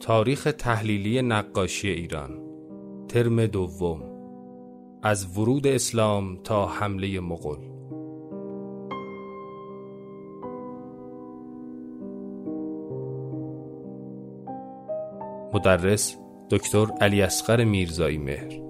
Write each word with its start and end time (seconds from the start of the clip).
تاریخ 0.00 0.48
تحلیلی 0.58 1.22
نقاشی 1.22 1.88
ایران 1.88 2.30
ترم 3.08 3.46
دوم 3.46 4.02
از 5.02 5.38
ورود 5.38 5.66
اسلام 5.66 6.36
تا 6.36 6.66
حمله 6.66 7.20
مغول. 7.20 7.58
مدرس 15.54 16.16
دکتر 16.50 16.86
علی 17.00 17.22
اصغر 17.22 17.64
میرزایی 17.64 18.18
مهر. 18.18 18.69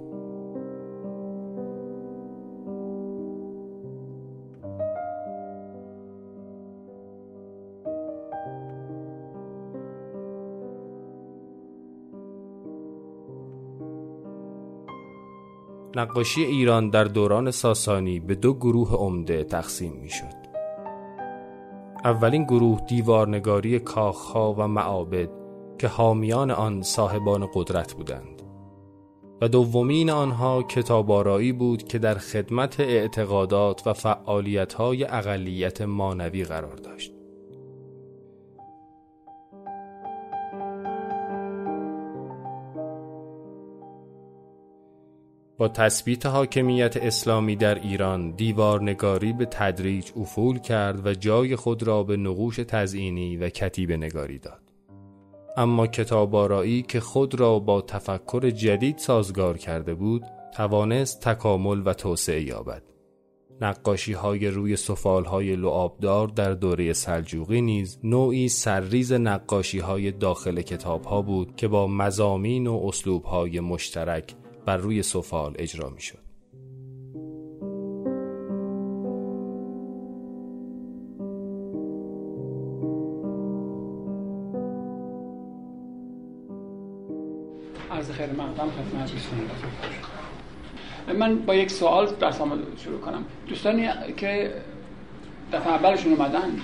نقاشی 15.96 16.42
ایران 16.44 16.90
در 16.90 17.04
دوران 17.04 17.50
ساسانی 17.50 18.20
به 18.20 18.34
دو 18.34 18.54
گروه 18.54 18.94
عمده 18.94 19.44
تقسیم 19.44 19.92
می 19.92 20.08
شد. 20.08 20.40
اولین 22.04 22.44
گروه 22.44 22.80
دیوارنگاری 22.80 23.78
کاخها 23.78 24.54
و 24.58 24.68
معابد 24.68 25.28
که 25.78 25.88
حامیان 25.88 26.50
آن 26.50 26.82
صاحبان 26.82 27.48
قدرت 27.54 27.92
بودند 27.92 28.42
و 29.42 29.48
دومین 29.48 30.10
آنها 30.10 30.62
کتابارایی 30.62 31.52
بود 31.52 31.82
که 31.82 31.98
در 31.98 32.14
خدمت 32.14 32.80
اعتقادات 32.80 33.86
و 33.86 33.92
فعالیت‌های 33.92 35.04
اقلیت 35.04 35.82
مانوی 35.82 36.44
قرار 36.44 36.76
داشت. 36.76 37.19
با 45.60 45.68
تثبیت 45.68 46.26
حاکمیت 46.26 46.96
اسلامی 46.96 47.56
در 47.56 47.74
ایران 47.74 48.30
دیوارنگاری 48.30 49.32
به 49.32 49.46
تدریج 49.46 50.10
افول 50.16 50.58
کرد 50.58 51.06
و 51.06 51.14
جای 51.14 51.56
خود 51.56 51.82
را 51.82 52.02
به 52.02 52.16
نقوش 52.16 52.56
تزئینی 52.56 53.36
و 53.36 53.48
کتیب 53.48 53.92
نگاری 53.92 54.38
داد. 54.38 54.60
اما 55.56 55.86
کتابارایی 55.86 56.82
که 56.82 57.00
خود 57.00 57.40
را 57.40 57.58
با 57.58 57.80
تفکر 57.80 58.50
جدید 58.50 58.98
سازگار 58.98 59.58
کرده 59.58 59.94
بود 59.94 60.22
توانست 60.56 61.20
تکامل 61.20 61.82
و 61.84 61.94
توسعه 61.94 62.42
یابد. 62.42 62.82
نقاشی 63.60 64.12
های 64.12 64.48
روی 64.48 64.76
سفال 64.76 65.24
های 65.24 65.56
لعابدار 65.56 66.28
در 66.28 66.54
دوره 66.54 66.92
سلجوقی 66.92 67.60
نیز 67.60 67.98
نوعی 68.04 68.48
سرریز 68.48 69.12
نقاشی 69.12 69.78
های 69.78 70.12
داخل 70.12 70.62
کتاب 70.62 71.04
ها 71.04 71.22
بود 71.22 71.56
که 71.56 71.68
با 71.68 71.86
مزامین 71.86 72.66
و 72.66 72.80
اسلوب 72.84 73.24
های 73.24 73.60
مشترک 73.60 74.34
بر 74.66 74.76
روی 74.76 75.02
سفال 75.02 75.54
اجرا 75.58 75.90
می 75.90 76.00
شد. 76.00 76.18
عرض 87.90 88.10
خیر 88.10 88.30
مقدم 88.30 88.70
خدمت 88.70 89.12
من 91.18 91.38
با 91.38 91.54
یک 91.54 91.70
سوال 91.70 92.06
در 92.06 92.32
شروع 92.76 93.00
کنم. 93.00 93.24
دوستانی 93.46 93.88
که 94.16 94.54
دفعه 95.52 95.72
اولشون 95.72 96.12
اومدن 96.12 96.60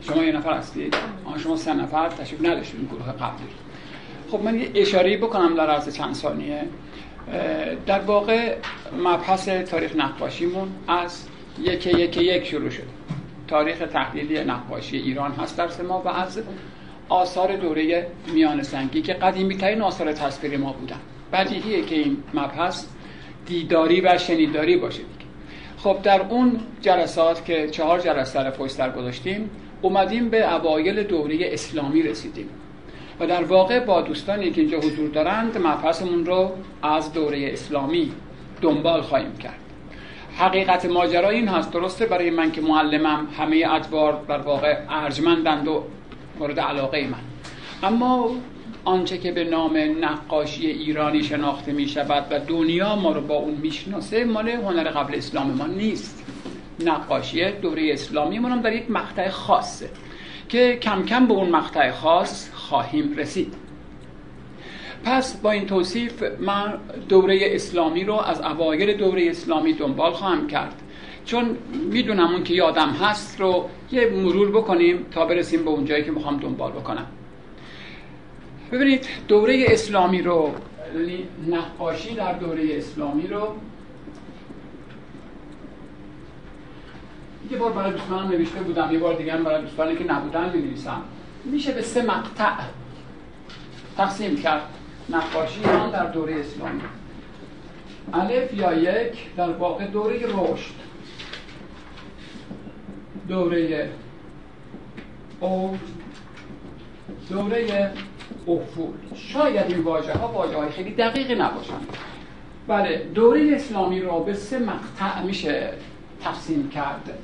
شما 0.00 0.24
یه 0.24 0.32
نفر 0.32 0.52
هستید؟ 0.58 0.96
شما 1.42 1.56
سه 1.56 1.74
نفر 1.74 2.08
تشریف 2.08 2.40
نداشتید 2.44 2.80
این 2.80 2.88
گروه 2.88 3.12
قبلی. 3.12 3.65
خب 4.30 4.42
من 4.42 4.58
یه 4.58 4.70
اشاره 4.74 5.16
بکنم 5.16 5.54
در 5.54 5.70
عرض 5.70 5.96
چند 5.96 6.14
ثانیه. 6.14 6.62
در 7.86 8.00
واقع 8.00 8.54
مبحث 8.98 9.48
تاریخ 9.48 9.96
نقاشیمون 9.96 10.68
از 10.88 11.24
یک 11.62 11.86
یک 11.86 12.16
یک 12.16 12.44
شروع 12.46 12.70
شد. 12.70 12.82
تاریخ 13.48 13.78
تحلیلی 13.78 14.44
نقاشی 14.44 14.96
ایران 14.96 15.32
هست 15.32 15.58
در 15.58 15.82
ما 15.88 16.02
و 16.02 16.08
از 16.08 16.42
آثار 17.08 17.56
دوره 17.56 18.06
میان 18.34 18.62
سنگی 18.62 19.02
که 19.02 19.12
قدیمی 19.12 19.56
ترین 19.56 19.82
آثار 19.82 20.12
تصویری 20.12 20.56
ما 20.56 20.72
بودن. 20.72 21.00
بدیهیه 21.32 21.82
که 21.82 21.94
این 21.94 22.16
مبحث 22.34 22.86
دیداری 23.46 24.00
و 24.00 24.18
شنیداری 24.18 24.76
باشه 24.76 25.02
خب 25.78 26.02
در 26.02 26.22
اون 26.22 26.60
جلسات 26.80 27.44
که 27.44 27.68
چهار 27.68 28.00
جلسه 28.00 28.40
رو 28.42 28.50
پشت 28.50 28.94
گذاشتیم 28.94 29.50
اومدیم 29.82 30.28
به 30.28 30.54
اوایل 30.54 31.02
دوره 31.02 31.38
اسلامی 31.40 32.02
رسیدیم. 32.02 32.48
و 33.20 33.26
در 33.26 33.44
واقع 33.44 33.80
با 33.80 34.00
دوستانی 34.00 34.50
که 34.50 34.60
اینجا 34.60 34.78
حضور 34.78 35.08
دارند 35.08 35.58
مبحثمون 35.58 36.26
رو 36.26 36.52
از 36.82 37.12
دوره 37.12 37.52
اسلامی 37.52 38.12
دنبال 38.62 39.00
خواهیم 39.00 39.36
کرد. 39.36 39.60
حقیقت 40.38 40.84
ماجرا 40.84 41.28
این 41.28 41.48
هست 41.48 41.72
درسته؟ 41.72 42.06
برای 42.06 42.30
من 42.30 42.52
که 42.52 42.60
معلمم 42.60 43.28
همه 43.38 43.64
ادوار 43.70 44.24
در 44.28 44.38
واقع 44.38 44.78
ارجمندند 44.88 45.68
و 45.68 45.82
مورد 46.38 46.60
علاقه 46.60 47.06
من. 47.06 47.18
اما 47.88 48.30
آنچه 48.84 49.18
که 49.18 49.32
به 49.32 49.44
نام 49.44 49.76
نقاشی 50.00 50.66
ایرانی 50.66 51.22
شناخته 51.22 51.72
می 51.72 51.88
شود 51.88 52.26
و 52.30 52.38
دنیا 52.38 52.96
ما 52.96 53.12
رو 53.12 53.20
با 53.20 53.34
اون 53.34 53.54
می‌شناسه 53.54 54.24
مال 54.24 54.48
هنر 54.48 54.84
قبل 54.84 55.14
اسلام 55.14 55.50
ما 55.50 55.66
نیست. 55.66 56.24
نقاشی 56.84 57.50
دوره 57.50 57.92
اسلامی 57.92 58.38
ما 58.38 58.56
در 58.56 58.72
یک 58.72 58.90
مقطع 58.90 59.28
خاصه 59.28 59.90
که 60.48 60.78
کم 60.82 61.04
کم 61.04 61.26
به 61.26 61.34
اون 61.34 61.48
مقطع 61.48 61.90
خاص 61.90 62.50
خواهیم 62.68 63.14
رسید. 63.16 63.54
پس 65.04 65.36
با 65.36 65.50
این 65.50 65.66
توصیف 65.66 66.22
من 66.40 66.74
دوره 67.08 67.40
اسلامی 67.42 68.04
رو 68.04 68.14
از 68.14 68.40
اوایل 68.40 68.96
دوره 68.96 69.30
اسلامی 69.30 69.72
دنبال 69.72 70.12
خواهم 70.12 70.46
کرد. 70.46 70.82
چون 71.24 71.56
می‌دونم 71.92 72.30
اون 72.32 72.44
که 72.44 72.54
یادم 72.54 72.88
هست 72.88 73.40
رو 73.40 73.68
یه 73.92 74.10
مرور 74.10 74.50
بکنیم 74.50 75.06
تا 75.10 75.26
برسیم 75.26 75.64
به 75.64 75.70
اونجایی 75.70 76.04
که 76.04 76.10
می‌خوام 76.10 76.36
دنبال 76.36 76.72
بکنم. 76.72 77.06
ببینید 78.72 79.06
دوره 79.28 79.64
اسلامی 79.68 80.22
رو 80.22 80.54
نقاشی 81.48 82.14
در 82.14 82.32
دوره 82.32 82.62
اسلامی 82.70 83.26
رو 83.26 83.56
یه 87.50 87.58
بار 87.58 87.72
برای 87.72 87.92
دوستانم 87.92 88.28
نوشته 88.28 88.60
بودم 88.60 88.88
یه 88.92 88.98
بار 88.98 89.14
دیگه 89.14 89.36
برای 89.36 89.62
دوستانی 89.62 89.96
که 89.96 90.04
نبودن 90.04 90.52
می 90.56 90.76
میشه 91.46 91.72
به 91.72 91.82
سه 91.82 92.02
مقطع 92.02 92.52
تقسیم 93.96 94.36
کرد. 94.42 94.62
نقاشی 95.08 95.60
ایران 95.60 95.90
در 95.90 96.06
دوره 96.06 96.40
اسلامی. 96.40 96.80
الف 98.12 98.54
یا 98.54 98.74
یک 98.74 99.34
در 99.36 99.50
واقع 99.50 99.86
دوره 99.86 100.16
رشد. 100.16 100.74
دوره 103.28 103.90
او 105.40 105.78
دوره 107.30 107.92
افول. 108.48 108.94
شاید 109.14 109.66
این 109.72 109.80
واژه 109.80 110.12
ها 110.12 110.28
واژه 110.28 110.56
های 110.56 110.70
خیلی 110.70 110.90
دقیقی 110.90 111.34
نباشند 111.34 111.96
بله 112.68 113.06
دوره 113.14 113.52
اسلامی 113.54 114.00
را 114.00 114.18
به 114.18 114.34
سه 114.34 114.58
مقطع 114.58 115.22
میشه 115.22 115.72
تقسیم 116.20 116.70
کرد. 116.70 117.18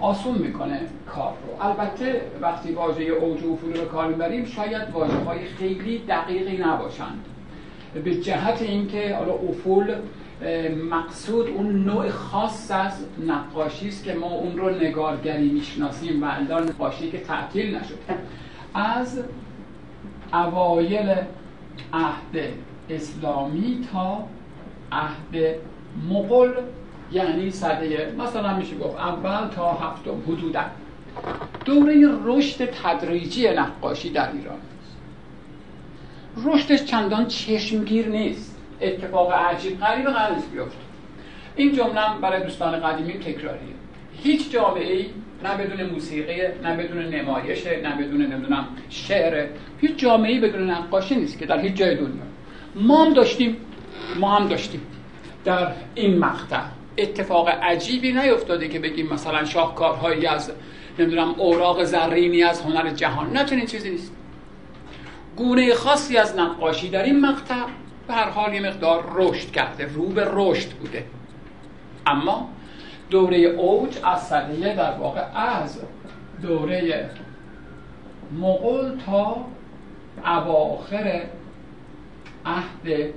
آسون 0.00 0.38
می‌کنه 0.38 0.80
کار 1.06 1.32
رو. 1.46 1.66
البته 1.66 2.20
وقتی 2.40 2.72
واژه 2.72 3.02
اوج 3.02 3.42
و 3.42 3.52
افول 3.52 3.76
رو 3.76 3.84
کار 3.84 4.08
می‌بریم 4.08 4.44
شاید 4.44 4.90
واژه 4.92 5.16
های 5.16 5.44
خیلی 5.44 5.98
دقیقی 5.98 6.56
نباشند. 6.56 7.24
به 8.04 8.14
جهت 8.20 8.62
اینکه 8.62 9.16
حالا 9.16 9.32
افول 9.32 9.94
مقصود 10.90 11.48
اون 11.48 11.84
نوع 11.84 12.08
خاص 12.08 12.70
از 12.70 13.04
نقاشی 13.26 13.88
است 13.88 14.04
که 14.04 14.14
ما 14.14 14.30
اون 14.30 14.58
رو 14.58 14.70
نگارگری 14.70 15.48
می‌شناسیم 15.48 16.22
و 16.22 16.26
الان 16.30 16.68
نقاشی 16.68 17.10
که 17.10 17.20
تعطیل 17.20 17.74
نشد 17.76 17.98
از 18.74 19.20
اوایل 20.32 21.14
عهد 21.92 22.52
اسلامی 22.90 23.88
تا 23.92 24.24
عهد 24.92 25.54
مغول 26.10 26.52
یعنی 27.12 27.50
صده 27.50 28.14
مثلا 28.18 28.56
میشه 28.56 28.76
گفت 28.76 28.96
اول 28.96 29.48
تا 29.48 29.72
هفتم 29.72 30.22
حدودا. 30.28 30.64
دوره 31.64 32.08
رشد 32.24 32.64
تدریجی 32.64 33.48
نقاشی 33.48 34.10
در 34.10 34.32
ایران 34.32 34.58
رشدش 36.44 36.84
چندان 36.84 37.26
چشمگیر 37.26 38.08
نیست. 38.08 38.58
اتفاق 38.80 39.32
عجیب 39.32 39.80
غریب 39.80 40.10
قرار 40.10 40.34
بیفته. 40.52 40.76
این 41.56 41.72
جمله 41.72 42.18
برای 42.22 42.42
دوستان 42.42 42.80
قدیمی 42.80 43.12
تکراریه. 43.12 43.74
هیچ 44.22 44.50
جامعه 44.50 44.92
ای 44.92 45.06
نه 45.44 45.56
بدون 45.56 45.90
موسیقی 45.90 46.40
نه 46.62 46.76
بدون 46.76 47.02
نمایش 47.02 47.66
نه 47.66 47.96
بدون 47.96 48.22
نمی‌دونم 48.22 48.66
شعر 48.88 49.46
هیچ 49.80 49.96
جامعه 49.96 50.32
ای 50.32 50.40
بدون 50.40 50.70
نقاشی 50.70 51.16
نیست 51.16 51.38
که 51.38 51.46
در 51.46 51.60
هیچ 51.60 51.74
جای 51.74 51.96
دنیا. 51.96 52.22
ما 52.74 53.04
هم 53.04 53.12
داشتیم 53.12 53.56
ما 54.16 54.36
هم 54.36 54.48
داشتیم 54.48 54.80
در 55.44 55.72
این 55.94 56.18
مقطع. 56.18 56.62
اتفاق 57.02 57.48
عجیبی 57.48 58.12
نیفتاده 58.12 58.68
که 58.68 58.78
بگیم 58.78 59.08
مثلا 59.12 59.44
شاهکارهایی 59.44 60.26
از 60.26 60.52
نمی‌دونم 60.98 61.34
اوراق 61.40 61.84
زرینی 61.84 62.42
از 62.42 62.62
هنر 62.62 62.90
جهان. 62.90 63.32
نه 63.32 63.44
چنین 63.44 63.66
چیزی 63.66 63.90
نیست. 63.90 64.12
گونه 65.36 65.74
خاصی 65.74 66.16
از 66.16 66.38
نقاشی 66.38 66.90
در 66.90 67.02
این 67.02 67.20
مقطع 67.20 67.64
به 68.08 68.14
هر 68.14 68.30
حال 68.30 68.54
یه 68.54 68.60
مقدار 68.60 69.12
رشد 69.14 69.50
کرده 69.50 69.86
رو 69.94 70.06
به 70.06 70.28
رشد 70.32 70.68
بوده. 70.70 71.04
اما 72.06 72.48
دوره 73.10 73.36
اوج 73.36 73.98
از 74.04 74.22
صدیه 74.22 74.76
در 74.76 74.92
واقع 74.92 75.24
از 75.34 75.80
دوره 76.42 77.10
مغول 78.38 78.98
تا 79.06 79.36
اواخر 80.24 81.22
عهد 82.46 83.12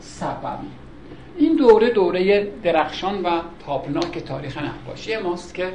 صفوی. 0.00 0.85
این 1.38 1.56
دوره 1.56 1.90
دوره 1.90 2.52
درخشان 2.62 3.22
و 3.22 3.40
تابناک 3.66 4.18
تاریخ 4.18 4.58
نقاشی 4.58 5.16
ماست 5.16 5.54
که 5.54 5.72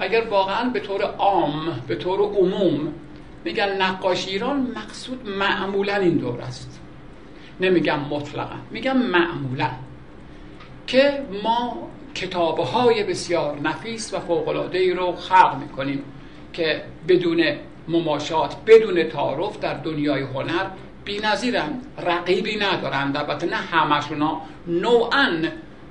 اگر 0.00 0.24
واقعا 0.30 0.70
به 0.70 0.80
طور 0.80 1.02
عام 1.02 1.82
به 1.88 1.96
طور 1.96 2.20
عموم 2.20 2.92
میگن 3.44 3.82
نقاشی 3.82 4.30
ایران 4.30 4.72
مقصود 4.76 5.28
معمولا 5.28 5.96
این 5.96 6.16
دور 6.16 6.40
است. 6.40 6.80
نمیگم 7.60 8.00
مطلقا 8.00 8.56
میگم 8.70 8.96
معمولا 8.96 9.70
که 10.86 11.22
ما 11.42 11.88
کتابهای 12.14 13.04
بسیار 13.04 13.60
نفیس 13.60 14.14
و 14.14 14.18
فوقلاده 14.18 14.78
ای 14.78 14.92
رو 14.92 15.12
خلق 15.12 15.56
می‌کنیم 15.60 16.04
که 16.52 16.82
بدون 17.08 17.44
مماشات 17.88 18.56
بدون 18.66 19.02
تعارف 19.02 19.58
در 19.60 19.74
دنیای 19.74 20.22
هنر 20.22 20.66
نظیرن 21.18 21.80
رقیبی 21.98 22.56
ندارند 22.56 23.16
البته 23.16 23.46
نه 23.46 23.56
همشونا. 23.56 24.40
نوعا 24.66 25.42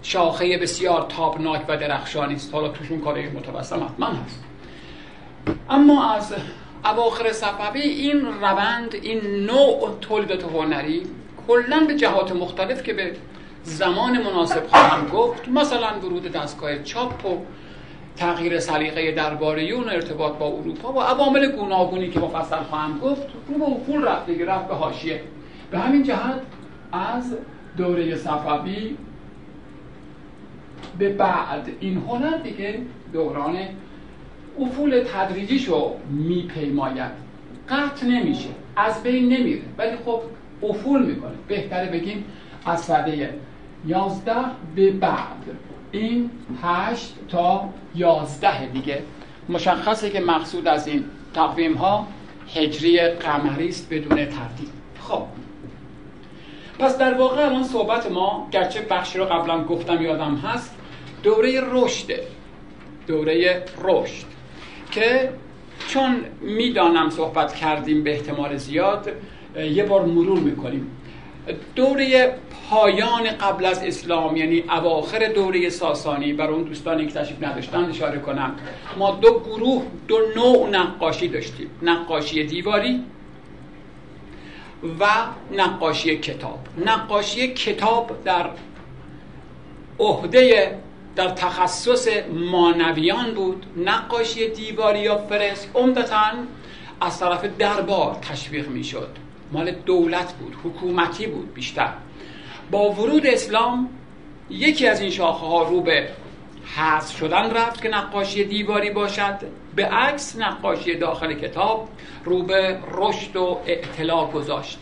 شاخه 0.02 0.58
بسیار 0.58 1.06
تابناک 1.10 1.62
و 1.68 1.78
درخشانی 1.78 2.36
است. 2.36 2.54
حالا 2.54 2.68
توشون 2.68 3.02
کاری 3.02 3.30
متوسط 3.30 3.76
حتما 3.76 4.08
هست. 4.08 4.44
اما 5.70 6.14
از 6.14 6.34
اواخر 6.86 7.32
صفوی 7.32 7.82
این 7.82 8.26
روند 8.26 8.96
این 9.02 9.46
نوع 9.46 9.98
تولیدات 10.02 10.44
هنری 10.44 11.04
کلا 11.48 11.80
به 11.88 11.96
جهات 11.96 12.32
مختلف 12.32 12.84
که 12.84 12.94
به 12.94 13.14
زمان 13.64 14.24
مناسب 14.24 14.68
خواهم 14.68 15.08
گفت 15.08 15.48
مثلا 15.48 16.00
ورود 16.04 16.32
دستگاه 16.32 16.84
چاپ 16.84 17.26
و 17.26 17.38
تغییر 18.20 18.60
سلیقه 18.60 19.12
درباریون 19.12 19.90
ارتباط 19.90 20.34
با 20.34 20.46
اروپا 20.48 20.94
و 20.94 21.02
عوامل 21.02 21.52
گوناگونی 21.52 22.10
که 22.10 22.20
مفصل 22.20 22.64
خواهم 22.64 23.00
گفت 23.00 23.28
رو 23.48 23.58
به 23.58 23.66
افول 23.66 24.04
رفت 24.04 24.26
دیگه 24.26 24.46
رفت 24.46 24.68
به 24.68 24.76
حاشیه. 24.76 25.22
به 25.72 25.80
همین 25.80 26.04
جهت 26.04 26.42
از 26.92 27.36
دوره 27.78 28.16
صفوی 28.16 28.98
به 30.98 31.10
بعد 31.10 31.70
این 31.80 31.98
هنر 31.98 32.38
دیگه 32.38 32.80
دوران 33.14 33.58
افول 34.60 35.04
تدریجیشو 35.14 35.96
میپیماید. 36.10 37.12
قطع 37.70 38.08
نمیشه 38.08 38.50
از 38.76 39.04
بین 39.04 39.30
نمیره 39.34 39.62
ولی 39.78 39.98
خب 40.06 40.22
افول 40.64 41.06
می‌کنه. 41.06 41.32
بهتره 41.48 41.92
بگیم 41.92 42.26
از 42.66 42.82
سده 42.82 43.34
یازده 43.86 44.46
به 44.76 44.92
بعد. 44.92 45.46
این 45.92 46.30
هشت 46.64 47.16
تا 47.28 47.70
یازده 47.96 48.66
دیگه. 48.66 49.04
مشخصه 49.50 50.10
که 50.10 50.20
مقصود 50.20 50.68
از 50.68 50.88
این 50.88 51.06
تقویم 51.34 51.74
ها 51.74 52.08
هجری 52.56 53.00
قمری 53.00 53.70
است 53.70 53.88
بدون 53.94 54.16
تردید. 54.16 54.70
خب. 55.02 55.24
پس 56.80 56.98
در 56.98 57.14
واقع 57.14 57.46
الان 57.46 57.64
صحبت 57.64 58.12
ما 58.12 58.48
گرچه 58.52 58.82
بخشی 58.82 59.18
رو 59.18 59.26
قبلا 59.26 59.64
گفتم 59.64 60.02
یادم 60.02 60.36
هست 60.36 60.76
دوره 61.24 61.62
رشده 61.72 62.28
دوره 63.08 63.66
رشد. 63.84 64.26
که 64.92 65.30
چون 65.88 66.16
می‌دانم 66.42 67.10
صحبت 67.10 67.56
کردیم 67.56 68.04
به 68.04 68.12
احتمال 68.12 68.58
زیاد 68.58 69.12
یه 69.56 69.84
بار 69.84 70.06
مرور 70.06 70.40
می‌کنیم. 70.40 70.88
دوره 71.76 72.36
پایان 72.70 73.24
قبل 73.24 73.66
از 73.66 73.84
اسلام 73.84 74.38
یعنی 74.38 74.64
اواخر 74.70 75.28
دوره 75.28 75.70
ساسانی 75.70 76.34
برای 76.34 76.54
اون 76.54 76.64
دوستانی 76.64 77.08
که 77.08 77.14
تشریف 77.14 77.44
نداشتن 77.44 77.86
اشاره 77.86 78.20
کنم. 78.20 78.56
ما 78.98 79.12
دو 79.12 79.40
گروه 79.40 79.84
دو 80.08 80.20
نوع 80.36 80.70
نقاشی 80.70 81.28
داشتیم. 81.28 81.70
نقاشی 81.82 82.44
دیواری 82.44 83.04
و 85.00 85.06
نقاشی 85.58 86.18
کتاب. 86.18 86.60
نقاشی 86.86 87.54
کتاب 87.54 88.24
در 88.24 88.50
عهده 90.00 90.76
در 91.16 91.30
تخصص 91.30 92.08
مانویان 92.52 93.34
بود. 93.34 93.66
نقاشی 93.86 94.50
دیواری 94.50 95.00
یا 95.00 95.18
فرس 95.18 95.68
عمدتا 95.76 96.32
از 97.02 97.20
طرف 97.20 97.46
دربار 97.46 98.16
تشویق 98.22 98.68
می‌شد. 98.68 99.29
مال 99.52 99.72
دولت 99.72 100.34
بود 100.34 100.56
حکومتی 100.64 101.28
بود 101.28 101.54
بیشتر. 101.54 101.94
با 102.72 102.92
ورود 102.92 103.28
اسلام 103.28 103.90
یکی 104.50 104.88
از 104.88 105.02
این 105.02 105.10
شاخه 105.12 105.46
ها 105.46 105.64
رو 105.64 105.82
به 105.82 106.10
حذف 106.76 107.18
شدن 107.18 107.52
رفت 107.52 107.82
که 107.82 107.90
نقاشی 107.90 108.44
دیواری 108.44 108.90
باشد. 108.90 109.38
به 109.76 109.86
عکس 109.86 110.36
نقاشی 110.40 110.96
داخل 110.96 111.34
کتاب 111.34 111.90
رو 112.26 112.44
به 112.44 112.80
رشد 112.92 113.36
و 113.36 113.60
اطلاع 113.66 114.32
گذاشت. 114.32 114.80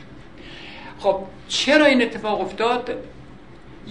خب 1.00 1.20
چرا 1.48 1.86
این 1.86 2.02
اتفاق 2.02 2.42
افتاد؟ 2.42 2.96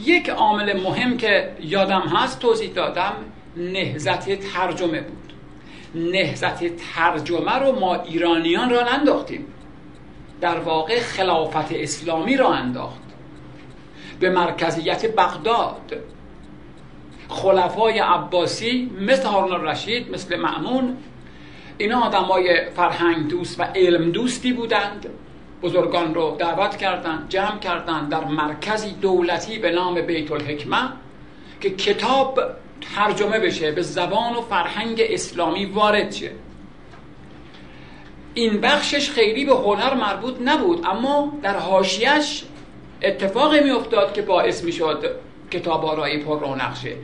یک 0.04 0.28
عامل 0.28 0.80
مهم 0.80 1.16
که 1.16 1.52
یادم 1.60 2.00
هست 2.00 2.38
توضیح 2.38 2.70
دادم 2.70 3.12
نهزت 3.56 4.52
ترجمه 4.52 5.00
بود. 5.00 5.32
نهزت 5.94 6.76
ترجمه 6.76 7.52
رو 7.52 7.80
ما 7.80 7.94
ایرانیان 7.94 8.70
را 8.70 8.82
ننداختیم. 8.82 9.46
در 10.40 10.58
واقع 10.58 11.00
خلافت 11.00 11.72
اسلامی 11.72 12.36
را 12.36 12.52
انداخت. 12.52 13.02
به 14.20 14.30
مرکزیت 14.30 15.06
بغداد. 15.06 15.96
خلفای 17.28 17.98
عباسی 17.98 18.90
مثل 19.00 19.28
هارون 19.28 19.64
رشید 19.64 20.10
مثل 20.10 20.36
معمون 20.36 20.96
اینا 21.78 22.00
آدمای 22.00 22.70
فرهنگ 22.70 23.28
دوست 23.28 23.60
و 23.60 23.62
علم 23.62 24.10
دوستی 24.10 24.52
بودند. 24.52 25.06
بزرگان 25.62 26.14
رو 26.14 26.36
دعوت 26.38 26.76
کردند 26.76 27.28
جمع 27.28 27.58
کردند 27.58 28.08
در 28.08 28.24
مرکزی 28.24 28.90
دولتی 28.90 29.58
به 29.58 29.70
نام 29.70 30.00
بیت 30.00 30.32
الحکمه 30.32 30.88
که 31.60 31.70
کتاب 31.70 32.40
ترجمه 32.94 33.38
بشه 33.38 33.72
به 33.72 33.82
زبان 33.82 34.34
و 34.34 34.40
فرهنگ 34.40 35.02
اسلامی 35.04 35.64
وارد 35.64 36.12
شه. 36.12 36.30
این 38.36 38.60
بخشش 38.60 39.10
خیلی 39.10 39.44
به 39.44 39.54
هنر 39.54 39.94
مربوط 39.94 40.34
نبود 40.44 40.86
اما 40.86 41.32
در 41.42 41.56
حاشیهش 41.56 42.44
اتفاقی 43.02 43.60
میافتاد 43.60 44.12
که 44.12 44.22
باعث 44.22 44.64
می‌شد 44.64 45.04
کتاب 45.50 45.84
آرایی 45.84 46.18
پر 46.18 46.40
رونق 46.40 46.76
شه. 46.76 46.96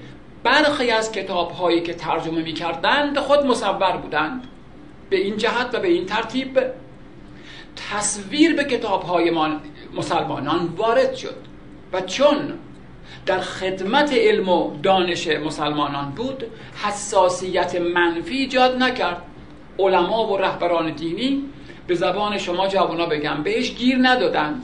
برخی 0.42 0.90
از 0.90 1.12
کتاب 1.12 1.50
هایی 1.50 1.80
که 1.80 1.94
ترجمه 1.94 2.42
می‌کردند 2.42 3.18
خود 3.18 3.46
مصور 3.46 3.96
بودند. 3.96 4.44
به 5.10 5.16
این 5.16 5.36
جهت 5.36 5.70
و 5.72 5.80
به 5.80 5.88
این 5.88 6.06
ترتیب 6.06 6.60
تصویر 7.92 8.56
به 8.56 8.64
کتاب 8.64 9.02
های 9.02 9.32
مسلمانان 9.96 10.66
وارد 10.76 11.14
شد 11.14 11.36
و 11.92 12.00
چون 12.00 12.52
در 13.26 13.40
خدمت 13.40 14.12
علم 14.12 14.48
و 14.48 14.76
دانش 14.82 15.28
مسلمانان 15.28 16.10
بود 16.10 16.44
حساسیت 16.84 17.74
منفی 17.74 18.36
ایجاد 18.36 18.76
نکرد. 18.82 19.22
علما 19.78 20.32
و 20.32 20.36
رهبران 20.36 20.90
دینی 20.90 21.44
به 21.86 21.94
زبان 21.94 22.38
شما 22.38 22.68
جوانا 22.68 23.06
بگم. 23.06 23.42
بهش 23.42 23.74
گیر 23.74 23.98
ندادن. 24.02 24.62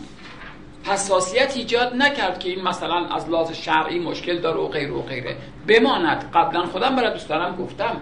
حساسیت 0.85 1.57
ایجاد 1.57 1.95
نکرد 1.95 2.39
که 2.39 2.49
این 2.49 2.63
مثلا 2.63 3.07
از 3.07 3.31
لحاظ 3.31 3.53
شرعی 3.53 3.99
مشکل 3.99 4.39
داره 4.39 4.59
و 4.61 4.69
غیر 4.69 4.93
و 4.93 5.03
غیره. 5.03 5.37
بماند. 5.69 6.31
قبلا 6.35 6.67
خودم 6.67 6.97
برای 6.97 7.13
دوستانم 7.13 7.57
گفتم 7.57 8.01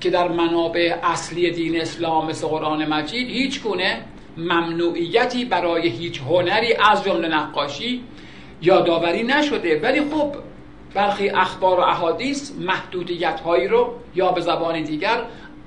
که 0.00 0.10
در 0.10 0.28
منابع 0.28 0.96
اصلی 1.02 1.50
دین 1.50 1.80
اسلام 1.80 2.26
مثل 2.26 2.46
قرآن 2.46 2.84
مجید 2.84 3.28
هیچ 3.28 3.62
گونه 3.62 4.04
ممنوعیتی 4.36 5.44
برای 5.44 5.88
هیچ 5.88 6.20
هنری 6.20 6.74
از 6.90 7.04
جمله 7.04 7.28
نقاشی 7.28 8.04
یادآوری 8.62 9.22
نشده. 9.22 9.80
ولی 9.80 10.00
خب 10.00 10.34
برخی 10.94 11.28
اخبار 11.28 11.80
و 11.80 11.82
احادیث 11.82 12.52
محدودیت 12.60 13.40
هایی 13.40 13.68
رو 13.68 13.94
یا 14.14 14.32
به 14.32 14.40
زبان 14.40 14.82
دیگر 14.82 15.24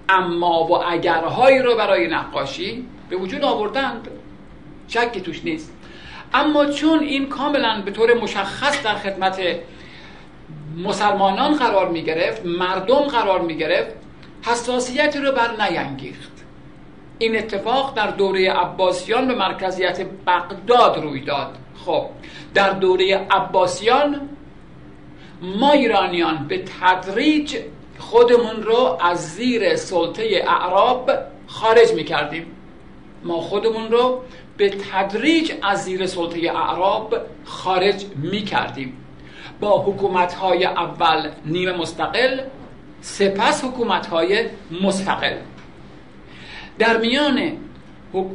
اما 0.10 0.64
و 0.64 0.84
اگرهایی 0.84 1.60
رو 1.60 1.76
برای 1.76 2.08
نقاشی 2.08 2.86
به 3.10 3.16
وجود 3.16 3.44
آوردند. 3.44 4.08
شکی 4.88 5.22
توش 5.22 5.44
نیست. 5.44 5.74
اما 6.34 6.66
چون 6.66 7.00
این 7.00 7.30
کاملا 7.30 7.82
به 7.86 7.92
طور 7.92 8.14
مشخص 8.14 8.84
در 8.84 8.96
خدمت 8.96 9.42
مسلمانان 10.78 11.54
قرار 11.56 11.90
می 11.90 12.04
گرفت 12.04 12.46
مردم 12.46 13.02
قرار 13.02 13.42
می 13.42 13.58
گرفت 13.58 13.96
حساسیتی 14.46 15.20
رو 15.20 15.32
بر 15.32 15.62
نینگیخت 15.62 16.32
این 17.20 17.38
اتفاق 17.38 17.94
در 17.96 18.08
دوره 18.08 18.52
عباسیان 18.52 19.28
به 19.28 19.36
مرکزیت 19.36 20.06
بغداد 20.28 21.04
روی 21.04 21.22
داد. 21.22 21.58
خب 21.86 22.06
در 22.54 22.70
دوره 22.70 23.28
عباسیان 23.32 24.30
ما 25.42 25.72
ایرانیان 25.72 26.48
به 26.48 26.64
تدریج 26.82 27.58
خودمون 28.00 28.64
رو 28.64 28.98
از 29.02 29.34
زیر 29.34 29.76
سلطه 29.76 30.44
اعراب 30.48 31.12
خارج 31.48 31.92
می‌کردیم. 31.92 32.46
ما 33.24 33.42
خودمون 33.42 33.92
رو 33.92 34.22
به 34.58 34.70
تدریج 34.70 35.52
از 35.62 35.84
زیر 35.84 36.06
سلطه 36.08 36.40
اعراب 36.40 37.16
خارج 37.46 38.06
می‌کردیم. 38.16 38.98
با 39.60 39.82
حکومت 39.82 40.34
های 40.34 40.66
اول 40.66 41.30
نیمه 41.46 41.72
مستقل 41.72 42.40
سپس 43.02 43.64
حکومت 43.64 44.08
های 44.08 44.46
مستقل. 44.82 45.36
در 46.80 46.98
میان 46.98 47.58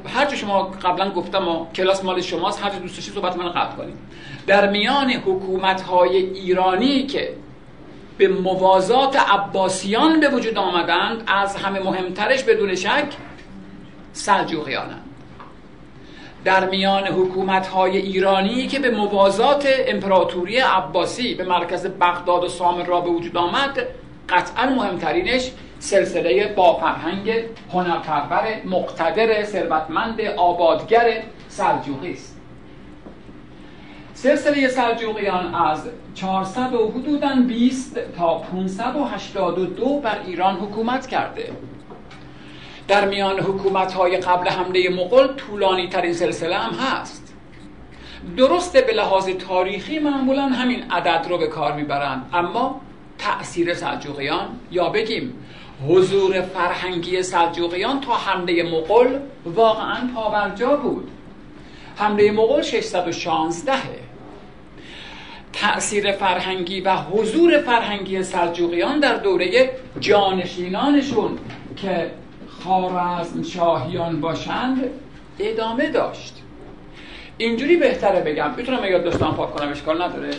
هر 0.06 0.34
شما 0.34 0.62
قبلا 0.62 1.10
گفتم 1.10 1.48
و 1.48 1.66
کلاس 1.72 2.04
مال 2.04 2.20
شماست 2.20 2.62
هر 2.62 2.70
دوست 2.70 2.96
داشتید 2.96 3.14
صحبت 3.14 3.36
من 3.36 3.48
قطع 3.48 3.76
کنیم 3.76 3.98
در 4.46 4.70
میان 4.70 5.10
حکومت 5.10 5.80
های 5.80 6.16
ایرانی 6.16 7.06
که 7.06 7.34
به 8.18 8.28
موازات 8.28 9.16
عباسیان 9.16 10.20
به 10.20 10.28
وجود 10.28 10.58
آمدند 10.58 11.22
از 11.26 11.56
همه 11.56 11.80
مهمترش 11.80 12.42
بدون 12.44 12.74
شک 12.74 13.06
سلجوقیانند 14.12 15.04
در 16.44 16.70
میان 16.70 17.06
حکومت 17.06 17.66
های 17.66 17.96
ایرانی 17.96 18.66
که 18.66 18.78
به 18.78 18.90
موازات 18.90 19.68
امپراتوری 19.86 20.58
عباسی 20.58 21.34
به 21.34 21.44
مرکز 21.44 21.86
بغداد 21.86 22.44
و 22.44 22.48
سامر 22.48 23.00
به 23.00 23.10
وجود 23.10 23.36
آمد 23.36 23.86
قطعا 24.28 24.66
مهمترینش 24.66 25.50
سلسله 25.78 26.54
با 26.56 26.74
فرهنگ 26.74 27.32
هنرپرور 27.72 28.62
مقتدر 28.64 29.44
ثروتمند 29.44 30.20
آبادگر 30.20 31.22
سلجوقی 31.48 32.12
است 32.12 32.37
سلسله 34.22 34.68
سلجوقیان 34.68 35.54
از 35.54 35.82
400 36.14 36.74
و 36.74 36.88
حدوداً 36.88 37.34
20 37.48 37.98
تا 38.16 38.38
582 38.38 40.00
بر 40.00 40.18
ایران 40.26 40.54
حکومت 40.54 41.06
کرده. 41.06 41.52
در 42.88 43.08
میان 43.08 43.40
حکومت 43.40 43.92
های 43.92 44.16
قبل 44.16 44.48
حمله 44.48 44.88
مغول 44.88 45.26
طولانی 45.26 45.88
ترین 45.88 46.12
سلسله 46.12 46.56
هم 46.56 46.74
هست. 46.74 47.34
درسته 48.36 48.80
به 48.80 48.92
لحاظ 48.92 49.28
تاریخی 49.28 49.98
معمولا 49.98 50.42
همین 50.42 50.90
عدد 50.90 51.26
رو 51.28 51.38
به 51.38 51.46
کار 51.46 51.72
می‌برند 51.72 52.30
اما 52.32 52.80
تأثیر 53.18 53.74
سلجوقیان 53.74 54.48
یا 54.70 54.88
بگیم 54.88 55.34
حضور 55.88 56.40
فرهنگی 56.40 57.22
سلجوقیان 57.22 58.00
تا 58.00 58.14
حمله 58.14 58.62
مغول 58.62 59.18
واقعا 59.44 60.08
پاورجا 60.14 60.76
بود. 60.76 61.10
حمله 61.96 62.30
مغول 62.30 62.62
616 62.62 64.07
تأثیر 65.52 66.12
فرهنگی 66.12 66.80
و 66.80 66.96
حضور 66.96 67.58
فرهنگی 67.58 68.22
سلجوقیان 68.22 69.00
در 69.00 69.14
دوره 69.14 69.70
جانشینانشون 70.00 71.38
که 71.76 72.10
خارزم 72.48 73.42
شاهیان 73.42 74.20
باشند 74.20 74.84
ادامه 75.38 75.90
داشت. 75.90 76.34
اینجوری 77.38 77.76
بهتره 77.76 78.20
بگم. 78.20 78.50
می‌تونم 78.56 78.84
یاد 78.84 79.04
دستان 79.04 79.34
پاک 79.34 79.54
کنم 79.54 79.68
اشکال 79.68 80.02
نداره. 80.02 80.30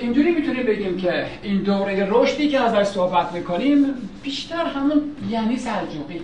اینجوری 0.00 0.30
می‌تونیم 0.30 0.62
بگیم 0.62 0.96
که 0.96 1.26
این 1.42 1.58
دوره 1.58 2.06
رشدی 2.10 2.48
که 2.48 2.60
ازش 2.60 2.88
صحبت 2.88 3.32
می‌کنیم 3.32 3.86
بیشتر 4.22 4.66
همون 4.66 5.02
یعنی 5.30 5.56
سلجوقی. 5.56 6.20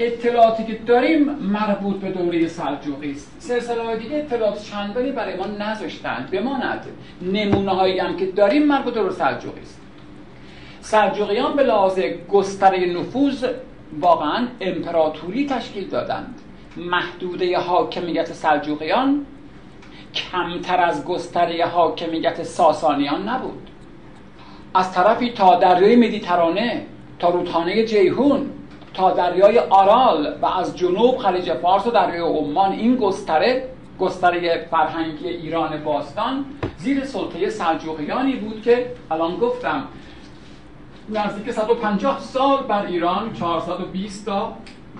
اطلاعاتی 0.00 0.64
که 0.64 0.74
داریم 0.74 1.30
مربوط 1.30 1.96
به 1.96 2.10
دوره 2.10 2.46
سلجوقی 2.46 3.10
است. 3.12 3.36
سلسله 3.38 3.82
های 3.82 3.98
دیگه 3.98 4.16
اطلاعات 4.16 4.62
چندانی 4.62 5.12
برای 5.12 5.36
ما 5.36 5.46
نذاشتند 5.46 6.30
بماند 6.30 6.86
نمونه 7.22 7.70
هایی 7.70 7.98
هم 7.98 8.16
که 8.16 8.26
داریم 8.26 8.66
مربوط 8.66 8.94
به 8.94 9.00
دوره 9.00 9.12
سلجوقی 9.12 9.60
است. 9.60 9.80
سلجوقیان 10.80 11.56
به 11.56 11.62
لحاظ 11.62 11.98
گستره 12.28 12.86
نفوذ 12.86 13.44
واقعا 14.00 14.46
امپراتوری 14.60 15.46
تشکیل 15.46 15.88
دادند. 15.88 16.40
محدوده 16.76 17.58
حاکمیت 17.58 18.32
سلجوقیان 18.32 19.26
کمتر 20.14 20.80
از 20.80 21.04
گستره 21.04 21.66
حاکمیت 21.66 22.42
ساسانیان 22.42 23.28
نبود. 23.28 23.70
از 24.74 24.92
طرفی 24.92 25.30
تا 25.30 25.58
دریای 25.58 25.96
مدیترانه 25.96 26.86
تا 27.18 27.28
رودخانه 27.28 27.84
جیهون 27.84 28.50
دریای 29.08 29.58
آرال 29.58 30.34
و 30.42 30.46
از 30.46 30.76
جنوب 30.76 31.18
خلیج 31.18 31.52
فارس 31.52 31.86
و 31.86 31.90
دریای 31.90 32.38
عمان. 32.38 32.72
این 32.72 32.96
گستره 32.96 33.68
گستره 33.98 34.66
فرهنگی 34.70 35.28
ایران 35.28 35.84
باستان 35.84 36.44
زیر 36.78 37.04
سلطه 37.04 37.50
سلجوقیانی 37.50 38.36
بود 38.36 38.62
که 38.62 38.92
الان 39.10 39.36
گفتم 39.36 39.84
نزدیک 41.08 41.50
150 41.50 42.20
سال 42.20 42.62
بر 42.62 42.86
ایران 42.86 43.32
420 43.32 44.26
تا 44.26 44.52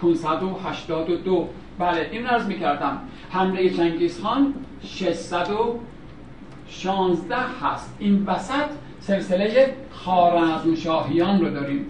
582 0.03 1.49
بله 1.79 2.09
این 2.13 2.27
عرض 2.27 2.47
می‌کردم 2.47 2.99
حمله 3.31 3.71
چنگیز 3.71 4.23
خان 4.23 4.55
616 4.85 7.37
هست. 7.63 7.97
این 7.99 8.25
وسط 8.27 8.71
سلسله 9.01 9.77
خارزم 9.93 10.75
شاهیان 10.75 11.41
رو 11.41 11.51
داریم. 11.51 11.87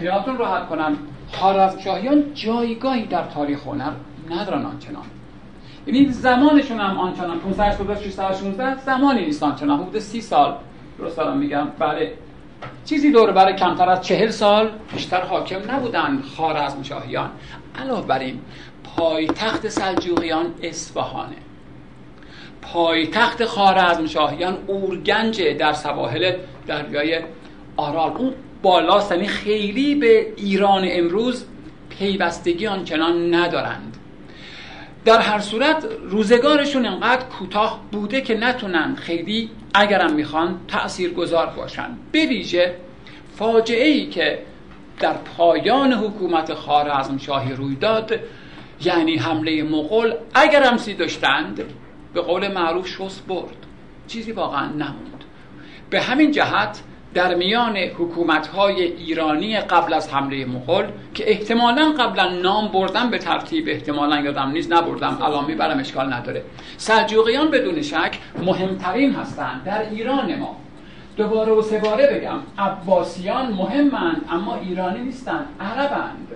خیالتون 0.00 0.38
راحت 0.38 0.68
کنم 0.68 0.98
خارزم 1.32 1.80
شاهیان 1.80 2.34
جایگاهی 2.34 3.06
در 3.06 3.22
تاریخ 3.22 3.66
هنر 3.66 3.92
ندارن 4.30 4.66
آنچنان. 4.66 5.04
یعنی 5.86 6.08
زمانشون 6.08 6.80
هم 6.80 6.98
آنچنان. 6.98 7.38
516 7.38 8.78
زمانی 8.78 9.24
نیست 9.24 9.42
آنچنان. 9.42 9.80
حدود 9.80 9.98
30 9.98 10.20
سال. 10.20 10.54
درست 10.98 11.16
دارم 11.16 11.38
میگم. 11.38 11.68
بله. 11.78 12.12
چیزی 12.84 13.12
دور 13.12 13.32
برای 13.32 13.56
کمتر 13.56 13.88
از 13.88 14.00
چهل 14.00 14.28
سال 14.30 14.70
بیشتر 14.92 15.20
حاکم 15.20 15.70
نبودن 15.70 16.22
خارزم 16.36 16.82
شاهیان 16.82 17.30
علاوه 17.78 18.06
بر 18.06 18.18
این 18.18 18.40
پایتخت 18.96 19.68
سلجوقیان 19.68 20.46
اصفهانه. 20.62 21.36
پایتخت 22.62 23.44
خارزم 23.44 24.06
شاهیان 24.06 24.56
اورگنج 24.66 25.42
در 25.42 25.72
سواحل 25.72 26.32
دریای 26.66 27.20
آرال. 27.76 28.10
اون 28.10 28.34
بالاست 28.62 29.12
یعنی 29.12 29.26
خیلی 29.26 29.94
به 29.94 30.32
ایران 30.36 30.88
امروز 30.90 31.44
پیوستگی 31.88 32.66
آنچنان 32.66 33.34
ندارند. 33.34 33.96
در 35.04 35.18
هر 35.18 35.38
صورت 35.38 35.86
روزگارشون 36.02 36.86
انقدر 36.86 37.24
کوتاه 37.24 37.80
بوده 37.92 38.20
که 38.20 38.34
نتونن 38.34 38.94
خیلی 38.94 39.50
اگرم 39.74 40.12
می‌خوان 40.12 40.60
تأثیر 40.68 41.12
گذار 41.12 41.46
باشن. 41.46 41.88
به 42.12 42.26
ویژه 42.26 42.76
فاجعه 43.36 43.88
ای 43.88 44.06
که 44.06 44.38
در 45.00 45.12
پایان 45.12 45.92
حکومت 45.92 46.54
خارزم 46.54 47.18
شاهی 47.18 47.52
روی 47.52 47.76
داد 47.76 48.20
یعنی 48.84 49.16
حمله 49.16 49.62
مغول 49.62 50.14
اگرم 50.34 50.76
سی 50.76 50.94
داشتند 50.94 51.62
به 52.14 52.20
قول 52.20 52.52
معروف 52.52 52.88
شست 52.88 53.26
برد. 53.26 53.56
چیزی 54.06 54.32
واقعا 54.32 54.66
نموند. 54.66 55.24
به 55.90 56.00
همین 56.00 56.32
جهت 56.32 56.82
در 57.14 57.34
میان 57.34 57.76
های 58.56 58.82
ایرانی 58.82 59.56
قبل 59.56 59.94
از 59.94 60.14
حمله 60.14 60.44
مغول 60.44 60.84
که 61.14 61.30
احتمالا 61.30 61.92
قبلا 61.98 62.28
نام 62.28 62.68
بردم 62.68 63.10
به 63.10 63.18
ترتیب 63.18 63.68
احتمالا 63.68 64.20
یادم 64.20 64.50
نیست 64.50 64.72
نبردم 64.72 65.18
الان 65.22 65.44
می‌برم 65.44 65.78
اشکال 65.78 66.12
نداره. 66.12 66.42
سلجوقیان 66.76 67.50
بدون 67.50 67.82
شک 67.82 68.18
مهمترین 68.42 69.14
هستند 69.14 69.64
در 69.64 69.90
ایران 69.90 70.34
ما. 70.34 70.56
دوباره 71.16 71.52
و 71.52 71.62
سه 71.62 71.78
باره 71.78 72.06
بگم 72.06 72.38
عباسیان 72.58 73.52
مهمند 73.52 74.24
اما 74.30 74.56
ایرانی 74.56 75.00
نیستند 75.00 75.46
عربند. 75.60 76.28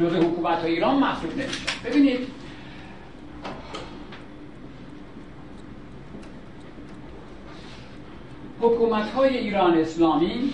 جزء 0.00 0.18
حکومت 0.18 0.64
ایران 0.64 0.96
محسوب 0.96 1.30
نمیشن 1.32 1.64
ببینید 1.84 2.28
حکومت 8.66 9.10
های 9.10 9.36
ایران 9.36 9.78
اسلامی 9.78 10.52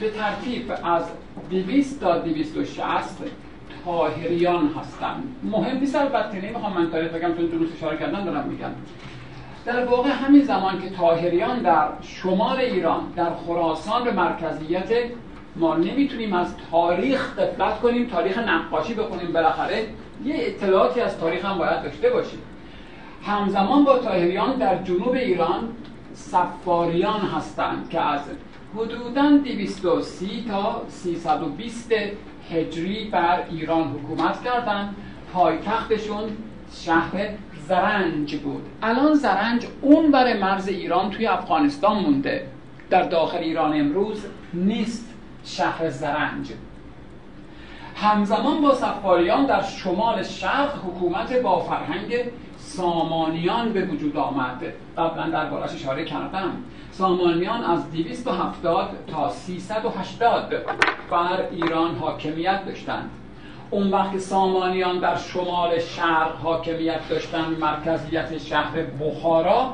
به 0.00 0.10
ترتیب 0.10 0.72
از 0.84 1.04
200 1.50 2.00
تا 2.00 2.18
260 2.18 3.22
تاهریان 3.84 4.70
هستند. 4.80 5.36
مهم 5.42 5.78
نیست 5.78 5.96
البته 5.96 6.40
نمی‌خوام 6.40 6.72
من 6.72 6.90
تاریخ 6.90 7.10
بگم 7.10 7.34
چون 7.36 7.46
درست 7.46 7.72
اشاره 7.76 7.98
کردن 7.98 8.24
دارم 8.24 8.48
میگم. 8.48 8.70
در 9.64 9.84
واقع 9.84 10.10
همین 10.10 10.42
زمان 10.42 10.82
که 10.82 10.90
تاهریان 10.90 11.58
در 11.58 11.88
شمال 12.02 12.58
ایران 12.58 13.00
در 13.16 13.30
خراسان 13.46 14.04
به 14.04 14.12
مرکزیت 14.12 14.90
ما 15.56 15.76
نمی‌تونیم 15.76 16.32
از 16.32 16.54
تاریخ 16.70 17.38
قفلت 17.38 17.80
کنیم 17.80 18.06
تاریخ 18.06 18.38
نقاشی 18.38 18.94
بخونیم 18.94 19.32
بالاخره 19.32 19.86
یه 20.24 20.34
اطلاعاتی 20.38 21.00
از 21.00 21.18
تاریخ 21.18 21.44
هم 21.44 21.58
باید 21.58 21.82
داشته 21.82 22.10
باشیم. 22.10 22.38
همزمان 23.24 23.84
با 23.84 23.98
تاهریان 23.98 24.56
در 24.56 24.82
جنوب 24.82 25.12
ایران 25.12 25.68
سفاریان 26.14 27.20
هستند 27.20 27.88
که 27.90 28.00
از 28.00 28.20
حدوداً 28.76 29.36
230 29.36 30.44
تا 30.48 30.82
320 30.88 31.92
هجری 32.50 33.04
بر 33.04 33.42
ایران 33.50 33.88
حکومت 33.88 34.42
کردند. 34.44 34.96
پایتختشون 35.32 36.24
شهر 36.72 37.28
زرنج 37.68 38.36
بود. 38.36 38.62
الان 38.82 39.14
زرنج 39.14 39.66
اون 39.80 40.10
بر 40.10 40.38
مرز 40.38 40.68
ایران 40.68 41.10
توی 41.10 41.26
افغانستان 41.26 41.98
مونده. 41.98 42.46
در 42.90 43.02
داخل 43.02 43.38
ایران 43.38 43.80
امروز 43.80 44.26
نیست 44.54 45.08
شهر 45.44 45.90
زرنج. 45.90 46.52
همزمان 47.96 48.60
با 48.60 48.74
سفاریان 48.74 49.46
در 49.46 49.62
شمال 49.62 50.22
شرق 50.22 50.74
حکومت 50.84 51.32
با 51.32 51.60
فرهنگ 51.60 52.14
سامانیان 52.76 53.72
به 53.72 53.84
وجود 53.84 54.16
آمد. 54.16 54.64
قبلا 54.98 55.30
در 55.30 55.50
بارش 55.50 55.74
اشاره 55.74 56.04
کردم. 56.04 56.50
سامانیان 56.90 57.64
از 57.64 57.90
270 57.90 58.88
تا 59.06 59.28
380 59.28 60.54
بر 61.10 61.48
ایران 61.50 61.94
حاکمیت 61.94 62.66
داشتند. 62.66 63.10
اون 63.70 63.90
وقت 63.90 64.18
سامانیان 64.18 64.98
در 64.98 65.16
شمال 65.16 65.78
شرق 65.78 66.36
حاکمیت 66.42 67.08
داشتند. 67.08 67.58
مرکزیت 67.58 68.38
شهر 68.38 68.82
بخارا 69.00 69.72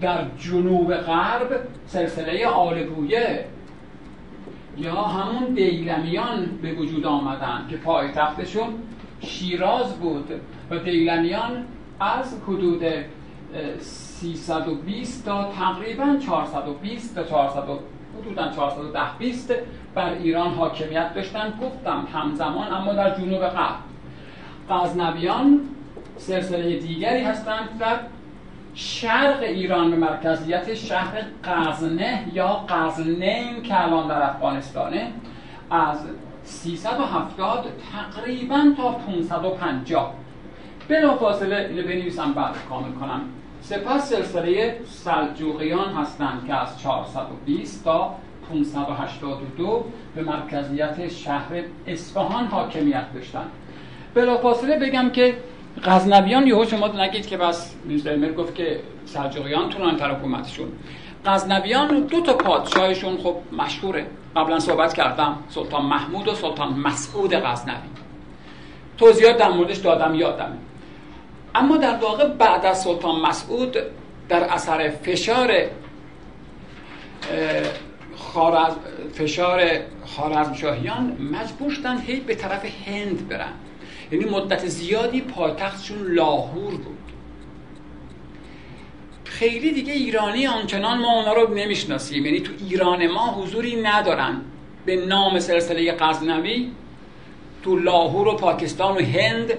در 0.00 0.24
جنوب 0.38 0.94
غرب 0.94 1.60
سلسله 1.86 2.46
آلبویه 2.46 3.44
یا 4.78 5.02
همون 5.02 5.54
دیلمیان 5.54 6.46
به 6.62 6.72
وجود 6.72 7.06
آمدن 7.06 7.66
که 7.70 7.76
پایتختشون 7.76 8.74
شیراز 9.20 10.00
بود 10.00 10.30
و 10.70 10.78
دیلمیان 10.78 11.64
از 12.00 12.36
حدود 12.46 12.82
320 13.80 15.24
تا 15.24 15.44
تقریبا 15.44 16.16
420 16.26 17.14
تا 17.14 17.24
400 17.24 17.62
حدودا 18.20 18.50
410 18.50 19.00
20 19.18 19.54
بر 19.94 20.12
ایران 20.12 20.54
حاکمیت 20.54 21.14
داشتن. 21.14 21.54
گفتم 21.62 22.06
همزمان 22.12 22.72
اما 22.72 22.92
در 22.92 23.18
جنوب 23.18 23.40
غرب. 23.40 23.76
غزنویان 24.70 25.60
سلسله 26.16 26.78
دیگری 26.78 27.22
هستند 27.22 27.78
در 27.78 27.96
شرق 28.74 29.42
ایران 29.42 29.90
به 29.90 29.96
مرکزیت 29.96 30.74
شهر 30.74 31.22
قزنه 31.44 32.28
یا 32.32 32.48
قزنین 32.48 33.62
که 33.62 33.82
الان 33.82 34.08
در 34.08 34.22
افغانستانه 34.22 35.12
از 35.70 35.98
370 36.44 37.66
تقریبا 37.92 38.74
تا 38.76 38.92
550 38.92 40.14
بلا 40.88 41.16
فاصله 41.16 41.56
اینو 41.70 41.82
بنویسم 41.82 42.32
بعد 42.32 42.54
کامل 42.68 42.92
کنم. 42.92 43.20
سپس 43.60 44.08
سلسله 44.08 44.80
سلجوقیان 44.86 45.92
هستند 45.94 46.44
که 46.46 46.54
از 46.54 46.80
420 46.82 47.84
تا 47.84 48.14
582 48.50 49.84
به 50.14 50.22
مرکزیت 50.22 51.08
شهر 51.08 51.62
اصفهان 51.86 52.46
حاکمیت 52.46 53.12
داشتند. 53.14 53.50
بلافاصله 54.14 54.78
بگم 54.78 55.10
که 55.10 55.36
غزنویان 55.84 56.46
یهو 56.46 56.64
شما 56.64 56.88
نگید 56.88 57.26
که 57.26 57.36
بس 57.36 57.74
میرزا 57.84 58.16
گفت 58.16 58.54
که 58.54 58.80
سلجوقیان 59.04 59.68
تونن 59.68 59.96
تر 59.96 60.10
حکومتشون. 60.10 60.68
غزنویان 61.26 62.00
دو 62.00 62.20
تا 62.20 62.34
پادشاهشون 62.34 63.16
خب 63.16 63.36
مشهوره. 63.58 64.06
قبلا 64.36 64.58
صحبت 64.58 64.94
کردم 64.94 65.36
سلطان 65.48 65.84
محمود 65.84 66.28
و 66.28 66.34
سلطان 66.34 66.72
مسعود 66.72 67.34
غزنوی. 67.34 67.76
توضیحات 68.98 69.36
در 69.36 69.50
موردش 69.50 69.76
دادم 69.76 70.14
یادم 70.14 70.58
اما 71.54 71.76
در 71.76 71.96
واقع 71.96 72.28
بعد 72.28 72.66
از 72.66 72.82
سلطان 72.82 73.20
مسعود 73.20 73.76
در 74.28 74.44
اثر 74.44 74.90
فشار 74.90 75.52
خارز 78.16 78.74
فشار 79.14 79.70
خارزمشاهیان 80.06 81.16
مجبور 81.32 81.70
شدن 81.70 81.98
هی 81.98 82.20
به 82.20 82.34
طرف 82.34 82.64
هند 82.86 83.28
برن. 83.28 83.52
یعنی 84.12 84.24
مدت 84.24 84.66
زیادی 84.66 85.20
پایتختشون 85.20 85.98
لاهور 86.02 86.70
بود. 86.70 86.98
خیلی 89.24 89.72
دیگه 89.72 89.92
ایرانی 89.92 90.46
آنچنان 90.46 90.98
ما 90.98 91.12
اونا 91.12 91.32
رو 91.32 91.54
نمی‌شناسیم. 91.54 92.26
یعنی 92.26 92.40
تو 92.40 92.52
ایران 92.68 93.06
ما 93.06 93.32
حضوری 93.32 93.82
ندارن. 93.82 94.40
به 94.86 95.06
نام 95.06 95.38
سلسله 95.38 95.92
غزنوی 95.92 96.70
تو 97.62 97.76
لاهور 97.76 98.28
و 98.28 98.36
پاکستان 98.36 98.96
و 98.96 99.00
هند 99.00 99.52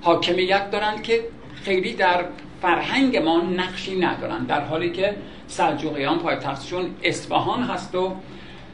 حاکمیت 0.00 0.70
دارند 0.70 1.02
که 1.02 1.24
خیلی 1.66 1.94
در 1.94 2.24
فرهنگ 2.62 3.16
ما 3.16 3.40
نقشی 3.40 3.98
ندارن 3.98 4.44
در 4.44 4.60
حالی 4.60 4.92
که 4.92 5.16
سلجوقیان 5.46 6.18
پایتختشون 6.18 6.90
اصفهان 7.02 7.62
هست 7.62 7.94
و 7.94 8.14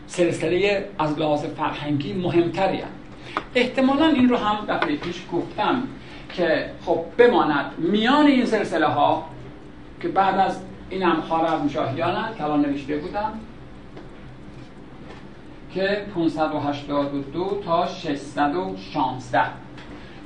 سلسله 0.07 0.89
از 0.99 1.19
لحاظ 1.19 1.45
فرهنگی 1.45 2.13
مهمتری 2.13 2.77
هست. 2.77 2.93
احتمالا 3.55 4.07
این 4.07 4.29
رو 4.29 4.37
هم 4.37 4.67
دفعه 4.69 4.97
پیش 4.97 5.23
گفتم 5.33 5.83
که 6.33 6.71
خب 6.87 7.05
بماند 7.19 7.73
میان 7.79 8.27
این 8.27 8.47
سلسله 8.47 8.87
ها 8.87 9.27
که 10.03 10.09
بعد 10.09 10.39
از 10.39 10.61
این 10.91 11.03
هم 11.03 11.69
شاهیان 11.69 12.35
که 12.39 12.45
الان 12.45 12.61
نوشته 12.61 12.97
بودم 12.97 13.41
که 15.75 16.07
582 16.15 17.63
تا 17.65 17.87
616 17.87 19.62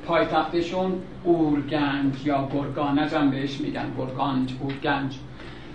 پایتختشون 0.07 0.93
اورگنج 1.23 2.25
یا 2.25 2.49
گرگانج 2.53 3.13
هم 3.13 3.31
بهش 3.31 3.61
میگن 3.61 3.85
گرگانج 3.97 4.53
اورگنج 4.61 5.15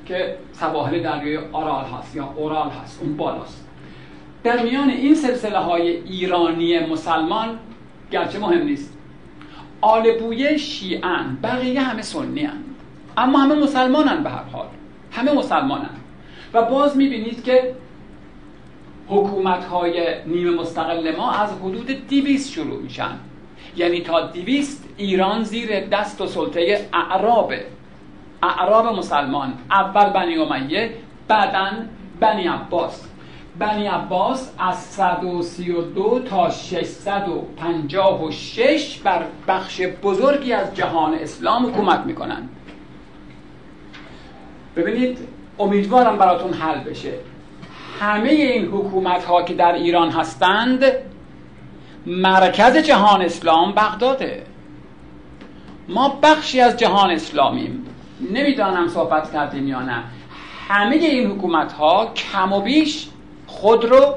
که 0.06 0.36
سواحل 0.52 1.02
دریای 1.02 1.38
آرال 1.52 1.84
هست 1.84 2.16
یا 2.16 2.34
اورال 2.36 2.70
هست 2.70 3.02
اون 3.02 3.16
بالاست. 3.16 3.68
در 4.44 4.62
میان 4.62 4.90
این 4.90 5.14
سلسله 5.14 5.58
های 5.58 5.88
ایرانی 5.88 6.86
مسلمان 6.86 7.58
گرچه 8.10 8.38
مهم 8.38 8.62
نیست 8.62 8.98
آل 9.80 10.18
بویه 10.18 10.56
شیعن 10.56 11.38
بقیه 11.42 11.80
همه 11.80 12.02
سنی 12.02 12.44
هن. 12.44 12.58
اما 13.16 13.38
همه 13.38 13.54
مسلمانن 13.54 14.22
به 14.22 14.30
هر 14.30 14.44
حال. 14.52 14.66
همه 15.10 15.32
مسلمانن 15.32 15.90
و 16.54 16.62
باز 16.62 16.96
می‌بینید 16.96 17.44
که 17.44 17.74
حکومت 19.08 19.64
های 19.64 20.24
نیمه 20.26 20.50
مستقل 20.50 21.16
ما 21.16 21.32
از 21.32 21.52
حدود 21.52 22.06
دیویست 22.08 22.52
شروع 22.52 22.82
میشن. 22.82 23.18
یعنی 23.76 24.00
تا 24.00 24.26
دیویست 24.26 24.88
ایران 24.96 25.42
زیر 25.42 25.86
دست 25.86 26.20
و 26.20 26.26
سلطه 26.26 26.88
اعرابه 26.92 27.66
اعراب 28.42 28.86
مسلمان. 28.86 29.54
اول 29.70 30.10
بنی 30.10 30.36
امیه 30.36 30.94
بعدا 31.28 31.70
بنی 32.20 32.48
عباس. 32.48 33.08
بنی 33.58 33.86
عباس 33.86 34.52
از 34.58 34.76
132 34.76 36.18
تا 36.18 36.50
656 36.50 38.98
بر 38.98 39.24
بخش 39.48 39.80
بزرگی 39.80 40.52
از 40.52 40.74
جهان 40.74 41.14
اسلام 41.14 41.66
حکومت 41.66 42.06
می‌کنن 42.06 42.48
ببینید 44.76 45.18
امیدوارم 45.58 46.18
براتون 46.18 46.52
حل 46.52 46.78
بشه. 46.78 47.12
همه 48.00 48.28
این 48.28 48.64
حکومت 48.64 49.24
ها 49.24 49.42
که 49.42 49.54
در 49.54 49.72
ایران 49.72 50.10
هستند 50.10 50.84
مرکز 52.06 52.76
جهان 52.76 53.22
اسلام 53.22 53.72
بغداده. 53.72 54.42
ما 55.88 56.18
بخشی 56.22 56.60
از 56.60 56.76
جهان 56.76 57.10
اسلامیم. 57.10 57.84
نمی‌دانم 58.30 58.88
صحبت 58.88 59.32
کردیم 59.32 59.68
یا 59.68 59.82
نه. 59.82 60.02
همه 60.68 60.96
این 60.96 61.30
حکومت 61.30 61.72
ها 61.72 62.12
کم 62.14 62.52
و 62.52 62.60
بیش 62.60 63.08
خود 63.46 63.84
رو 63.84 64.14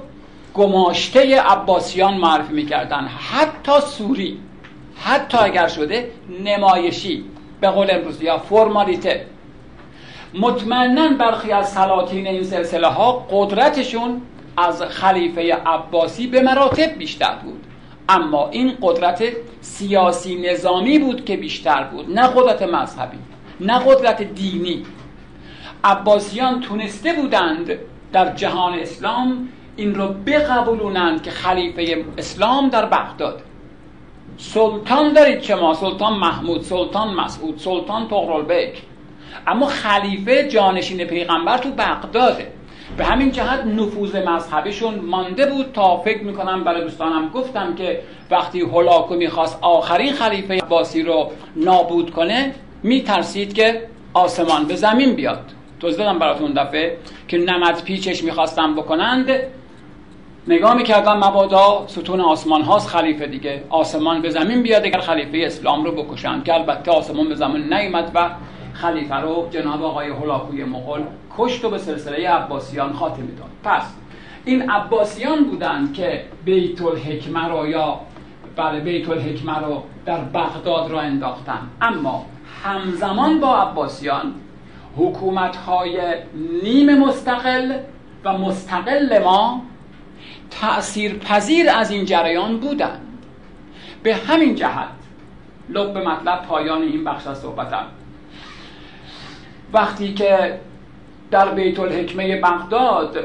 گماشته 0.54 1.42
عباسیان 1.42 2.18
معرفی 2.18 2.54
می‌کردن. 2.54 3.08
حتی 3.08 3.82
سوری 3.82 4.40
حتی 4.98 5.38
اگر 5.38 5.68
شده 5.68 6.12
نمایشی. 6.44 7.26
به 7.62 7.70
قول 7.70 7.88
امروزی 7.92 8.26
یا 8.26 8.38
فرمالیته. 8.38 9.26
مطمئنا 10.34 11.10
برخی 11.10 11.52
از 11.52 11.70
سلاطین 11.70 12.28
این 12.28 12.44
سلسله 12.44 12.88
ها 12.88 13.28
قدرتشون 13.32 14.22
از 14.58 14.82
خلیفه 14.82 15.54
عباسی 15.54 16.28
به 16.28 16.42
مراتب 16.42 16.98
بیشتر 16.98 17.36
بود. 17.44 17.64
اما 18.10 18.50
این 18.50 18.74
قدرت 18.82 19.24
سیاسی 19.62 20.36
نظامی 20.36 21.00
بود 21.00 21.26
که 21.26 21.38
بیشتر 21.38 21.84
بود. 21.84 22.20
نه 22.20 22.28
قدرت 22.28 22.62
مذهبی 22.62 23.18
نه 23.60 23.80
قدرت 23.80 24.22
دینی. 24.22 24.86
عباسیان 25.84 26.62
تونسته 26.62 27.14
بودند 27.14 27.72
در 28.14 28.34
جهان 28.34 28.74
اسلام 28.74 29.50
این 29.76 29.96
رو 29.96 30.08
بقبولونند 30.08 31.24
که 31.24 31.32
خلیفه 31.32 32.06
اسلام 32.18 32.70
در 32.70 32.86
بغداد 32.86 33.42
سلطان 34.38 35.14
دارید 35.14 35.42
که 35.42 35.56
ما 35.56 35.74
سلطان 35.74 36.14
محمود 36.14 36.62
سلطان 36.62 37.14
مسعود 37.14 37.58
سلطان 37.58 38.08
تغرالبک 38.08 38.82
اما 39.48 39.66
خلیفه 39.66 40.48
جانشین 40.48 41.04
پیغمبر 41.04 41.58
تو 41.58 41.70
بغداده. 41.70 42.52
به 42.98 43.06
همین 43.06 43.32
جهت 43.32 43.66
نفوذ 43.66 44.16
مذهبیشون 44.16 44.96
مانده 44.96 45.46
بود 45.46 45.72
تا 45.74 45.98
فکر 45.98 46.24
می‌کنم 46.24 46.64
برای 46.64 46.82
دوستانم 46.82 47.30
گفتم 47.30 47.76
که 47.76 48.02
وقتی 48.32 48.62
هولاکو 48.62 49.16
می‌خواست 49.16 49.60
آخرین 49.62 50.14
خلیفه 50.14 50.54
عباسی 50.54 51.04
رو 51.04 51.32
نابود 51.56 52.12
کنه 52.12 52.56
میترسید 52.84 53.54
که 53.54 53.82
آسمان 54.14 54.64
به 54.64 54.76
زمین 54.76 55.16
بیاد. 55.16 55.40
توضیح 55.80 55.98
دادم 55.98 56.20
براتون 56.20 56.54
دفعه 56.54 56.98
که 57.28 57.38
نمد 57.38 57.84
پیچش 57.84 58.24
می‌خواستم 58.24 58.76
بکنند. 58.76 59.30
نگاه 60.48 60.74
می‌کردن 60.74 61.14
مبادا 61.14 61.84
ستون 61.88 62.22
آسمان 62.22 62.62
هاست 62.62 62.88
خلیفه 62.88 63.28
دیگه. 63.28 63.64
آسمان 63.70 64.22
به 64.22 64.30
زمین 64.30 64.64
بیاد 64.64 64.86
اگر 64.86 65.00
خلیفه 65.00 65.38
اسلام 65.46 65.84
رو 65.84 65.92
بکشند 65.92 66.44
که 66.44 66.54
البته 66.54 66.92
آسمان 66.92 67.30
به 67.30 67.36
زمین 67.36 67.74
نیومد 67.74 68.12
و 68.16 68.30
خلیفه 68.74 69.16
رو 69.16 69.48
جناب 69.52 69.84
آقای 69.84 70.10
هلاکوی 70.10 70.64
مغول 70.64 71.02
کشت 71.38 71.66
و 71.66 71.70
به 71.70 71.78
سلسله 71.78 72.30
عباسیان 72.30 72.94
خاتمه 72.94 73.26
داد. 73.26 73.50
پس 73.64 73.94
این 74.46 74.70
عباسیان 74.70 75.44
بودند 75.44 75.94
که 75.94 76.26
بیت 76.46 76.82
الحکمه 76.82 77.48
رو 77.48 77.68
یا 77.68 78.00
بله 78.56 78.80
بیت 78.80 79.10
الحکمه 79.10 79.60
رو 79.60 79.84
در 80.06 80.18
بغداد 80.20 80.92
را 80.92 81.02
انداختن. 81.02 81.60
اما 81.82 82.26
همزمان 82.64 83.40
با 83.40 83.58
عباسیان 83.58 84.34
حکومت 84.98 85.56
های 85.56 86.16
نیم 86.64 87.00
مستقل 87.00 87.78
و 88.24 88.38
مستقل 88.38 89.24
ما 89.24 89.62
تأثیر 90.52 91.18
پذیر 91.18 91.70
از 91.70 91.92
این 91.92 92.06
جریان 92.06 92.58
بودند. 92.58 93.02
به 94.04 94.16
همین 94.16 94.56
جهت 94.56 94.88
لب 95.70 95.98
مطلب 95.98 96.42
پایان 96.42 96.82
این 96.82 97.04
بخش 97.04 97.28
از 97.28 97.40
صحبتم. 97.40 97.86
وقتی 99.74 100.14
که 100.14 100.60
در 101.36 101.50
بیت 101.50 101.80
الحکمه 101.80 102.42
بغداد 102.42 103.18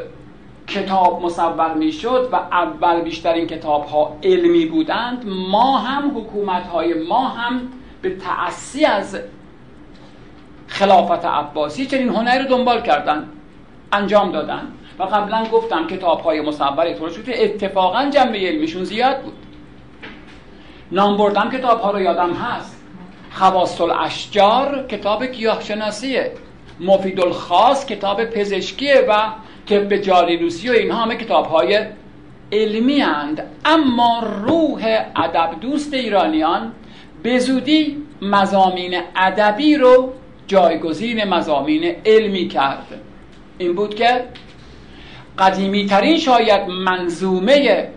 کتاب 0.66 1.22
مصور 1.22 1.74
می 1.74 1.92
شد 1.92 2.28
و 2.32 2.36
اول 2.36 3.00
بیشتر 3.00 3.32
این 3.32 3.46
کتاب 3.46 3.84
ها 3.84 4.16
علمی 4.22 4.66
بودند. 4.66 5.24
ما 5.26 5.78
هم 5.78 6.18
حکومت 6.18 6.66
های 6.66 6.94
ما 6.94 7.28
هم 7.28 7.68
به 8.02 8.16
تأسی 8.16 8.84
از 8.84 9.18
خلافت 10.66 11.24
عباسی 11.24 11.86
چنین 11.86 12.08
هنری 12.08 12.38
رو 12.38 12.44
دنبال 12.44 12.82
کردن 12.82 13.28
انجام 13.92 14.32
دادن 14.32 14.62
و 14.98 15.02
قبلا 15.02 15.44
گفتم 15.52 15.86
کتاب 15.86 16.20
های 16.20 16.40
مصور 16.40 16.92
طور 16.92 17.10
شد 17.10 17.24
اتفاقا 17.28 18.10
جنبه 18.10 18.38
علمیشون 18.38 18.84
زیاد 18.84 19.22
بود. 19.22 19.34
نام 20.92 21.16
بردم 21.16 21.50
کتاب 21.50 21.80
ها 21.80 21.90
رو 21.90 22.00
یادم 22.00 22.32
هست. 22.32 22.84
خواست 23.32 23.80
الاشجار 23.80 24.86
کتاب 24.86 25.24
گیاهشناسیه. 25.24 26.32
مفید 26.80 27.20
الخاص 27.20 27.86
کتاب 27.86 28.24
پزشکیه 28.24 29.04
و 29.08 29.22
طب 29.66 29.96
جالیلوسی 29.96 30.68
و 30.68 30.72
اینها 30.72 31.02
همه 31.02 31.16
کتاب 31.16 31.46
های 31.46 31.86
علمی 32.52 33.00
هند. 33.00 33.42
اما 33.64 34.22
روح 34.46 35.04
ادب 35.16 35.50
دوست 35.60 35.94
ایرانیان 35.94 36.72
به 37.22 37.38
زودی 37.38 37.96
مزامین 38.22 39.00
ادبی 39.16 39.76
رو 39.76 40.12
جایگزین 40.46 41.24
مزامین 41.24 41.96
علمی 42.06 42.48
کرد 42.48 42.86
این 43.58 43.74
بود 43.74 43.94
که 43.94 44.24
قدیمی 45.38 45.86
ترین 45.86 46.18
شاید 46.18 46.68
منظومه 46.68 47.88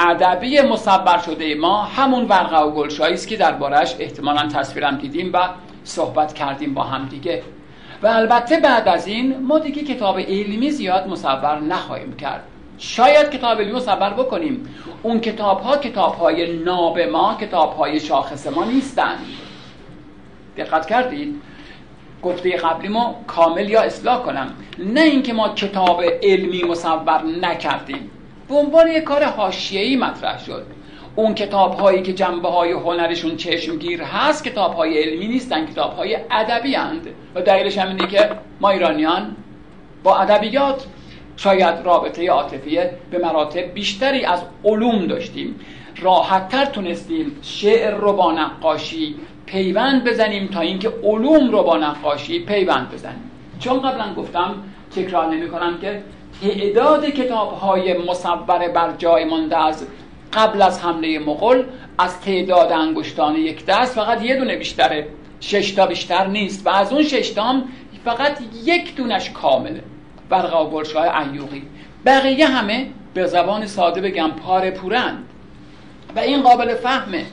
ادبی 0.00 0.60
مصبر 0.60 1.18
شده 1.18 1.54
ما 1.54 1.82
همون 1.82 2.24
ورقه 2.24 2.58
و 2.58 2.70
گلشایی 2.70 3.14
است 3.14 3.28
که 3.28 3.36
دربارش 3.36 3.96
احتمالا 3.98 4.48
تصویرم 4.48 4.96
دیدیم 4.96 5.30
و 5.34 5.48
صحبت 5.84 6.34
کردیم 6.34 6.74
با 6.74 6.82
هم 6.82 7.08
دیگه 7.08 7.42
و 8.02 8.06
البته 8.06 8.60
بعد 8.60 8.88
از 8.88 9.06
این 9.06 9.38
ما 9.42 9.58
دیگه 9.58 9.82
کتاب 9.82 10.18
علمی 10.18 10.70
زیاد 10.70 11.08
مصور 11.08 11.60
نخواهیم 11.60 12.16
کرد. 12.16 12.42
شاید 12.78 13.30
کتاب 13.30 13.60
علمی 13.60 13.72
مصور 13.72 14.10
بکنیم. 14.10 14.68
اون 15.02 15.20
کتاب 15.20 15.60
ها 15.60 15.76
کتاب 15.76 16.14
های 16.14 16.58
ناب 16.58 16.98
ما 16.98 17.36
کتاب 17.40 17.76
های 17.76 18.00
شاخص 18.00 18.46
ما 18.46 18.64
نیستند 18.64 19.18
دقت 20.56 20.86
کردید؟ 20.86 21.40
گفته 22.22 22.56
قبلی 22.56 22.88
ما 22.88 23.16
کامل 23.26 23.70
یا 23.70 23.82
اصلاح 23.82 24.22
کنم. 24.22 24.54
نه 24.78 25.00
اینکه 25.00 25.32
ما 25.32 25.48
کتاب 25.48 26.02
علمی 26.22 26.62
مصور 26.62 27.22
نکردیم. 27.22 28.10
به 28.48 28.54
عنوان 28.54 28.88
یک 28.88 29.04
کار 29.04 29.24
حاشیه‌ای 29.24 29.96
مطرح 29.96 30.44
شد. 30.44 30.66
اون 31.16 31.34
کتاب 31.34 31.74
هایی 31.74 32.02
که 32.02 32.12
جنبه 32.12 32.48
های 32.48 32.72
هنرشون 32.72 33.36
چشمگیر 33.36 34.02
هست 34.02 34.44
کتاب 34.44 34.74
های 34.74 35.02
علمی 35.02 35.28
نیستن 35.28 35.66
کتاب 35.66 35.92
های 35.92 36.18
ادبی 36.30 36.74
هند 36.74 37.08
و 37.34 37.42
دلیلش 37.42 37.78
هم 37.78 37.88
اینه 37.88 38.06
که 38.06 38.30
ما 38.60 38.70
ایرانیان 38.70 39.36
با 40.02 40.18
ادبیات 40.18 40.86
شاید 41.36 41.74
رابطه 41.84 42.30
عاطفی 42.30 42.78
به 43.10 43.18
مراتب 43.18 43.74
بیشتری 43.74 44.24
از 44.24 44.42
علوم 44.64 45.06
داشتیم. 45.06 45.60
راحتتر 46.02 46.64
تونستیم 46.64 47.38
شعر 47.42 47.94
رو 47.94 48.12
با 48.12 48.32
نقاشی 48.32 49.14
پیوند 49.46 50.04
بزنیم 50.04 50.46
تا 50.46 50.60
اینکه 50.60 50.92
علوم 51.02 51.50
رو 51.50 51.62
با 51.62 51.76
نقاشی 51.76 52.40
پیوند 52.40 52.90
بزنیم. 52.90 53.30
چون 53.60 53.80
قبلا 53.80 54.14
گفتم 54.14 54.54
تکرار 54.96 55.26
نمی 55.26 55.48
کنم 55.48 55.78
که 55.80 56.02
تعداد 56.42 57.04
کتاب 57.04 57.52
های 57.52 57.98
مصور 57.98 58.68
بر 58.68 58.94
جای 58.98 59.24
مانده 59.24 59.64
از 59.64 59.86
قبل 60.34 60.62
از 60.62 60.80
حمله 60.80 61.18
مغول 61.18 61.64
از 61.98 62.20
تعداد 62.20 62.72
انگشتان 62.72 63.36
یک 63.36 63.66
دست 63.66 63.94
فقط 63.94 64.22
یه 64.22 64.36
دونه 64.36 64.56
بیشتره. 64.56 65.08
شش 65.40 65.70
تا 65.70 65.86
بیشتر 65.86 66.26
نیست 66.26 66.66
و 66.66 66.70
از 66.70 66.92
اون 66.92 67.02
شش 67.02 67.30
تام 67.30 67.64
فقط 68.04 68.38
یک 68.64 68.96
دونش 68.96 69.30
کامله. 69.30 69.82
برقا 70.28 70.70
گلشاه 70.70 71.18
ایوقی. 71.18 71.62
بقیه 72.06 72.46
همه 72.46 72.86
به 73.14 73.26
زبان 73.26 73.66
ساده 73.66 74.00
بگم 74.00 74.30
پاره 74.30 74.70
پورند. 74.70 75.24
و 76.16 76.18
این 76.18 76.42
قابل 76.42 76.74
فهمه. 76.74 77.26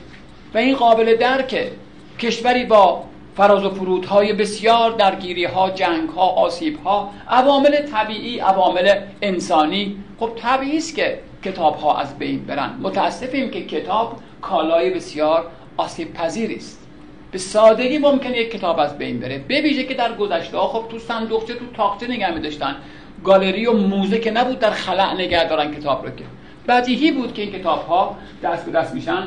و 0.54 0.58
این 0.58 0.76
قابل 0.76 1.16
درکه. 1.16 1.72
کشوری 2.18 2.64
با 2.64 3.04
فراز 3.36 3.64
و 3.64 3.70
فرودهای 3.70 4.32
بسیار 4.32 4.90
درگیری 4.90 5.44
ها 5.44 5.70
جنگ 5.70 6.08
ها 6.08 6.26
آسیب 6.26 6.78
ها 6.84 7.10
عوامل 7.28 7.76
طبیعی 7.76 8.38
عوامل 8.38 9.00
انسانی. 9.22 9.96
خب 10.20 10.30
طبیعی 10.36 10.76
است 10.76 10.96
که 10.96 11.18
کتاب 11.44 11.76
ها 11.76 11.98
از 11.98 12.18
بین 12.18 12.44
برن 12.44 12.70
متاسفیم 12.82 13.50
که 13.50 13.62
کتاب 13.62 14.18
کالای 14.42 14.90
بسیار 14.90 15.50
آسیب 15.76 16.12
پذیری 16.12 16.56
است. 16.56 16.86
به 17.32 17.38
سادگی 17.38 17.98
ممکنه 17.98 18.36
یک 18.36 18.50
کتاب 18.50 18.78
از 18.78 18.98
بین 18.98 19.20
بره. 19.20 19.38
ببیشه 19.38 19.84
که 19.84 19.94
در 19.94 20.16
گذشته 20.16 20.56
ها 20.56 20.68
خب 20.68 20.88
تو 20.88 20.98
صندوقچه 20.98 21.54
تو 21.54 21.64
تاقچه 21.76 22.06
نگه 22.06 22.38
داشتن 22.38 22.76
گالری 23.24 23.66
و 23.66 23.72
موزه 23.72 24.18
که 24.18 24.30
نبود 24.30 24.58
در 24.58 24.70
خلع 24.70 25.14
نگه 25.14 25.48
دارن 25.48 25.74
کتاب 25.74 26.04
رو 26.06 26.10
که. 26.10 26.24
بدیهی 26.68 27.12
بود 27.12 27.34
که 27.34 27.42
این 27.42 27.52
کتاب 27.52 27.86
ها 27.86 28.16
دست 28.42 28.66
به 28.66 28.72
دست 28.72 28.94
میشن 28.94 29.26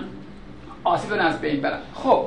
آسیب 0.84 1.14
از 1.20 1.42
بین 1.42 1.62
برن. 1.62 1.80
خب 1.94 2.26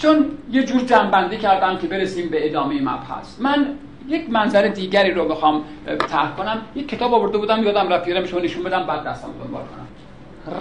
چون 0.00 0.26
یه 0.50 0.62
جور 0.62 0.80
جنبندی 0.80 1.36
کردم 1.36 1.78
که 1.78 1.86
برسیم 1.86 2.28
به 2.28 2.46
ادامه 2.50 2.80
مبحث. 2.80 3.40
من 3.40 3.66
یک 4.08 4.30
منظر 4.30 4.68
دیگری 4.68 5.10
رو 5.10 5.28
بخوام 5.28 5.64
طرح 6.08 6.36
کنم. 6.36 6.62
یک 6.74 6.88
کتاب 6.88 7.14
آورده 7.14 7.38
بودم 7.38 7.62
یادم 7.62 7.88
رفت 7.88 8.08
یادم 8.08 8.26
شما 8.26 8.40
نشون 8.40 8.62
بدم 8.62 8.86
بعد 8.86 9.04
دستم 9.04 9.28
دنبال 9.44 9.62
کنم. 9.62 9.86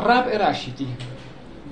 ربع 0.10 0.50
رشیدی. 0.50 0.88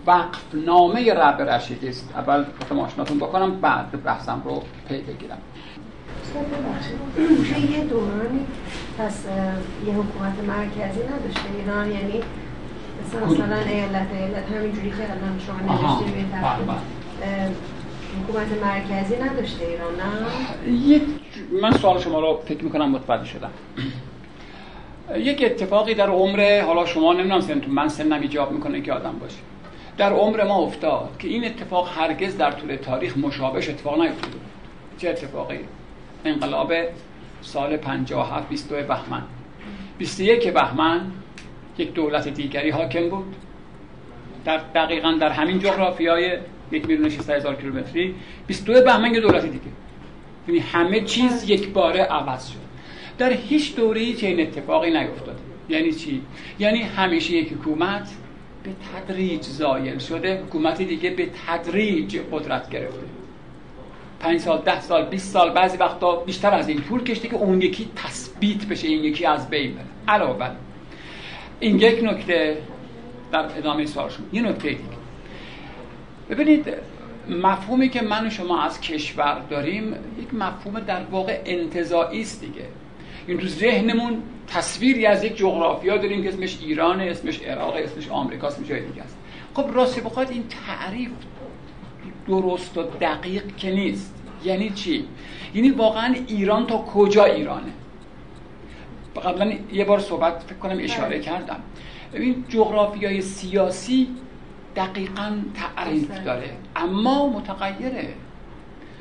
وقف 0.07 0.43
نامه 0.53 1.13
ربع 1.13 1.55
رشیدی 1.55 1.89
است. 1.89 2.13
اول 2.15 2.45
خودم 2.59 2.79
آشناتون 2.79 3.17
بکنم 3.17 3.61
بعد 3.61 4.03
بحثم 4.03 4.41
رو 4.45 4.63
پی 4.89 5.01
بگیرم. 5.01 5.37
یه 7.71 7.83
دورانی 7.83 8.45
پس 8.99 9.25
یه 9.87 9.93
حکومت 9.93 10.33
مرکزی 10.47 10.99
نداشته 10.99 11.49
ایران 11.57 11.91
یعنی 11.91 12.21
مثلا 13.05 13.55
ایالت 13.55 14.07
ایالت 14.13 14.51
همینجوری 14.57 14.89
که 14.89 14.95
الان 14.95 15.39
شما 15.39 15.73
نوشتید 15.73 16.25
حکومت 18.23 18.47
مرکزی 18.63 19.15
نداشته 19.15 19.65
ایران 19.65 19.93
نه؟ 19.95 20.73
یک 20.73 21.03
من 21.61 21.71
سوال 21.71 21.99
شما 21.99 22.19
رو 22.19 22.41
فکر 22.45 22.63
می‌کنم 22.63 22.91
متوجه 22.91 23.25
شدم. 23.25 23.51
یک 25.15 25.43
اتفاقی 25.45 25.93
در 25.93 26.09
عمر 26.09 26.61
حالا 26.61 26.85
شما 26.85 27.13
نمی‌دونم 27.13 27.41
سنتون 27.41 27.73
من 27.73 27.89
سنم 27.89 28.21
ایجاب 28.21 28.51
می‌کنه 28.51 28.81
که 28.81 28.93
آدم 28.93 29.15
باشه. 29.19 29.37
در 29.97 30.13
عمر 30.13 30.43
ما 30.43 30.55
افتاد 30.55 31.09
که 31.19 31.27
این 31.27 31.45
اتفاق 31.45 31.89
هرگز 31.97 32.37
در 32.37 32.51
طول 32.51 32.75
تاریخ 32.75 33.17
مشابهش 33.17 33.69
اتفاق 33.69 34.01
نیفتاده 34.01 34.37
چه 34.97 35.09
اتفاقی؟ 35.09 35.59
انقلاب 36.25 36.73
سال 37.41 37.77
57 37.77 38.49
22 38.49 38.87
بهمن. 38.87 39.23
21 39.97 40.47
بهمن 40.47 41.01
یک 41.77 41.93
دولت 41.93 42.27
دیگری 42.27 42.69
حاکم 42.69 43.09
بود. 43.09 43.35
در 44.45 44.57
دقیقا 44.57 45.11
در 45.11 45.29
همین 45.29 45.59
جغرافیای 45.59 46.37
یک 46.71 46.87
میلیون 46.87 47.11
هزار 47.11 47.55
کیلومتری. 47.55 48.15
22 48.47 48.81
بهمن 48.81 49.13
یه 49.13 49.19
دولت 49.19 49.43
دیگه. 49.43 49.63
یعنی 50.47 50.59
همه 50.59 51.01
چیز 51.01 51.49
یک 51.49 51.69
باره 51.69 52.01
عوض 52.03 52.47
شد. 52.47 52.57
در 53.17 53.33
هیچ 53.33 53.75
دوره 53.75 54.13
چنین 54.13 54.39
اتفاقی 54.39 54.91
نیفتاد 54.91 55.39
یعنی 55.69 55.91
چی؟ 55.91 56.21
یعنی 56.59 56.81
همیشه 56.81 57.33
یک 57.33 57.53
حکومت 57.53 58.09
به 58.63 58.69
تدریج 58.93 59.41
زایل 59.41 59.97
شده. 59.97 60.41
حکومتی 60.41 60.85
دیگه 60.85 61.09
به 61.09 61.29
تدریج 61.47 62.17
قدرت 62.31 62.69
گرفته. 62.69 63.07
پنج 64.19 64.39
سال 64.39 64.61
ده 64.65 64.81
سال 64.81 65.05
20 65.05 65.33
سال 65.33 65.49
بعضی 65.49 65.77
وقتا 65.77 66.15
بیشتر 66.15 66.53
از 66.53 66.69
این 66.69 66.81
طول 66.81 67.03
کشته 67.03 67.27
که 67.27 67.35
اون 67.35 67.61
یکی 67.61 67.89
تثبیت 67.95 68.65
بشه 68.65 68.87
این 68.87 69.03
یکی 69.03 69.25
از 69.25 69.49
بین 69.49 69.73
بره. 69.73 69.85
علاوه 70.07 70.49
این 71.59 71.79
یک 71.79 72.03
نکته 72.03 72.57
در 73.31 73.57
ادامه 73.57 73.85
سوالشون 73.85 74.25
یه 74.33 74.41
نکته 74.41 74.69
دیگه. 74.69 74.96
ببینید 76.29 76.73
مفهومی 77.29 77.89
که 77.89 78.01
من 78.01 78.27
و 78.27 78.29
شما 78.29 78.61
از 78.61 78.81
کشور 78.81 79.41
داریم 79.49 79.95
یک 80.21 80.33
مفهوم 80.33 80.79
در 80.79 81.03
واقع 81.03 81.41
انتظاعی 81.45 82.21
است 82.21 82.41
دیگه. 82.41 82.65
این 83.27 83.37
تو 83.37 83.47
ذهنمون 83.47 84.23
تصویری 84.47 85.05
از 85.05 85.23
یک 85.23 85.37
جغرافیا 85.37 85.97
داریم 85.97 86.23
که 86.23 86.29
اسمش 86.29 86.57
ایران 86.61 87.01
اسمش 87.01 87.41
عراق 87.41 87.75
اسمش 87.75 88.09
آمریکا 88.09 88.47
اسمش 88.47 88.67
جای 88.67 88.85
دیگه 88.85 89.03
است. 89.03 89.17
خب 89.53 89.65
راستی 89.73 90.01
بخواد 90.01 90.31
این 90.31 90.43
تعریف 90.67 91.11
درست 92.27 92.77
و 92.77 92.83
دقیق 92.83 93.55
که 93.55 93.71
نیست. 93.71 94.13
یعنی 94.43 94.69
چی؟ 94.69 95.05
یعنی 95.53 95.69
واقعا 95.69 96.15
ایران 96.27 96.67
تا 96.67 96.77
کجا 96.77 97.25
ایرانه؟ 97.25 97.71
قبلا 99.25 99.53
یه 99.71 99.85
بار 99.85 99.99
صحبت 99.99 100.43
فکر 100.47 100.57
کنم 100.57 100.77
اشاره 100.79 101.09
بله. 101.09 101.19
کردم. 101.19 101.59
ببین 102.13 102.45
جغرافیای 102.49 103.21
سیاسی 103.21 104.07
دقیقا 104.77 105.37
تعریف 105.55 106.23
داره. 106.25 106.49
اما 106.75 107.29
متغیره. 107.29 108.13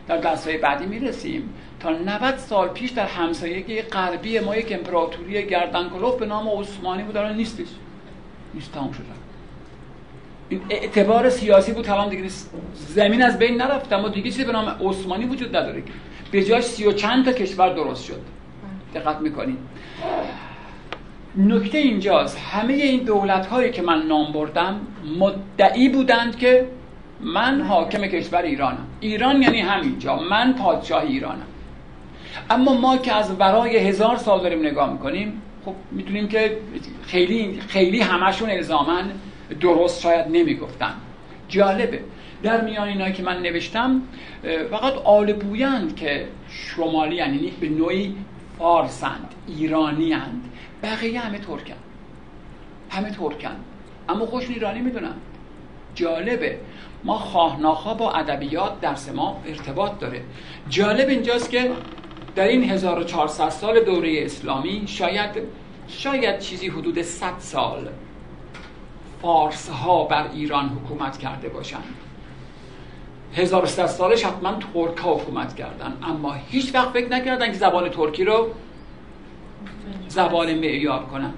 در 0.08 0.16
درسهای 0.16 0.58
بعدی 0.58 0.86
می‌رسیم. 0.86 1.54
تا 1.80 1.90
90 1.90 2.36
سال 2.36 2.68
پیش 2.68 2.90
در 2.90 3.06
همسایگی 3.06 3.82
غربی 3.82 4.38
ما 4.38 4.56
یک 4.56 4.72
امپراتوری 4.72 5.46
گردنکلوف 5.46 6.18
به 6.18 6.26
نام 6.26 6.48
عثمانی 6.48 7.02
بود. 7.02 7.16
الان 7.16 7.36
نیستش. 7.36 7.66
نیست 8.54 8.72
تمام 8.72 8.92
شده 8.92 9.04
این 10.48 10.60
اعتبار 10.70 11.30
سیاسی 11.30 11.72
بود. 11.72 11.84
تمام 11.84 12.08
دیگه 12.08 12.28
زمین 12.74 13.22
از 13.22 13.38
بین 13.38 13.56
نرفت. 13.62 13.92
اما 13.92 14.08
دیگه 14.08 14.30
چیزی 14.30 14.44
به 14.44 14.52
نام 14.52 14.68
عثمانی 14.80 15.24
وجود 15.24 15.56
نداره. 15.56 15.82
به 16.30 16.44
جاش 16.44 16.64
سی 16.64 16.86
و 16.86 16.92
چند 16.92 17.24
تا 17.24 17.32
کشور 17.32 17.74
درست 17.74 18.04
شد. 18.04 18.20
دقت 18.94 19.20
می‌کنید 19.20 19.58
نکته 21.36 21.78
اینجاست. 21.78 22.38
همه 22.38 22.72
این 22.72 23.04
دولت 23.04 23.46
هایی 23.46 23.70
که 23.70 23.82
من 23.82 24.02
نام 24.02 24.32
بردم 24.32 24.80
مدعی 25.18 25.88
بودند 25.88 26.36
که 26.36 26.68
من 27.20 27.60
حاکم 27.60 28.06
کشور 28.06 28.42
ایرانم. 28.42 28.86
ایران 29.00 29.42
یعنی 29.42 29.60
همینجا. 29.60 30.16
من 30.16 30.52
پادشاه 30.52 31.02
ایرانم. 31.02 31.46
اما 32.50 32.74
ما 32.74 32.96
که 32.96 33.12
از 33.12 33.40
ورای 33.40 33.76
هزار 33.76 34.16
سال 34.16 34.40
داریم 34.42 34.66
نگاه 34.66 34.92
می‌کنیم 34.92 35.42
خب 35.64 35.74
می‌تونیم 35.92 36.28
که 36.28 36.58
خیلی 37.06 37.60
خیلی 37.68 38.00
همشون 38.00 38.50
الزامن 38.50 39.04
درست 39.60 40.00
شاید 40.00 40.26
نمی‌گفتن. 40.30 40.94
جالبه. 41.48 42.00
در 42.42 42.60
میان 42.60 42.88
اینایی 42.88 43.12
که 43.12 43.22
من 43.22 43.42
نوشتم 43.42 44.02
فقط 44.70 44.92
آل 45.04 45.32
بویند 45.32 45.96
که 45.96 46.26
شمالی 46.48 47.16
یعنی 47.16 47.52
به 47.60 47.68
نوعی 47.68 48.14
فارسند 48.58 49.34
ایرانی 49.48 50.14
اند 50.14 50.42
بقیه 50.82 51.20
همه 51.20 51.38
ترکن. 51.38 51.74
همه 52.90 53.10
ترکن. 53.10 53.56
اما 54.08 54.26
خوش 54.26 54.48
ایرانی 54.48 54.80
می‌دونن. 54.80 55.14
جالبه. 55.94 56.58
ما 57.04 57.18
خواه 57.18 57.98
با 57.98 58.12
ادبیات 58.12 58.80
درس 58.80 59.08
ما 59.08 59.42
ارتباط 59.46 59.98
داره. 59.98 60.22
جالب 60.68 61.08
اینجاست 61.08 61.50
که 61.50 61.70
در 62.36 62.48
این 62.48 62.64
1400 62.64 63.48
سال 63.48 63.80
دوره 63.80 64.24
اسلامی 64.24 64.84
شاید 64.86 65.30
شاید 65.88 66.38
چیزی 66.38 66.68
حدود 66.68 67.02
100 67.02 67.32
سال 67.38 67.88
فارس 69.22 69.68
ها 69.68 70.04
بر 70.04 70.28
ایران 70.34 70.68
حکومت 70.68 71.18
کرده 71.18 71.48
باشند. 71.48 71.84
1300 73.34 73.86
سالش 73.86 74.24
حتما 74.24 74.52
ترک 74.52 74.96
ها 74.96 75.14
حکومت 75.14 75.56
کردن. 75.56 75.96
اما 76.02 76.34
هیچ 76.48 76.74
وقت 76.74 76.88
فکر 76.88 77.08
نکردن 77.08 77.46
که 77.46 77.58
زبان 77.58 77.88
ترکی 77.88 78.24
رو 78.24 78.48
زبان 80.08 80.54
معیار 80.54 81.06
کنن 81.06 81.32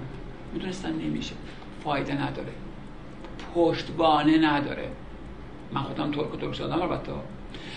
می‌دونستن 0.53 0.91
نمیشه. 0.91 1.35
فایده 1.83 2.13
نداره. 2.13 2.53
پشتبانه 3.55 4.37
نداره. 4.37 4.87
من 5.73 5.81
خودم 5.81 6.11
ترک 6.11 6.33
و 6.33 6.37
ترک 6.37 6.53
شدم 6.53 6.81
البته. 6.81 7.11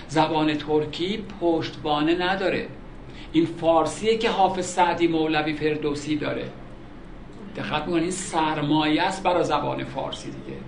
زبان 0.08 0.54
ترکی 0.54 1.24
پشتبانه 1.40 2.14
نداره. 2.14 2.68
این 3.32 3.46
فارسیه 3.46 4.18
که 4.18 4.30
حافظ 4.30 4.66
سعدی 4.66 5.06
مولوی 5.06 5.52
فردوسی 5.52 6.16
داره. 6.16 6.44
دقت 7.56 7.82
می‌کنید 7.82 8.02
این 8.02 8.11
سرمایه 8.11 9.02
است 9.02 9.22
برای 9.22 9.44
زبان 9.44 9.85
فارسی 9.85 10.30
دیگه. 10.30 10.58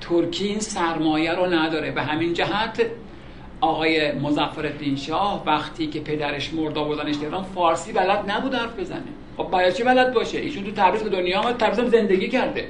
ترکی 0.00 0.46
این 0.46 0.60
سرمایه 0.60 1.32
رو 1.32 1.46
نداره. 1.46 1.90
به 1.90 2.02
همین 2.02 2.32
جهت 2.32 2.86
آقای 3.60 4.12
مظفر 4.12 4.94
شاه 4.96 5.42
وقتی 5.46 5.86
که 5.86 6.00
پدرش 6.00 6.54
مرد 6.54 6.78
آوردنش 6.78 7.16
تهران 7.16 7.42
فارسی 7.42 7.92
بلد 7.92 8.30
نبود 8.30 8.54
حرف 8.54 8.78
بزنه. 8.78 9.02
خب 9.38 9.44
باید 9.44 9.74
چی 9.74 9.82
بلد 9.82 10.14
باشه؟ 10.14 10.38
ایشون 10.38 10.64
تو 10.64 10.70
تبریز 10.70 11.02
به 11.02 11.10
دنیا 11.10 11.40
آمد 11.40 11.56
تبریز 11.56 11.90
زندگی 11.90 12.28
کرده. 12.28 12.68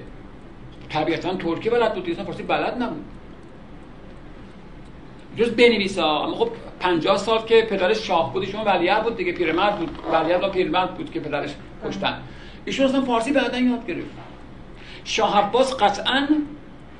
طبیعتا 0.89 1.35
ترکی 1.35 1.71
بلد 1.71 1.95
بود 1.95 2.09
ایشون 2.09 2.25
فارسی 2.25 2.43
بلد 2.43 2.83
نبود. 2.83 3.05
جز 5.37 5.51
بنویسا. 5.51 6.25
اما 6.25 6.35
خب 6.35 6.51
50 6.81 7.17
سال 7.17 7.45
که 7.45 7.67
پدرش 7.71 8.07
شاه 8.07 8.33
بود 8.33 8.43
ایشون 8.43 8.61
ولیعهد 8.65 9.03
بود 9.03 9.17
دیگه 9.17 9.33
پیرمرد 9.33 9.79
بود. 9.79 9.99
ولیعهد 10.13 10.45
و 10.45 10.49
پیرمرد 10.49 10.95
بود 10.95 11.13
که 11.13 11.21
پدرش 11.21 11.55
کشتن. 11.85 12.21
ایشون 12.65 12.87
اصلا 12.87 13.01
فارسی 13.01 13.33
بعدا 13.33 13.59
یاد 13.59 13.87
گرفت. 13.87 14.11
شاه 15.05 15.39
عباس 15.39 15.77
قطعا 15.77 16.29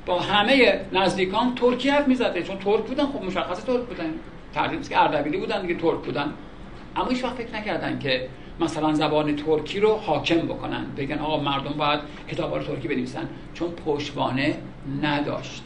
با 0.05 0.19
همه 0.19 0.81
نزدیکان 0.91 1.55
ترکی 1.55 1.89
حرف 1.89 2.07
می‌زده. 2.07 2.43
چون 2.43 2.57
ترک 2.57 2.83
بودن 2.83 3.05
خب 3.05 3.23
مشخصه 3.23 3.61
ترک 3.61 3.81
بودن. 3.81 4.13
تردید 4.53 4.89
که 4.89 5.01
اردبیلی 5.01 5.37
بودن 5.37 5.61
دیگه 5.61 5.75
ترک 5.75 5.99
بودن. 5.99 6.33
اما 6.95 7.07
هیچ 7.09 7.23
وقت 7.23 7.35
فکر 7.35 7.55
نکردن 7.55 7.99
که 7.99 8.29
مثلا 8.59 8.93
زبان 8.93 9.35
ترکی 9.35 9.79
رو 9.79 9.95
حاکم 9.95 10.39
بکنن. 10.39 10.85
بگن 10.97 11.19
آقا 11.19 11.43
مردم 11.43 11.73
باید 11.77 11.99
کتاب 12.31 12.55
رو 12.55 12.63
ترکی 12.63 12.87
بنویسن. 12.87 13.29
چون 13.53 13.69
پشتوانه 13.69 14.57
نداشت. 15.01 15.63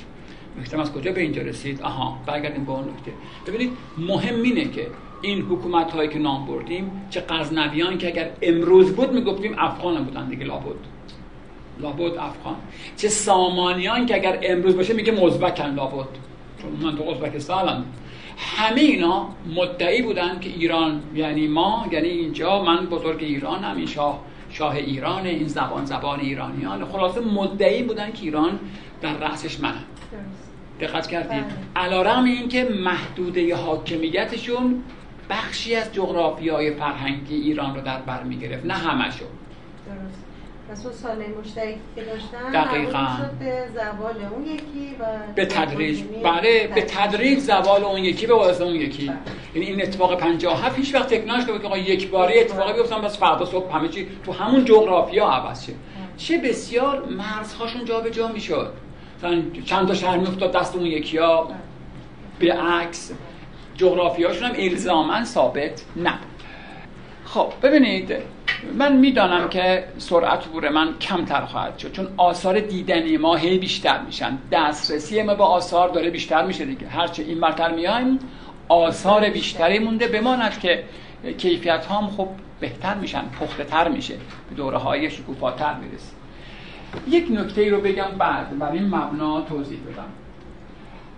نکته 0.59 0.81
از 0.81 0.93
کجا 0.93 1.11
به 1.11 1.21
اینجا 1.21 1.41
رسید؟ 1.41 1.81
آها 1.81 2.17
برگردیم 2.25 2.65
به 2.65 2.71
اون 2.71 2.83
نکته. 2.83 3.11
ببینید 3.47 3.77
مهم 3.97 4.41
اینه 4.41 4.65
که 4.65 4.87
این 5.21 5.41
حکومت 5.41 5.91
هایی 5.91 6.09
که 6.09 6.19
نام 6.19 6.45
بردیم 6.45 6.91
چه 7.09 7.23
غزنویان 7.29 7.97
که 7.97 8.07
اگر 8.07 8.29
امروز 8.41 8.91
بود 8.91 9.13
می‌گفتیم 9.13 9.55
افغان 9.57 10.03
بودن 10.03 10.29
دیگه 10.29 10.45
لابد. 10.45 10.75
لابد 11.79 12.17
افغان. 12.17 12.55
چه 12.97 13.07
سامانیان 13.09 14.05
که 14.05 14.15
اگر 14.15 14.39
امروز 14.43 14.75
باشه 14.75 14.93
میگه 14.93 15.11
مزبکن 15.11 15.73
لابد. 15.73 16.07
چون 16.61 16.71
من 16.81 16.97
تو 16.97 17.03
ازبکستانم. 17.09 17.85
همه 18.37 18.81
اینا 18.81 19.27
مدعی 19.55 20.01
بودن 20.01 20.39
که 20.39 20.49
ایران 20.49 21.01
یعنی 21.15 21.47
ما 21.47 21.87
یعنی 21.91 22.07
اینجا 22.07 22.63
من 22.63 22.85
بزرگ 22.85 23.23
ایران 23.23 23.63
هم 23.63 23.77
این 23.77 23.85
شاه 23.85 24.19
شاه 24.49 24.75
ایران 24.75 25.25
این 25.25 25.47
زبان 25.47 25.85
زبان 25.85 26.19
ایرانیان. 26.19 26.85
خلاصه 26.85 27.19
مدعی 27.21 27.83
بودن 27.83 28.11
که 28.11 28.23
ایران 28.23 28.59
در 29.01 29.17
رأسش 29.17 29.59
منم 29.59 29.83
دقت 30.79 31.07
کردید. 31.07 31.43
بله. 31.75 31.85
علا 31.85 32.23
این 32.23 32.49
که 32.49 32.63
محدوده 32.63 33.55
حاکمیتشون 33.55 34.83
بخشی 35.29 35.75
از 35.75 35.93
جغرافیای 35.93 36.73
فرهنگی 36.73 37.35
ایران 37.35 37.75
رو 37.75 37.81
در 37.81 38.01
بر 38.01 38.23
می 38.23 38.37
گرفت 38.37 38.65
نه 38.65 38.73
همشو 38.73 39.25
درست. 39.85 40.32
پس 40.73 40.85
اون 40.85 40.95
ساله 40.95 41.25
مشترکی 41.41 41.79
که 41.95 42.01
داشتن 42.03 42.51
دقیقا. 42.51 43.07
به 43.39 43.67
زوال 43.73 44.15
اون 44.31 44.45
یکی 44.45 44.95
و 44.99 45.05
به 45.35 45.45
تدریج. 45.45 46.03
بله 46.23 46.67
به 46.75 46.81
تدریج. 46.81 47.39
زوال 47.39 47.83
اون 47.83 48.03
یکی 48.03 48.27
به 48.27 48.33
واسه 48.33 48.63
اون 48.63 48.75
یکی. 48.75 49.07
بله. 49.07 49.17
یعنی 49.55 49.67
این 49.67 49.81
اتفاق 49.81 50.17
57 50.17 50.77
هیچ 50.77 50.95
وقت 50.95 51.13
تکناش 51.13 51.45
که 51.45 51.51
آقا 51.51 51.77
یک 51.77 52.09
باری 52.09 52.39
اتفاقی 52.39 52.73
بیفتن 52.73 53.01
بس 53.01 53.17
فردا 53.17 53.45
صبح 53.45 53.75
همه 53.75 53.89
چی 53.89 54.07
تو 54.25 54.31
همون 54.31 54.65
جغرافیا 54.65 55.25
عوض 55.25 55.65
شه. 55.65 55.71
بله. 55.71 55.79
چه 56.17 56.37
بسیار 56.37 57.05
مرزهاشون 57.05 57.85
جابجا 57.85 58.27
می‌شد. 58.27 58.73
چند 59.65 59.87
تا 59.87 59.93
شهر 59.93 60.17
میافتاد 60.17 60.51
دست 60.51 60.75
اون 60.75 60.85
یکی 60.85 61.17
ها 61.17 61.49
به 62.39 62.53
عکس. 62.53 63.11
جغرافیاشون 63.75 64.47
هم 64.47 64.55
الزاما 64.57 65.25
ثابت 65.25 65.83
نبود. 65.97 66.19
خب 67.25 67.53
ببینید 67.63 68.13
من 68.77 68.95
می‌دانم 68.95 69.49
که 69.49 69.83
سرعت 69.97 70.47
عبور 70.47 70.69
من 70.69 70.97
کمتر 70.97 71.45
خواهد 71.45 71.77
شد 71.77 71.91
چون 71.91 72.07
آثار 72.17 72.59
دیدنی 72.59 73.17
ما 73.17 73.35
هی 73.35 73.57
بیشتر 73.57 74.01
میشن. 74.01 74.37
دسترسی 74.51 75.21
ما 75.23 75.35
با 75.35 75.45
آثار 75.45 75.89
داره 75.89 76.09
بیشتر 76.09 76.45
میشه 76.45 76.65
دیگه. 76.65 76.87
هرچه 76.87 77.23
این 77.23 77.39
برتر 77.39 77.71
میایم 77.75 78.19
آثار 78.69 79.29
بیشتری 79.29 79.79
مونده 79.79 80.07
بماند 80.07 80.59
که 80.59 80.83
کیفیت 81.37 81.85
هم 81.85 82.07
خب 82.07 82.27
بهتر 82.59 82.95
میشن 82.95 83.21
پخته 83.39 83.63
تر 83.63 83.89
میشه 83.89 84.13
به 84.49 84.55
دوره 84.55 84.77
های 84.77 85.09
شکوفاتر 85.09 85.73
می‌رسه. 85.73 86.11
یک 87.07 87.27
نکته 87.31 87.61
ای 87.61 87.69
رو 87.69 87.81
بگم 87.81 88.09
بعد 88.17 88.59
برای 88.59 88.77
این 88.77 88.87
مبنا 88.87 89.41
توضیح 89.41 89.79
بدم. 89.79 90.07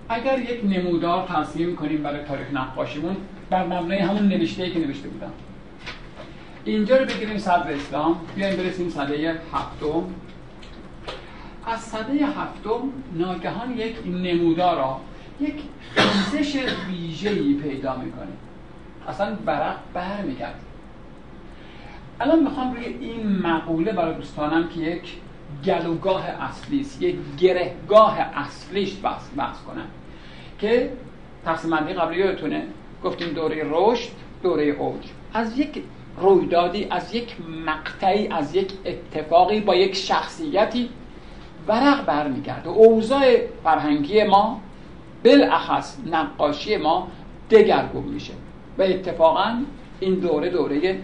اگر 0.09 0.39
یک 0.39 0.59
نمودار 0.63 1.27
تصمیم 1.27 1.75
کنیم 1.75 2.03
برای 2.03 2.23
تاریخ 2.23 2.47
نقاشیمون 2.53 3.15
بر 3.49 3.63
مبنای 3.63 3.97
همون 3.99 4.27
نوشته 4.27 4.63
ای 4.63 4.71
که 4.71 4.79
نوشته 4.79 5.07
بودم. 5.09 5.31
اینجا 6.65 6.97
رو 6.97 7.05
بگیریم 7.05 7.37
صدر 7.37 7.71
اسلام. 7.71 8.19
بیایم 8.35 8.57
برسیم 8.57 8.89
صده 8.89 9.41
هفتم. 9.53 10.03
از 11.65 11.79
صده 11.79 12.25
هفتم 12.25 12.81
ناگهان 13.13 13.77
یک 13.77 13.95
نمودار 14.05 14.77
را 14.77 14.99
یک 15.39 15.55
خیزش 15.95 16.59
ویژه‌ای 16.87 17.53
پیدا 17.53 17.95
می‌کنه 17.95 18.27
اصلا 19.07 19.35
برق 19.35 19.77
بر 19.93 20.21
میگرد 20.21 20.59
الان 22.19 22.43
می‌خوام 22.43 22.73
روی 22.73 22.85
این 22.85 23.39
مقوله 23.39 23.91
برای 23.91 24.15
دوستانم 24.15 24.69
که 24.69 24.79
یک 24.79 25.13
گلوگاه 25.65 26.25
اصلی 26.25 26.81
است 26.81 27.01
یک 27.01 27.15
گرهگاه 27.39 28.19
اصلیش 28.19 28.97
بحث, 29.03 29.23
بحث 29.37 29.57
کنم. 29.61 29.87
که 30.59 30.91
تقسیم 31.45 31.71
بندی 31.71 31.93
قبلی 31.93 32.19
یادتونه 32.19 32.63
گفتیم 33.03 33.29
دوره 33.29 33.63
رشد 33.69 34.09
دوره 34.43 34.63
اوج. 34.63 35.03
از 35.33 35.59
یک 35.59 35.83
رویدادی 36.17 36.87
از 36.89 37.15
یک 37.15 37.35
مقطعی 37.65 38.27
از 38.27 38.55
یک 38.55 38.71
اتفاقی 38.85 39.59
با 39.59 39.75
یک 39.75 39.95
شخصیتی 39.95 40.89
ورق 41.67 42.05
برمیگرده. 42.05 42.69
اوضاع 42.69 43.37
فرهنگی 43.63 44.23
ما 44.23 44.61
بالاخص 45.25 45.97
نقاشی 46.11 46.77
ما 46.77 47.07
دگرگون 47.51 48.03
میشه 48.03 48.33
و 48.77 48.81
اتفاقا 48.81 49.61
این 49.99 50.15
دوره 50.15 50.49
دوره 50.49 50.99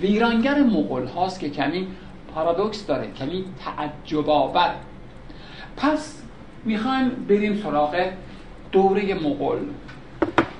ویرانگر 0.00 0.62
مغول 0.62 1.06
هاست 1.06 1.40
که 1.40 1.50
کمی 1.50 1.86
پارادوکس 2.34 2.86
داره 2.86 3.12
کمی 3.12 3.44
تعجب 3.64 4.30
آور 4.30 4.74
پس 5.76 6.22
می‌خوایم 6.64 7.08
بریم 7.08 7.56
سراغ 7.56 8.06
دوره 8.72 9.14
مغول. 9.14 9.58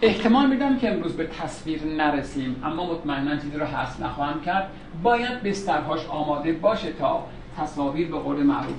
احتمال 0.03 0.47
میدم 0.47 0.79
که 0.79 0.93
امروز 0.93 1.17
به 1.17 1.27
تصویر 1.27 1.85
نرسیم 1.85 2.63
اما 2.65 2.93
مطمئنا 2.93 3.37
چیزی 3.37 3.59
رو 3.59 3.67
حس 3.67 4.01
نخواهم 4.01 4.41
کرد. 4.41 4.71
باید 5.03 5.43
بسترهاش 5.43 6.07
آماده 6.07 6.53
باشه 6.53 6.93
تا 6.93 7.27
تصاویر 7.59 8.11
به 8.11 8.19
قول 8.19 8.43
معروف 8.43 8.77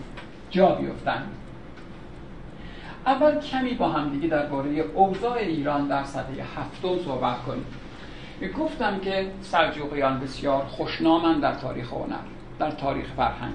جا 0.49 0.75
بیفتن 0.75 1.23
اول 3.05 3.39
کمی 3.39 3.73
با 3.73 3.89
هم 3.89 4.09
دیگه 4.09 4.27
درباره 4.27 4.69
اوضاع 4.69 5.37
ایران 5.37 5.87
در 5.87 6.03
سطح 6.03 6.33
هفتم 6.57 7.03
صحبت 7.05 7.37
کنیم. 7.43 7.65
گفتم 8.59 8.99
که 8.99 9.27
سلجوقیان 9.41 10.19
بسیار 10.19 10.63
خوشنامن 10.63 11.39
در 11.39 11.55
تاریخ 11.55 11.93
هنر 11.93 12.15
در 12.59 12.71
تاریخ 12.71 13.05
فرهنگ. 13.17 13.53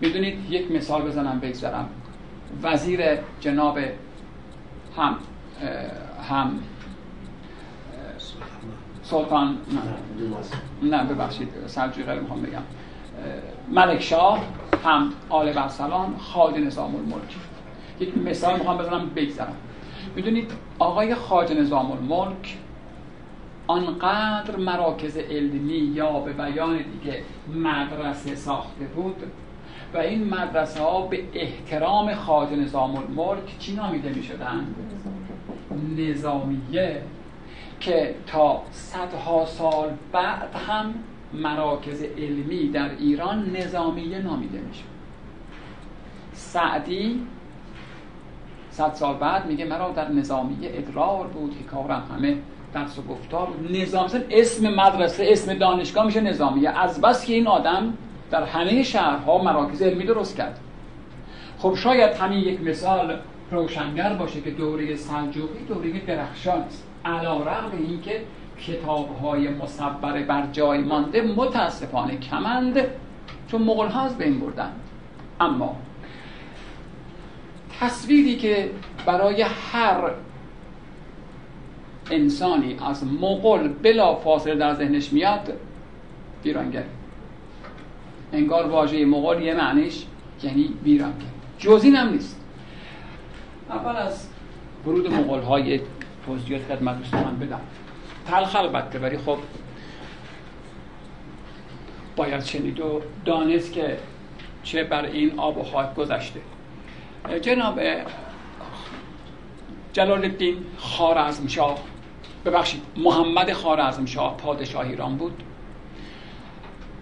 می‌دونید 0.00 0.50
یک 0.50 0.72
مثال 0.72 1.02
بزنم 1.02 1.40
بگذارم. 1.40 1.88
وزیر 2.62 3.00
جناب 3.40 3.78
هم 4.96 5.16
هم. 6.30 6.60
سلطان 9.02 9.58
نه, 10.82 10.96
نه 10.96 11.04
ببخشید. 11.04 11.48
سلجوقی 11.66 12.18
می‌خوام 12.20 12.42
بگم. 12.42 12.62
ملک 13.70 14.00
شاه 14.00 14.38
هم 14.84 15.12
آل 15.28 15.52
برسلان 15.52 16.16
خاج 16.18 16.54
نظام 16.56 16.96
الملک. 16.96 17.36
یک 18.00 18.18
مثال 18.18 18.58
می‌خوام 18.58 18.78
بزنم 18.78 19.10
بگذارم 19.16 19.56
می‌دونید 20.16 20.52
آقای 20.78 21.14
خاج 21.14 21.52
نظام 21.52 21.92
الملک 21.92 22.58
آنقدر 23.66 24.56
مراکز 24.56 25.16
علمی 25.16 25.72
یا 25.72 26.12
به 26.20 26.32
بیان 26.32 26.76
دیگه 26.76 27.22
مدرسه 27.54 28.34
ساخته 28.34 28.84
بود 28.84 29.16
و 29.94 29.98
این 29.98 30.34
مدرسه 30.34 30.82
ها 30.82 31.00
به 31.00 31.24
احترام 31.34 32.14
خاج 32.14 32.52
نظام 32.52 32.96
الملک 32.96 33.58
چی 33.58 33.74
نامیده 33.74 34.08
می 34.08 34.22
شدن؟ 34.22 34.74
نظامیه 35.98 37.02
که 37.80 38.14
تا 38.26 38.62
صدها 38.70 39.46
سال 39.46 39.90
بعد 40.12 40.54
هم 40.68 40.94
مراکز 41.32 42.02
علمی 42.02 42.68
در 42.68 42.90
ایران 42.90 43.56
نظامیه 43.56 44.18
نامیده 44.18 44.58
میشه. 44.58 44.84
سعدی 46.32 47.26
صد 48.70 48.94
سال 48.94 49.14
بعد 49.14 49.46
میگه 49.46 49.64
مرا 49.64 49.90
در 49.90 50.08
نظامیه 50.08 50.70
ادرار 50.74 51.26
بود 51.26 51.58
که 51.58 51.64
کارم 51.64 52.02
همه 52.16 52.36
درس 52.74 52.98
و 52.98 53.02
گفتار 53.02 53.48
نظام 53.70 54.08
اسم 54.30 54.74
مدرسه 54.74 55.26
اسم 55.28 55.54
دانشگاه 55.54 56.06
میشه 56.06 56.20
نظامیه 56.20 56.70
از 56.70 57.00
بس 57.00 57.26
که 57.26 57.32
این 57.32 57.46
آدم 57.46 57.94
در 58.30 58.42
همه 58.42 58.82
شهرها 58.82 59.42
مراکز 59.42 59.82
علمی 59.82 60.04
درست 60.04 60.36
کرد. 60.36 60.60
خب 61.58 61.74
شاید 61.74 62.16
همین 62.16 62.38
یک 62.38 62.60
مثال 62.60 63.16
روشنگر 63.50 64.14
باشه 64.14 64.40
که 64.40 64.50
دوره 64.50 64.96
سلجوقی 64.96 65.64
دوره 65.68 66.00
درخشان 66.06 66.58
است. 66.60 66.86
علا 67.04 67.36
رغم 67.36 67.70
اینکه 67.78 68.20
کتاب 68.66 69.16
های 69.22 69.48
مصبر 69.48 70.22
بر 70.22 70.46
جای 70.52 70.78
مانده 70.78 71.22
متاسفانه 71.22 72.16
کمند 72.16 72.84
چون 73.48 73.62
مغل 73.62 73.88
ها 73.88 74.00
از 74.02 74.18
بین 74.18 74.40
بردن. 74.40 74.72
اما 75.40 75.76
تصویری 77.80 78.36
که 78.36 78.70
برای 79.06 79.42
هر 79.72 80.10
انسانی 82.10 82.76
از 82.86 83.04
مغل 83.06 83.68
بلا 83.68 84.14
فاصله 84.14 84.54
در 84.54 84.74
ذهنش 84.74 85.12
میاد 85.12 85.52
ویرانگر 86.44 86.84
انگار 88.32 88.66
واژه 88.66 89.04
مغل 89.04 89.42
یه 89.42 89.54
معنیش 89.54 90.04
یعنی 90.42 90.74
ویرانگر 90.84 91.26
جز 91.58 91.84
هم 91.84 92.08
نیست. 92.08 92.39
اول 93.70 93.96
از 93.96 94.28
ورود 94.86 95.12
مغل 95.12 95.42
های 95.42 95.80
توضیحات 96.26 96.62
خدمت 96.62 96.98
دوستان 96.98 97.38
بدم. 97.38 97.60
تلخ 98.26 98.56
البته 98.56 98.98
ولی 98.98 99.18
خب 99.18 99.38
باید 102.16 102.44
شنید 102.44 102.80
و 102.80 103.02
دانست 103.24 103.72
که 103.72 103.98
چه 104.62 104.84
بر 104.84 105.04
این 105.04 105.38
آب 105.38 105.58
و 105.58 105.64
خاک 105.64 105.94
گذشته. 105.94 106.40
جناب 107.42 107.80
جلال 109.92 110.24
الدین 110.24 110.56
خارزمشاه 110.78 111.78
ببخشید 112.44 112.82
محمد 112.96 113.52
خارزمشاه 113.52 114.36
پادشاه 114.36 114.86
ایران 114.86 115.16
بود. 115.16 115.42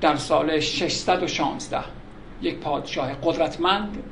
در 0.01 0.17
سال 0.17 0.61
616 0.61 1.79
یک 2.43 2.59
پادشاه 2.59 3.15
قدرتمند 3.23 4.03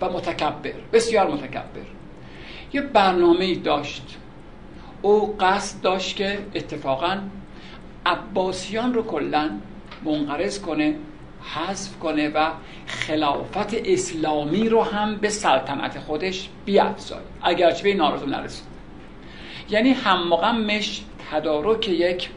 و 0.00 0.08
متکبر 0.08 0.72
بسیار 0.92 1.30
متکبر. 1.30 2.03
یه 2.74 2.80
برنامه 2.80 3.54
داشت. 3.54 4.16
او 5.02 5.36
قصد 5.40 5.80
داشت 5.80 6.16
که 6.16 6.38
اتفاقا 6.54 7.18
عباسیان 8.06 8.94
رو 8.94 9.02
کلا 9.02 9.50
منقرض 10.04 10.60
کنه 10.60 10.94
حذف 11.54 11.98
کنه 11.98 12.28
و 12.28 12.50
خلافت 12.86 13.74
اسلامی 13.74 14.68
رو 14.68 14.82
هم 14.82 15.16
به 15.16 15.28
سلطنت 15.28 15.98
خودش 15.98 16.48
بیافزاید. 16.64 17.22
اگرچه 17.42 17.82
به 17.82 17.88
این 17.88 18.00
آرزو 18.00 18.26
نرسید. 18.26 18.66
یعنی 19.70 19.90
هممغمش 19.90 21.02
تدارک 21.30 21.88
یک 21.88 22.30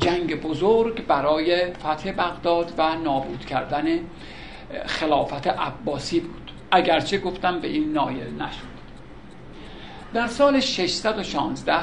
جنگ 0.00 0.40
بزرگ 0.40 1.06
برای 1.06 1.72
فتح 1.72 2.12
بغداد 2.12 2.72
و 2.78 2.94
نابود 2.94 3.46
کردن 3.46 3.84
خلافت 4.86 5.46
عباسی 5.46 6.20
بود. 6.20 6.50
اگرچه 6.70 7.18
گفتم 7.18 7.60
به 7.60 7.68
این 7.68 7.92
نایل 7.92 8.42
نشد. 8.42 8.75
در 10.14 10.26
سال 10.26 10.60
616 10.60 11.74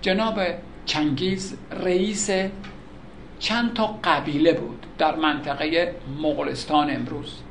جناب 0.00 0.40
چنگیز 0.86 1.58
رئیس 1.70 2.30
چند 3.38 3.74
تا 3.74 3.98
قبیله 4.04 4.52
بود 4.52 4.86
در 4.98 5.16
منطقه 5.16 5.94
مغولستان 6.22 6.90
امروز. 6.90 7.42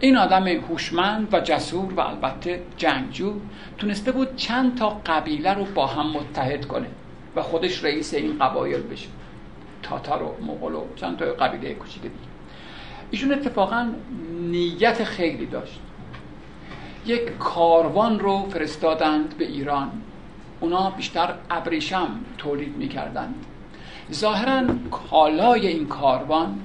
این 0.00 0.16
آدم 0.16 0.48
هوشمند 0.48 1.34
و 1.34 1.40
جسور 1.40 1.94
و 1.94 2.00
البته 2.00 2.62
جنگجو 2.76 3.34
تونسته 3.78 4.12
بود 4.12 4.36
چند 4.36 4.78
تا 4.78 5.00
قبیله 5.06 5.54
رو 5.54 5.64
با 5.64 5.86
هم 5.86 6.10
متحد 6.10 6.64
کنه 6.64 6.88
و 7.36 7.42
خودش 7.42 7.84
رئیس 7.84 8.14
این 8.14 8.38
قبایل 8.38 8.82
بشه. 8.82 9.08
تاتار 9.82 10.22
و 10.22 10.44
مغول 10.44 10.74
و 10.74 10.84
چند 10.96 11.18
تا 11.18 11.24
قبیله 11.24 11.74
کوچیک 11.74 12.02
دیگه. 12.02 12.14
ایشون 13.10 13.32
اتفاقا 13.32 13.92
نیت 14.40 15.04
خیلی 15.04 15.46
داشت. 15.46 15.80
یک 17.06 17.38
کاروان 17.38 18.18
رو 18.18 18.48
فرستادند 18.50 19.34
به 19.38 19.44
ایران. 19.44 19.90
اونا 20.60 20.90
بیشتر 20.90 21.34
ابریشم 21.50 22.08
تولید 22.38 22.76
می‌کردند. 22.76 23.34
ظاهرا 24.12 24.62
کالای 24.90 25.66
این 25.66 25.86
کاروان 25.86 26.60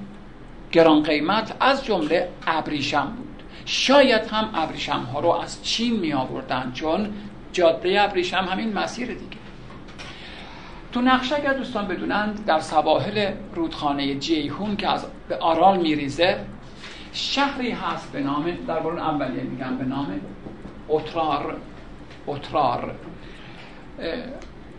گران 0.72 1.02
قیمت 1.02 1.54
از 1.60 1.84
جمله 1.84 2.28
ابریشم 2.46 3.12
بود. 3.16 3.42
شاید 3.64 4.26
هم 4.26 4.50
ابریشم 4.54 5.00
ها 5.12 5.20
رو 5.20 5.28
از 5.28 5.64
چین 5.64 6.00
می 6.00 6.12
آوردن 6.12 6.72
چون 6.74 7.12
جاده 7.52 8.02
ابریشم 8.02 8.48
همین 8.50 8.72
مسیر 8.72 9.06
دیگه. 9.06 9.36
تو 10.92 11.00
نقشه 11.00 11.36
اگر 11.36 11.52
دوستان 11.52 11.86
بدونند 11.86 12.44
در 12.46 12.60
سواحل 12.60 13.32
رودخانه 13.54 14.14
جیهون 14.14 14.76
که 14.76 14.88
از 14.88 15.06
به 15.28 15.36
آرال 15.36 15.80
میریزه 15.80 16.40
شهری 17.18 17.70
هست 17.70 18.12
به 18.12 18.20
نام 18.20 18.50
در 18.66 18.80
برون 18.80 18.98
اولیه 18.98 19.42
میگم 19.42 19.76
به 19.78 19.84
نام 19.84 20.20
اترار 20.88 21.56
اترار. 22.26 22.94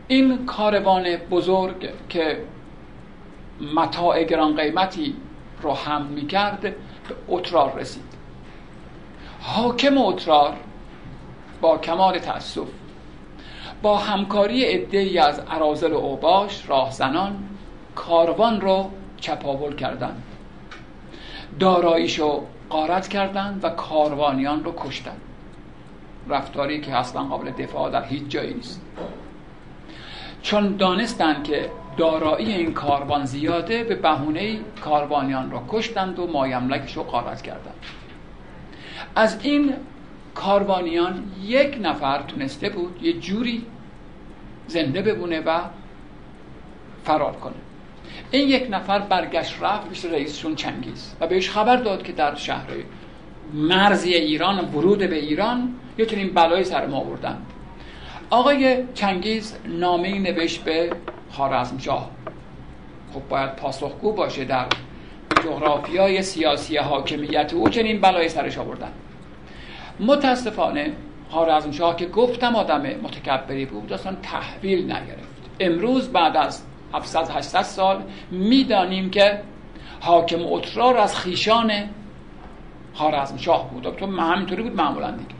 این 0.08 0.46
کاروان 0.46 1.16
بزرگ 1.16 1.90
که 2.10 2.44
متاع 3.76 4.24
گران 4.24 4.56
قیمتی 4.56 5.16
رو 5.62 5.74
هم 5.74 6.06
می‌کرد 6.06 6.62
به 6.62 6.76
اترار 7.28 7.76
رسید. 7.76 8.04
حاکم 9.42 9.98
اترار 9.98 10.54
با 11.62 11.78
کمال 11.78 12.20
تأسف 12.20 12.68
با 13.82 13.98
همکاری 13.98 14.66
عدهای 14.66 15.18
از 15.18 15.40
عرازل 15.40 15.94
و 15.94 15.98
اوباش 15.98 16.70
راهزنان 16.70 17.44
کاروان 17.96 18.62
رو 18.62 18.92
چپاول 19.20 19.76
کردند. 19.76 20.24
داراییشو 21.60 22.44
قارت 22.70 23.08
کردند 23.08 23.64
و 23.64 23.70
کاروانیان 23.70 24.64
رو 24.64 24.74
کشتند 24.78 25.22
رفتاری 26.28 26.82
که 26.82 26.96
اصلا 26.96 27.24
قابل 27.24 27.52
دفاع 27.52 27.92
در 27.92 28.04
هیچ 28.04 28.24
جایی 28.30 28.54
نیست. 28.54 28.82
چون 30.42 30.76
دانستند 30.76 31.44
که 31.44 31.70
دارایی 31.98 32.54
این 32.54 32.74
کاروان 32.74 33.26
زیاده 33.26 33.84
به 33.84 33.96
بهونه 33.96 34.60
کاروانیان 34.82 35.52
را 35.52 35.64
کشتند 35.70 36.20
و 36.20 36.28
مایملکش 36.28 36.98
رو 36.98 37.04
قارت 37.04 37.42
کردند 37.42 37.76
از 39.16 39.40
این 39.44 39.74
کاروانیان 40.36 41.32
یک 41.42 41.78
نفر 41.82 42.22
تونسته 42.22 42.70
بود 42.70 43.04
یه 43.04 43.14
جوری 43.14 43.66
زنده 44.68 45.02
ببونه 45.02 45.40
و 45.40 45.60
فرار 47.04 47.32
کنه. 47.32 47.54
این 48.32 48.50
یک 48.50 48.68
نفر 48.70 49.00
برگشت 49.00 49.56
رفت 49.62 49.90
پیش 49.90 50.06
رئیسشون 50.06 50.56
چنگیز 50.56 51.16
و 51.20 51.28
بهش 51.28 51.50
خبر 51.50 51.76
داد 51.76 52.04
که 52.04 52.12
در 52.12 52.36
شهر 52.36 52.68
مرزی 53.54 54.14
ایران 54.14 54.60
ورود 54.60 55.00
به 55.00 55.16
ایران 55.16 55.74
یه 55.98 56.06
چنین 56.06 56.34
بلایی 56.34 56.64
سر 56.64 56.86
ما 56.88 57.04
بردن 57.04 57.38
آقای 58.30 58.84
چنگیز 58.94 59.56
نامه 59.66 60.20
نوشت 60.20 60.64
به 60.64 60.90
خارزمشاه 61.32 62.12
خب 63.14 63.22
باید 63.30 63.56
پاسخگو 63.56 64.12
باشه 64.12 64.46
در 64.46 64.66
جغرافیای 65.44 66.22
سیاسی 66.22 66.78
حاکمیت 66.78 67.54
او 67.54 67.70
چنین 67.70 68.02
بلایی 68.02 68.30
سرش 68.30 68.58
آوردن 68.58 68.92
متاسفانه 70.00 70.94
خارزمشاه 71.30 71.96
که 71.96 72.06
گفتم 72.06 72.56
آدم 72.56 72.82
متکبری 72.82 73.66
بود 73.66 73.94
اصلا 73.94 74.16
تحویل 74.24 74.84
نگرفت. 74.86 75.30
امروز 75.60 76.10
بعد 76.10 76.38
از 76.38 76.64
700 76.94 77.30
800 77.30 77.62
سال 77.62 78.04
می‌دانیم 78.32 79.10
که 79.10 79.42
حاکم 80.00 80.40
اترار 80.42 80.98
از 80.98 81.16
خیشان 81.16 81.72
خارزمشاه 82.94 83.70
بود. 83.70 83.96
تو 83.96 84.06
همینطوری 84.06 84.64
بود 84.64 84.76
معمولا 84.76 85.12
دیگه. 85.12 85.36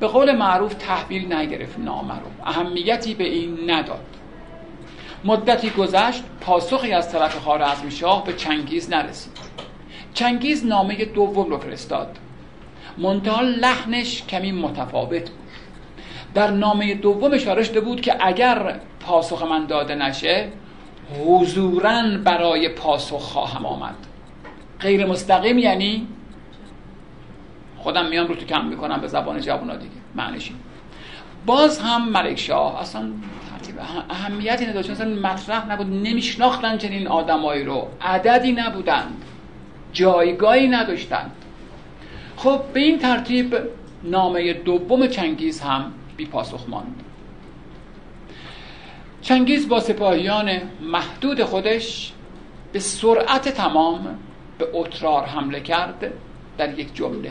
به 0.00 0.06
قول 0.06 0.36
معروف 0.36 0.74
تحویل 0.74 1.32
نگرفت 1.32 1.78
نامه 1.78 2.14
رو 2.14 2.46
اهمیتی 2.46 3.14
به 3.14 3.24
این 3.24 3.70
نداد. 3.70 4.06
مدتی 5.24 5.70
گذشت 5.70 6.24
پاسخی 6.40 6.92
از 6.92 7.12
طرف 7.12 7.38
خارزمشاه 7.38 8.24
به 8.24 8.32
چنگیز 8.32 8.90
نرسید. 8.90 9.32
چنگیز 10.14 10.66
نامه 10.66 11.04
دوم 11.04 11.50
رو 11.50 11.58
فرستاد. 11.58 12.18
منتها 12.98 13.40
لحنش 13.40 14.22
کمی 14.22 14.52
متفاوت 14.52 15.30
بود. 15.30 15.43
در 16.34 16.50
نامه 16.50 16.94
دوم 16.94 17.34
اشاره 17.34 17.62
شده 17.62 17.80
بود 17.80 18.00
که 18.00 18.26
اگر 18.26 18.80
پاسخ 19.00 19.42
من 19.42 19.66
داده 19.66 19.94
نشه 19.94 20.48
حضورا 21.26 22.02
برای 22.24 22.68
پاسخ 22.68 23.20
خواهم 23.20 23.66
آمد. 23.66 23.94
غیر 24.80 25.06
مستقیم 25.06 25.58
یعنی 25.58 26.06
خودم 27.78 28.06
میام 28.06 28.26
رو 28.26 28.34
تو 28.34 28.46
کم 28.46 28.64
می‌کنم 28.64 29.00
به 29.00 29.06
زبان 29.06 29.40
جوونا 29.40 29.76
دیگه. 29.76 29.92
معنیش 30.14 30.50
باز 31.46 31.78
هم 31.78 32.08
ملک 32.08 32.38
شاه 32.38 32.80
اصلا 32.80 33.12
اهمیتی 34.10 34.66
نداشت. 34.66 34.90
اصلا 34.90 35.08
مطرح 35.08 35.72
نبود. 35.72 35.86
نمیشناختن 35.86 36.78
چنین 36.78 37.08
آدمایی 37.08 37.64
رو. 37.64 37.88
عددی 38.00 38.52
نبودند. 38.52 39.24
جایگاهی 39.92 40.68
نداشتند. 40.68 41.32
خب 42.36 42.60
به 42.72 42.80
این 42.80 42.98
ترتیب 42.98 43.56
نامه 44.02 44.52
دوم 44.52 45.06
چنگیز 45.06 45.60
هم 45.60 45.92
بی 46.16 46.26
پاسخ 46.26 46.68
ماند. 46.68 47.02
چنگیز 49.22 49.68
با 49.68 49.80
سپاهیان 49.80 50.60
محدود 50.80 51.42
خودش 51.42 52.12
به 52.72 52.78
سرعت 52.78 53.48
تمام 53.48 54.18
به 54.58 54.68
اترار 54.72 55.24
حمله 55.24 55.60
کرد 55.60 56.12
در 56.58 56.78
یک 56.78 56.94
جمله. 56.94 57.30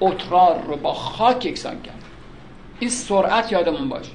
اترار 0.00 0.62
رو 0.66 0.76
با 0.76 0.94
خاک 0.94 1.46
یکسان 1.46 1.82
کرد. 1.82 2.04
این 2.80 2.90
سرعت 2.90 3.52
یادمون 3.52 3.88
باشه. 3.88 4.12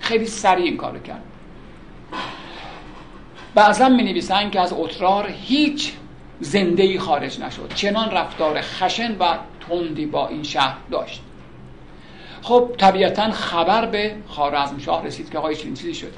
خیلی 0.00 0.26
سریع 0.26 0.64
این 0.64 0.76
کارو 0.76 0.98
کرد. 0.98 1.22
بعضا 3.54 3.88
می 3.88 4.02
نویسن 4.02 4.50
که 4.50 4.60
از 4.60 4.72
اترار 4.76 5.28
هیچ 5.28 5.92
زنده 6.40 6.82
ای 6.82 6.98
خارج 6.98 7.40
نشد. 7.40 7.72
چنان 7.74 8.10
رفتار 8.10 8.60
خشن 8.60 9.16
و 9.18 9.38
تندی 9.68 10.06
با 10.06 10.28
این 10.28 10.42
شهر 10.42 10.76
داشت. 10.90 11.22
خب 12.46 12.70
طبیعتا 12.78 13.30
خبر 13.30 13.86
به 13.86 14.14
شاه 14.78 15.06
رسید 15.06 15.30
که 15.30 15.38
آقای 15.38 15.56
چنین 15.56 15.74
چیزی 15.74 15.94
شده. 15.94 16.12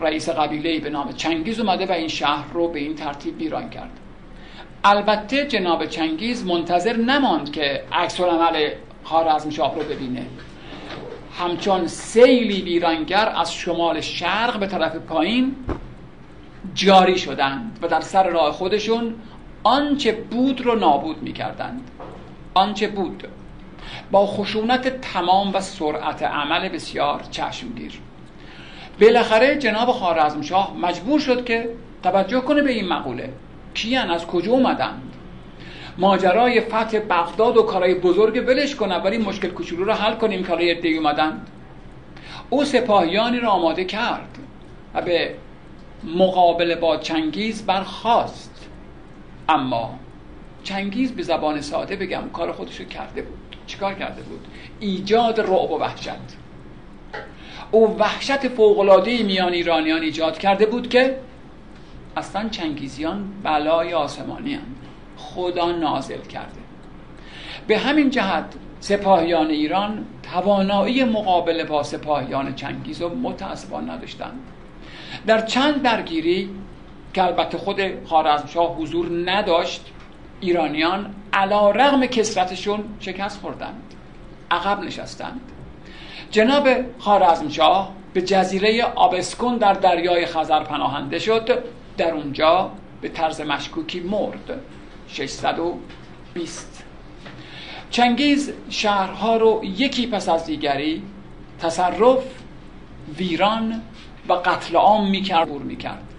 رئیس 0.00 0.28
قبیله 0.28 0.80
به 0.80 0.90
نام 0.90 1.12
چنگیز 1.12 1.60
اومده 1.60 1.86
و 1.86 1.92
این 1.92 2.08
شهر 2.08 2.52
رو 2.52 2.68
به 2.68 2.78
این 2.78 2.94
ترتیب 2.94 3.38
بیران 3.38 3.70
کرد. 3.70 3.90
البته 4.84 5.46
جناب 5.46 5.86
چنگیز 5.86 6.46
منتظر 6.46 6.96
نماند 6.96 7.52
که 7.52 7.84
عکس 7.92 8.20
العمل 8.20 8.70
شاه 9.50 9.74
رو 9.74 9.82
ببینه. 9.82 10.26
همچون 11.38 11.86
سیلی 11.86 12.62
ویرانگر 12.62 13.32
از 13.36 13.54
شمال 13.54 14.00
شرق 14.00 14.58
به 14.58 14.66
طرف 14.66 14.96
پایین 14.96 15.56
جاری 16.74 17.18
شدند 17.18 17.78
و 17.82 17.88
در 17.88 18.00
سر 18.00 18.28
راه 18.28 18.52
خودشون 18.52 19.14
آنچه 19.62 20.12
بود 20.12 20.60
رو 20.60 20.74
نابود 20.78 21.22
می‌کردند. 21.22 21.90
آنچه 22.54 22.88
بود. 22.88 23.28
با 24.10 24.26
خشونت 24.26 25.00
تمام 25.00 25.54
و 25.54 25.60
سرعت 25.60 26.22
عمل 26.22 26.68
بسیار 26.68 27.22
چشمگیر. 27.30 27.92
بالاخره 29.00 29.56
جناب 29.56 29.92
خارزمشاه 29.92 30.76
مجبور 30.76 31.20
شد 31.20 31.44
که 31.44 31.70
توجه 32.02 32.40
کنه 32.40 32.62
به 32.62 32.72
این 32.72 32.88
مقوله. 32.88 33.32
کیان؟ 33.74 34.10
از 34.10 34.26
کجا 34.26 34.52
اومدند؟ 34.52 35.02
ماجرای 35.98 36.60
فتح 36.60 36.98
بغداد 36.98 37.56
و 37.56 37.62
کارهای 37.62 37.94
بزرگ 37.94 38.48
ولش 38.48 38.74
کنه 38.74 38.98
ولی 38.98 39.18
مشکل 39.18 39.48
کوچولو 39.48 39.84
رو 39.84 39.92
حل 39.92 40.14
کنیم 40.14 40.42
کارهای 40.42 40.70
عده‌ای 40.70 40.96
اومدند. 40.96 41.50
او 42.50 42.64
سپاهیانی 42.64 43.40
را 43.40 43.50
آماده 43.50 43.84
کرد 43.84 44.38
و 44.94 45.02
به 45.02 45.34
مقابله 46.04 46.76
با 46.76 46.96
چنگیز 46.96 47.66
برخواست 47.66 48.66
اما 49.48 49.98
چنگیز 50.64 51.12
به 51.12 51.22
زبان 51.22 51.60
ساده 51.60 51.96
بگم 51.96 52.22
کار 52.32 52.52
خودش 52.52 52.80
رو 52.80 52.86
کرده 52.86 53.22
بود. 53.22 53.49
چیکار 53.70 53.94
کرده 53.94 54.22
بود؟ 54.22 54.46
ایجاد 54.80 55.40
رعب 55.40 55.70
و 55.70 55.78
وحشت. 55.78 56.10
او 57.70 57.96
وحشت 57.98 58.48
فوق‌العاده 58.48 59.22
میان 59.22 59.52
ایرانیان 59.52 60.02
ایجاد 60.02 60.38
کرده 60.38 60.66
بود 60.66 60.88
که 60.88 61.16
اصلا 62.16 62.48
چنگیزیان 62.48 63.32
بلای 63.42 63.94
آسمانی 63.94 64.54
هم. 64.54 64.62
خدا 65.16 65.72
نازل 65.72 66.20
کرده. 66.20 66.60
به 67.66 67.78
همین 67.78 68.10
جهت 68.10 68.44
سپاهیان 68.80 69.46
ایران 69.46 70.04
توانایی 70.32 71.04
مقابله 71.04 71.64
با 71.64 71.82
سپاهیان 71.82 72.54
چنگیز 72.54 73.02
و 73.02 73.08
متاسفانه 73.08 73.92
نداشتند. 73.92 74.40
در 75.26 75.40
چند 75.40 75.82
درگیری 75.82 76.50
که 77.14 77.24
البته 77.24 77.58
خود 77.58 77.80
خارزمشاه 78.06 78.76
حضور 78.76 79.30
نداشت 79.30 79.84
ایرانیان 80.40 81.14
علا 81.32 81.70
رغم 81.70 82.06
کسرتشون 82.06 82.84
شکست 83.00 83.40
خوردند 83.40 83.94
عقب 84.50 84.80
نشستند. 84.84 85.40
جناب 86.30 86.68
خارزمشاه 86.98 87.92
به 88.12 88.22
جزیره 88.22 88.84
آبسکون 88.84 89.56
در 89.56 89.72
دریای 89.72 90.26
خزر 90.26 90.64
پناهنده 90.64 91.18
شد 91.18 91.64
در 91.96 92.14
اونجا 92.14 92.70
به 93.00 93.08
طرز 93.08 93.40
مشکوکی 93.40 94.00
مرد 94.00 94.60
620 95.08 96.84
چنگیز 97.90 98.52
شهرها 98.70 99.36
رو 99.36 99.64
یکی 99.64 100.06
پس 100.06 100.28
از 100.28 100.46
دیگری 100.46 101.02
تصرف 101.58 102.24
ویران 103.18 103.82
و 104.28 104.32
قتل 104.32 104.76
عام 104.76 105.10
می‌کرد 105.10 105.48
بور 105.48 105.62
می‌کرد. 105.62 106.14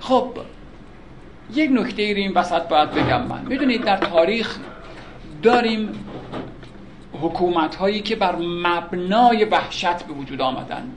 خب 0.00 0.32
یک 1.54 1.70
نکته 1.72 2.02
ای 2.02 2.14
این 2.14 2.32
وسط 2.32 2.62
باید 2.62 2.90
بگم 2.90 3.22
من. 3.22 3.44
می‌دونید 3.46 3.84
در 3.84 3.96
تاریخ 3.96 4.58
داریم 5.42 5.88
حکومت 7.22 7.74
هایی 7.74 8.00
که 8.00 8.16
بر 8.16 8.36
مبنای 8.36 9.44
وحشت 9.44 10.02
به 10.02 10.12
وجود 10.12 10.40
آمدند. 10.40 10.96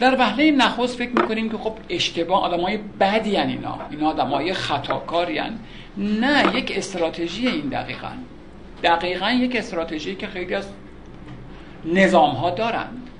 در 0.00 0.16
وهله 0.18 0.50
نخست 0.50 0.98
فکر 0.98 1.20
می‌کنیم 1.22 1.50
که 1.50 1.56
خب 1.56 1.72
اشتباه 1.88 2.42
آدم 2.42 2.60
های 2.60 2.76
بدی 3.00 3.36
هن 3.36 3.48
اینا. 3.48 3.78
اینا 3.90 4.08
آدم 4.08 4.28
های 4.28 4.52
خطاکاری 4.52 5.38
هن. 5.38 5.58
نه 5.96 6.56
یک 6.56 6.72
استراتژی 6.76 7.46
این 7.46 7.68
دقیقا. 7.68 8.10
دقیقا 8.82 9.30
یک 9.30 9.56
استراتژی 9.56 10.14
که 10.14 10.26
خیلی 10.26 10.54
از 10.54 10.68
نظام 11.84 12.30
ها 12.30 12.50
دارند. 12.50 13.10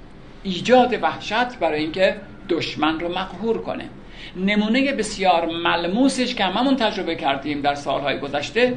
ایجاد 0.43 1.03
وحشت 1.03 1.59
برای 1.61 1.81
اینکه 1.81 2.17
دشمن 2.49 3.01
رو 3.01 3.09
مقهور 3.09 3.63
کنه. 3.63 3.89
نمونه 4.37 4.93
بسیار 4.93 5.47
ملموسش 5.47 6.35
که 6.35 6.45
هممون 6.45 6.77
تجربه 6.77 7.15
کردیم 7.15 7.61
در 7.61 7.75
سالهای 7.75 8.19
گذشته 8.19 8.75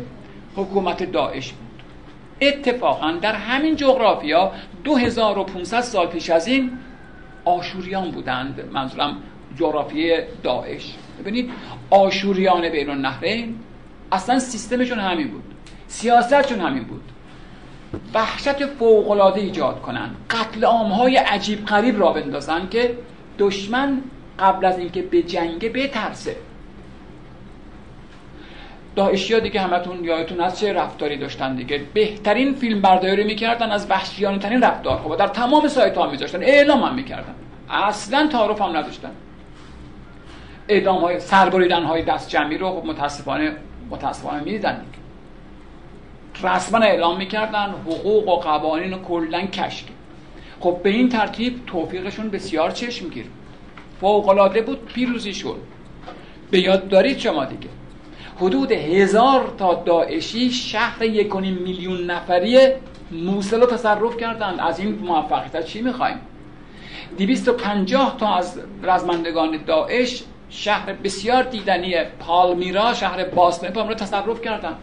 حکومت 0.56 1.12
داعش 1.12 1.52
بود. 1.52 1.84
اتفاقا 2.42 3.12
در 3.12 3.36
همین 3.36 3.76
جغرافیا 3.76 4.52
2500 4.84 5.82
سال 5.82 6.08
پیش 6.08 6.30
از 6.30 6.48
این 6.48 6.72
آشوریان 7.46 8.12
بودند. 8.12 8.70
منظورم 8.72 9.18
جغرافیه 9.60 10.28
داعش. 10.44 10.94
ببینید 11.20 11.52
آشوریان 11.90 12.70
بین 12.70 12.90
النهرین 12.90 13.56
اصلا 14.12 14.40
سیستمشون 14.40 15.00
همین 15.00 15.28
بود. 15.28 15.44
سیاستشون 15.88 16.60
همین 16.60 16.84
بود. 16.84 17.02
وحشت 18.14 18.66
فوقالعاده 18.66 19.42
ایجاد 19.42 19.82
کنن. 19.82 20.10
قتل 20.30 20.64
های 20.66 21.18
عجیب 21.18 21.66
قریب 21.66 22.00
را 22.00 22.12
بندازن 22.12 22.68
که 22.70 22.98
دشمن 23.40 24.02
قبل 24.40 24.66
از 24.66 24.80
اینکه 24.80 25.02
به 25.02 25.22
جنگه 25.22 25.70
بترسه. 25.70 26.36
داعشی 28.96 29.34
ها 29.34 29.40
دیگه 29.40 29.62
همتون 29.62 30.04
یادتون 30.04 30.42
از 30.42 30.60
چه 30.60 30.74
رفتاری 30.74 31.18
داشتن 31.18 31.56
دیگه. 31.56 31.82
بهترین 31.94 32.54
فیلم 32.54 32.82
برداری 32.82 33.24
می‌کردن 33.24 33.72
از 33.72 33.88
وحشیانه 33.90 34.40
ترین 34.40 34.64
رفتار. 34.64 34.98
خب 34.98 35.18
در 35.18 35.28
تمام 35.28 35.68
سایت 35.68 35.98
ها 35.98 36.10
میذاشتن. 36.10 36.44
اعلام 36.44 36.84
هم 36.84 36.96
می‌کردن. 36.96 37.36
اصلا 37.70 38.28
تعارف 38.28 38.62
هم 38.62 38.78
نداشتن. 38.78 39.12
اعدام 40.68 41.02
های 41.02 41.20
سربریدن 41.20 41.84
های 41.84 42.04
دست 42.04 42.30
جمعی 42.30 42.58
رو 42.58 42.70
خب 42.70 42.86
متاسفانه 42.86 43.56
متاسفانه 43.90 44.44
می‌دیدن 44.44 44.86
رسما 46.44 46.86
اعلام 46.86 47.18
می‌کردن 47.18 47.70
حقوق 47.86 48.28
و 48.28 48.36
قوانین 48.36 48.94
و 48.94 49.02
کلا 49.02 49.42
کشک 49.42 49.86
خب 50.60 50.80
به 50.84 50.90
این 50.90 51.10
ترتیب 51.10 51.66
توفیقشون 51.68 52.30
بسیار 52.30 52.72
چشمگیر 52.72 53.26
فوق 54.02 54.30
بود 54.62 54.86
پیروزیشون 54.86 55.56
به 56.52 56.60
یاد 56.60 56.88
دارید 56.88 57.18
شما 57.18 57.46
دیگه. 57.46 57.70
حدود 58.38 58.72
هزار 58.72 59.54
تا 59.58 59.74
داعشی 59.74 60.52
شهر 60.52 61.04
یک 61.04 61.36
میلیون 61.36 62.12
نفری 62.12 62.58
موسل 63.12 63.62
رو 63.62 63.66
تصرف 63.66 64.18
کردند. 64.18 64.60
از 64.60 64.80
این 64.80 64.96
موفقیت 64.96 65.66
چی 65.66 65.82
می‌خوایم؟ 65.82 66.20
پنجاه 67.50 68.18
تا 68.18 68.36
از 68.36 68.60
رزمندگان 68.84 69.60
داعش 69.68 70.24
شهر 70.50 70.94
بسیار 70.94 71.44
دیدنی 71.44 71.96
پالمیرا 72.20 72.94
شهر 72.94 73.24
باستن 73.24 73.88
رو 73.88 73.94
تصرف 73.94 74.42
کردند. 74.42 74.78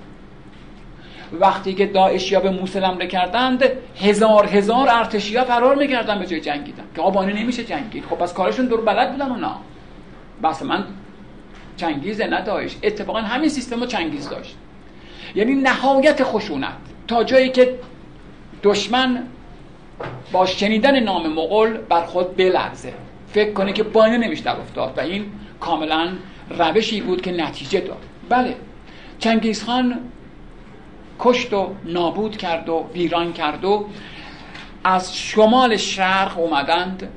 وقتی 1.32 1.74
که 1.74 1.86
داعشیا 1.86 2.40
به 2.40 2.50
موسل 2.50 2.84
حمله 2.84 3.06
کردند 3.06 3.64
هزار 4.00 4.46
هزار 4.46 4.88
ارتشیا 4.90 5.44
فرار 5.44 5.74
می‌کردن 5.74 6.18
به 6.18 6.26
جای 6.26 6.40
جنگیدن. 6.40 6.84
که 6.96 7.02
آبانه 7.02 7.32
نمیشه 7.32 7.64
جنگید. 7.64 8.04
خب 8.04 8.16
پس 8.16 8.34
کارشون 8.34 8.66
دور 8.66 8.80
بلد 8.80 9.12
بودن 9.12 9.30
اونا. 9.30 9.56
بس 10.42 10.62
من 10.62 10.84
چنگیز 11.76 12.20
نه 12.20 12.40
داعش 12.40 12.76
اتفاقا 12.82 13.20
همین 13.20 13.48
سیستم 13.48 13.80
رو 13.80 13.86
چنگیز 13.86 14.28
داشت. 14.28 14.56
یعنی 15.34 15.54
نهایت 15.54 16.24
خشونت. 16.24 16.68
تا 17.08 17.24
جایی 17.24 17.50
که 17.50 17.78
دشمن 18.62 19.22
با 20.32 20.46
شنیدن 20.46 21.00
نام 21.00 21.32
مغول 21.32 21.76
بر 21.76 22.04
خود 22.04 22.36
بلرزه 22.36 22.92
فکر 23.32 23.52
کنه 23.52 23.72
که 23.72 23.82
باینه 23.82 24.18
نمیشه 24.18 24.60
افتاد 24.60 24.94
و 24.96 25.00
این 25.00 25.24
کاملا 25.60 26.08
روشی 26.50 27.00
بود 27.00 27.22
که 27.22 27.32
نتیجه 27.32 27.80
داد. 27.80 28.02
بله. 28.28 28.54
چنگیز 29.18 29.64
خان 29.64 29.98
کشت 31.18 31.52
و 31.52 31.74
نابود 31.84 32.36
کرد 32.36 32.68
و 32.68 32.86
ویران 32.94 33.32
کرد 33.32 33.64
و 33.64 33.86
از 34.84 35.16
شمال 35.16 35.76
شرق 35.76 36.38
اومدند 36.38 37.08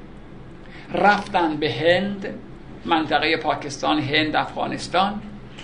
رفتند 0.94 1.60
به 1.60 1.72
هند 1.72 2.28
منطقه 2.86 3.38
پاکستان 3.38 4.00
هند 4.00 4.36
افغانستان 4.36 5.22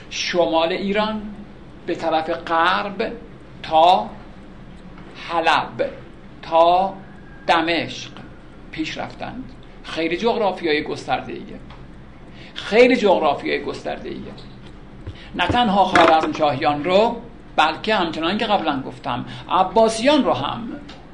شمال 0.10 0.72
ایران 0.72 1.22
به 1.86 1.96
طرف 1.96 2.30
غرب 2.30 3.12
تا 3.64 4.10
حلب 5.30 5.90
تا 6.42 6.94
دمشق 7.48 8.12
پیش 8.72 8.98
رفتند. 8.98 9.54
خیلی 9.84 10.18
جغرافیای 10.18 10.84
گسترده 10.84 11.34
ایه 11.34 11.60
خیلی 12.54 12.96
جغرافیای 12.96 13.64
گسترده 13.64 14.10
ایه 14.10 14.32
نه 15.36 15.48
تنها 15.48 15.86
خوارزم 15.86 16.32
شاهیان 16.32 16.84
رو 16.84 17.22
بلکه 17.58 17.96
همچنان 17.96 18.38
که 18.38 18.46
قبلا 18.46 18.82
گفتم 18.82 19.26
عباسیان 19.50 20.24
رو 20.24 20.34
هم 20.34 20.70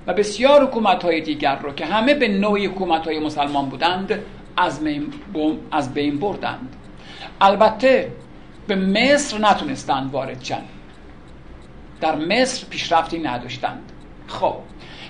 و 0.07 0.13
بسیار 0.13 0.63
حکومت 0.63 1.03
های 1.03 1.21
دیگر 1.21 1.55
رو 1.55 1.73
که 1.73 1.85
همه 1.85 2.13
به 2.13 2.27
نوعی 2.27 2.65
حکومت 2.65 3.07
های 3.07 3.19
مسلمان 3.19 3.69
بودند 3.69 4.19
از, 5.71 5.93
بین 5.93 6.19
بردند. 6.19 6.75
البته 7.41 8.11
به 8.67 8.75
مصر 8.75 9.37
نتونستند 9.37 10.11
وارد 10.11 10.43
شن. 10.43 10.61
در 12.01 12.15
مصر 12.15 12.65
پیشرفتی 12.69 13.19
نداشتند. 13.19 13.91
خب 14.27 14.55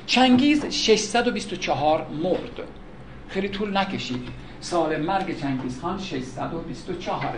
چنگیز 0.05 0.65
624 0.65 2.05
مرد. 2.23 2.67
خیلی 3.27 3.49
طول 3.49 3.77
نکشید. 3.77 4.27
سال 4.59 5.01
مرگ 5.01 5.41
چنگیز 5.41 5.81
خان 5.81 5.99
624 5.99 7.38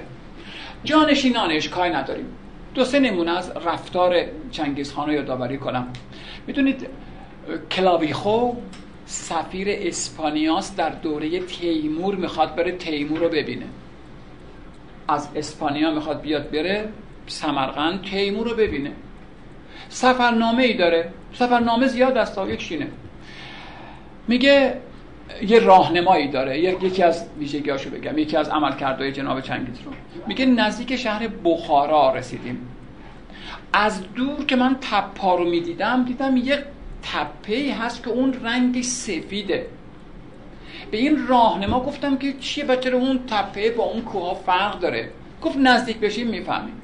جانشینانش 0.84 1.70
کاری 1.70 1.94
نداریم. 1.94 2.28
دو 2.76 2.86
سه 2.86 3.00
نمونه 3.00 3.38
از 3.38 3.52
رفتار 3.66 4.16
چنگیز 4.52 4.94
خان 4.94 5.08
رو 5.08 5.14
یادآوری 5.14 5.58
کنم. 5.58 5.88
می‌دونید 6.48 6.88
کلاویخو 7.72 8.52
سفیر 9.06 9.68
اسپانیاس 9.70 10.76
در 10.76 10.90
دوره 10.90 11.40
تیمور 11.40 12.16
می‌خواد 12.16 12.56
بره 12.56 12.72
تیمور 12.72 13.20
رو 13.20 13.30
ببینه. 13.30 13.66
از 15.08 15.28
اسپانیا 15.36 15.92
می‌خواد 15.92 16.22
بیاد 16.22 16.52
بره 16.52 16.90
سمرقند 17.28 18.02
تیمور 18.02 18.50
رو 18.50 18.56
ببینه. 18.56 18.92
سفرنامه 19.90 20.64
ای 20.64 20.74
داره. 20.74 21.10
سفرنامه 21.34 21.88
زیاد 21.88 22.18
است 22.18 22.38
یک 22.38 22.62
شینه. 22.62 22.88
میگه 24.28 24.78
یه 25.48 25.60
راهنمایی 25.60 26.28
داره. 26.28 26.60
یکی 26.60 27.04
از 27.04 27.26
ویژگیاشو 27.40 27.90
بگم. 27.90 28.18
یکی 28.18 28.38
از 28.38 28.50
عملکردهای 28.50 29.12
جناب 29.12 29.42
چنگیز 29.42 29.76
رو. 29.86 29.92
میگه 30.28 30.46
نزدیک 30.46 30.96
شهر 30.96 31.28
بخارا 31.44 32.14
رسیدیم. 32.14 32.68
از 33.74 34.14
دور 34.14 34.46
که 34.46 34.56
من 34.56 34.76
تپا 34.82 35.36
رو 35.36 35.50
می‌دیدم 35.50 36.04
دیدم 36.06 36.38
یه 36.38 36.64
تپه 37.04 37.74
هست 37.82 38.04
که 38.04 38.10
اون 38.10 38.34
رنگ 38.44 38.82
سفیده. 38.82 39.68
به 40.92 40.98
این 40.98 41.28
راهنما 41.28 41.80
گفتم 41.80 42.18
که 42.18 42.34
چیه 42.34 42.64
بچه 42.66 42.90
اون 42.90 43.20
تپه 43.28 43.72
با 43.72 43.84
اون 43.84 44.02
کوها 44.02 44.34
فرق 44.34 44.80
داره؟ 44.80 45.10
گفت 45.42 45.58
نزدیک 45.58 45.98
بشیم 45.98 46.28
می‌فهمیم. 46.28 46.82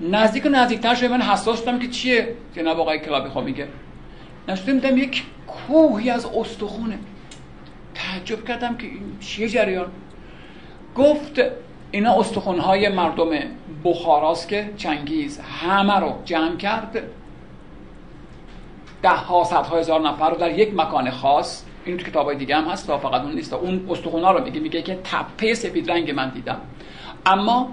نزدیک 0.00 0.46
و 0.46 0.48
نزدیکتر 0.48 0.94
شده 0.94 1.08
من 1.08 1.22
حساس 1.22 1.62
شدم 1.62 1.78
که 1.78 1.88
چیه؟ 1.88 2.34
جناب 2.56 2.80
آقای 2.80 2.98
کلابی 2.98 3.28
خواه 3.28 3.44
میگه. 3.44 3.68
نشده 4.48 4.72
میدم 4.72 4.98
یک 4.98 5.24
کوهی 5.46 6.10
از 6.10 6.26
استخونه. 6.26 6.98
تعجب 7.94 8.44
کردم 8.44 8.76
که 8.76 8.86
این 8.86 9.18
چیه 9.20 9.48
جریان. 9.48 9.90
گفت 10.96 11.40
اینا 11.90 12.20
استخونهای 12.20 12.88
مردم 12.88 13.30
بخاراست 13.84 14.48
که 14.48 14.70
چنگیز 14.76 15.40
همه 15.40 15.96
رو 15.96 16.12
جمع 16.24 16.56
کرد. 16.56 17.02
ده 19.02 19.08
ها 19.08 19.44
صد 19.44 19.66
ها 19.66 19.78
هزار 19.78 20.00
نفر 20.00 20.30
رو 20.30 20.36
در 20.36 20.58
یک 20.58 20.74
مکان 20.74 21.10
خاص 21.10 21.64
این 21.84 21.96
تو 21.96 22.06
کتاب 22.06 22.34
دیگه 22.34 22.56
هم 22.56 22.64
هست 22.64 22.86
فقط 22.86 23.22
اون 23.22 23.32
نیست 23.34 23.52
اون 23.52 23.86
استخونا 23.90 24.32
رو 24.32 24.44
میگه 24.44 24.60
میگه 24.60 24.82
که 24.82 24.98
تپه 25.04 25.54
سفید 25.54 25.90
رنگ 25.90 26.10
من 26.10 26.28
دیدم. 26.28 26.60
اما 27.26 27.68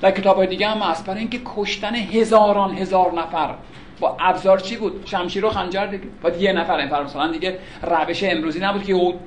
در 0.00 0.10
کتاب 0.10 0.44
دیگه 0.44 0.68
هم 0.68 0.78
هست 0.78 1.06
برای 1.06 1.20
اینکه 1.20 1.40
کشتن 1.56 1.94
هزاران 1.94 2.74
هزار 2.74 3.12
نفر 3.12 3.54
با 4.02 4.16
ابزار 4.20 4.58
چی 4.58 4.76
بود؟ 4.76 5.02
شمشیر 5.06 5.44
و 5.44 5.50
خنجر 5.50 5.86
دیگه. 5.86 6.04
باید 6.22 6.42
یه 6.42 6.52
نفر 6.52 6.76
این 6.76 6.88
مثلا 6.88 7.32
دیگه 7.32 7.58
روش 7.82 8.24
امروزی 8.24 8.60
نبود 8.60 8.84
که 8.84 8.92
او 8.92 9.20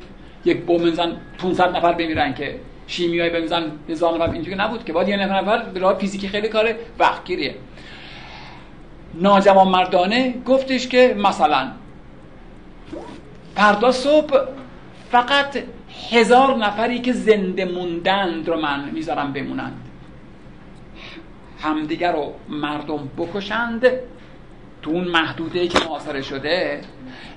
یک 0.46 0.58
بم 0.58 0.78
بزن 0.78 1.12
500 1.38 1.76
نفر 1.76 1.94
بمیرن 1.94 2.34
که 2.34 2.60
شیمیایی 2.88 3.30
بزن 3.30 3.72
هزار 3.90 4.14
نفر. 4.14 4.34
اینجوری 4.34 4.58
نبود 4.58 4.86
که. 4.86 4.94
باید 4.94 5.08
یه 5.08 5.18
نفر 5.18 5.64
به 5.64 5.80
راه 5.80 5.98
فیزیکی 5.98 6.28
خیلی 6.28 6.48
کار 6.48 6.76
وقتگیریه. 7.00 7.56
ناجوان 9.14 9.68
مردانه 9.68 10.34
گفتش 10.46 10.88
که 10.88 11.16
مثلا 11.18 11.72
فردا 13.56 13.92
صبح 13.92 14.40
فقط 15.12 15.58
هزار 16.12 16.56
نفری 16.56 17.00
که 17.00 17.14
زنده 17.14 17.66
موندند 17.66 18.50
رو 18.50 18.62
من 18.62 18.90
می‌ذارم 18.94 19.34
بمونند. 19.34 19.82
همدیگر 21.60 22.12
رو 22.12 22.34
مردم 22.50 23.10
بکشند. 23.18 23.86
تو 24.86 24.92
اون 24.92 25.04
محدوده 25.04 25.68
که 25.68 25.80
محاصره 25.80 26.22
شده 26.22 26.82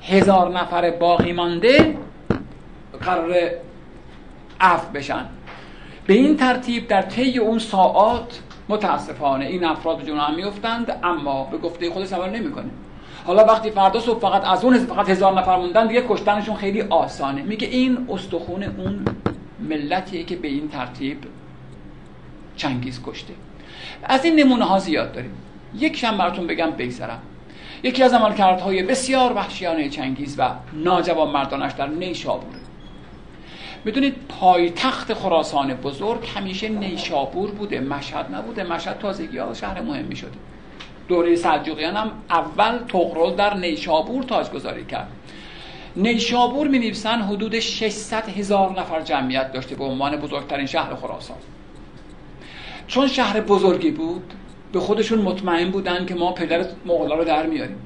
هزار 0.03 0.59
نفر 0.59 0.91
باقی 0.91 1.33
مانده 1.33 1.97
قرار 3.01 3.35
عفو 4.61 4.93
بشن. 4.93 5.25
به 6.07 6.15
این 6.15 6.37
ترتیب 6.37 6.89
در 6.89 7.03
طی 7.03 7.39
اون 7.39 7.59
ساعات 7.59 8.41
متاسفانه 8.69 9.45
این 9.45 9.65
افراد 9.65 9.99
به 9.99 10.05
جناه 10.05 10.35
میفتند 10.35 11.01
اما 11.03 11.45
به 11.45 11.59
گفته 11.59 11.91
خودش 11.91 12.13
عمل 12.13 12.31
نمی‌کنه. 12.31 12.71
حالا 13.27 13.45
وقتی 13.45 13.71
فردا 13.71 14.01
صبح 14.01 14.21
فقط 14.21 14.45
از 14.45 14.65
اون 14.65 14.79
فقط 14.79 15.11
هزار 15.11 15.41
نفر 15.41 15.57
موندن 15.57 15.87
دیگه 15.87 16.05
کشتنشون 16.09 16.57
خیلی 16.57 16.83
آسانه. 16.83 17.43
میگه 17.43 17.69
این 17.69 18.07
استخون 18.11 18.63
اون 18.63 19.05
ملتیه 19.61 20.25
که 20.25 20.37
به 20.37 20.49
این 20.49 20.69
ترتیب 20.69 21.19
چنگیز 22.57 23.03
کشته. 23.03 23.35
از 24.05 24.25
این 24.25 24.37
نمونه 24.37 24.65
ها 24.65 24.79
زیاد 24.79 25.13
داریم. 25.13 25.33
یک 25.75 26.05
براتون 26.05 26.47
بگم 26.47 26.71
بگذرم 26.71 27.23
یکی 27.83 28.03
از 28.03 28.13
عملکردهای 28.13 28.83
بسیار 28.83 29.33
وحشیانه 29.33 29.89
چنگیز 29.89 30.39
و 30.39 30.51
ناجوان 30.73 31.31
مردانش 31.31 31.73
در 31.73 31.87
نیشابوره 31.87 32.59
می‌دونید 33.85 34.15
پایتخت 34.29 35.15
خراسان 35.15 35.75
بزرگ 35.75 36.27
همیشه 36.37 36.69
نیشابور 36.69 37.51
بوده 37.51 37.81
مشهد 37.81 38.35
نبوده. 38.35 38.65
مشهد 38.65 38.99
تازگی 38.99 39.39
ها 39.39 39.55
شهر 39.55 39.81
مهمی 39.81 40.17
شده 40.17 40.31
دوره 41.09 41.37
سلجوقیان 41.37 41.97
هم 41.97 42.11
اول 42.31 42.79
تغرل 42.89 43.35
در 43.35 43.55
نیشابور 43.55 44.23
تاجگذاری 44.23 44.85
کرد. 44.85 45.09
نیشابور 45.97 46.69
می 46.69 46.79
نویسن 46.79 47.23
حدود 47.23 47.59
600 47.59 48.29
هزار 48.29 48.81
نفر 48.81 49.01
جمعیت 49.01 49.53
داشته 49.53 49.75
به 49.75 49.85
عنوان 49.85 50.17
بزرگترین 50.17 50.67
شهر 50.67 50.95
خراسان. 50.95 51.37
چون 52.87 53.09
شهر 53.09 53.41
بزرگی 53.41 53.91
بود 53.91 54.33
به 54.73 54.81
خودشون 54.81 55.19
مطمئن 55.19 55.71
بودن 55.71 56.07
که 56.07 56.15
ما 56.15 56.33
پدر 56.33 56.65
مغلا 56.87 57.15
رو 57.15 57.25
در 57.25 57.47
میاریم. 57.47 57.77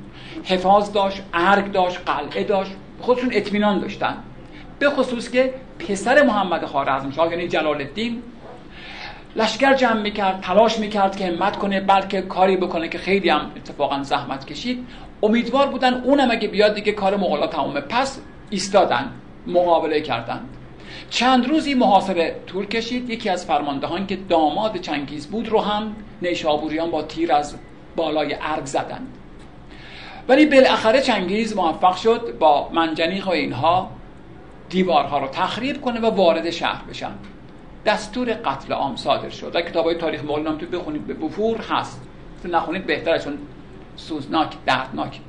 حفاظ 0.45 0.93
داشت 0.93 1.22
ارگ 1.35 1.72
داشت 1.72 1.99
قلعه 2.07 2.45
داشت 2.45 2.72
خودشون 3.01 3.30
اطمینان 3.33 3.80
داشتن. 3.80 4.16
به 4.78 4.91
خصوص 4.91 5.30
که 5.30 5.55
پسر 5.78 6.22
محمد 6.22 6.64
خوارزمشاه 6.64 7.30
یعنی 7.30 7.49
جلال 7.49 7.76
الدین 7.76 8.22
لشکر 9.37 9.74
جمع 9.74 10.01
می‌کرد 10.01 10.41
تلاش 10.41 10.78
می‌کرد 10.78 11.16
که 11.16 11.26
همت 11.26 11.57
کنه 11.57 11.80
بلکه 11.80 12.22
کاری 12.22 12.57
بکنه 12.57 12.89
که 12.89 12.99
خیلی 12.99 13.28
هم 13.28 13.51
اتفاقا 13.57 14.03
زحمت 14.03 14.45
کشید. 14.45 14.87
امیدوار 15.22 15.66
بودن 15.66 15.95
اونم 15.95 16.30
اگه 16.30 16.49
بیاد 16.49 16.74
دیگه 16.74 16.93
کار 16.93 17.16
مغلا 17.16 17.47
تمومه. 17.47 17.80
پس 17.80 18.20
ایستادن 18.51 19.11
مقابله 19.47 20.01
کردند 20.01 20.49
چند 21.13 21.49
روزی 21.49 21.75
محاصره 21.75 22.41
طول 22.47 22.67
کشید. 22.67 23.11
یکی 23.11 23.29
از 23.29 23.47
فرماندهان 23.47 24.07
که 24.07 24.17
داماد 24.17 24.77
چنگیز 24.77 25.27
بود 25.27 25.49
رو 25.49 25.61
هم 25.61 25.97
نیشابوریان 26.23 26.91
با 26.91 27.03
تیر 27.03 27.33
از 27.33 27.55
بالای 27.97 28.37
ارگ 28.41 28.67
زدند. 28.67 29.19
ولی 30.29 30.47
بالاخره 30.47 31.01
چنگیز 31.01 31.57
موفق 31.57 31.97
شد 31.97 32.39
با 32.39 32.69
منجنیق 32.69 33.29
و 33.29 33.31
اینها 33.31 33.91
دیوارها 34.69 35.19
رو 35.19 35.29
تخریب 35.29 35.81
کنه 35.81 36.01
و 36.01 36.07
وارد 36.07 36.51
شهر 36.51 36.85
بشن. 36.85 37.13
دستور 37.87 38.33
قتل 38.33 38.73
عام 38.73 38.97
صادر 38.97 39.31
شد. 39.31 39.53
در 39.53 39.63
کتاب 39.63 39.85
های 39.85 39.95
تاریخ 39.95 40.25
مغول 40.25 40.47
هم 40.47 40.59
تو 40.59 40.67
بخونید. 40.67 41.07
به 41.07 41.15
بفور 41.15 41.59
هست. 41.59 42.03
تو 42.43 42.49
نخونید 42.49 42.87
بهتره 42.87 43.19
چون 43.19 43.39
سوزناک 43.97 44.53
دردناک. 44.67 45.21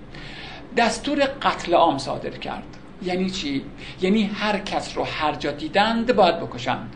دستور 0.78 1.20
قتل 1.20 1.74
عام 1.74 1.98
صادر 1.98 2.30
کرد. 2.30 2.78
یعنی 3.06 3.30
چی؟ 3.30 3.64
یعنی 4.02 4.24
هر 4.24 4.60
کس 4.60 4.98
رو 4.98 5.04
هر 5.04 5.36
جا 5.36 5.52
دیدند 5.52 6.16
باید 6.16 6.40
بکشند. 6.40 6.96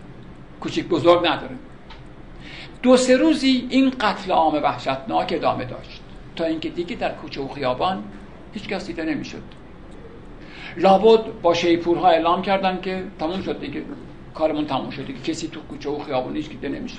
کوچیک 0.61 0.87
بزرگ 0.87 1.27
نداره 1.27 1.55
دو 2.83 2.97
سه 2.97 3.17
روزی 3.17 3.67
این 3.69 3.89
قتل 3.89 4.31
عام 4.31 4.53
وحشتناک 4.53 5.33
ادامه 5.35 5.65
داشت. 5.65 6.01
تا 6.35 6.45
اینکه 6.45 6.69
دیگه 6.69 6.95
در 6.95 7.11
کوچه 7.11 7.41
و 7.41 7.47
خیابان 7.47 8.03
هیچ 8.53 8.67
کس 8.67 8.87
دیده 8.87 9.03
نمی‌شد. 9.03 9.43
لابد 10.77 11.41
با 11.41 11.53
شیپورها 11.53 12.09
اعلام 12.09 12.41
کردن 12.41 12.81
که 12.81 13.03
تموم 13.19 13.41
شد 13.41 13.59
دیگه. 13.59 13.83
کارمون 14.33 14.65
تموم 14.65 14.89
شد 14.89 15.05
دیگه. 15.05 15.19
کسی 15.19 15.47
تو 15.47 15.59
کوچه 15.59 15.89
و 15.89 15.99
خیابان 15.99 16.35
هیچ 16.35 16.49
دیده 16.49 16.69
نمیشه 16.69 16.97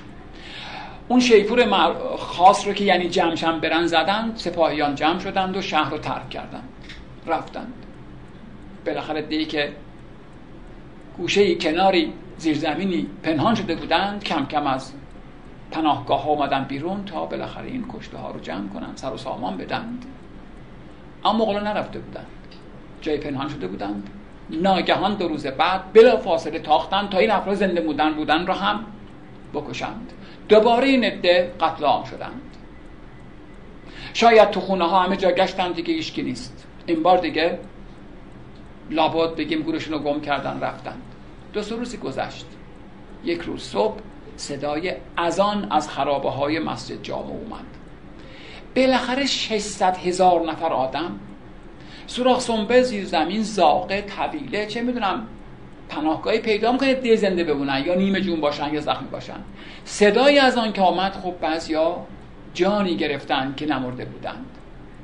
اون 1.09 1.21
شیپور 1.21 1.95
خاص 2.19 2.67
رو 2.67 2.73
که 2.73 2.85
یعنی 2.85 3.09
جمشن 3.09 3.61
برن 3.61 3.87
زدن 3.87 4.33
سپاهیان 4.35 4.95
جمع 4.95 5.19
شدند 5.19 5.57
و 5.57 5.63
شهر 5.63 5.91
رو 5.91 5.99
ترک 5.99 6.31
کردند. 6.31 6.69
رفتند. 7.27 7.73
بالاخره 8.89 9.23
دیگه 9.23 9.45
که 9.45 9.73
گوشه 11.17 11.55
کناری 11.55 12.13
زیرزمینی 12.39 13.07
پنهان 13.23 13.55
شده 13.55 13.75
بودند 13.75 14.25
کم 14.25 14.47
کم 14.47 14.67
از 14.67 14.93
پناهگاه 15.71 16.23
ها 16.23 16.31
آمدن 16.31 16.65
بیرون 16.65 17.05
تا 17.05 17.27
بالاخره 17.27 17.67
این 17.67 17.85
کشته 17.93 18.19
ها 18.19 18.31
رو 18.31 18.41
جمع 18.41 18.69
کنند 18.69 18.97
سر 18.97 19.13
و 19.13 19.17
سامان 19.17 19.57
بدند. 19.57 20.05
اما 21.25 21.39
مغلا 21.39 21.61
نرفته 21.61 21.99
بودند. 21.99 22.27
جای 23.01 23.19
پنهان 23.19 23.49
شده 23.49 23.67
بودند. 23.67 24.11
ناگهان 24.51 25.15
دو 25.15 25.29
روز 25.29 25.47
بعد 25.47 25.93
بلا 25.93 26.17
فاصله 26.17 26.59
تاختند 26.59 27.09
تا 27.09 27.19
این 27.19 27.31
افراد 27.31 27.57
زنده 27.57 27.81
بودن 27.81 28.15
بودن 28.15 28.47
را 28.47 28.55
هم 28.55 28.85
بکشند. 29.55 30.13
دوباره 30.49 30.89
این 30.89 31.05
عده 31.05 31.53
قتل 31.61 31.85
عام 31.85 32.05
شدند. 32.05 32.43
شاید 34.15 34.51
تو 34.51 34.61
خونه 34.61 34.85
ها 34.85 35.03
همه 35.03 35.17
جا 35.17 35.31
گشتند 35.31 35.75
دیگه 35.75 35.95
ایشکی 35.95 36.23
نیست. 36.23 36.67
این 36.87 37.03
بار 37.03 37.19
دیگه 37.19 37.59
لابد 38.91 39.37
بگیم 39.37 39.63
گورشون 39.63 39.93
رو 39.95 39.99
گم 39.99 40.21
کردن 40.21 40.61
رفتند 40.61 41.03
دو 41.53 41.63
سه 41.63 41.77
روزی 41.77 41.97
گذشت. 41.97 42.47
یک 43.25 43.41
روز 43.41 43.63
صبح 43.63 43.99
صدای 44.37 44.95
ازان 45.17 45.67
از 45.71 45.89
خرابه 45.89 46.31
های 46.31 46.59
مسجد 46.59 47.03
جامع 47.03 47.31
اومد. 47.31 47.65
بالاخره 48.77 49.27
600 49.27 49.97
هزار 49.97 50.51
نفر 50.51 50.73
آدم. 50.73 51.21
سوراخ 52.07 52.41
سنبه 52.41 52.83
زیر 52.83 53.05
زمین 53.05 53.43
زاقه 53.43 54.03
طویله 54.03 54.67
چه 54.67 54.83
می‌دونم 54.83 55.27
پناهگاهی 55.89 56.39
پیدا 56.39 56.73
می‌کنه 56.73 56.95
ده 56.95 57.17
زنده 57.17 57.45
بمونن 57.45 57.83
یا 57.87 57.95
نیمه 57.95 58.21
جون 58.21 58.41
باشن 58.41 58.75
یا 58.75 58.81
زخمی 58.81 59.09
باشن. 59.09 59.41
صدای 59.85 60.39
از 60.39 60.57
آن 60.57 60.73
که 60.73 60.83
آمد 60.83 61.13
خب 61.13 61.35
بعضیا 61.41 62.07
جانی 62.55 62.97
گرفتن 62.97 63.55
که 63.57 63.67
نمرده 63.67 64.05
بودند. 64.05 64.47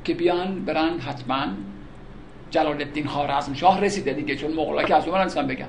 که 0.05 0.15
بیان 0.15 0.65
برن 0.65 0.99
حتما 0.99 1.47
جلال 2.55 2.83
الدین 2.83 3.07
خوارزم 3.07 3.55
شاه 3.55 3.81
رسیده 3.81 4.13
دیگه 4.13 4.37
چون 4.37 4.53
مغلا 4.53 4.83
که 4.83 4.95
از 4.95 5.09
اون 5.09 5.47
بگم 5.47 5.67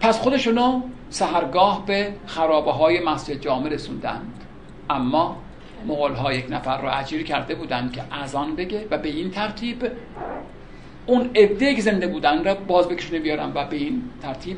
پس 0.00 0.20
خودشونو 0.20 0.82
سهرگاه 1.10 1.86
به 1.86 2.12
خرابه 2.26 2.72
های 2.72 3.00
مسجد 3.00 3.40
جامع 3.40 3.68
رسوندند. 3.68 4.44
اما 4.90 5.36
مغول 5.86 6.12
ها 6.12 6.32
یک 6.32 6.46
نفر 6.50 6.80
رو 6.82 6.98
اجیر 6.98 7.22
کرده 7.22 7.54
بودند 7.54 7.92
که 7.92 8.02
اذان 8.12 8.56
بگه 8.56 8.86
و 8.90 8.98
به 8.98 9.08
این 9.08 9.30
ترتیب 9.30 9.90
اون 11.06 11.30
عده 11.34 11.74
که 11.74 11.82
زنده 11.82 12.06
بودن 12.06 12.44
را 12.44 12.54
باز 12.54 12.88
بکشونه 12.88 13.20
بیارن 13.20 13.52
و 13.54 13.64
به 13.64 13.76
این 13.76 14.02
ترتیب 14.22 14.56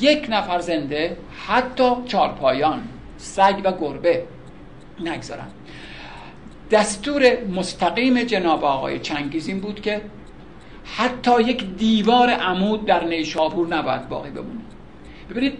یک 0.00 0.26
نفر 0.30 0.58
زنده 0.58 1.16
حتی 1.46 1.90
چارپایان 2.06 2.82
سگ 3.16 3.60
و 3.64 3.72
گربه 3.72 4.24
نگذارن. 5.00 5.48
دستور 6.70 7.44
مستقیم 7.44 8.22
جناب 8.22 8.64
آقای 8.64 8.98
چنگیز 8.98 9.48
این 9.48 9.60
بود 9.60 9.80
که 9.80 10.00
حتی 10.96 11.42
یک 11.42 11.64
دیوار 11.76 12.30
عمود 12.30 12.86
در 12.86 13.04
نیشابور 13.04 13.68
نباید 13.68 14.08
باقی 14.08 14.30
بمونه. 14.30 14.60
ببینید 15.30 15.58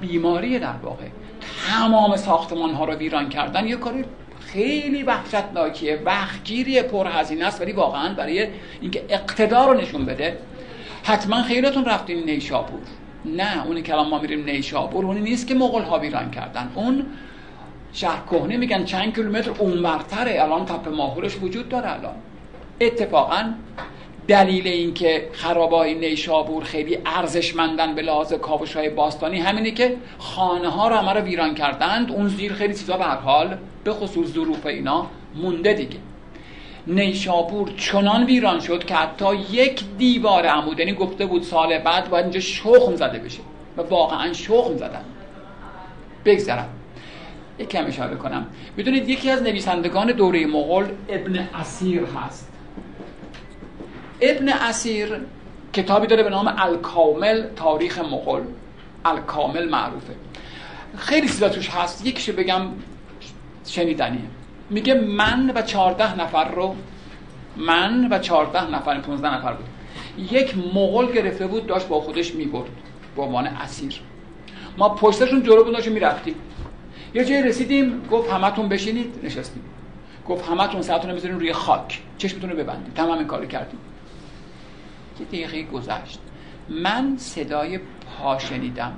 بیماری 0.00 0.58
در 0.58 0.76
واقع 0.82 1.04
تمام 1.68 2.16
ساختمان 2.16 2.74
ها 2.74 2.84
رو 2.84 2.94
ویران 2.94 3.28
کردن 3.28 3.66
یه 3.66 3.76
کاری 3.76 4.04
خیلی 4.40 5.02
وحشتناکیه 5.02 6.02
وقتگیری 6.04 6.82
پرهزینه 6.82 7.44
است 7.44 7.60
ولی 7.60 7.72
واقعا 7.72 8.14
برای 8.14 8.48
اینکه 8.80 9.04
اقتدار 9.08 9.74
رو 9.74 9.80
نشون 9.80 10.04
بده 10.04 10.38
حتما 11.04 11.42
خیلیتون 11.42 11.84
رفتین 11.84 12.24
نیشابور. 12.24 12.80
نه 13.24 13.66
اونی 13.66 13.82
که 13.82 13.92
الان 13.92 14.08
ما 14.08 14.18
میریم 14.18 14.44
نیشابور 14.44 15.04
اونی 15.04 15.20
نیست 15.20 15.46
که 15.46 15.54
مغول 15.54 15.82
ها 15.82 15.98
ویران 15.98 16.30
کردن. 16.30 16.72
اون 16.74 17.06
شهر 17.92 18.22
کهنه 18.30 18.56
میگن 18.56 18.84
چند 18.84 19.14
کیلومتر 19.14 19.50
اونورتره. 19.50 20.42
الان 20.42 20.64
تپه 20.64 20.90
ماهورش 20.90 21.36
وجود 21.42 21.68
داره 21.68 21.92
الان. 21.92 22.14
اتفاقا 22.80 23.52
دلیل 24.28 24.66
اینکه 24.66 25.28
خرابای 25.32 25.94
نیشابور 25.94 26.64
خیلی 26.64 26.98
ارزشمندن 27.06 27.94
به 27.94 28.02
لحاظ 28.02 28.32
کاوش 28.32 28.76
های 28.76 28.88
باستانی 28.88 29.38
همینه 29.38 29.70
که 29.70 29.96
خانه 30.18 30.68
ها 30.68 30.88
رو 30.88 30.96
همه 30.96 31.12
رو 31.12 31.20
ویران 31.20 31.54
کردند. 31.54 32.12
اون 32.12 32.28
زیر 32.28 32.52
خیلی 32.52 32.74
چیزا 32.74 32.96
به 32.96 33.04
حال 33.04 33.58
به 33.84 33.92
خصوص 33.92 34.28
ظروف 34.32 34.66
اینا 34.66 35.06
مونده 35.34 35.72
دیگه. 35.72 35.96
نیشابور 36.86 37.70
چنان 37.76 38.24
ویران 38.24 38.60
شد 38.60 38.84
که 38.84 38.94
حتی 38.94 39.36
یک 39.52 39.84
دیوار 39.98 40.46
عمودنی 40.46 40.86
یعنی 40.86 40.98
گفته 40.98 41.26
بود 41.26 41.42
سال 41.42 41.78
بعد 41.78 42.10
باید 42.10 42.24
اینجا 42.24 42.40
شخم 42.40 42.96
زده 42.96 43.18
بشه 43.18 43.40
و 43.76 43.82
واقعا 43.82 44.32
شخم 44.32 44.76
زدن. 44.76 45.04
بگذرم. 46.24 46.68
یک 47.58 47.68
کم 47.68 47.86
اشاره 47.86 48.16
کنم. 48.16 48.46
بدونید 48.78 49.08
یکی 49.08 49.30
از 49.30 49.42
نویسندگان 49.42 50.12
دوره 50.12 50.46
مغول 50.46 50.84
ابن 51.08 51.48
اسیر 51.54 52.04
هست. 52.04 52.51
ابن 54.22 54.48
اسیر 54.48 55.20
کتابی 55.72 56.06
داره 56.06 56.22
به 56.22 56.30
نام 56.30 56.54
الکامل 56.58 57.46
تاریخ 57.56 57.98
مغول. 57.98 58.42
الکامل 59.04 59.68
معروفه. 59.68 60.14
خیلی 60.96 61.28
چیزا 61.28 61.48
توش 61.48 61.70
هست. 61.70 62.06
یکیشو 62.06 62.32
بگم 62.32 62.62
شنیدنیه. 63.66 64.20
میگه 64.70 64.94
من 64.94 65.52
و 65.54 65.62
چهارده 65.62 66.20
نفر 66.20 66.48
رو 66.48 66.74
من 67.56 68.12
و 68.12 68.18
چهارده 68.18 68.70
نفر 68.70 69.00
پونزده 69.00 69.34
نفر 69.34 69.52
بود. 69.52 69.66
یک 70.32 70.54
مغول 70.74 71.12
گرفته 71.12 71.46
بود 71.46 71.66
داشت 71.66 71.88
با 71.88 72.00
خودش 72.00 72.34
می‌برد. 72.34 72.70
با 73.16 73.24
عنوان 73.24 73.46
اسیر. 73.46 74.00
ما 74.78 74.88
پشتشون 74.88 75.42
جلو 75.42 75.64
بود 75.64 75.88
می‌رفتیم. 75.88 76.34
یه 77.14 77.24
جایی 77.24 77.42
رسیدیم 77.42 78.08
گفت 78.10 78.30
همتون 78.30 78.68
بشینید 78.68 79.14
نشستیم. 79.22 79.62
گفت 80.28 80.48
همتون 80.48 80.82
ساعتون 80.82 81.10
رو 81.10 81.16
بذارین 81.16 81.40
روی 81.40 81.52
خاک. 81.52 82.00
چشمتون 82.18 82.50
رو 82.50 82.56
ببندید. 82.56 82.94
تمام 82.94 83.18
این 83.18 83.26
کارو 83.26 83.46
کردیم. 83.46 83.78
یه 85.20 85.26
دقیقه 85.26 85.62
گذشت. 85.62 86.18
من 86.68 87.14
صدای 87.16 87.78
پا 87.78 88.38
شنیدم. 88.38 88.92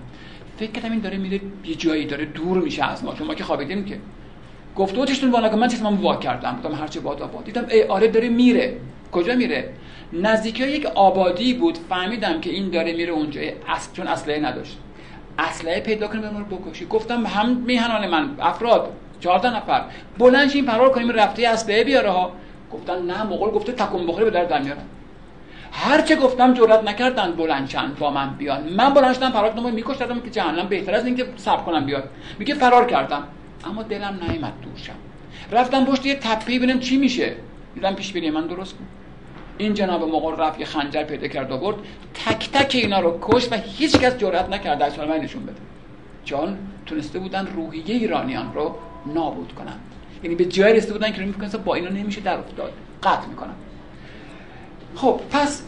فکر 0.56 0.70
کردم 0.70 0.92
این 0.92 1.00
داره 1.00 1.16
میره 1.18 1.40
یه 1.64 1.74
جایی 1.74 2.06
داره 2.06 2.24
دور 2.24 2.58
میشه 2.58 2.84
از 2.84 3.04
ما 3.04 3.14
چون 3.14 3.26
ما 3.26 3.34
که 3.34 3.44
خوابیدیم 3.44 3.84
که. 3.84 3.98
گفت 4.76 4.98
اوتشتون 4.98 5.30
والا 5.30 5.48
که 5.48 5.56
من 5.56 5.68
چشمم 5.68 6.02
وا 6.02 6.16
کردم. 6.16 6.52
بودم 6.52 6.74
هرچه 6.74 7.00
باد 7.00 7.22
آباد 7.22 7.44
دیدم 7.44 7.66
ای 7.70 7.82
آره 7.82 8.08
داره 8.08 8.28
میره. 8.28 8.76
کجا 9.12 9.34
میره؟ 9.34 9.70
نزدیکی 10.12 10.66
یک 10.66 10.86
آبادی 10.86 11.54
بود. 11.54 11.78
فهمیدم 11.88 12.40
که 12.40 12.50
این 12.50 12.70
داره 12.70 12.92
میره 12.92 13.12
اونجا. 13.12 13.40
اصل 13.68 13.92
چون 13.92 14.06
اسلحه 14.06 14.38
نداشت. 14.38 14.78
اسلحه 15.38 15.80
پیدا 15.80 16.08
کنیم 16.08 16.22
بریم 16.22 16.44
بکشی. 16.44 16.86
گفتم 16.86 17.26
هم 17.26 17.56
میهنان 17.56 18.10
من 18.10 18.30
افراد 18.40 18.92
14 19.20 19.56
نفر. 19.56 19.84
بلند 20.18 20.50
این 20.54 20.66
فرار 20.66 20.90
کنیم 20.90 21.10
رفته 21.10 21.48
اسلحه 21.48 21.84
بیاره 21.84 22.10
ها. 22.10 22.32
گفتن 22.72 23.02
نه 23.02 23.22
مغول 23.22 23.50
گفته 23.50 23.72
تکون 23.72 24.06
بخوری 24.06 24.24
به 24.24 24.30
در 24.30 24.44
هر 25.76 26.00
چه 26.00 26.16
گفتم 26.16 26.54
جرئت 26.54 26.84
نکردن 26.84 27.32
بلند 27.32 27.68
چند 27.68 27.98
با 27.98 28.10
من 28.10 28.34
بیان. 28.34 28.68
من 28.72 28.94
بلند 28.94 29.14
شدم 29.14 29.30
فرار 29.30 29.50
کردم 29.50 29.72
میکشتم 29.72 30.20
که 30.20 30.30
جهنم 30.30 30.68
بهتر 30.68 30.94
از 30.94 31.06
اینکه 31.06 31.26
صبر 31.36 31.62
کنم 31.62 31.86
بیاد. 31.86 32.10
میگه 32.38 32.54
فرار 32.54 32.86
کردم. 32.86 33.22
اما 33.64 33.82
دلم 33.82 34.18
نیامد 34.28 34.52
دور 34.62 34.76
شم 34.76 34.92
رفتم 35.52 35.84
پشت 35.84 36.06
یه 36.06 36.14
تپهی 36.14 36.58
ببینم 36.58 36.80
چی 36.80 36.96
میشه. 36.96 37.36
دیدم 37.74 37.94
پیش 37.94 38.12
بینی 38.12 38.30
من 38.30 38.46
درست 38.46 38.72
کن 38.74 38.84
این 39.58 39.74
جناب 39.74 40.02
مغول 40.02 40.36
رفت 40.36 40.60
یه 40.60 40.66
خنجر 40.66 41.04
پیدا 41.04 41.28
کرد 41.28 41.52
و 41.52 41.58
برد. 41.58 41.76
تک 42.14 42.50
تک 42.50 42.74
اینا 42.74 43.00
رو 43.00 43.18
کش 43.22 43.52
و 43.52 43.54
هیچ 43.54 43.96
کس 43.96 44.18
جرأت 44.18 44.48
نکرد 44.48 44.78
در 44.78 45.06
من 45.06 45.16
نشون 45.16 45.42
بده. 45.42 45.56
چون 46.24 46.58
تونسته 46.86 47.18
بودن 47.18 47.46
روحیه 47.46 47.94
ایرانیان 47.94 48.54
رو 48.54 48.74
نابود 49.14 49.52
کنن 49.54 49.76
یعنی 50.22 50.36
به 50.36 50.44
جای 50.44 50.72
رسیده 50.72 50.92
بودن 50.92 51.12
که 51.12 51.22
می‌کنن 51.22 51.48
با 51.48 51.74
اینا 51.74 51.88
نمیشه 51.88 52.20
در 52.20 52.38
افتاد. 52.38 52.72
قطع 53.02 53.26
می‌کنن 53.26 53.54
خب 54.94 55.20
پس 55.30 55.62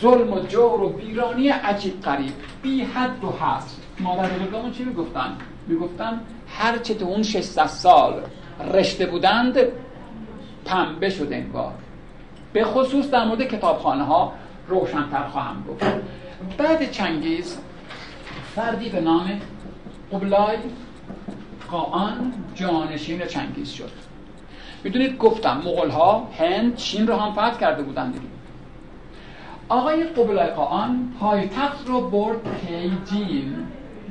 ظلم 0.00 0.32
و 0.32 0.40
جور 0.40 0.80
و 0.80 0.88
بیرانی 0.88 1.48
عجیب 1.48 2.00
قریب 2.02 2.32
بی 2.62 2.82
حد 2.82 3.24
و 3.24 3.30
هست 3.30 3.80
مادر 4.00 4.28
بزرگامون 4.28 4.72
چی 4.72 4.84
می‌گفتن؟ 4.84 5.36
می‌گفتن 5.66 6.20
هر 6.48 6.78
چه 6.78 6.94
تو 6.94 7.04
اون 7.04 7.22
600 7.22 7.66
سال 7.66 8.22
رشته 8.72 9.06
بودند 9.06 9.56
پنبه 10.64 11.10
شده 11.10 11.36
انگار. 11.36 11.72
به 12.52 12.64
خصوص 12.64 13.10
در 13.10 13.24
مورد 13.24 13.42
کتابخانه 13.42 14.04
ها 14.04 14.32
روشنتر 14.68 15.28
خواهم 15.28 15.64
گفت. 15.68 15.84
بعد 16.58 16.90
چنگیز 16.90 17.58
فردی 18.56 18.88
به 18.88 19.00
نام 19.00 19.40
قبلای 20.12 20.56
قاان 21.70 22.32
جانشین 22.54 23.26
چنگیز 23.26 23.70
شد. 23.70 23.90
می‌دونید 24.84 25.18
گفتم 25.18 25.62
مغول 25.64 25.90
ها 25.90 26.28
هند 26.38 26.76
چین 26.76 27.06
رو 27.06 27.16
هم 27.16 27.32
فتح 27.32 27.58
کرده 27.58 27.82
بودن 27.82 28.10
دیگه. 28.10 28.26
آقای 29.68 30.04
قبلای 30.04 30.46
قاان 30.46 31.12
پایتخت 31.20 31.86
رو 31.86 32.00
برد 32.00 32.38
پیجین 32.42 33.56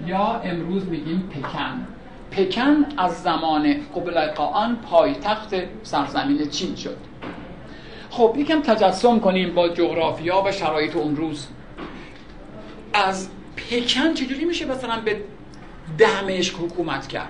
یا 0.05 0.41
امروز 0.43 0.85
میگیم 0.85 1.29
پکن. 1.33 1.87
پکن 2.31 2.85
از 2.97 3.23
زمان 3.23 3.75
قبلای 3.95 4.27
قاان 4.27 4.75
پایتخت 4.75 5.55
سرزمین 5.83 6.49
چین 6.49 6.75
شد. 6.75 6.97
خب 8.09 8.35
یکم 8.37 8.61
تجسم 8.61 9.19
کنیم 9.19 9.53
با 9.53 9.69
جغرافیا 9.69 10.43
و 10.45 10.51
شرایط 10.51 10.95
اون 10.95 11.15
روز. 11.15 11.47
از 12.93 13.29
پکن 13.55 14.13
چجوری 14.13 14.45
میشه 14.45 14.65
مثلا 14.65 15.01
به 15.05 15.21
دمشق 15.97 16.55
حکومت 16.59 17.07
کرد؟ 17.07 17.29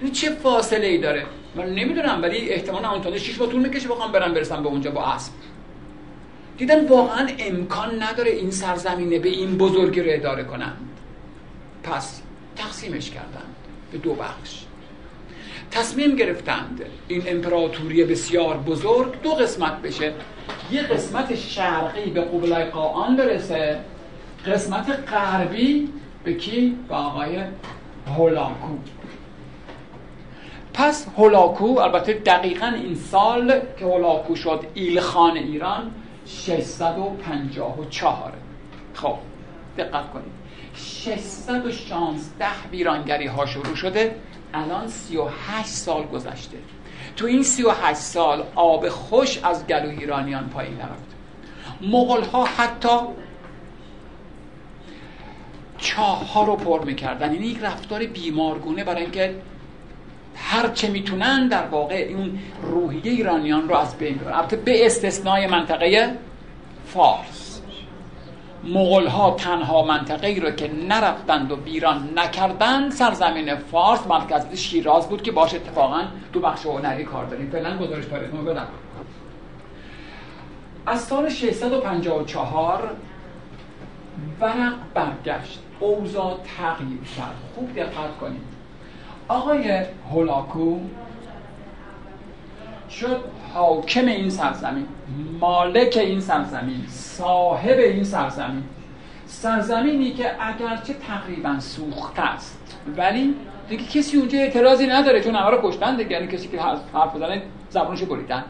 این 0.00 0.12
چه 0.12 0.30
فاصله 0.30 0.86
ای 0.86 0.98
داره؟ 0.98 1.26
من 1.56 1.74
نمی‌دونم 1.74 2.22
ولی 2.22 2.50
احتمال 2.50 2.84
همونطوره 2.84 3.18
شیش 3.18 3.36
با 3.36 3.46
طول 3.46 3.62
می‌کشه 3.62 3.88
بخوام 3.88 4.12
برم 4.12 4.34
برسم 4.34 4.62
به 4.62 4.68
اونجا 4.68 4.90
با 4.90 5.04
اسب. 5.04 5.32
دیدن 6.58 6.86
واقعا 6.86 7.28
امکان 7.38 8.02
نداره 8.02 8.30
این 8.30 8.50
سرزمینه 8.50 9.18
به 9.18 9.28
این 9.28 9.58
بزرگی 9.58 10.00
رو 10.00 10.06
اداره 10.10 10.44
کنند. 10.44 10.88
پس 11.82 12.22
تقسیمش 12.56 13.10
کردند 13.10 13.54
به 13.92 13.98
دو 13.98 14.14
بخش. 14.14 14.64
تصمیم 15.70 16.16
گرفتند 16.16 16.82
این 17.08 17.22
امپراتوری 17.26 18.04
بسیار 18.04 18.56
بزرگ 18.56 19.22
دو 19.22 19.30
قسمت 19.30 19.82
بشه. 19.82 20.12
یه 20.72 20.82
قسمت 20.82 21.34
شرقی 21.34 22.10
به 22.10 22.20
قبلای 22.20 22.64
قاان 22.64 23.16
برسه. 23.16 23.78
قسمت 24.46 25.10
غربی 25.10 25.88
به 26.24 26.34
کی؟ 26.34 26.78
به 26.88 26.94
آقای 26.94 27.38
هولاکو. 28.06 28.76
پس 30.76 31.06
هولاکو 31.16 31.78
البته 31.78 32.12
دقیقا 32.12 32.66
این 32.66 32.94
سال 32.94 33.60
که 33.78 33.84
هولاکو 33.84 34.36
شد 34.36 34.64
ایلخان 34.74 35.36
ایران 35.36 35.90
654 36.26 38.32
خب 38.94 39.18
دقت 39.78 40.10
کنید. 40.10 40.32
616 40.74 42.46
ویرانگری 42.70 43.26
ها 43.26 43.46
شروع 43.46 43.74
شده 43.74 44.16
الان 44.54 44.88
38 44.88 45.66
سال 45.66 46.06
گذشته. 46.06 46.58
تو 47.16 47.26
این 47.26 47.42
38 47.42 47.94
سال 47.94 48.44
آب 48.54 48.88
خوش 48.88 49.40
از 49.42 49.66
گلو 49.66 49.88
ایرانیان 49.88 50.48
پایین 50.48 50.74
نرفت. 50.74 51.16
مغول 51.80 52.22
ها 52.22 52.44
حتی 52.44 52.98
چاه 55.78 56.32
ها 56.32 56.44
رو 56.44 56.56
پر 56.56 56.84
می‌کردن. 56.84 57.34
یعنی 57.34 57.46
یک 57.46 57.58
رفتار 57.62 58.06
بیمارگونه 58.06 58.84
برای 58.84 59.02
اینکه 59.02 59.34
هر 60.36 60.68
چه 60.68 60.90
می‌تونن 60.90 61.48
در 61.48 61.66
واقع 61.66 62.08
اون 62.16 62.38
روحیه 62.62 63.12
ایرانیان 63.12 63.68
رو 63.68 63.76
از 63.76 63.98
بین 63.98 64.16
ببرن 64.16 64.34
البته 64.34 64.56
به 64.56 64.86
استثنای 64.86 65.46
منطقه 65.46 66.18
فارس. 66.86 67.62
مغول 68.64 69.06
ها 69.06 69.30
تنها 69.30 69.84
منطقه 69.84 70.26
ای 70.26 70.40
رو 70.40 70.50
که 70.50 70.70
نرفتند 70.88 71.52
و 71.52 71.64
ویران 71.64 72.12
نکردند 72.16 72.92
سرزمین 72.92 73.56
فارس 73.56 74.06
مرکز 74.06 74.54
شیراز 74.54 75.08
بود 75.08 75.22
که 75.22 75.32
باش 75.32 75.54
اتفاقا 75.54 76.02
دو 76.32 76.40
بخش 76.40 76.66
هنری 76.66 77.04
کار 77.04 77.24
داریم. 77.24 77.50
فعلا 77.50 77.78
گزارش 77.78 78.04
تاریخ 78.04 78.30
بدم 78.30 78.66
از 80.86 81.00
سال 81.00 81.28
654 81.28 82.90
ورق 84.40 84.74
برگشت. 84.94 85.58
اوضاع 85.80 86.38
تغییر 86.58 86.98
کرد. 87.16 87.34
خوب 87.54 87.74
دقت 87.74 88.16
کنید. 88.20 88.55
آقای 89.28 89.82
هولاکو 90.10 90.78
شد 92.90 93.24
حاکم 93.54 94.06
این 94.06 94.30
سرزمین 94.30 94.86
مالک 95.40 95.96
این 95.96 96.20
سرزمین 96.20 96.84
صاحب 96.88 97.78
این 97.78 98.04
سرزمین. 98.04 98.62
سرزمینی 99.26 100.10
که 100.10 100.30
اگرچه 100.40 100.94
تقریبا 100.94 101.60
سوخته 101.60 102.22
است 102.22 102.78
ولی 102.96 103.34
دیگه 103.68 103.84
کسی 103.84 104.16
اونجا 104.16 104.38
اعتراضی 104.38 104.86
نداره 104.86 105.20
چون 105.20 105.34
همه 105.34 105.50
رو 105.50 105.70
کشتن 105.70 105.96
دیگه 105.96 106.10
یعنی 106.10 106.26
کسی 106.26 106.48
که 106.48 106.60
حرف 106.94 107.16
بزنه 107.16 107.42
زبونشو 107.70 108.06
بریدن 108.06 108.44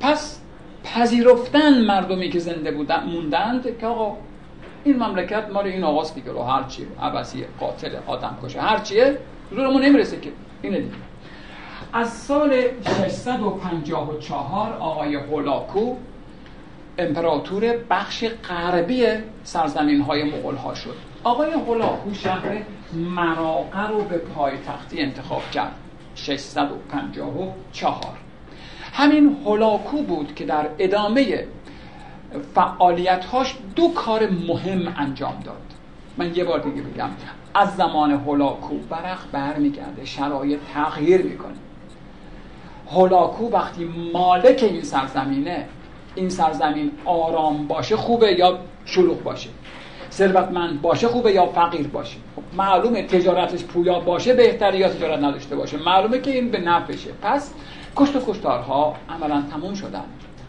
پس 0.00 0.40
پذیرفتن 0.84 1.84
مردمی 1.84 2.30
که 2.30 2.38
زنده 2.38 2.70
بودن 2.70 3.04
موندند 3.04 3.78
که 3.78 3.86
آقا 3.86 4.16
این 4.84 4.96
مملکت 4.96 5.50
مال 5.52 5.66
این 5.66 5.84
آقاست 5.84 6.14
دیگه 6.14 6.32
رو 6.32 6.42
هر 6.42 6.62
چی 6.62 6.86
عباسی 7.02 7.44
قاتل 7.60 7.96
آدم 8.06 8.38
کشه 8.42 8.60
هر 8.60 8.78
چیه 9.50 9.58
زورمون 9.58 9.82
نمی‌رسه 9.82 10.20
که. 10.20 10.32
اینه 10.62 10.80
دیگه. 10.80 10.94
از 11.92 12.12
سال 12.12 12.62
654 12.82 14.72
آقای 14.72 15.14
هولاکو 15.14 15.96
امپراتور 16.98 17.76
بخش 17.90 18.24
غربی 18.24 19.06
سرزمین 19.44 20.00
های 20.00 20.24
مغول 20.24 20.54
ها 20.54 20.74
شد. 20.74 20.96
آقای 21.24 21.50
هولاکو 21.50 22.14
شهر 22.14 22.62
مراقه 22.92 23.88
رو 23.88 24.02
به 24.02 24.18
پایتختی 24.18 25.00
انتخاب 25.00 25.50
کرد. 25.50 25.74
654 26.14 28.00
همین 28.92 29.36
هولاکو 29.44 30.02
بود 30.02 30.34
که 30.34 30.44
در 30.44 30.66
ادامه 30.78 31.46
فعالیتهاش 32.54 33.54
دو 33.76 33.88
کار 33.88 34.30
مهم 34.30 34.94
انجام 34.96 35.40
داد. 35.44 35.69
من 36.18 36.36
یه 36.36 36.44
بار 36.44 36.58
دیگه 36.60 36.82
بگم 36.82 37.08
از 37.54 37.76
زمان 37.76 38.10
هولاکو 38.10 38.74
برق 38.90 39.18
برمیگرده 39.32 40.04
شرایط 40.04 40.58
تغییر 40.74 41.22
می‌کنه. 41.22 41.54
هولاکو 42.90 43.50
وقتی 43.50 44.10
مالک 44.12 44.62
این 44.62 44.82
سرزمینه 44.82 45.66
این 46.14 46.28
سرزمین 46.28 46.92
آرام 47.04 47.66
باشه 47.66 47.96
خوبه 47.96 48.32
یا 48.32 48.58
شلوغ 48.84 49.22
باشه؟ 49.22 49.50
ثروتمند 50.10 50.82
باشه 50.82 51.08
خوبه 51.08 51.32
یا 51.32 51.46
فقیر 51.46 51.86
باشه؟ 51.88 52.16
خب 52.36 52.42
معلومه 52.56 53.02
تجارتش 53.02 53.64
پویا 53.64 54.00
باشه 54.00 54.34
بهتره 54.34 54.78
یا 54.78 54.88
تجارت 54.88 55.18
نداشته 55.18 55.56
باشه. 55.56 55.76
معلومه 55.76 56.18
که 56.18 56.30
این 56.30 56.50
به 56.50 56.60
نفعشه. 56.60 57.10
پس 57.22 57.54
کشت 57.96 58.16
و 58.16 58.20
کشتارها 58.32 58.94
عملا 59.08 59.42
تموم 59.50 59.74
شدن. 59.74 60.04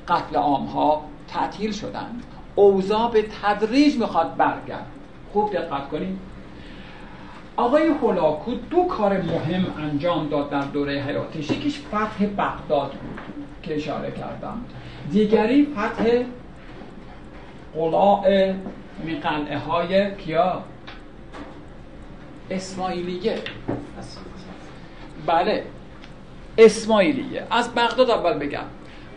قتل 0.07 0.36
عامها 0.36 1.01
تعطیل 1.28 1.72
شدن. 1.72 2.20
اوضاع 2.55 3.12
به 3.12 3.26
تدریج 3.43 3.95
می‌خواد 3.97 4.36
برگرد 4.38 4.86
خوب 5.34 5.53
دقت 5.53 5.89
کنید 5.89 6.19
آقای 7.55 7.88
هولاکو 7.88 8.51
دو 8.69 8.84
کار 8.84 9.21
مهم 9.21 9.65
انجام 9.77 10.29
داد 10.29 10.49
در 10.49 10.61
دوره 10.61 10.93
حیاتش. 10.93 11.51
یکیش 11.51 11.79
فتح 11.79 12.25
بغداد 12.25 12.91
بود 12.91 13.19
که 13.63 13.75
اشاره 13.75 14.11
کردم. 14.11 14.65
دیگری 15.11 15.67
فتح 15.77 16.23
قلاع 17.75 18.53
قلعه 19.23 19.57
های 19.57 20.15
کیا؟ 20.15 20.63
اسماعیلیه. 22.49 23.39
بله 25.25 25.63
اسماعیلیه. 26.57 27.43
از 27.51 27.75
بغداد 27.75 28.09
اول 28.09 28.34
بگم. 28.34 28.65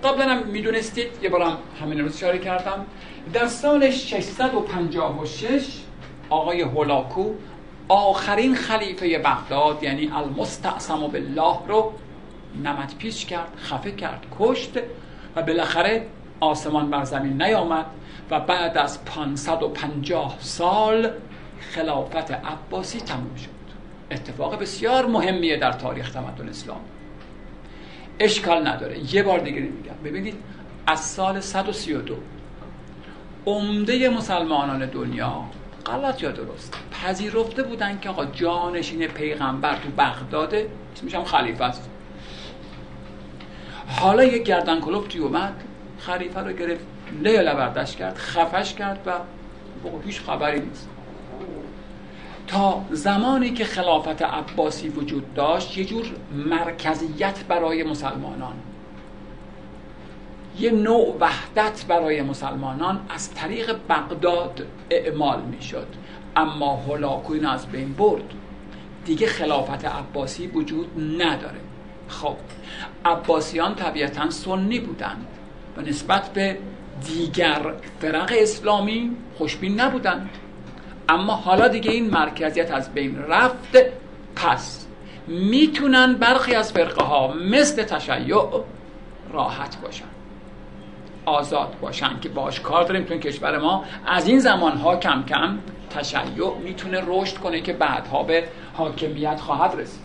قبلا 0.05 0.25
هم 0.25 0.47
می‌دونستید 0.47 1.07
یه 1.23 1.29
بارم 1.29 1.59
همین 1.83 2.01
روز 2.01 2.15
اشاره 2.17 2.39
کردم. 2.39 2.87
در 3.33 3.47
سال 3.47 3.91
656 3.91 5.84
آقای 6.35 6.61
هولاکو 6.61 7.33
آخرین 7.89 8.55
خلیفه 8.55 9.19
بغداد 9.19 9.83
یعنی 9.83 10.11
المستعصم 10.15 11.01
بالله 11.01 11.59
رو 11.69 11.93
نمت 12.65 12.99
پیچ 12.99 13.27
کرد 13.27 13.49
خفه 13.59 13.93
کرد 13.93 14.27
کشت 14.39 14.71
و 15.37 15.43
بالاخره 15.43 16.07
آسمان 16.41 16.91
بر 16.91 17.05
زمین 17.05 17.43
نیامد 17.43 17.87
و 18.31 18.41
بعد 18.41 18.79
از 18.79 19.05
550 19.05 20.37
سال 20.41 21.11
خلافت 21.61 22.31
عباسی 22.31 23.01
تموم 23.01 23.37
شد. 23.37 23.49
اتفاق 24.11 24.59
بسیار 24.61 25.07
مهمیه 25.07 25.57
در 25.57 25.73
تاریخ 25.73 26.11
تمدن 26.11 26.49
اسلام. 26.49 26.81
اشکال 28.21 28.69
نداره. 28.69 29.15
یه 29.15 29.23
بار 29.23 29.39
دیگه 29.39 29.61
میگم. 29.61 29.95
ببینید 30.05 30.35
از 30.87 31.01
سال 31.01 31.41
132 31.41 32.17
عمده 33.47 34.09
مسلمانان 34.09 34.87
دنیا 34.87 35.45
غلط 35.87 36.23
یا 36.23 36.31
درست؟ 36.31 36.75
پذیرفته 36.91 37.63
بودن 37.63 37.99
که 38.01 38.09
آقا 38.09 38.25
جانشین 38.25 39.07
پیغمبر 39.07 39.77
تو 39.77 39.89
بغداد 39.99 40.55
اسمش 40.97 41.15
هم 41.15 41.25
خلیفه 41.25 41.65
است. 41.65 41.91
حالا 43.89 44.25
یک 44.25 44.43
گردن 44.43 44.81
کلوب 44.81 45.07
اومد 45.21 45.65
خلیفه 45.99 46.41
رو 46.41 46.53
گرفت 46.53 46.85
لیل 47.23 47.53
برداشت 47.53 47.97
کرد 47.97 48.17
خفش 48.17 48.75
کرد 48.75 48.99
و 49.07 49.13
هیچ 50.07 50.21
خبری 50.21 50.61
نیست. 50.61 50.89
تا 52.47 52.85
زمانی 52.91 53.51
که 53.51 53.65
خلافت 53.65 54.23
عباسی 54.23 54.89
وجود 54.89 55.35
داشت 55.35 55.79
یه 55.79 55.85
جور 55.85 56.07
مرکزیت 56.33 57.45
برای 57.49 57.83
مسلمانان. 57.83 58.55
یه 60.61 60.71
نوع 60.71 61.17
وحدت 61.21 61.85
برای 61.89 62.23
مسلمانان 62.23 63.01
از 63.09 63.35
طریق 63.35 63.77
بغداد 63.89 64.67
اعمال 64.91 65.41
می‌شد. 65.43 65.87
اما 66.37 66.77
هلاکوین 66.77 67.47
از 67.47 67.67
بین 67.67 67.93
برد. 67.93 68.35
دیگه 69.05 69.27
خلافت 69.27 69.85
عباسی 69.85 70.47
وجود 70.47 71.23
نداره. 71.23 71.61
خب 72.09 72.37
عباسیان 73.05 73.75
طبیعتا 73.75 74.31
سنی 74.31 74.81
بودند. 74.81 75.27
و 75.77 75.81
نسبت 75.81 76.29
به 76.29 76.59
دیگر 77.07 77.75
فرق 78.01 78.33
اسلامی 78.39 79.17
خوشبین 79.39 79.81
نبودند. 79.81 80.31
اما 81.09 81.35
حالا 81.35 81.69
دیگه 81.69 81.91
این 81.91 82.11
مرکزیت 82.11 82.71
از 82.71 82.95
بین 82.95 83.19
رفت. 83.19 83.77
پس 84.37 84.87
می‌تونن 85.27 86.15
برخی 86.15 86.55
از 86.55 86.73
فرقه 86.73 87.05
ها 87.05 87.35
مثل 87.35 87.83
تشیع 87.83 88.65
راحت 89.33 89.77
باشن. 89.81 90.14
آزاد 91.25 91.77
باشن 91.81 92.21
که 92.21 92.29
باش 92.29 92.61
کار 92.61 92.85
داریم 92.85 93.05
تو 93.05 93.19
کشور 93.19 93.59
ما. 93.59 93.85
از 94.07 94.29
این 94.29 94.39
زمان 94.39 94.77
ها 94.77 94.97
کم 94.97 95.23
کم 95.23 95.59
تشیع 95.91 96.55
می‌تونه 96.65 97.03
رشد 97.07 97.37
کنه 97.37 97.61
که 97.61 97.73
بعدها 97.73 98.23
به 98.23 98.45
حاکمیت 98.75 99.41
خواهد 99.41 99.81
رسید. 99.81 100.05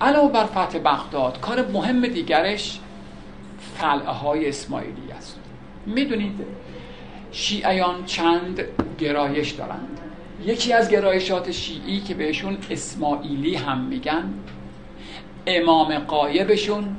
علاوه 0.00 0.32
بر 0.32 0.44
فتح 0.44 0.78
بغداد 0.78 1.40
کار 1.40 1.66
مهم 1.66 2.06
دیگرش 2.06 2.80
قلعه 3.80 4.10
های 4.10 4.48
اسماعیلی 4.48 5.12
است. 5.16 5.38
می‌دونید 5.86 6.46
شیعیان 7.32 8.04
چند 8.04 8.64
گرایش 8.98 9.50
دارند. 9.50 10.00
یکی 10.44 10.72
از 10.72 10.90
گرایشات 10.90 11.50
شیعی 11.50 12.00
که 12.00 12.14
بهشون 12.14 12.58
اسماعیلی 12.70 13.54
هم 13.54 13.78
میگن 13.78 14.34
امام 15.46 15.98
قایبشون 15.98 16.96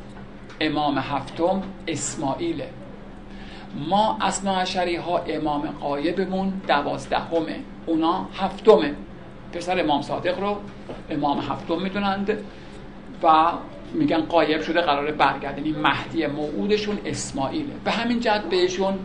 امام 0.59 0.97
هفتم 0.97 1.61
اسماعیله. 1.87 2.69
ما 3.89 4.17
اصناعشری 4.21 4.95
ها 4.95 5.17
امام 5.17 5.61
قایبمون 5.61 6.61
دوازدهمه. 6.67 7.59
اونا 7.85 8.29
هفتمه. 8.37 8.95
پسر 9.53 9.79
امام 9.79 10.01
صادق 10.01 10.39
رو 10.39 10.57
امام 11.09 11.39
هفتم 11.39 11.81
می‌دونند 11.81 12.37
و 13.23 13.51
میگن 13.93 14.21
قایب 14.21 14.61
شده 14.61 14.81
قرار 14.81 15.11
برگرد 15.11 15.57
یعنی 15.57 15.71
مهدی 15.71 16.27
موعودشون 16.27 16.97
اسماعیله. 17.05 17.73
به 17.83 17.91
همین 17.91 18.19
جد 18.19 18.43
بهشون 18.49 18.99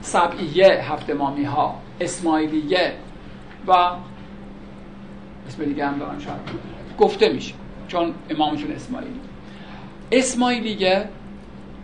سبعیه 0.00 0.66
هفت 0.66 1.10
مامی 1.10 1.44
ها 1.44 1.74
اسماعیلیه 2.00 2.92
و 3.66 3.72
اسم 5.48 5.64
دیگه 5.64 5.86
هم 5.86 5.98
دارن 5.98 6.18
شاید. 6.18 6.40
گفته 6.98 7.32
میشه. 7.32 7.54
چون 7.88 8.14
امامشون 8.30 8.72
اسماعیلی 8.72 9.20
اسماعیلیه 10.12 11.08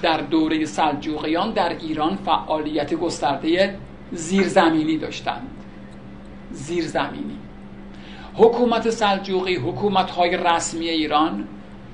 در 0.03 0.21
دوره 0.21 0.65
سلجوقیان 0.65 1.51
در 1.51 1.69
ایران 1.69 2.17
فعالیت 2.17 2.95
گسترده 2.95 3.79
زیرزمینی 4.13 4.99
داشتند 4.99 5.51
زیرزمینی. 6.51 7.39
حکومت 8.35 8.91
سلجوقی 8.91 9.55
حکومت 9.57 10.11
های 10.11 10.37
رسمی 10.37 10.89
ایران 10.89 11.49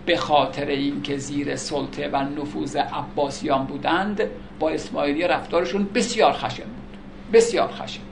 به 0.07 0.17
خاطر 0.17 0.67
اینکه 0.67 1.17
زیر 1.17 1.57
سلطه 1.57 2.09
و 2.09 2.17
نفوذ 2.17 2.77
عباسیان 2.77 3.65
بودند 3.67 4.21
با 4.61 4.71
اسماعیلی 4.71 5.29
رفتارشون 5.29 5.89
بسیار 5.95 6.33
خشن 6.33 6.65
بود. 6.65 6.99
بسیار 7.33 7.73
خشن. 7.73 8.12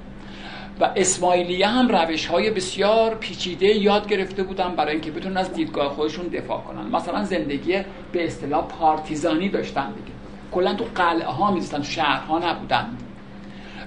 و 0.81 0.91
اسماعیلیه 0.97 1.67
هم 1.67 1.89
روش 1.89 2.27
های 2.27 2.51
بسیار 2.51 3.15
پیچیده 3.15 3.67
یاد 3.67 4.09
گرفته 4.09 4.43
بودن 4.43 4.75
برای 4.77 4.93
اینکه 4.93 5.11
بتونن 5.11 5.37
از 5.37 5.53
دیدگاه 5.53 5.89
خودشون 5.89 6.27
دفاع 6.27 6.61
کنن. 6.61 6.97
مثلا 6.97 7.25
زندگی 7.25 7.79
به 8.13 8.25
اصطلاح 8.25 8.67
پارتیزانی 8.67 9.49
داشتن 9.49 9.87
دیگه. 9.93 10.13
کلا 10.53 10.75
تو 10.75 10.85
قلعه 10.95 11.29
ها 11.29 11.51
می‌زدن 11.51 11.83
شهرها 11.83 12.39
نبودند 12.39 13.03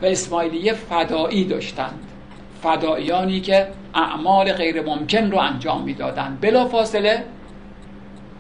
و 0.02 0.06
اسماعیلیه 0.06 0.74
فدایی 0.74 1.46
داشتند 1.46 2.00
فداییانی 2.62 3.42
که 3.42 3.68
اعمال 3.94 4.54
غیر 4.54 4.82
ممکن 4.82 5.32
رو 5.32 5.38
انجام 5.38 5.84
می‌دادند 5.84 6.38
بلا 6.42 6.66
فاصله 6.66 7.24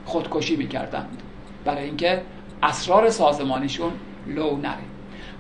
خودکشی 0.06 0.56
می‌کردند. 0.56 1.22
برای 1.66 1.84
اینکه 1.84 2.22
اسرار 2.64 3.10
سازمانیشون 3.10 3.92
لو 4.28 4.58
نره. 4.58 4.93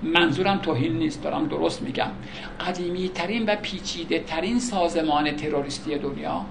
منظورم 0.03 0.57
توهین 0.57 0.93
نیست 0.93 1.23
دارم 1.23 1.47
درست 1.47 1.81
میگم. 1.81 2.09
قدیمی 2.67 3.09
ترین 3.09 3.45
و 3.45 3.55
پیچیده 3.55 4.19
ترین 4.19 4.59
سازمان 4.59 5.35
تروریستی 5.35 5.97
دنیا 5.97 6.45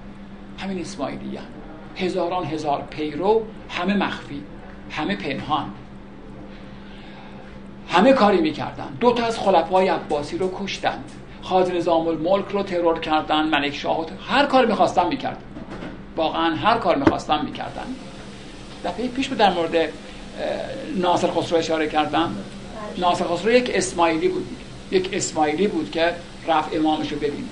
همین 0.59 0.81
اسماعیلی 0.81 1.39
هزاران 1.95 2.45
هزار 2.45 2.83
پیرو 2.89 3.45
همه 3.69 3.93
مخفی 3.93 4.43
همه 4.91 5.15
پنهان. 5.15 5.65
همه 7.89 8.13
کاری 8.13 8.41
می‌کردن. 8.41 8.97
دو 8.99 9.13
تا 9.13 9.25
از 9.25 9.39
خلفای 9.39 9.87
عباسی 9.87 10.37
رو 10.37 10.51
کشتند 10.59 11.11
خاز 11.41 11.71
نظام 11.71 12.07
الملک 12.07 12.45
رو 12.51 12.63
ترور 12.63 12.99
کردن 12.99 13.43
ملک 13.43 13.75
شاه 13.75 14.05
هر 14.27 14.45
کار 14.45 14.65
می‌خواستن 14.65 15.07
می‌کردن. 15.07 15.43
واقعا 16.15 16.55
هر 16.55 16.77
کار 16.77 16.95
می‌خواستن 16.95 17.45
می‌کردن. 17.45 17.85
دفعه 18.85 19.07
پیش 19.07 19.29
بود 19.29 19.37
در 19.37 19.53
مورد 19.53 19.89
ناصر 20.95 21.31
خسرو 21.31 21.57
اشاره 21.57 21.87
کردم. 21.87 22.35
ناصر 22.97 23.25
خسرو 23.25 23.51
یک 23.51 23.71
اسماعیلی 23.73 24.27
بود. 24.27 24.47
یک 24.91 25.09
اسماعیلی 25.13 25.67
بود 25.67 25.91
که 25.91 26.13
رفت 26.47 26.75
امامش 26.75 27.11
رو 27.11 27.17
ببینه. 27.17 27.47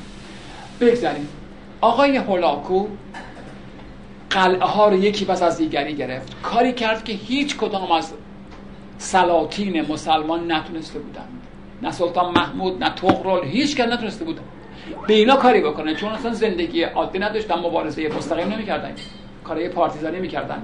بگذاریم. 0.82 1.27
آقای 1.82 2.17
هولاکو 2.17 2.88
قلعه 4.29 4.65
ها 4.65 4.89
رو 4.89 4.95
یکی 4.95 5.25
پس 5.25 5.41
از 5.41 5.57
دیگری 5.57 5.95
گرفت. 5.95 6.41
کاری 6.41 6.73
کرد 6.73 7.03
که 7.03 7.13
هیچ 7.13 7.57
کدام 7.57 7.91
از 7.91 8.13
سلاطین 8.97 9.82
مسلمان 9.82 10.51
نتونسته 10.51 10.99
بودند. 10.99 11.41
نه 11.82 11.91
سلطان 11.91 12.34
محمود 12.34 12.84
نه 12.84 12.89
تغرل 12.89 13.45
هیچ 13.45 13.75
کس 13.75 13.88
نتونسته 13.88 14.25
بودند 14.25 14.45
به 15.07 15.13
اینا 15.13 15.36
کاری 15.36 15.61
بکنن 15.61 15.95
چون 15.95 16.09
اصلا 16.09 16.34
زندگی 16.34 16.84
عادی 16.84 17.19
نداشتن 17.19 17.59
مبارزه 17.59 18.07
مستقیم 18.07 18.47
نمی‌کردن. 18.53 18.95
کارهای 19.43 19.69
پارتیزانی 19.69 20.19
می‌کردن. 20.19 20.63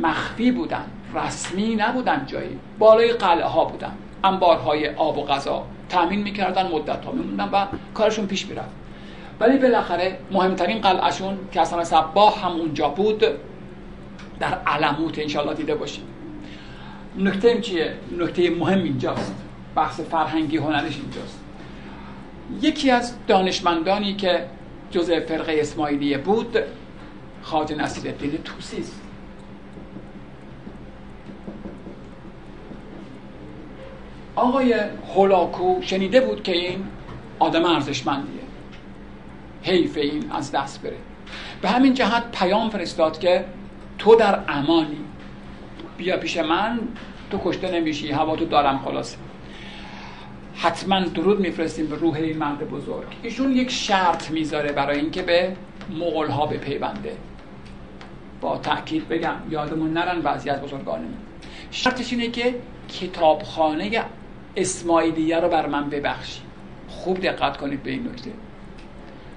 مخفی 0.00 0.52
بودن. 0.52 0.84
رسمی 1.14 1.74
نبودن 1.74 2.24
جایی. 2.26 2.58
بالای 2.78 3.12
قلعه 3.12 3.46
ها 3.46 3.64
بودن. 3.64 3.92
انبارهای 4.24 4.88
آب 4.88 5.18
و 5.18 5.24
غذا. 5.24 5.66
تامین 5.88 6.22
می‌کردن 6.22 6.66
مدت 6.72 7.04
ها 7.04 7.12
میموندن 7.12 7.48
و 7.52 7.66
کارشون 7.94 8.26
پیش 8.26 8.46
می‌رفت. 8.46 8.70
ولی 9.40 9.58
بالاخره 9.58 10.18
مهمترین 10.30 10.80
قلعهشون 10.80 11.38
که 11.52 11.60
اصلا 11.60 11.84
صباه 11.84 12.42
هم 12.42 12.52
اونجا 12.52 12.88
بود 12.88 13.24
در 14.40 14.58
علموت 14.66 15.18
انشالله 15.18 15.54
دیده 15.54 15.74
باشید 15.74 16.04
نکته 17.18 17.60
چیه؟ 17.60 17.94
نکته 18.18 18.50
مهم 18.50 18.82
اینجاست. 18.82 19.34
بحث 19.74 20.00
فرهنگی 20.00 20.56
هنرش 20.56 20.96
اینجاست. 20.96 21.40
یکی 22.62 22.90
از 22.90 23.14
دانشمندانی 23.26 24.14
که 24.14 24.44
جزء 24.90 25.20
فرقه 25.20 25.56
اسماعیلیه 25.60 26.18
بود 26.18 26.58
خواجه 27.42 27.74
نصیر 27.74 28.10
الدین 28.10 28.42
توسی 28.44 28.80
است 28.80 29.01
آقای 34.36 34.74
هولاکو 35.14 35.82
شنیده 35.82 36.20
بود 36.20 36.42
که 36.42 36.52
این 36.52 36.84
آدم 37.38 37.64
ارزشمندیه. 37.64 38.42
حیف 39.62 39.96
این 39.96 40.30
از 40.32 40.52
دست 40.52 40.82
بره. 40.82 40.96
به 41.62 41.68
همین 41.68 41.94
جهت 41.94 42.24
پیام 42.32 42.70
فرستاد 42.70 43.18
که 43.18 43.44
تو 43.98 44.14
در 44.14 44.40
امانی. 44.48 45.04
بیا 45.96 46.16
پیش 46.16 46.36
من 46.36 46.78
تو 47.30 47.40
کشته 47.44 47.70
نمیشی 47.70 48.10
هوا 48.10 48.36
تو 48.36 48.44
دارم 48.44 48.78
خلاصه. 48.78 49.16
حتما 50.54 51.00
درود 51.00 51.40
میفرستیم 51.40 51.86
به 51.86 51.96
روح 51.96 52.14
این 52.14 52.38
مرد 52.38 52.70
بزرگ. 52.70 53.06
ایشون 53.22 53.52
یک 53.52 53.70
شرط 53.70 54.30
می‌ذاره 54.30 54.72
برای 54.72 54.98
اینکه 54.98 55.22
به 55.22 55.56
مغول 55.90 56.26
ها 56.26 56.46
بپیونده. 56.46 57.16
با 58.40 58.58
تاکید 58.58 59.08
بگم 59.08 59.34
یادمون 59.50 59.92
نرن 59.92 60.20
بعضی 60.20 60.50
از 60.50 60.60
بزرگانمون. 60.60 61.14
شرطش 61.70 62.12
اینه 62.12 62.28
که 62.28 62.54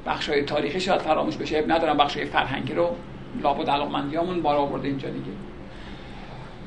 بخش 0.06 0.30
های 0.30 0.42
تاریخی 0.42 0.80
شاید 0.80 1.02
فراموش 1.02 1.38
بشه. 1.38 1.64
ندارم 1.68 1.98
بخش 1.98 2.18
های 2.18 2.26
فرهنگی 2.26 2.74
رو. 2.74 2.96
لابد 3.44 3.70
علاقمندیامون 3.70 4.42
بار 4.42 4.56
آورده 4.56 4.88
اینجا 4.88 5.10
دیگه. 5.10 5.32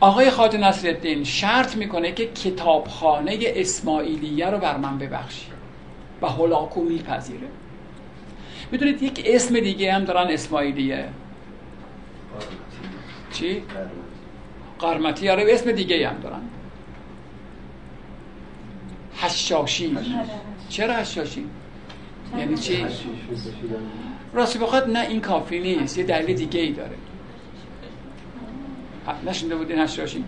آقای 0.01 0.31
خواجه 0.31 0.59
نصرالدین 0.59 1.25
شرط 1.25 1.77
می‌کنه 1.77 2.13
که 2.13 2.27
کتابخانه 2.27 3.39
اسماعیلیه 3.43 4.47
رو 4.47 4.59
بر 4.59 4.77
من 4.77 4.99
ببخشی 4.99 5.47
و 6.23 6.27
هلاکو 6.27 6.83
میپذیره. 6.83 7.49
می‌دونید 8.73 9.03
یک 9.03 9.23
اسم 9.27 9.61
دیگه 9.61 9.93
هم 9.93 10.05
دارن 10.05 10.27
اسماعیلیه. 10.31 11.09
چی؟ 13.33 13.63
قرمتی. 14.79 15.29
آره 15.29 15.45
اسم 15.49 15.73
دیگه 15.73 16.09
هم 16.09 16.17
دارن. 16.17 16.41
هشاشی 19.21 19.99
چرا 20.69 20.95
هشاشی؟ 20.95 21.45
یعنی 22.39 22.59
چی؟ 22.59 22.87
راستی 24.33 24.59
بخواد 24.59 24.91
نه 24.91 25.01
این 25.01 25.21
کافی 25.21 25.61
نیست 25.61 25.99
یه 25.99 26.05
دلیل 26.05 26.37
دیگه 26.37 26.61
ای 26.61 26.73
داره. 26.73 26.97
نشنده 29.27 29.57
بودین 29.57 29.79
هشاشی 29.79 30.25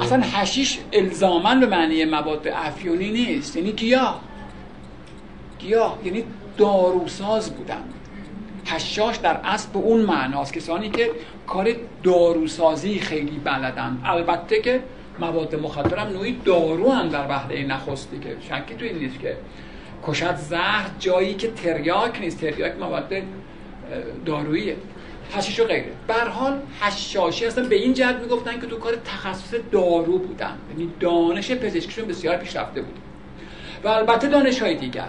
اصلا 0.00 0.22
هشیش 0.22 0.78
الزامن 0.92 1.60
به 1.60 1.66
معنی 1.66 2.04
مواد 2.04 2.48
افیونی 2.48 3.10
نیست. 3.10 3.56
یعنی 3.56 3.72
گیاه. 3.72 4.20
گیاه 5.58 5.98
یعنی 6.04 6.24
داروساز 6.56 7.50
بودن. 7.50 7.82
هشاش 8.66 9.16
در 9.16 9.40
اصل 9.44 9.68
به 9.72 9.78
اون 9.78 10.00
معناست. 10.00 10.52
کسانی 10.52 10.90
که 10.90 11.10
کار 11.46 11.70
داروسازی 12.02 12.98
خیلی 12.98 13.38
بلدن. 13.44 14.00
البته 14.04 14.60
که 14.60 14.82
مواد 15.20 15.54
مخدر 15.54 15.98
هم 15.98 16.08
نوعی 16.08 16.40
دارو 16.44 16.90
هم 16.90 17.08
در 17.08 17.26
وحده 17.28 17.66
نخستی 17.66 18.18
که 18.18 18.36
شکی 18.40 18.74
تو 18.74 18.84
این 18.84 18.98
نیست 18.98 19.20
که 19.20 19.36
کشت 20.06 20.36
زهر 20.36 20.90
جایی 20.98 21.34
که 21.34 21.50
تریاک 21.50 22.20
نیست. 22.20 22.40
تریاک 22.40 22.76
مواد 22.76 23.14
داروییه. 24.24 24.76
حشیش 25.30 25.60
و 25.60 25.64
غیره. 25.64 25.92
بر 26.06 26.28
حال 26.28 26.60
حشاشی 26.80 27.46
اصلا 27.46 27.68
به 27.68 27.76
این 27.76 27.94
جهت 27.94 28.16
می‌گفتن 28.16 28.60
که 28.60 28.66
تو 28.66 28.78
کار 28.78 28.96
تخصص 29.04 29.54
دارو 29.72 30.18
بودن. 30.18 30.58
یعنی 30.70 30.92
دانش 31.00 31.50
پزشکیشون 31.50 32.04
بسیار 32.04 32.36
پیشرفته 32.36 32.82
بود. 32.82 32.98
و 33.84 33.88
البته 33.88 34.28
دانش 34.28 34.62
های 34.62 34.74
دیگر. 34.74 35.08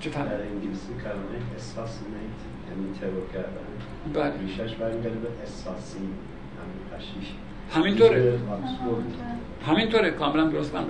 چه 0.00 0.10
در 0.10 0.20
انگلیسی 0.20 0.92
کلمه 1.04 1.56
اساسینیت 1.56 2.40
یعنی 2.68 2.98
ترور 3.00 3.22
کردن. 3.32 3.66
بله. 4.14 4.32
ریشش 4.40 4.74
برمیگرده 4.74 5.18
به 5.18 5.28
اساسین 5.42 6.02
همین 6.02 7.00
حشیش. 7.00 7.28
همینطوره. 7.74 8.38
همینطوره. 9.66 10.10
کاملا 10.10 10.44
درست 10.44 10.72
کنم 10.72 10.86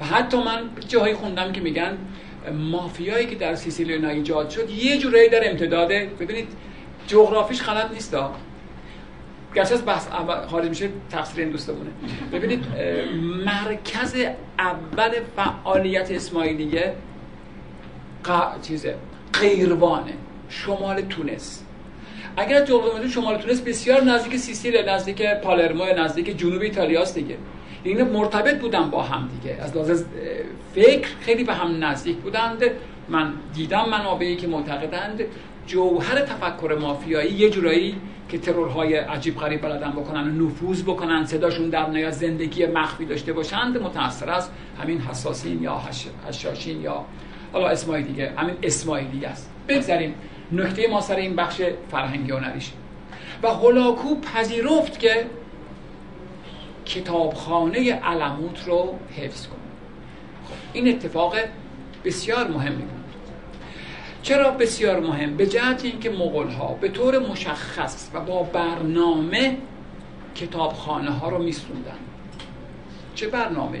و 0.00 0.04
حتی 0.04 0.36
من 0.36 0.70
جاهایی 0.88 1.14
خوندم 1.14 1.52
که 1.52 1.60
میگن 1.60 1.98
مافیایی 2.52 3.26
که 3.26 3.34
در 3.34 3.54
سیسیلی 3.54 4.06
ایجاد 4.06 4.50
شد 4.50 4.70
یه 4.70 4.98
جورایی 4.98 5.28
در 5.28 5.50
امتداده. 5.50 6.10
ببینید 6.20 6.48
جغرافیش 7.06 7.62
غلط 7.62 7.90
نیست 7.92 8.16
گرچه 9.54 9.74
از 9.74 9.86
بحث 9.86 10.08
خارج 10.50 10.68
میشه 10.68 10.88
تقصیر 11.10 11.40
این 11.40 11.52
دوستمونه. 11.52 11.90
ببینید 12.32 12.64
مرکز 13.46 14.16
اول 14.58 15.10
فعالیت 15.36 16.10
اسماعیلیه 16.10 16.94
ق... 18.24 18.60
چیزه 18.62 18.96
قیروانه 19.32 20.12
شمال 20.48 21.00
تونس. 21.00 21.61
اگر 22.36 22.56
از 22.56 22.68
جغرافی 22.68 23.08
شمال 23.08 23.36
تونس 23.36 23.60
بسیار 23.60 24.02
نزدیک 24.02 24.36
سیسیل 24.36 24.88
نزدیک 24.88 25.22
پالرمو 25.42 25.84
نزدیک 25.84 26.38
جنوب 26.38 26.62
ایتالیاست 26.62 27.14
دیگه. 27.14 27.36
این 27.84 28.02
مرتبط 28.02 28.60
بودن 28.60 28.90
با 28.90 29.02
هم 29.02 29.28
دیگه. 29.28 29.56
از 29.62 29.76
لحاظ 29.76 30.04
فکر 30.74 31.08
خیلی 31.20 31.44
به 31.44 31.54
هم 31.54 31.84
نزدیک 31.84 32.16
بودند. 32.16 32.62
من 33.08 33.32
دیدم 33.54 33.88
منابعی 33.88 34.36
که 34.36 34.46
معتقدند. 34.46 35.20
جوهر 35.66 36.20
تفکر 36.20 36.78
مافیایی 36.80 37.32
یه 37.32 37.50
جورایی 37.50 37.96
که 38.28 38.38
ترورهای 38.38 38.94
عجیب 38.94 39.38
غریب 39.38 39.62
بلدن 39.62 39.90
بکنن 39.90 40.40
و 40.40 40.46
نفوذ 40.46 40.82
بکنن 40.82 41.24
صداشون 41.24 41.70
در 41.70 41.88
نیاد 41.88 42.12
زندگی 42.12 42.66
مخفی 42.66 43.04
داشته 43.04 43.32
باشند 43.32 43.82
متأثر 43.82 44.30
از 44.30 44.48
همین 44.82 45.00
حساسین 45.00 45.62
یا 45.62 45.74
هش... 45.74 46.06
هشاشین 46.28 46.82
یا 46.82 47.04
حالا 47.52 47.68
اسمایی 47.68 48.04
دیگه 48.04 48.32
همین 48.36 48.54
اسماعیلی 48.62 49.24
است. 49.24 49.50
بگذاریم 49.68 50.14
نکته 50.52 50.88
ما 50.88 51.00
سر 51.00 51.16
این 51.16 51.36
بخش 51.36 51.62
فرهنگی 51.90 52.32
هنریش 52.32 52.72
و 53.42 53.48
هولاکو 53.48 54.20
پذیرفت 54.20 54.98
که 54.98 55.26
کتابخانه 56.86 57.92
علموت 57.92 58.64
رو 58.66 58.98
حفظ 59.16 59.46
کنه. 59.46 59.58
خب 60.48 60.54
این 60.72 60.88
اتفاق 60.88 61.36
بسیار 62.04 62.48
مهمی 62.48 62.82
بود 62.82 63.02
چرا 64.22 64.50
بسیار 64.50 65.00
مهم؟ 65.00 65.36
به 65.36 65.46
جهت 65.46 65.84
اینکه 65.84 66.10
مغول 66.10 66.48
ها 66.48 66.74
به 66.80 66.88
طور 66.88 67.18
مشخص 67.18 68.10
و 68.14 68.20
با 68.20 68.42
برنامه 68.42 69.56
کتابخانه 70.34 71.10
ها 71.10 71.28
رو 71.28 71.42
میسوندن. 71.42 71.98
چه 73.14 73.28
برنامه؟ 73.28 73.78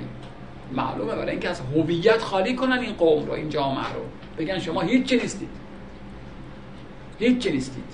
معلومه 0.72 1.14
برای 1.14 1.30
اینکه 1.30 1.48
از 1.48 1.60
هویت 1.60 2.18
خالی 2.18 2.54
کنن 2.54 2.78
این 2.78 2.92
قوم 2.92 3.26
رو 3.26 3.32
این 3.32 3.48
جامعه 3.48 3.92
رو. 3.92 4.02
بگن 4.38 4.58
شما 4.58 4.80
هیچ 4.80 5.06
چی 5.06 5.16
نیستید. 5.16 5.61
هیچ 7.22 7.46
نیستید 7.46 7.84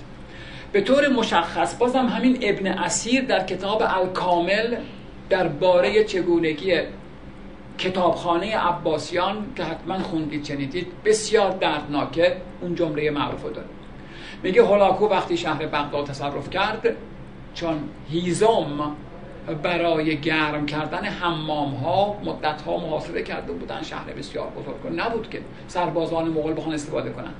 به 0.72 0.80
طور 0.80 1.08
مشخص 1.08 1.78
بازم 1.78 2.06
همین 2.06 2.38
ابن 2.42 2.66
اسیر 2.66 3.24
در 3.24 3.44
کتاب 3.44 3.82
الکامل 3.86 4.76
درباره 5.30 6.04
چگونگی 6.04 6.80
کتابخانه 7.78 8.56
عباسیان 8.56 9.46
که 9.56 9.64
حتما 9.64 9.98
خوندید 9.98 10.44
شنیدید 10.44 10.86
بسیار 11.04 11.50
دردناکه. 11.50 12.36
اون 12.60 12.74
جمله 12.74 13.10
معروف 13.10 13.42
رو 13.42 13.50
داره. 13.50 13.66
میگه 14.42 14.62
هولاکو 14.62 15.06
وقتی 15.06 15.36
شهر 15.36 15.66
بغداد 15.66 16.06
تصرف 16.06 16.50
کرد 16.50 16.96
چون 17.54 17.78
هیزم 18.10 18.96
برای 19.62 20.16
گرم 20.16 20.66
کردن 20.66 21.04
حمام 21.04 21.74
ها 21.74 22.16
مدت 22.24 22.62
ها 22.62 22.76
محاصره 22.76 23.22
کرده 23.22 23.52
بودن 23.52 23.82
شهر 23.82 24.12
بسیار 24.12 24.46
بزرگ. 24.46 25.00
نبود 25.00 25.30
که 25.30 25.40
سربازان 25.68 26.28
مغول 26.28 26.54
بخوان 26.54 26.74
استفاده 26.74 27.10
کنن. 27.10 27.34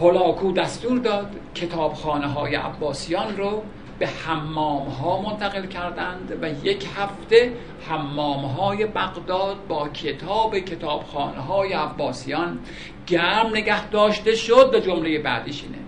هولاکو 0.00 0.52
دستور 0.52 0.98
داد 0.98 1.36
کتابخانه 1.54 2.26
های 2.26 2.54
عباسیان 2.54 3.36
رو 3.36 3.62
به 3.98 4.06
حمام 4.06 4.88
ها 4.88 5.22
منتقل 5.22 5.66
کردند 5.66 6.38
و 6.42 6.66
یک 6.66 6.86
هفته 6.96 7.52
حمام 7.88 8.44
های 8.44 8.86
بغداد 8.86 9.66
با 9.68 9.88
کتاب 9.88 10.58
کتابخانه 10.58 11.40
های 11.40 11.72
عباسیان 11.72 12.58
گرم 13.06 13.46
نگه 13.46 13.88
داشته 13.88 14.34
شد 14.34 14.74
و 14.74 14.80
جمله 14.80 15.18
بعدیش 15.18 15.62
اینه. 15.62 15.78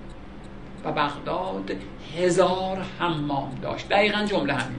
و 0.85 0.93
بغداد 0.93 1.71
هزار 2.19 2.87
حمام 2.99 3.55
داشت. 3.63 3.89
دقیقا 3.89 4.25
جمله 4.25 4.53
همین 4.53 4.79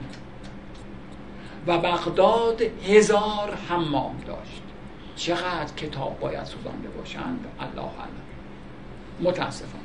و 1.66 1.78
بغداد 1.78 2.62
هزار 2.62 3.58
حمام 3.68 4.16
داشت. 4.26 4.62
چقدر 5.16 5.74
کتاب 5.76 6.20
باید 6.20 6.44
سوزانده 6.44 6.88
باشند؟ 6.88 7.46
الله 7.60 7.78
اعلم. 7.78 8.21
متاسفم. 9.20 9.78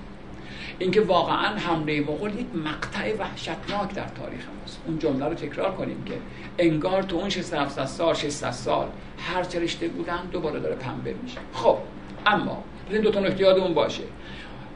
اینکه 0.79 1.01
واقعا 1.01 1.57
حمله 1.57 2.01
مغول 2.01 2.39
یک 2.39 2.45
مقطع 2.65 3.13
وحشتناک 3.19 3.93
در 3.93 4.07
تاریخ 4.07 4.45
ماست. 4.59 4.79
اون 4.87 4.99
جمله 4.99 5.25
رو 5.25 5.33
تکرار 5.33 5.75
کنیم 5.75 6.03
که 6.05 6.13
انگار 6.57 7.03
تو 7.03 7.15
اون 7.15 7.29
600 7.29 7.85
سال 7.85 8.13
600 8.13 8.51
سال 8.51 8.87
هر 9.17 9.43
چه 9.43 9.59
رشته 9.59 9.87
بودن 9.87 10.19
دوباره 10.31 10.59
داره 10.59 10.75
پنبه 10.75 11.15
میشه. 11.23 11.37
خب 11.53 11.77
اما 12.25 12.63
این 12.89 13.01
دو 13.01 13.11
تا 13.11 13.19
نکته 13.19 13.41
یادمون 13.41 13.73
باشه. 13.73 14.03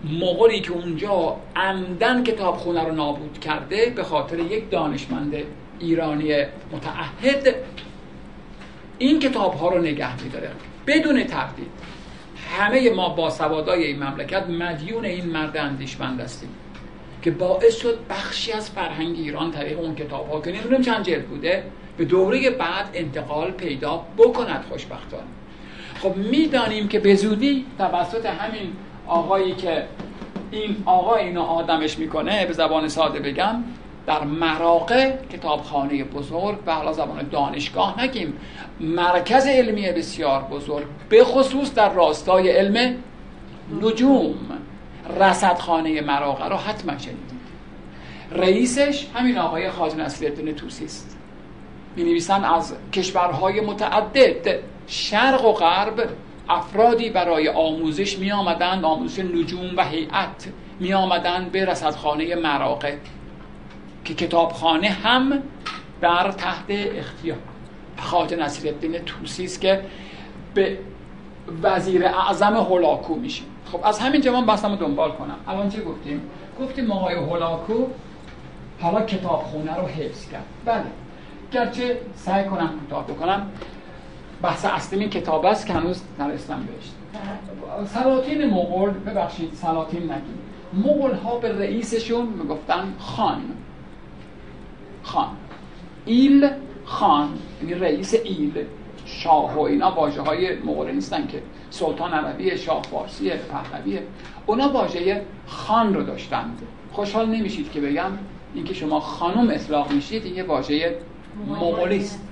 مغولی 0.04 0.60
که 0.60 0.72
اونجا 0.72 1.36
عمدن 1.56 2.24
کتابخونه 2.24 2.84
رو 2.84 2.92
نابود 2.92 3.40
کرده 3.40 3.90
به 3.96 4.04
خاطر 4.04 4.40
یک 4.40 4.70
دانشمند 4.70 5.36
ایرانی 5.80 6.46
متعهد 6.72 7.56
این 8.98 9.20
کتاب 9.20 9.54
ها 9.54 9.70
رو 9.70 9.82
نگه 9.82 10.24
میداره. 10.24 10.52
بدون 10.88 11.24
تردید. 11.24 11.72
همه 12.52 12.90
ما 12.90 13.10
با 13.10 13.30
سوادای 13.30 13.84
این 13.84 14.04
مملکت 14.04 14.50
مدیون 14.50 15.06
این 15.06 15.26
مرد 15.26 15.58
اندیشمند 15.58 16.20
هستیم 16.20 16.50
که 17.22 17.32
باعث 17.32 17.76
شد 17.76 18.00
بخشی 18.10 18.52
از 18.52 18.70
فرهنگ 18.70 19.16
ایران 19.18 19.52
طریق 19.52 19.80
اون 19.80 19.96
کتاب 19.96 20.30
ها 20.30 20.42
که 20.42 20.52
نمی‌دونم 20.52 20.82
چند 20.82 21.06
جلد 21.06 21.28
بوده. 21.28 21.64
به 21.98 22.06
دوره 22.06 22.50
بعد 22.50 22.90
انتقال 22.94 23.52
پیدا 23.52 24.06
بکند 24.18 24.66
خوشبختانه. 24.70 25.24
خب 26.02 26.16
می‌دانیم 26.16 26.88
که 26.88 27.00
به 27.00 27.16
زودی 27.16 27.66
توسط 27.78 28.26
همین 28.26 28.74
آقایی 29.08 29.56
که 29.56 29.84
این 30.52 30.76
آقا 30.86 31.16
اینو 31.16 31.42
آدمش 31.42 31.98
می‌کنه 31.98 32.46
به 32.46 32.54
زبان 32.54 32.88
ساده 32.88 33.20
بگم 33.20 33.64
در 34.08 34.24
مراقع 34.24 35.12
کتابخانه 35.34 36.04
بزرگ 36.04 36.58
و 36.66 36.76
حالا 36.76 36.94
زبان 36.94 37.28
دانشگاه 37.32 38.04
نگیم. 38.04 38.34
مرکز 38.80 39.46
علمی 39.46 39.92
بسیار 39.92 40.44
بزرگ 40.44 40.86
به 41.10 41.24
خصوص 41.24 41.74
در 41.74 41.90
راستای 41.90 42.50
علم 42.50 42.96
نجوم. 43.82 44.36
رصدخانه 45.20 46.02
مراقع 46.02 46.50
رو 46.50 46.56
حتما 46.56 46.98
شنیدید. 46.98 47.42
رئیسش 48.32 49.08
همین 49.16 49.38
آقای 49.38 49.70
خواجه 49.70 49.96
نصیرالدین 49.96 50.56
طوسی 50.56 50.86
است. 50.86 51.18
می 51.96 52.04
نویسن 52.04 52.44
از 52.44 52.74
کشورهای 52.94 53.62
متعدد. 53.62 54.60
شرق 54.88 55.46
و 55.46 55.54
غرب 55.54 56.10
افرادی 56.50 57.10
برای 57.10 57.50
آموزش 57.50 58.20
می 58.20 58.32
آمدند 58.32 58.86
آموزش 58.86 59.20
نجوم 59.20 59.78
و 59.78 59.86
هیئت 59.86 60.48
می 60.80 60.94
آمدند 60.94 61.52
به 61.52 61.66
رصدخانه 61.66 62.36
مراقه 62.36 63.00
که 64.16 64.28
کتابخانه 64.28 64.90
هم 64.90 65.42
در 66.02 66.32
تحت 66.32 66.66
اختیار. 66.70 67.38
خواجه 67.98 68.36
نصیر 68.36 68.74
الدین 68.74 68.98
توسی 68.98 69.46
است 69.46 69.62
که 69.62 69.82
به 70.54 70.78
وزیر 71.64 72.06
اعظم 72.06 72.54
هولاکو 72.56 73.16
میشه 73.16 73.44
خب 73.72 73.80
از 73.84 74.00
همین 74.00 74.22
جوان 74.22 74.46
بحثم 74.46 74.76
دنبال 74.76 75.12
کنم. 75.12 75.36
الان 75.48 75.70
چه 75.70 75.82
گفتیم؟ 75.82 76.22
گفتیم 76.62 76.92
آقای 76.92 77.16
هولاکو 77.16 77.86
حالا 78.82 79.02
کتابخونه 79.02 79.76
رو 79.76 79.88
حفظ 79.88 80.30
کرد. 80.30 80.46
بله. 80.66 80.84
گرچه 81.52 82.02
سعی 82.16 82.46
کنم 82.46 82.70
کوتاه 82.80 83.08
بکنم. 83.08 83.52
بحث 84.42 84.66
اصلی 84.66 85.10
کتاب 85.10 85.46
است 85.46 85.68
که 85.68 85.74
هنوز 85.74 86.02
در 86.20 86.32
اسلام 86.32 86.68
بهشت. 86.68 86.94
سلاطین 87.94 88.50
مغول 88.50 88.90
ببخشید 88.90 89.54
سلاطین 89.54 90.04
نگیم. 90.04 90.40
مغول 90.74 91.14
ها 91.14 91.38
به 91.38 91.60
رئیسشون 91.60 92.26
می‌گفتن 92.26 92.94
خان. 93.00 93.42
خان 95.04 95.38
ایل 96.06 96.50
خان 96.86 97.30
یعنی 97.62 97.74
رئیس 97.74 98.14
ایل 98.14 98.66
شاه 99.06 99.56
و 99.56 99.60
اینا 99.60 99.92
واژه 99.92 100.22
های 100.22 100.56
مغول 100.56 100.92
نیستن 100.92 101.28
که 101.28 101.44
سلطان 101.70 102.14
عربی 102.14 102.58
شاه 102.58 102.82
فارسی 102.82 103.30
پهلویه 103.30 104.04
اونا 104.46 104.70
واژه 104.70 105.26
خان 105.48 105.94
رو 105.94 106.04
داشتند 106.04 106.62
خوشحال 106.92 107.30
نمیشید 107.30 107.72
که 107.72 107.82
بگم 107.82 108.12
اینکه 108.54 108.74
شما 108.74 109.00
خانم 109.00 109.50
اطلاق 109.50 109.92
میشید 109.92 110.26
این 110.26 110.36
یه 110.36 110.44
واژه 110.44 110.98
مغولیست 111.48 112.28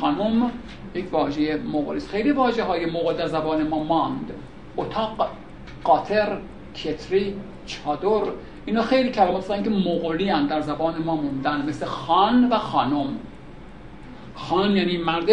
خانم 0.00 0.50
یک 0.94 1.12
واژه 1.12 1.56
مغولیست 1.56 2.08
خیلی 2.08 2.32
واژه 2.32 2.64
های 2.64 2.86
مغول 2.86 3.14
در 3.14 3.26
زبان 3.26 3.68
ما 3.68 3.84
ماند 3.84 4.32
اتاق 4.76 5.30
قاطر 5.84 6.38
کتری 6.74 7.34
چادر 7.66 8.32
اینا 8.70 8.82
خیلی 8.82 9.10
کلمات 9.10 9.42
هستن 9.42 9.62
که 9.62 9.70
مغولی 9.70 10.46
در 10.48 10.60
زبان 10.60 11.02
ما 11.02 11.16
موندن 11.16 11.64
مثل 11.68 11.86
خان 11.86 12.48
و 12.48 12.58
خانم. 12.58 13.06
خان 14.34 14.76
یعنی 14.76 14.96
مرد 14.96 15.28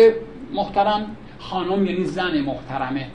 محترم 0.53 1.15
خانم 1.39 1.85
یعنی 1.85 2.05
زن 2.05 2.41
محترمه. 2.41 3.07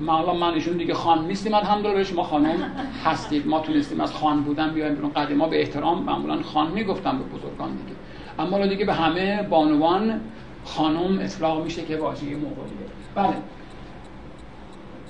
ما 0.00 0.34
من 0.34 0.54
ایشون 0.54 0.76
دیگه 0.76 0.94
خان 0.94 1.26
نیستیم 1.26 1.54
الحمدلله 1.54 2.04
شما 2.04 2.22
خانم 2.22 2.70
هستید. 3.04 3.46
ما 3.46 3.60
تونستیم 3.60 4.00
از 4.00 4.12
خان 4.12 4.42
بودن 4.42 4.70
بیایم 4.70 4.94
بیرون 4.94 5.12
قدیما 5.12 5.48
به 5.48 5.60
احترام 5.60 6.02
معمولا 6.02 6.42
خان 6.42 6.70
می‌گفتم 6.70 7.18
به 7.18 7.24
بزرگان 7.24 7.70
دیگه. 7.70 7.96
اما 8.38 8.66
دیگه 8.66 8.84
به 8.84 8.94
همه 8.94 9.42
بانوان 9.42 10.20
خانم 10.64 11.18
اطلاق 11.20 11.64
میشه 11.64 11.84
که 11.84 11.96
واژه 11.96 12.26
مغولیه. 12.26 12.86
بله. 13.14 13.36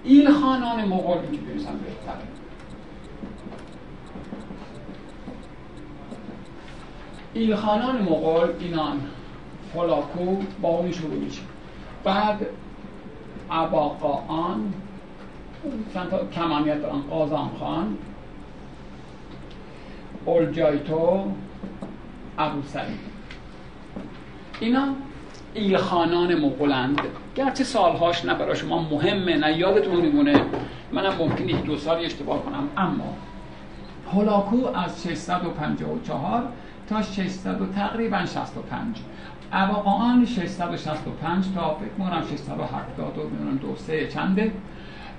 این 0.04 0.30
خانان 0.30 0.84
مغول 0.84 1.16
که 1.32 1.38
بهتره. 1.38 2.35
این 7.36 7.56
خانان 7.56 8.02
مغول 8.02 8.48
اینان. 8.60 9.00
فلاکو 9.74 10.36
با 10.62 10.68
اون 10.68 10.92
شروع 10.92 11.14
میشه. 11.14 11.42
بعد 12.04 12.46
آن 14.28 14.72
چند 15.94 16.10
تا 16.10 16.26
کمانیت 16.26 16.82
دارن 16.82 17.00
قازان 17.10 17.50
خان 17.60 17.98
اولجایتو 20.24 21.24
ابو 22.38 22.62
سعید 22.62 22.98
اینا 24.60 24.88
ایلخانان 25.54 26.34
مغولند. 26.34 27.00
گرچه 27.34 27.64
سالهاش 27.64 28.24
نه 28.24 28.34
برای 28.34 28.56
شما 28.56 28.82
مهمه 28.82 29.36
نه 29.36 29.58
یادتون 29.58 29.96
میمونه. 29.96 30.40
منم 30.92 31.14
ممکنه 31.18 31.52
یک 31.52 31.62
دو 31.64 31.76
سالی 31.76 32.04
اشتباه 32.04 32.42
کنم 32.42 32.68
اما 32.76 33.14
هولاکو 34.12 34.66
از 34.74 35.02
654 35.02 36.48
تا 36.88 37.02
600 37.02 37.72
تقریبا 37.74 38.26
65 38.26 38.98
آن 39.84 40.24
665 40.24 41.44
تا 41.54 41.74
فکر 41.74 41.88
کنم 41.98 42.22
670 42.22 43.18
و 43.18 43.20
دو 43.60 43.76
سه 43.76 44.08
چنده. 44.08 44.52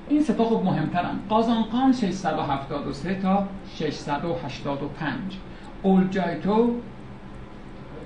این 0.10 0.24
سه 0.24 0.34
تا 0.34 0.46
خب 0.46 0.62
مهمترن. 0.66 1.20
قازانقان 1.30 1.94
673 1.94 3.16
تا 3.22 3.48
685 3.76 5.38
اولجایتو 5.84 6.76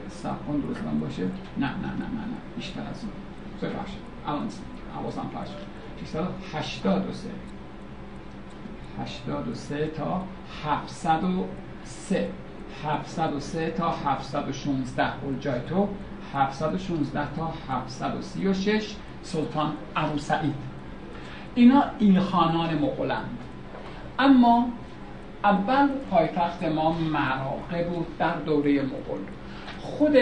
سبکن 0.09 0.59
درست 0.59 0.83
من 0.83 0.99
باشه؟ 0.99 1.23
نه 1.23 1.29
نه 1.57 1.67
نه 1.67 1.67
نه 1.87 2.25
نه. 2.31 2.37
بیشتر 2.55 2.81
از 2.81 3.03
اون 3.03 3.71
ببخشید. 3.71 4.01
الان 4.27 4.47
حواسم 4.95 5.29
پرش 5.33 5.47
683 6.51 7.29
83 8.99 9.87
تا 9.87 10.23
703 10.65 12.29
703 12.83 13.71
تا 13.71 13.91
716 13.91 15.23
اولجایتو 15.23 15.87
716 16.33 17.27
تا 17.35 17.53
736 17.69 18.95
سلطان 19.23 19.73
ابو 19.95 20.19
سعید. 20.19 20.53
اینا 21.55 21.83
ایلخانان 21.99 22.75
مغولند 22.77 23.37
اما 24.19 24.67
اول 25.43 25.87
پایتخت 26.11 26.63
ما 26.63 26.91
مراقه 26.91 27.83
بود 27.83 28.17
در 28.19 28.35
دوره 28.35 28.81
مغول 28.81 29.21
خود 29.81 30.15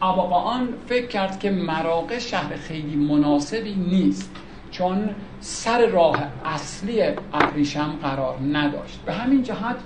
آن 0.00 0.68
فکر 0.86 1.06
کرد 1.06 1.38
که 1.38 1.50
مراقه 1.50 2.18
شهر 2.18 2.56
خیلی 2.56 2.96
مناسبی 2.96 3.74
نیست 3.74 4.30
چون 4.70 5.10
سر 5.40 5.86
راه 5.86 6.16
اصلی 6.44 7.02
ابریشم 7.34 7.98
قرار 8.02 8.38
نداشت. 8.52 9.00
به 9.06 9.12
همین 9.12 9.42
جهت 9.42 9.76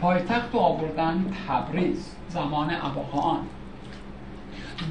پایتخت 0.00 0.54
آوردن 0.54 1.24
تبریز 1.48 2.16
زمان 2.28 2.70
آن 3.12 3.38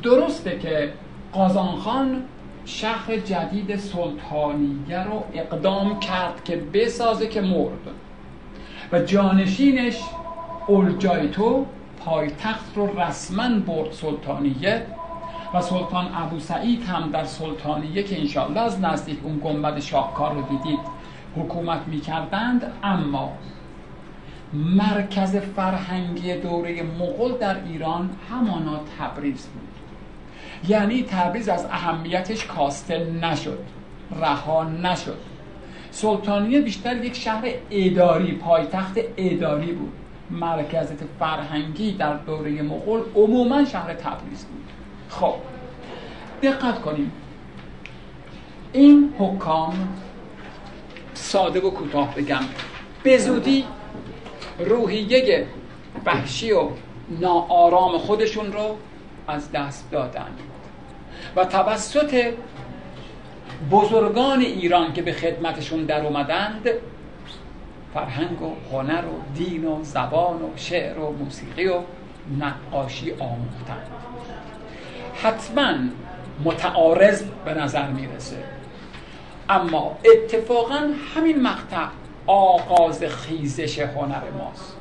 درسته 0.04 0.60
که 0.60 0.94
قازانخان 1.34 2.24
شهر 2.66 3.18
جدید 3.18 3.76
سلطانیه 3.76 5.04
رو 5.04 5.24
اقدام 5.34 6.00
کرد 6.00 6.44
که 6.44 6.56
بسازه 6.74 7.28
که 7.28 7.42
مرد. 7.42 7.88
و 8.92 9.00
جانشینش 9.00 10.00
اولجایتو 10.68 11.66
پایتخت 12.06 12.72
رو 12.76 13.00
رسما 13.00 13.60
برد 13.60 13.92
سلطانیه 13.92 14.86
و 15.54 15.62
سلطان 15.62 16.08
ابو 16.16 16.40
سعید 16.40 16.84
هم 16.84 17.10
در 17.12 17.24
سلطانیه 17.24 18.04
که 18.04 18.20
انشاءالله 18.20 18.62
از 18.62 18.82
نزدیک 18.82 19.18
اون 19.24 19.42
گنبد 19.44 19.80
شاهکار 19.80 20.34
رو 20.34 20.42
دیدید 20.42 20.80
حکومت 21.36 21.88
می‌کردند. 21.88 22.74
اما 22.84 23.32
مرکز 24.54 25.36
فرهنگی 25.36 26.36
دوره 26.36 26.84
مغول 26.84 27.38
در 27.38 27.64
ایران 27.64 28.10
همانا 28.32 28.82
تبریز 29.00 29.48
بود. 29.48 29.70
یعنی 30.72 31.04
تبریز 31.04 31.50
از 31.50 31.66
اهمیتش 31.66 32.46
کاسته 32.46 33.04
نشد 33.22 33.60
رها 34.22 34.64
نشد. 34.64 35.18
سلطانیه 35.92 36.62
بیشتر 36.62 37.06
یک 37.06 37.16
شهر 37.16 37.48
اداری 37.72 38.32
پایتخت 38.32 38.98
اداری 39.18 39.72
بود. 39.72 39.94
مرکزیت 40.32 41.00
فرهنگی 41.20 41.92
در 41.92 42.14
دوره 42.14 42.62
مغول 42.62 43.02
عموما 43.16 43.66
شهر 43.66 43.94
تبریز 43.94 44.46
بود. 44.46 44.66
خب 45.10 45.36
دقت 46.44 46.82
کنیم. 46.82 47.12
این 48.74 49.14
حکام 49.20 49.90
ساده 51.14 51.60
و 51.60 51.70
کوتاه 51.70 52.16
بگم. 52.16 52.42
به 53.04 53.18
زودی 53.18 53.66
روحیه 54.60 55.48
وحشی 56.06 56.52
و 56.52 56.70
ناآرام 57.10 57.98
خودشون 57.98 58.54
رو 58.54 58.78
از 59.28 59.52
دست 59.52 59.92
دادن. 59.92 60.30
و 61.36 61.46
توسط 61.46 62.34
بزرگان 63.72 64.40
ایران 64.40 64.94
که 64.94 65.02
به 65.02 65.12
خدمتشون 65.12 65.86
در 65.86 66.06
اومدند 66.06 66.70
فرهنگ 67.94 68.42
و 68.42 68.56
هنر 68.72 69.04
و 69.06 69.36
دین 69.36 69.66
و 69.66 69.84
زبان 69.84 70.42
و 70.42 70.50
شعر 70.56 71.00
و 71.00 71.12
موسیقی 71.12 71.68
و 71.68 71.82
نقاشی 72.40 73.12
آموختند. 73.12 73.88
حتما 75.24 75.74
متعارض 76.44 77.24
به 77.46 77.54
نظر 77.54 77.88
می‌رسه. 77.88 78.44
اما 79.50 79.98
اتفاقا 80.06 80.90
همین 81.16 81.42
مقطع 81.42 81.88
آغاز 82.30 83.04
خیزش 83.04 83.80
هنر 83.80 84.22
ماست. 84.38 84.78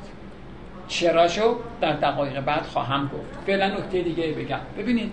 چرا 0.87 1.27
شو؟ 1.27 1.55
در 1.81 1.93
دقایق 1.93 2.39
بعد 2.39 2.61
خواهم 2.61 3.03
گفت. 3.03 3.45
فعلا 3.45 3.67
نکته 3.67 4.01
دیگه 4.01 4.31
بگم. 4.31 4.59
ببینید 4.77 5.11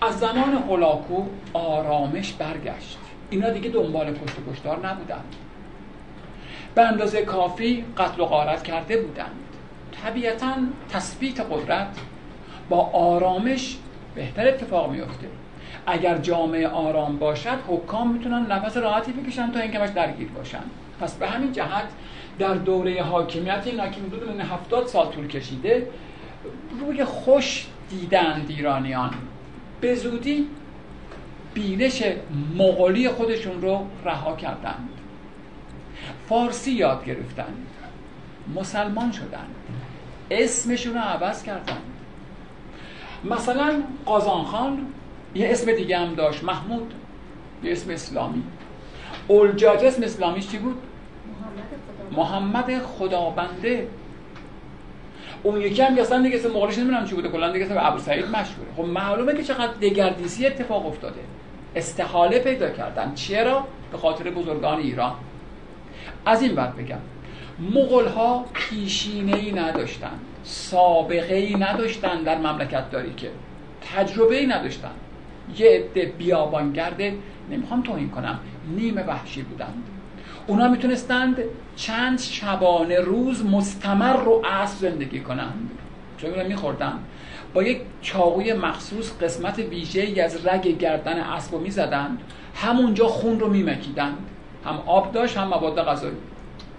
از 0.00 0.18
زمان 0.18 0.54
هولاکو 0.68 1.22
آرامش 1.52 2.32
برگشت. 2.32 2.98
اینا 3.30 3.50
دیگه 3.50 3.70
دنبال 3.70 4.06
کشت 4.06 4.38
و 4.38 4.52
کشتار 4.52 4.86
نبودند. 4.86 5.34
به 6.74 6.82
اندازه 6.82 7.22
کافی 7.22 7.84
قتل 7.98 8.20
و 8.20 8.24
غارت 8.24 8.62
کرده 8.62 9.02
بودند. 9.02 9.36
طبیعتا 10.04 10.52
تثبیت 10.92 11.40
قدرت 11.40 11.88
با 12.68 12.80
آرامش 12.92 13.76
بهتر 14.14 14.48
اتفاق 14.48 14.90
میفته 14.90 15.26
اگر 15.86 16.18
جامعه 16.18 16.68
آرام 16.68 17.18
باشد 17.18 17.58
حکام 17.68 18.12
می‌تونن 18.12 18.46
نفس 18.52 18.76
راحتی 18.76 19.12
بکشن 19.12 19.52
تا 19.52 19.60
اینکه 19.60 19.78
باش 19.78 19.90
درگیر 19.90 20.28
باشن. 20.28 20.62
پس 21.00 21.14
به 21.14 21.28
همین 21.28 21.52
جهت 21.52 21.88
در 22.38 22.54
دوره 22.54 23.02
حاکمیت 23.02 23.62
اینا 23.66 23.88
که 23.88 24.00
حدود 24.00 24.28
من 24.28 24.40
هفتاد 24.40 24.86
سال 24.86 25.06
طول 25.06 25.26
کشیده 25.26 25.88
روی 26.80 27.04
خوش 27.04 27.66
دیدند 27.90 28.46
ایرانیان. 28.48 29.14
به 29.80 29.94
زودی 29.94 30.46
بینش 31.54 32.02
مغولی 32.56 33.08
خودشون 33.08 33.62
رو 33.62 33.86
رها 34.04 34.36
کردند. 34.36 34.88
فارسی 36.28 36.72
یاد 36.72 37.04
گرفتند. 37.04 37.66
مسلمان 38.54 39.12
شدند. 39.12 39.54
اسمشون 40.30 40.94
رو 40.94 41.00
عوض 41.00 41.42
کردند. 41.42 41.82
مثلا 43.24 43.82
قازان 44.06 44.44
خان 44.44 44.86
یه 45.34 45.48
اسم 45.50 45.72
دیگه 45.72 45.98
هم 45.98 46.14
داشت 46.14 46.44
محمود 46.44 46.94
یه 47.62 47.72
اسم 47.72 47.90
اسلامی. 47.90 48.42
اولجاج 49.28 49.84
اسم 49.84 50.02
اسلامیش 50.02 50.48
چی 50.48 50.58
بود؟ 50.58 50.78
محمد 52.12 52.78
خدابنده 52.78 53.88
اون 55.42 55.60
یکی 55.60 55.82
هم 55.82 55.98
اصلا 55.98 56.22
دیگه 56.22 56.36
اسم 56.36 56.50
مغولش 56.50 56.78
نمی‌دونم 56.78 57.04
چی 57.04 57.14
بوده 57.14 57.28
کلا 57.28 57.52
دیگه 57.52 57.64
اسم 57.64 57.74
ابو 57.78 57.98
سعید 57.98 58.24
مشهوره. 58.24 58.68
خب 58.76 58.84
معلومه 58.84 59.34
که 59.34 59.42
چقدر 59.42 59.72
دگردیسی 59.72 60.46
اتفاق 60.46 60.86
افتاده. 60.86 61.20
استحاله 61.76 62.38
پیدا 62.38 62.70
کردن. 62.70 63.14
چرا؟ 63.14 63.64
به 63.92 63.98
خاطر 63.98 64.30
بزرگان 64.30 64.78
ایران. 64.78 65.12
از 66.26 66.42
این 66.42 66.54
بعد 66.54 66.76
بگم. 66.76 66.98
مغول 67.74 68.06
ها 68.06 68.44
پیشینه 68.52 69.36
ای 69.36 69.52
نداشتن 69.52 70.18
سابقه 70.42 71.34
ای 71.34 71.54
نداشتن 71.54 72.22
در 72.22 72.38
مملکت 72.38 72.90
داری 72.90 73.14
که 73.14 73.30
تجربه 73.94 74.36
ای 74.36 74.46
نداشتن. 74.46 74.90
یه 75.58 75.70
عده 75.70 76.12
بیابانگرده 76.18 77.14
نمی‌خوام 77.50 77.82
توهین 77.82 78.10
کنم 78.10 78.40
نیمه 78.76 79.02
وحشی 79.02 79.42
بودند. 79.42 79.82
اونا 80.46 80.68
می‌تونستند 80.68 81.36
چند 81.76 82.18
شبانه 82.18 83.00
روز 83.00 83.44
مستمر 83.44 84.16
رو 84.16 84.42
اصل 84.44 84.90
زندگی 84.90 85.20
کنند. 85.20 85.70
چون 86.18 86.30
اینا 86.30 86.48
میخوردن. 86.48 86.98
با 87.54 87.62
یک 87.62 87.80
چاقوی 88.02 88.52
مخصوص 88.52 89.12
قسمت 89.22 89.58
ویژه 89.58 90.22
از 90.22 90.46
رگ 90.46 90.78
گردن 90.78 91.18
اسب 91.18 91.54
رو 91.54 91.60
می‌زدند. 91.60 92.18
همونجا 92.54 93.06
خون 93.06 93.40
رو 93.40 93.48
میمکیدند. 93.48 94.18
هم 94.64 94.82
آب 94.86 95.12
داشت 95.12 95.36
هم 95.36 95.48
مواد 95.48 95.84
غذایی. 95.84 96.16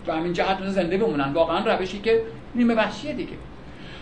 و 0.07 0.15
همین 0.15 0.33
جهت 0.33 0.69
زنده 0.69 0.97
بمونن. 0.97 1.33
واقعا 1.33 1.75
روشی 1.75 1.99
که 1.99 2.21
نیمه 2.55 2.73
وحشیه 2.73 3.13
دیگه. 3.13 3.33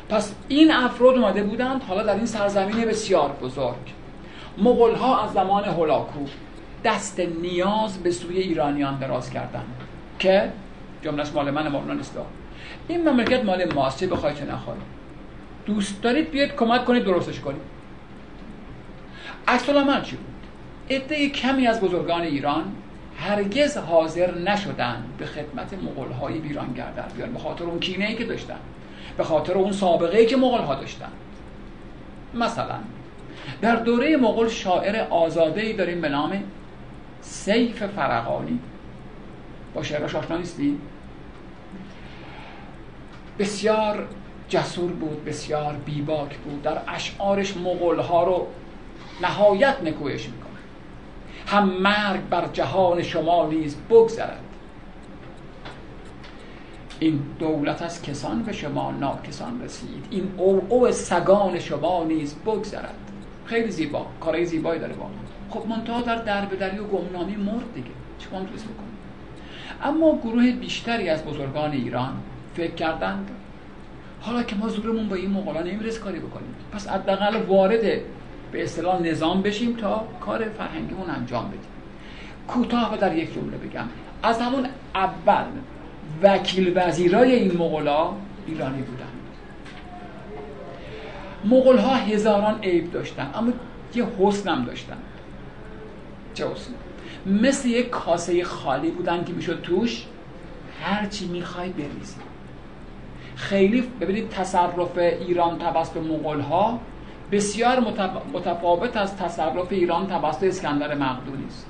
پس 0.10 0.36
این 0.48 0.72
افراد 0.72 1.16
اومده 1.16 1.44
بودند 1.44 1.84
حالا 1.84 2.04
در 2.04 2.16
این 2.16 2.26
سرزمین 2.26 2.86
بسیار 2.86 3.32
بزرگ. 3.42 3.76
مغول 4.58 4.96
ها 4.96 5.24
از 5.24 5.34
زمان 5.34 5.64
هولاکو 5.64 6.20
دست 6.86 7.20
نیاز 7.20 7.98
به 7.98 8.12
سوی 8.12 8.40
ایرانیان 8.40 9.00
دراز 9.00 9.30
کردند 9.30 9.76
که 10.20 10.52
جملهش 11.02 11.32
مال 11.34 11.52
من 11.52 11.68
مولانا 11.68 11.94
نیست 11.94 12.18
این 12.88 13.10
مملکت 13.10 13.44
مال 13.44 13.74
ماست 13.74 14.00
چه 14.00 14.08
بخوای 14.08 14.36
چه 14.36 14.46
نخوای. 14.46 14.78
دوست 15.66 16.02
دارید 16.02 16.32
بیاید 16.32 16.56
کمک 16.56 16.86
کنید 16.86 17.04
درستش 17.04 17.40
کنید. 17.40 17.62
عکس 19.48 19.70
من 19.70 20.02
چی 20.02 20.16
بود؟ 20.16 20.36
عده 20.90 21.30
کمی 21.30 21.68
از 21.68 21.82
بزرگان 21.82 22.22
ایران 22.22 22.64
هرگز 23.18 23.78
حاضر 23.78 24.38
نشدند 24.38 25.14
به 25.18 25.26
خدمت 25.26 25.74
مغول 25.74 26.12
های 26.12 26.40
بیرانگر 26.40 26.92
در 26.92 27.08
بیان 27.18 27.34
به 27.34 27.40
خاطر 27.40 27.64
اون 27.64 27.80
کینه 27.80 28.06
ای 28.06 28.16
که 28.16 28.26
داشتن 28.26 28.60
به 29.18 29.24
خاطر 29.24 29.54
اون 29.54 29.72
سابقه 29.72 30.18
ای 30.18 30.26
که 30.26 30.38
مغول 30.38 30.62
ها 30.62 30.76
داشتن. 30.76 31.12
مثلا 32.34 32.76
در 33.62 33.76
دوره 33.76 34.18
مغول 34.18 34.50
شاعر 34.50 35.08
آزاده 35.10 35.62
ای 35.62 35.74
داریم 35.74 36.02
به 36.02 36.10
نام 36.10 36.44
سیف 37.26 37.84
فرقانی 37.84 38.60
با 39.74 39.84
شعراش 39.84 40.16
آشنا 40.16 40.38
نیستی؟ 40.38 40.78
بسیار 43.40 44.08
جسور 44.50 44.92
بود 44.92 45.26
بسیار 45.26 45.74
بیباک 45.74 46.38
بود. 46.38 46.62
در 46.62 46.78
اشعارش 46.88 47.58
مغول 47.58 48.00
ها 48.00 48.24
رو 48.24 48.48
نهایت 49.22 49.76
نکویش 49.84 50.26
می‌کنه. 50.26 50.46
هم 51.48 51.70
مرگ 51.70 52.30
بر 52.30 52.48
جهان 52.54 53.04
شما 53.04 53.48
نیز 53.48 53.76
بگذرد. 53.90 54.44
این 57.00 57.20
دولت 57.40 57.82
از 57.82 58.02
کسان 58.02 58.44
به 58.44 58.54
شما 58.54 58.92
ناکسان 58.92 59.62
رسید. 59.62 60.06
این 60.12 60.32
او 60.38 60.92
سگان 60.92 61.60
شما 61.60 62.04
نیز 62.04 62.36
بگذرد. 62.46 62.96
خیلی 63.46 63.72
زیبا 63.72 64.06
کارهای 64.22 64.46
زیبایی 64.46 64.80
داره 64.80 64.94
با 64.94 65.06
خب 65.50 65.68
منتها 65.70 66.02
در 66.02 66.16
درب 66.16 66.60
دری 66.60 66.80
و 66.80 66.84
گمنامی 66.84 67.36
مرد 67.36 67.74
دیگه. 67.74 67.88
چیکار 68.20 68.40
می‌تونست 68.42 68.66
بکنه؟ 68.66 68.86
اما 69.84 70.20
گروه 70.24 70.52
بیشتری 70.52 71.10
از 71.10 71.26
بزرگان 71.26 71.72
ایران 71.72 72.14
فکر 72.56 72.74
کردند 72.74 73.30
حالا 74.22 74.44
که 74.44 74.56
ما 74.56 74.68
زورمون 74.70 75.10
با 75.10 75.16
این 75.16 75.32
مغولا 75.32 75.62
نمیرس 75.62 76.00
کاری 76.00 76.20
بکنیم. 76.20 76.56
پس 76.72 76.88
حداقل 76.88 77.42
وارد 77.42 77.82
به 78.52 78.64
اصطلاح 78.64 79.02
نظام 79.02 79.42
بشیم 79.42 79.76
تا 79.76 80.08
کار 80.22 80.46
فرهنگیمون 80.50 81.10
انجام 81.10 81.48
بدیم. 81.48 81.60
کوتاه 82.48 82.94
و 82.94 82.98
در 82.98 83.18
یک 83.18 83.34
جمله 83.34 83.58
بگم. 83.58 83.86
از 84.24 84.42
همون 84.42 84.66
اول 84.96 85.46
وکیل 86.24 86.74
وزیرای 86.76 87.36
این 87.36 87.58
مغلا 87.58 88.10
ایرانی 88.48 88.82
بودن 88.82 89.06
مغول 91.46 91.78
ها 91.78 91.96
هزاران 91.96 92.60
عیب 92.64 92.92
داشتن 92.92 93.32
اما 93.36 93.52
یه 93.96 94.06
حسن 94.20 94.50
هم 94.50 94.66
داشتن. 94.66 94.98
حسن 96.44 96.74
مثل 97.26 97.70
یک 97.70 97.90
کاسه 97.90 98.44
خالی 98.44 98.92
بودن 98.92 99.24
که 99.24 99.34
می‌شد 99.34 99.62
توش 99.62 100.06
هرچی 100.84 101.28
می‌خوای 101.28 101.70
بریزی. 101.70 102.16
خیلی 103.36 103.82
ببینید 104.02 104.30
تصرف 104.30 104.98
ایران 104.98 105.58
توسط 105.58 105.98
مغول 105.98 106.40
ها 106.40 106.80
بسیار 107.32 107.80
متفاوت 108.34 108.98
از 108.98 109.18
تصرف 109.18 109.68
ایران 109.70 110.08
توسط 110.08 110.44
اسکندر 110.44 110.96
مقدونی 110.96 111.46
است. 111.48 111.66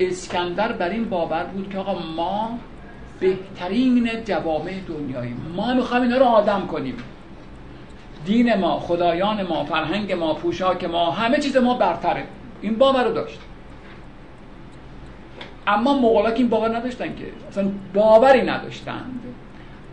اسکندر 0.00 0.72
بر 0.72 0.88
این 0.88 1.08
باور 1.08 1.44
بود 1.44 1.70
که 1.70 1.78
آقا 1.78 1.98
ما 2.16 2.58
بهترین 3.20 4.24
جوامع 4.24 4.74
دنیایی 4.88 5.34
ما 5.56 5.74
می‌خوایم 5.74 6.02
اینا 6.02 6.18
رو 6.18 6.24
آدم 6.24 6.66
کنیم. 6.66 6.96
دین 8.24 8.54
ما 8.54 8.80
خدایان 8.80 9.42
ما 9.42 9.64
فرهنگ 9.64 10.12
ما 10.12 10.34
پوشاک 10.34 10.84
ما 10.84 11.10
همه 11.10 11.38
چیز 11.38 11.56
ما 11.56 11.74
برتره. 11.74 12.24
این 12.62 12.78
باور 12.78 13.04
رو 13.04 13.12
داشت. 13.12 13.38
اما 15.68 15.98
مغولا 15.98 16.28
این 16.28 16.48
باور 16.48 16.76
نداشتن 16.76 17.14
که 17.16 17.24
اصلا 17.48 17.70
باوری 17.94 18.42
نداشتند 18.42 19.20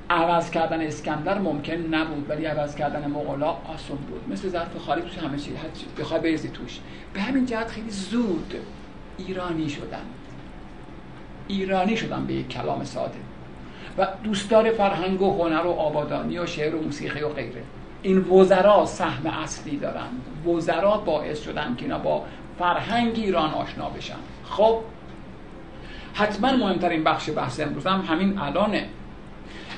عوض 0.10 0.50
کردن 0.50 0.82
اسکندر 0.82 1.38
ممکن 1.38 1.74
نبود 1.74 2.30
ولی 2.30 2.46
عوض 2.46 2.76
کردن 2.76 3.08
مغولا 3.08 3.50
آسون 3.50 3.98
بود. 3.98 4.22
مثل 4.30 4.50
ظرف 4.50 4.78
خالی 4.78 5.02
توش 5.02 5.18
همه 5.18 5.38
چی 5.38 5.52
بخوای 6.00 6.20
بریزی 6.20 6.50
توش. 6.50 6.80
به 7.14 7.22
همین 7.22 7.46
جهت 7.46 7.68
خیلی 7.68 7.90
زود 7.90 8.54
ایرانی 9.18 9.70
شدن. 9.70 10.06
ایرانی 11.48 11.98
شدن 11.98 12.26
به 12.26 12.34
یک 12.34 12.50
کلام 12.50 12.84
ساده. 12.84 13.20
و 13.98 14.08
دوستدار 14.24 14.72
فرهنگ 14.72 15.22
و 15.22 15.44
هنر 15.44 15.66
و 15.66 15.72
آبادانی 15.72 16.40
و 16.40 16.46
شعر 16.46 16.76
و 16.76 16.82
موسیقی 16.82 17.22
و 17.22 17.30
غیره. 17.30 17.64
این 18.02 18.18
وزرا 18.18 18.86
سهم 18.86 19.26
اصلی 19.28 19.78
دارن. 19.78 20.08
وزرا 20.48 20.98
باعث 20.98 21.42
شدن 21.42 21.76
که 21.76 21.84
اینا 21.84 22.00
با 22.00 22.24
فرهنگ 22.60 23.14
ایران 23.16 23.54
آشنا 23.54 23.90
بشن. 23.90 24.16
خب 24.44 24.80
حتما 26.16 26.52
مهمترین 26.52 27.04
بخش 27.04 27.30
بحث 27.36 27.60
امروز 27.60 27.88
هم 27.88 28.02
همین 28.02 28.40
الانه. 28.40 28.88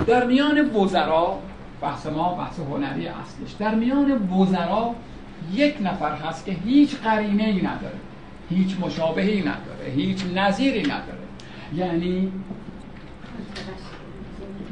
در 0.07 0.25
میان 0.25 0.69
وزرا 0.69 1.39
بحث 1.81 2.05
ما 2.05 2.33
بحث 2.33 2.59
هنری 2.59 3.07
اصلیش. 3.07 3.51
در 3.59 3.75
میان 3.75 4.29
وزرا 4.29 4.95
یک 5.53 5.75
نفر 5.81 6.15
هست 6.15 6.45
که 6.45 6.51
هیچ 6.51 6.95
قرینه 6.95 7.43
ای 7.43 7.57
نداره 7.57 7.99
هیچ 8.49 8.77
مشابهی 8.79 9.39
نداره 9.39 9.91
هیچ 9.95 10.25
نظیری 10.35 10.83
نداره. 10.83 11.27
یعنی 11.75 12.31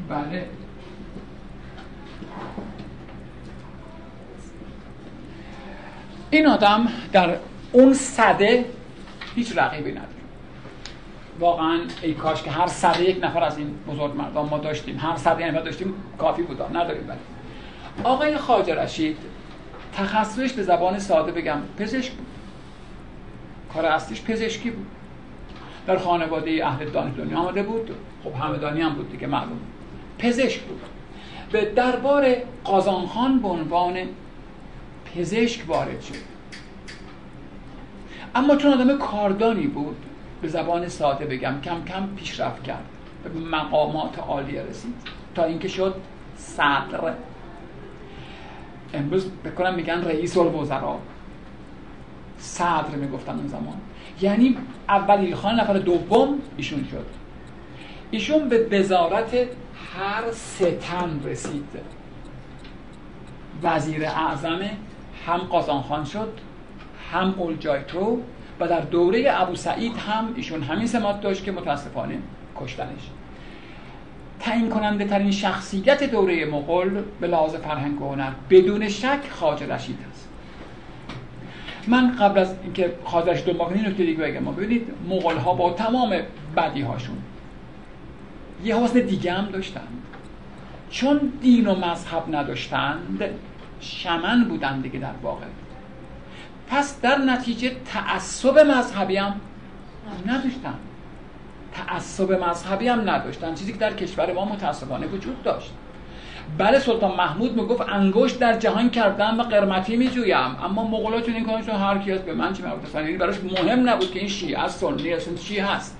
بله. 0.10 0.46
این 6.30 6.48
آدم 6.48 6.88
در 7.12 7.38
اون 7.72 7.94
صده 7.94 8.66
هیچ 9.36 9.58
رقیبی 9.58 9.92
نداره. 9.92 10.15
واقعا 11.40 11.80
ای 12.02 12.14
کاش 12.14 12.44
که 12.44 12.52
هر 12.52 12.68
صده 12.68 13.04
یک 13.04 13.24
نفر 13.24 13.44
از 13.44 13.58
این 13.58 13.76
بزرگ 13.88 14.16
مردان 14.16 14.50
ما 14.50 14.58
داشتیم. 14.58 14.98
هر 15.00 15.16
صده 15.18 15.42
یعنی 15.42 15.64
داشتیم 15.64 15.94
کافی 16.18 16.42
بود. 16.42 16.62
نداریم 16.62 17.10
ولی. 17.10 17.18
آقای 18.04 18.38
خواجه 18.38 18.76
رشید 18.76 19.18
تخصصش 19.94 20.54
به 20.54 20.64
زبان 20.64 21.00
ساده 21.00 21.32
بگم. 21.32 21.58
پزشک 21.78 22.12
بود. 22.12 22.28
کار 23.74 23.86
اصلیش 23.86 24.22
پزشکی 24.24 24.70
بود. 24.70 24.88
در 25.88 25.98
خانواده 25.98 26.68
اهل 26.68 26.90
دانش 26.90 27.18
دنیا 27.18 27.38
آمده 27.38 27.64
بود. 27.64 27.96
خب 28.24 28.34
همدانی 28.34 28.82
هم 28.82 28.94
بود 28.94 29.12
دیگه 29.12 29.28
معلوم 29.28 29.60
پزشک 30.20 30.62
بود. 30.62 30.82
به 31.52 31.66
دربار 31.66 32.36
قازانخان 32.64 33.40
به 33.40 33.48
عنوان 33.48 33.98
پزشک 35.16 35.70
وارد 35.70 36.02
شد. 36.02 36.36
اما 38.36 38.56
چون 38.56 38.74
آدم 38.74 38.98
کاردانی 38.98 39.68
بود 39.68 40.05
به 40.46 40.52
زبان 40.52 40.88
ساده 40.88 41.26
بگم. 41.26 41.62
کم 41.62 41.84
کم 41.84 42.08
پیشرفت 42.16 42.64
کرد. 42.64 42.86
به 43.24 43.30
مقامات 43.40 44.20
عالی 44.20 44.60
رسید. 44.60 44.94
تا 45.36 45.44
اینکه 45.44 45.68
شد 45.68 45.96
صدر. 46.36 47.14
امروز 48.94 49.32
بکنم 49.46 49.76
میگن 49.76 50.04
رئیس 50.04 50.38
الوزراء 50.38 50.98
صدر 52.38 52.96
می‌گفتن 52.96 53.36
اون 53.36 53.48
زمان. 53.48 53.82
یعنی 54.22 54.58
اول 54.90 55.36
خان 55.36 55.60
نفر 55.60 55.74
دوم 55.74 56.40
ایشون 56.58 56.88
شد. 56.92 57.06
ایشون 58.12 58.50
به 58.50 58.68
وزارت 58.72 59.34
هر 59.98 60.32
ستن 60.32 61.22
رسید. 61.24 61.70
وزیر 63.64 64.06
اعظم 64.06 64.60
هم 65.28 65.38
قازانخان 65.38 66.06
شد 66.06 66.34
هم 67.12 67.36
اولجایتو 67.38 68.22
و 68.60 68.68
در 68.68 68.82
دوره 68.82 69.26
ابو 69.28 69.56
سعید 69.56 69.98
هم 69.98 70.34
ایشون 70.36 70.64
همین 70.64 70.88
سمات 70.88 71.22
داشت 71.22 71.44
که 71.44 71.52
متاسفانه 71.52 72.18
کشتنش. 72.56 73.10
تعیین 74.40 74.70
کننده 74.70 75.06
ترین 75.06 75.32
شخصیت 75.32 76.04
دوره 76.04 76.46
مغول 76.46 77.02
به 77.22 77.28
لحاظ 77.28 77.56
فرهنگ 77.56 78.02
و 78.02 78.10
هنر 78.12 78.32
بدون 78.50 78.90
شک 78.90 79.20
خواجه 79.32 79.76
رشید 79.76 79.98
است. 80.12 80.30
من 81.88 82.16
قبل 82.16 82.40
از 82.40 82.56
اینکه 82.64 82.94
خواجه 83.04 83.32
رشید 83.32 83.46
دنبال 83.46 83.70
کنید 83.70 83.88
نکته 83.88 84.06
دیگه 84.06 84.24
بگم. 84.24 84.46
ببینید 84.46 84.88
مغول 85.10 85.38
ها 85.38 85.54
با 85.54 85.74
تمام 85.74 86.16
بدی 86.58 86.82
هاشون 86.82 87.18
یه 88.64 88.78
حسن 88.78 89.00
دیگه 89.00 89.34
هم 89.34 89.46
داشتن. 89.46 89.88
چون 90.90 91.32
دین 91.42 91.68
و 91.68 91.76
مذهب 91.76 92.36
نداشتند 92.36 93.24
شمن 93.80 94.44
بودند 94.44 94.84
دیگه 94.84 95.00
در 95.00 95.14
واقع. 95.24 95.46
پس 96.70 97.02
در 97.02 97.18
نتیجه 97.18 97.72
تعصب 97.86 98.60
مذهبی 98.60 99.18
هم 99.18 99.42
نداشتن. 100.26 100.74
تعصب 101.74 102.32
مذهبی 102.32 102.88
هم 102.88 103.10
نداشتن. 103.10 103.56
چیزی 103.56 103.74
که 103.74 103.80
در 103.80 103.94
کشور 103.94 104.34
ما 104.34 104.46
متاسفانه 104.46 105.08
وجود 105.08 105.44
داشت. 105.44 105.72
بله 106.58 106.80
سلطان 106.80 107.16
محمود 107.16 107.56
می‌گفت 107.56 107.82
انگشت 107.90 108.40
در 108.40 108.58
جهان 108.58 108.90
کردم 108.90 109.40
و 109.40 109.44
قرمتی 109.44 109.98
میجویم. 109.98 110.56
اما 110.64 110.88
مغولا 110.88 111.22
چون 111.22 111.36
این 111.36 111.46
کارشون 111.46 111.76
هر 111.76 111.98
کی 111.98 112.12
به 112.12 112.34
من 112.34 112.54
چی 112.54 112.64
مربوط 112.64 112.96
یعنی 112.96 113.18
براش 113.18 113.36
مهم 113.44 113.90
نبود 113.90 114.12
که 114.12 114.20
این 114.20 114.30
شیعه 114.30 114.60
است 114.60 114.80
سنی 114.80 115.14
است 115.14 115.36
چی 115.36 115.60
هست. 115.60 115.98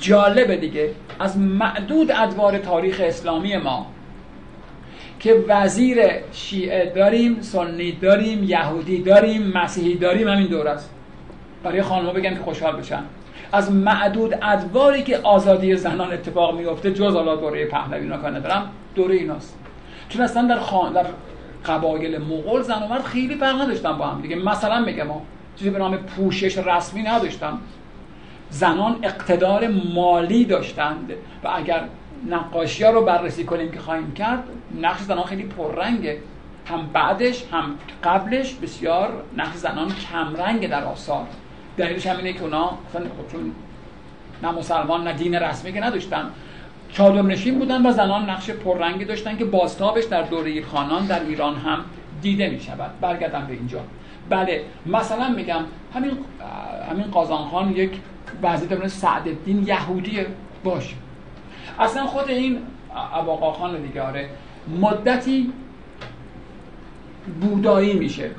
جالبه 0.00 0.56
دیگه 0.56 0.90
از 1.20 1.38
معدود 1.38 2.10
ادوار 2.10 2.58
تاریخ 2.58 3.00
اسلامی 3.04 3.56
ما 3.56 3.86
که 5.24 5.44
وزیر 5.48 5.98
شیعه 6.32 6.92
داریم 6.96 7.40
سنی 7.40 7.92
داریم 7.92 8.44
یهودی 8.44 9.02
داریم 9.02 9.42
مسیحی 9.42 9.94
داریم 9.94 10.28
همین 10.28 10.46
دور 10.46 10.68
است. 10.68 10.90
برای 11.62 11.82
خانمها 11.82 12.12
بگم 12.12 12.34
که 12.34 12.40
خوشحال 12.40 12.76
بشن. 12.76 13.02
از 13.52 13.72
معدود 13.72 14.34
ادواری 14.42 15.02
که 15.02 15.18
آزادی 15.18 15.76
زنان 15.76 16.12
اتفاق 16.12 16.58
میفته 16.58 16.92
جز 16.92 17.14
حالا 17.14 17.36
دوره 17.36 17.66
پهلوی 17.66 18.08
کار 18.08 18.30
ندارم 18.30 18.70
دوره 18.94 19.14
ایناست. 19.14 19.58
چون 20.08 20.22
اصلا 20.22 20.48
در 20.48 20.58
خان 20.58 20.92
در 20.92 21.06
قبایل 21.66 22.18
مغول 22.18 22.62
زن 22.62 22.82
و 22.82 22.88
مرد 22.88 23.02
خیلی 23.02 23.34
فرق 23.34 23.60
نداشتن 23.60 23.98
با 23.98 24.06
هم 24.06 24.20
دیگه. 24.20 24.36
مثلا 24.36 24.80
میگم 24.80 25.06
چیزی 25.56 25.70
به 25.70 25.78
نام 25.78 25.96
پوشش 25.96 26.58
رسمی 26.58 27.02
نداشتن. 27.02 27.58
زنان 28.50 28.96
اقتدار 29.02 29.68
مالی 29.94 30.44
داشتند 30.44 31.12
و 31.44 31.48
اگر 31.54 31.84
نقاشی 32.28 32.84
ها 32.84 32.90
رو 32.90 33.04
بررسی 33.04 33.44
کنیم 33.44 33.70
که 33.70 33.80
خواهیم 33.80 34.12
کرد 34.12 34.44
نقش 34.80 35.00
زنان 35.00 35.24
خیلی 35.24 35.42
پررنگه. 35.42 36.18
هم 36.66 36.90
بعدش 36.92 37.44
هم 37.52 37.74
قبلش 38.04 38.54
بسیار 38.54 39.22
نقش 39.36 39.56
زنان 39.56 39.88
کمرنگ 39.88 40.68
در 40.68 40.84
آثار. 40.84 41.26
دلیلش 41.76 42.06
همینه 42.06 42.32
که 42.32 42.42
اونا 42.42 42.68
خب 42.92 43.32
چون 43.32 43.52
نه 44.42 44.50
مسلمان 44.50 45.04
نه 45.04 45.12
دین 45.12 45.34
رسمی 45.34 45.72
که 45.72 45.80
نداشتن. 45.80 46.30
چادر 46.92 47.22
نشین 47.22 47.58
بودن 47.58 47.86
و 47.86 47.92
زنان 47.92 48.30
نقش 48.30 48.50
پررنگی 48.50 49.04
داشتن 49.04 49.36
که 49.36 49.44
بازتابش 49.44 50.04
در 50.04 50.22
دوره 50.22 50.62
خانان 50.62 51.06
در 51.06 51.20
ایران 51.20 51.56
هم 51.56 51.84
دیده 52.22 52.50
می 52.50 52.60
شود 52.60 52.90
برگردم 53.00 53.46
به 53.46 53.52
اینجا. 53.52 53.80
بله 54.28 54.64
مثلا 54.86 55.28
میگم 55.28 55.60
همین 55.94 56.10
همین 56.90 57.04
قازان 57.04 57.48
خان 57.48 57.70
یک 57.70 57.90
وضعیت 58.42 58.86
سعد 58.86 59.28
الدین 59.28 59.66
یهودیه. 59.66 60.26
باش 60.64 60.94
اصلا 61.78 62.06
خود 62.06 62.30
این 62.30 62.58
اباقا 63.12 63.52
خان 63.52 63.82
دیگه 63.82 64.02
آره 64.02 64.28
مدتی 64.80 65.52
بودایی 67.40 67.92
میشه. 67.92 68.30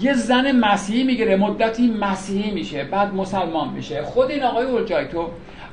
یه 0.00 0.14
زن 0.14 0.52
مسیحی 0.52 1.04
می‌گیره 1.04 1.36
مدتی 1.36 1.90
مسیحی 1.90 2.50
میشه 2.50 2.84
بعد 2.84 3.14
مسلمان 3.14 3.68
میشه. 3.68 4.02
خود 4.02 4.30
این 4.30 4.42
آقای 4.42 4.66
اولجایتو 4.66 5.28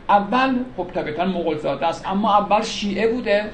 اول 0.10 0.56
خب 0.78 0.88
طبیعتا 0.94 1.26
مغول 1.26 1.58
زاده 1.58 1.88
است 1.88 2.08
اما 2.08 2.38
اول 2.38 2.62
شیعه 2.62 3.08
بوده 3.08 3.50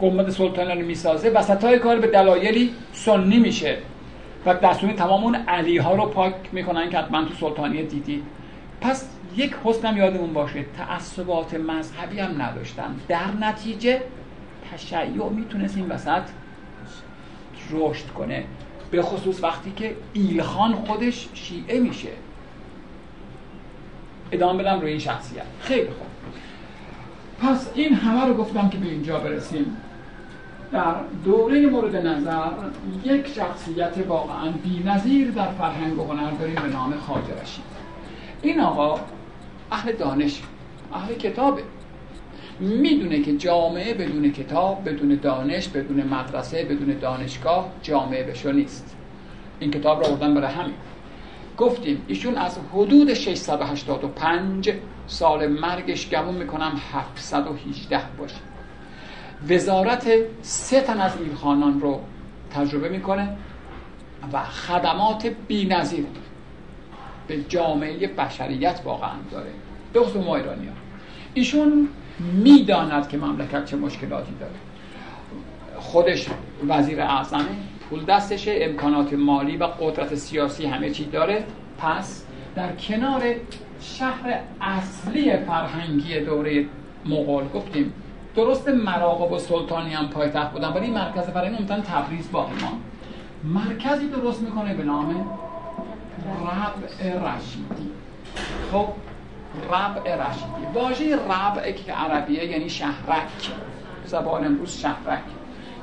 گمبد 0.00 0.30
سلطان 0.30 0.68
رو 0.68 0.86
می‌سازه 0.86 1.30
وسط 1.30 1.76
کار 1.76 1.98
به 1.98 2.06
دلایلی 2.06 2.70
سنی 2.92 3.38
میشه. 3.38 3.78
و 4.46 4.54
دستور 4.54 4.92
تمام 4.92 5.24
اون 5.24 5.34
علی 5.34 5.78
ها 5.78 5.94
رو 5.94 6.06
پاک 6.06 6.34
می‌کنن 6.52 6.90
که 6.90 6.98
حتما 6.98 7.24
تو 7.24 7.34
سلطانیه 7.34 7.82
دیدی. 7.82 8.22
پس 8.80 9.08
یک 9.36 9.54
حسنم 9.64 9.96
یادمون 9.96 10.32
باشه 10.32 10.64
تعصبات 10.76 11.54
مذهبی 11.54 12.18
هم 12.18 12.42
نداشتن. 12.42 12.96
در 13.08 13.30
نتیجه 13.40 14.02
تشیع 14.72 15.28
می‌تونست 15.28 15.76
این 15.76 15.88
وسط 15.88 16.22
رشد 17.70 18.06
کنه. 18.06 18.44
به 18.90 19.02
خصوص 19.02 19.42
وقتی 19.42 19.72
که 19.76 19.96
ایلخان 20.12 20.72
خودش 20.72 21.28
شیعه 21.34 21.80
میشه. 21.80 22.08
ادامه 24.32 24.62
بدم 24.62 24.80
روی 24.80 24.90
این 24.90 24.98
شخصیت. 24.98 25.44
خیلی 25.60 25.88
خوب. 25.88 26.06
پس 27.42 27.70
این 27.74 27.94
همه 27.94 28.26
رو 28.26 28.34
گفتم 28.34 28.68
که 28.68 28.78
به 28.78 28.86
اینجا 28.86 29.18
برسیم. 29.18 29.76
در 30.72 30.94
دوره 31.24 31.66
مورد 31.66 31.96
نظر 31.96 32.50
یک 33.04 33.28
شخصیت 33.28 33.94
واقعا 34.08 34.50
بی 34.50 34.82
نظیر 34.86 35.30
در 35.30 35.50
فرهنگ 35.50 35.98
و 35.98 36.06
هنر 36.06 36.30
داریم 36.30 36.54
به 36.54 36.68
نام 36.68 36.94
خاجه 36.96 37.42
رشید. 37.42 37.64
این 38.42 38.60
آقا 38.60 39.00
اهل 39.72 39.92
دانش 39.92 40.42
اهل 40.92 41.14
کتابه. 41.14 41.62
می‌دونه 42.60 43.22
که 43.22 43.36
جامعه 43.36 43.94
بدون 43.94 44.32
کتاب 44.32 44.88
بدون 44.88 45.18
دانش 45.22 45.68
بدون 45.68 46.02
مدرسه 46.02 46.64
بدون 46.64 46.98
دانشگاه 46.98 47.72
جامعه 47.82 48.24
بشو 48.24 48.52
نیست. 48.52 48.96
این 49.60 49.70
کتاب 49.70 50.02
را 50.02 50.08
آوردن 50.08 50.34
برای 50.34 50.52
همین. 50.52 50.74
گفتیم 51.58 52.02
ایشون 52.06 52.34
از 52.34 52.58
حدود 52.72 53.14
685 53.14 54.72
سال 55.06 55.46
مرگش 55.46 56.10
گمون 56.10 56.34
می‌کنم 56.34 56.72
718 56.92 58.00
باشه. 58.18 58.36
وزارت 59.48 60.08
سه 60.42 60.80
تن 60.80 61.00
از 61.00 61.16
ایلخانان 61.20 61.80
رو 61.80 62.00
تجربه 62.54 62.88
می‌کنه 62.88 63.36
و 64.32 64.44
خدمات 64.44 65.26
بی 65.48 65.66
نظیر 65.66 66.04
به 67.28 67.42
جامعه 67.48 68.06
بشریت 68.06 68.80
واقعا 68.84 69.16
داره. 69.30 69.50
به 69.92 70.00
خصوص 70.00 70.24
ما 70.24 70.36
ها. 70.36 70.42
ایشون 71.34 71.88
می‌داند 72.18 73.08
که 73.08 73.18
مملکت 73.18 73.64
چه 73.64 73.76
مشکلاتی 73.76 74.32
داره. 74.40 74.52
خودش 75.78 76.26
وزیر 76.68 77.00
اعظمه 77.00 77.56
پول 77.90 78.04
دستشه 78.04 78.54
امکانات 78.60 79.12
مالی 79.12 79.56
و 79.56 79.64
قدرت 79.64 80.14
سیاسی 80.14 80.66
همه 80.66 80.90
چی 80.90 81.04
داره. 81.04 81.44
پس 81.78 82.24
در 82.54 82.72
کنار 82.72 83.22
شهر 83.80 84.40
اصلی 84.60 85.36
فرهنگی 85.36 86.20
دوره 86.20 86.66
مغول 87.06 87.44
گفتیم 87.54 87.92
درست 88.36 88.68
مراقب 88.68 89.32
و 89.32 89.38
سلطانی 89.38 89.94
هم 89.94 90.08
پایتخت 90.08 90.52
بودن 90.52 90.68
ولی 90.68 90.90
مرکز 90.90 91.24
فرهنگی 91.24 91.58
ممتن 91.58 91.80
تبریز 91.82 92.32
با 92.32 92.42
ما. 92.42 92.78
مرکزی 93.44 94.08
درست 94.08 94.42
می‌کنه 94.42 94.74
به 94.74 94.82
نام 94.82 95.26
ربع 96.40 97.04
رشیدی 97.04 97.90
خب 98.72 98.86
ربع 99.70 100.14
رشیدی. 100.14 100.72
واژه 100.74 101.16
ربع 101.16 101.72
که 101.72 101.92
عربیه 101.92 102.44
یعنی 102.44 102.70
شهرک. 102.70 103.50
زبان 104.04 104.44
امروز 104.44 104.78
شهرک. 104.78 105.22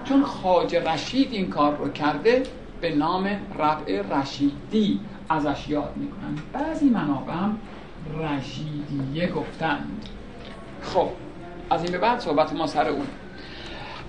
چون 0.06 0.24
خاج 0.24 0.76
رشید 0.76 1.32
این 1.32 1.50
کار 1.50 1.76
رو 1.76 1.90
کرده 1.90 2.44
به 2.82 2.96
نام 2.96 3.28
ربع 3.60 4.02
رشیدی 4.02 5.00
ازش 5.30 5.70
یاد 5.70 5.94
می‌کنن. 5.96 6.36
بعضی 6.54 6.90
منابع 6.90 7.34
هم 7.34 7.58
رشیدیه 8.20 9.28
گفتند 9.32 10.10
خب 10.82 11.10
از 11.70 11.84
این 11.84 11.92
به 11.92 11.98
بعد 11.98 12.20
صحبت 12.20 12.54
ما 12.54 12.68
سر 12.68 12.88
اون. 12.88 13.08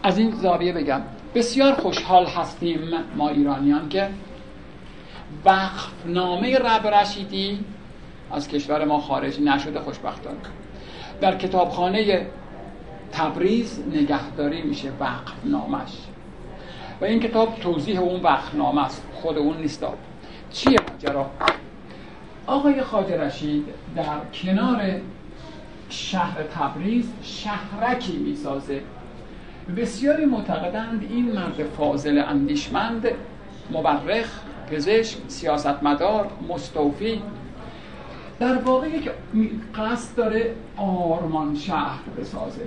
از 0.03 0.19
این 0.19 0.31
زاویه 0.31 0.73
بگم. 0.73 1.03
بسیار 1.35 1.74
خوشحال 1.74 2.27
هستیم 2.27 2.81
ما 3.16 3.28
ایرانیان 3.28 3.89
که 3.89 4.09
وقف 5.45 5.93
نامه 6.07 6.59
رب 6.59 6.87
رشیدی 6.87 7.65
از 8.32 8.48
کشور 8.48 8.85
ما 8.85 9.01
خارج 9.01 9.40
نشده 9.40 9.81
خوشبختانه. 9.81 10.36
در 11.20 11.36
کتابخانه 11.36 12.27
تبریز 13.12 13.82
نگهداری 13.93 14.62
میشه 14.62 14.93
وقف 15.01 15.32
نامش 15.44 15.93
و 17.01 17.05
این 17.05 17.20
کتاب 17.20 17.55
توضیح 17.61 18.01
اون 18.01 18.20
وقف 18.23 18.55
نامه 18.55 18.85
است. 18.85 19.07
خود 19.15 19.39
اون 19.39 19.57
نیست. 19.57 19.85
چیه 20.52 20.78
ماجرا؟ 20.93 21.31
آقای 22.47 22.82
خاج 22.82 23.12
رشید 23.12 23.65
در 23.97 24.19
کنار 24.35 25.01
شهر 25.89 26.43
تبریز 26.43 27.12
شهرکی 27.23 28.16
می‌سازه. 28.16 28.81
بسیاری 29.77 30.24
معتقدند 30.24 31.07
این 31.11 31.32
مرد 31.32 31.62
فاضل 31.78 32.23
اندیشمند 32.28 33.09
مبرخ 33.70 34.40
پزشک 34.70 35.19
سیاستمدار 35.28 36.28
مستوفی 36.48 37.23
در 38.41 38.59
واقع 38.59 38.89
یک 38.89 39.11
قصد 39.75 40.17
داره 40.17 40.55
آرمان 40.77 41.57
شهر 41.57 41.99
بسازه. 42.19 42.67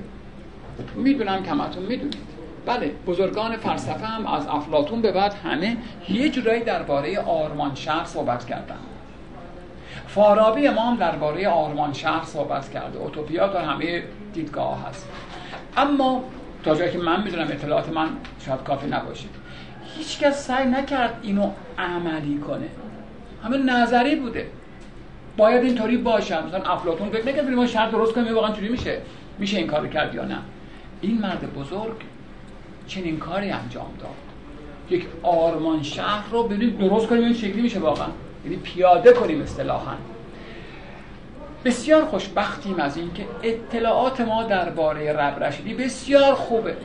می‌دونم 0.96 1.44
که 1.44 1.52
همتون 1.52 1.84
می‌دونید. 1.84 2.34
بله 2.66 2.92
بزرگان 3.08 3.58
فلسفه 3.58 4.06
هم 4.06 4.28
از 4.28 4.48
افلاتون 4.48 5.02
به 5.02 5.12
بعد 5.12 5.34
همه 5.34 5.78
یه 6.10 6.30
جورایی 6.30 6.64
درباره 6.64 7.20
آرمان 7.20 7.76
شهر 7.76 8.06
صحبت 8.06 8.46
کردن. 8.46 8.76
فارابی 10.08 10.70
ما 10.70 10.82
هم 10.82 10.98
درباره 10.98 11.48
آرمان 11.48 11.94
شهر 11.94 12.26
صحبت 12.26 12.72
کرده. 12.72 13.00
اوتوپیا 13.00 13.48
در 13.48 13.62
همه 13.62 14.04
دیدگاه 14.34 14.88
هست. 14.90 15.08
اما 15.78 16.24
تا 16.64 16.76
جایی 16.76 16.92
که 16.92 16.98
من 16.98 17.24
می‌دونم 17.24 17.48
اطلاعات 17.48 17.90
من 17.90 18.10
شاید 18.46 18.64
کافی 18.64 18.88
نباشه. 18.88 19.28
هیچکس 19.98 20.48
سعی 20.48 20.68
نکرد 20.68 21.20
اینو 21.24 21.52
عملی 21.78 22.38
کنه. 22.38 22.68
همه 23.44 23.58
نظری 23.58 24.16
بوده. 24.16 24.48
باید 25.38 25.64
اینطوری 25.64 25.98
باشه. 25.98 26.46
مثلا 26.46 26.64
افلاطون 26.64 27.10
فکر 27.10 27.28
نکرد 27.28 27.50
ما 27.50 27.68
شهر 27.68 27.90
درست 27.90 28.14
کنیم 28.14 28.36
واقعا 28.36 28.52
چوری 28.52 28.70
میشه؟ 28.70 29.02
میشه 29.40 29.58
این 29.58 29.68
کارو 29.68 29.88
کرد 29.88 30.16
یا 30.16 30.26
نه؟ 30.26 30.38
این 31.02 31.22
مرد 31.22 31.54
بزرگ 31.54 31.96
چنین 32.88 33.18
کاری 33.18 33.50
انجام 33.50 33.92
داد. 34.00 34.10
یک 34.90 35.06
آرمان 35.24 35.84
شهر 35.84 36.32
رو 36.32 36.44
ببینید 36.44 36.78
درست 36.78 37.08
کنیم 37.08 37.24
این 37.24 37.34
شکلی 37.34 37.62
میشه 37.62 37.80
واقعا. 37.80 38.08
یعنی 38.46 38.58
پیاده 38.58 39.14
کنیم 39.14 39.42
اصطلاحا. 39.42 39.94
بسیار 41.66 42.06
خوشبختیم 42.06 42.80
از 42.80 42.98
اینکه 42.98 43.26
اطلاعات 43.44 44.22
ما 44.22 44.44
درباره 44.44 45.14
رب 45.14 45.44
رشیدی 45.44 45.74
بسیار 45.74 46.34
خوبه. 46.34 46.76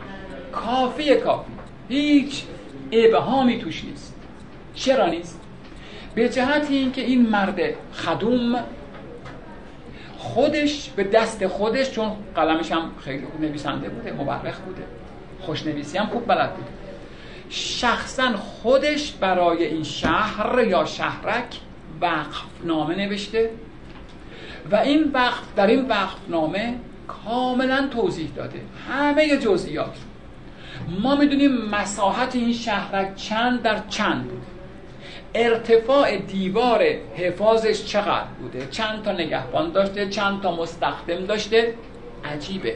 کافی 0.53 1.15
کافی. 1.15 1.53
هیچ 1.89 2.45
ابهامی 2.93 3.59
توش 3.59 3.85
نیست. 3.85 4.15
چرا 4.75 5.07
نیست؟ 5.07 5.41
به 6.19 6.29
جهت 6.29 6.71
اینکه 6.71 7.01
این 7.01 7.29
مرد 7.29 7.61
خدوم 7.93 8.65
خودش 10.19 10.91
به 10.97 11.05
دست 11.05 11.47
خودش 11.47 11.91
چون 11.91 12.13
قلمش 12.35 12.73
هم 12.73 12.91
خیلی 13.05 13.27
خوب 13.27 13.41
نویسنده 13.41 13.89
بوده 13.89 14.13
مبرخ 14.13 14.59
بوده 14.59 14.83
خوشنویسی 15.41 15.99
هم 15.99 16.07
خوب 16.07 16.27
بلد 16.27 16.55
بوده 16.55 16.69
شخصا 17.49 18.37
خودش 18.37 19.13
برای 19.13 19.65
این 19.65 19.83
شهر 19.83 20.65
یا 20.69 20.85
شهرک 20.85 21.61
وقف 22.01 22.43
نامه 22.65 22.95
نوشته 22.95 23.51
و 24.71 24.77
این 24.77 25.11
وقت 25.13 25.55
در 25.57 25.67
این 25.67 25.89
وقت 25.89 26.17
نامه 26.29 26.75
کاملا 27.09 27.89
توضیح 27.91 28.31
داده 28.37 28.61
همه 28.89 29.37
جزئیات 29.37 29.97
ما 31.03 31.17
می‌دونیم 31.17 31.53
مساحت 31.53 32.37
این 32.37 32.53
شهرک 32.53 33.17
چند 33.17 33.63
در 33.63 33.79
چند 33.89 34.25
بود. 34.25 34.58
ارتفاع 35.35 36.17
دیوار 36.17 36.85
حفاظش 37.17 37.85
چقدر 37.85 38.25
بوده؟ 38.41 38.69
چند 38.71 39.03
تا 39.03 39.13
نگهبان 39.13 39.73
داشته؟ 39.73 40.09
چند 40.09 40.43
تا 40.43 40.57
مستخدم 40.57 41.27
داشته؟ 41.27 41.75
عجیبه. 42.25 42.75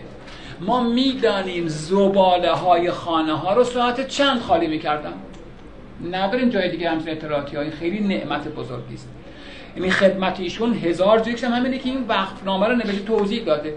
ما 0.61 0.83
می‌دانیم 0.83 1.69
زباله 1.69 2.53
های 2.53 2.91
خانه 2.91 3.33
ها 3.33 3.55
رو 3.55 3.65
ساعت 3.65 4.09
چند 4.09 4.41
خالی 4.41 4.67
می‌کردن؟ 4.67 5.13
نداریم 6.13 6.49
جای 6.49 6.69
دیگه 6.69 6.91
همچین 6.91 7.11
اطلاعاتی 7.11 7.57
های 7.57 7.71
خیلی 7.71 8.01
نعمت 8.01 8.49
بزرگی 8.49 8.95
است. 8.95 9.09
یعنی 9.77 9.91
خدمت 9.91 10.41
ایشون 10.41 10.75
هزار 10.75 11.21
جیکش 11.21 11.45
هم 11.45 11.53
همینه 11.53 11.79
که 11.79 11.89
این 11.89 12.05
وقفنامه 12.09 12.67
رو 12.67 12.75
نوشته 12.75 13.05
توضیح 13.05 13.45
داده. 13.45 13.75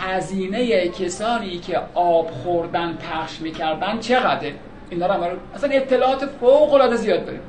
هزینه 0.00 0.88
کسانی 0.88 1.58
که 1.58 1.80
آب 1.94 2.30
خوردن 2.30 2.92
پخش 2.92 3.40
می‌کردن 3.40 3.98
چقدر 4.00 4.50
اینا 4.90 5.06
رو 5.06 5.36
اصلا 5.54 5.70
اطلاعات 5.70 6.26
فوق 6.26 6.74
العاده 6.74 6.96
زیاد 6.96 7.24
داریم. 7.26 7.40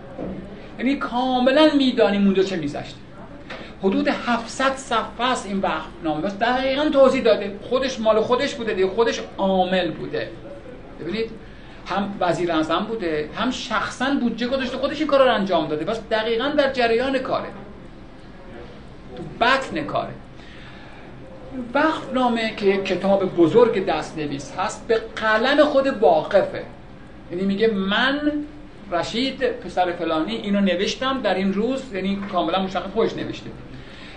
یعنی 0.78 0.96
کاملا 0.96 1.70
می‌دانیم 1.78 2.26
اونجا 2.26 2.44
چه 2.44 2.56
میذاشته 2.56 2.98
حدود 3.84 4.08
700 4.08 4.76
صفحه 4.76 5.32
است 5.32 5.46
این 5.46 5.60
وقت 5.60 5.90
نامه. 6.04 6.30
دقیقا 6.30 6.90
توضیح 6.90 7.22
داده. 7.22 7.60
خودش 7.62 8.00
مال 8.00 8.22
خودش 8.22 8.56
بوده 8.56 8.74
دیگه. 8.74 8.88
خودش 8.88 9.22
عامل 9.38 9.92
بوده. 9.92 10.30
ببینید 11.02 11.30
هم 11.86 12.14
وزیر 12.20 12.52
اعظم 12.52 12.86
بوده 12.90 13.30
هم 13.36 13.52
شخصا 13.52 14.06
بودجه 14.22 14.48
گذاشته. 14.48 14.78
خودش 14.78 15.00
این 15.00 15.08
کار 15.08 15.24
رو 15.24 15.34
انجام 15.34 15.68
داده. 15.68 15.86
بس 15.86 16.00
دقیقا 16.12 16.48
در 16.48 16.74
جریان 16.74 17.20
کاره. 17.20 17.50
تو 19.18 19.24
بطن 19.42 19.84
کاره. 19.84 20.14
وقت 21.74 22.14
نامه 22.14 22.56
که 22.56 22.66
یک 22.66 22.86
کتاب 22.86 23.36
بزرگ 23.36 23.86
دست 23.86 24.18
نویس 24.18 24.54
هست 24.58 24.88
به 24.88 25.02
قلم 25.16 25.64
خود 25.64 25.88
واقفه. 25.88 26.64
یعنی 27.32 27.46
میگه 27.46 27.68
من 27.68 28.32
رشید 28.92 29.52
پسر 29.52 29.92
فلانی 29.92 30.36
اینو 30.36 30.62
نوشتم. 30.62 31.22
در 31.22 31.36
این 31.36 31.54
روز 31.54 31.94
یعنی 31.94 32.20
کاملا 32.32 32.62
مشخص 32.62 32.90
خودش 32.94 33.14
نوشته. 33.14 33.50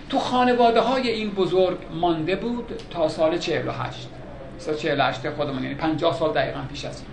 تو 0.09 0.19
خانواده 0.19 0.79
های 0.79 1.09
این 1.09 1.29
بزرگ 1.29 1.77
مانده 1.93 2.35
بود 2.35 2.81
تا 2.89 3.09
سال 3.09 3.37
48 3.37 4.09
سال 4.57 4.75
48 4.75 5.29
خودمون 5.29 5.63
یعنی 5.63 5.75
50 5.75 6.13
سال 6.13 6.33
دقیقا 6.33 6.59
پیش 6.69 6.85
از 6.85 7.03
این. 7.03 7.11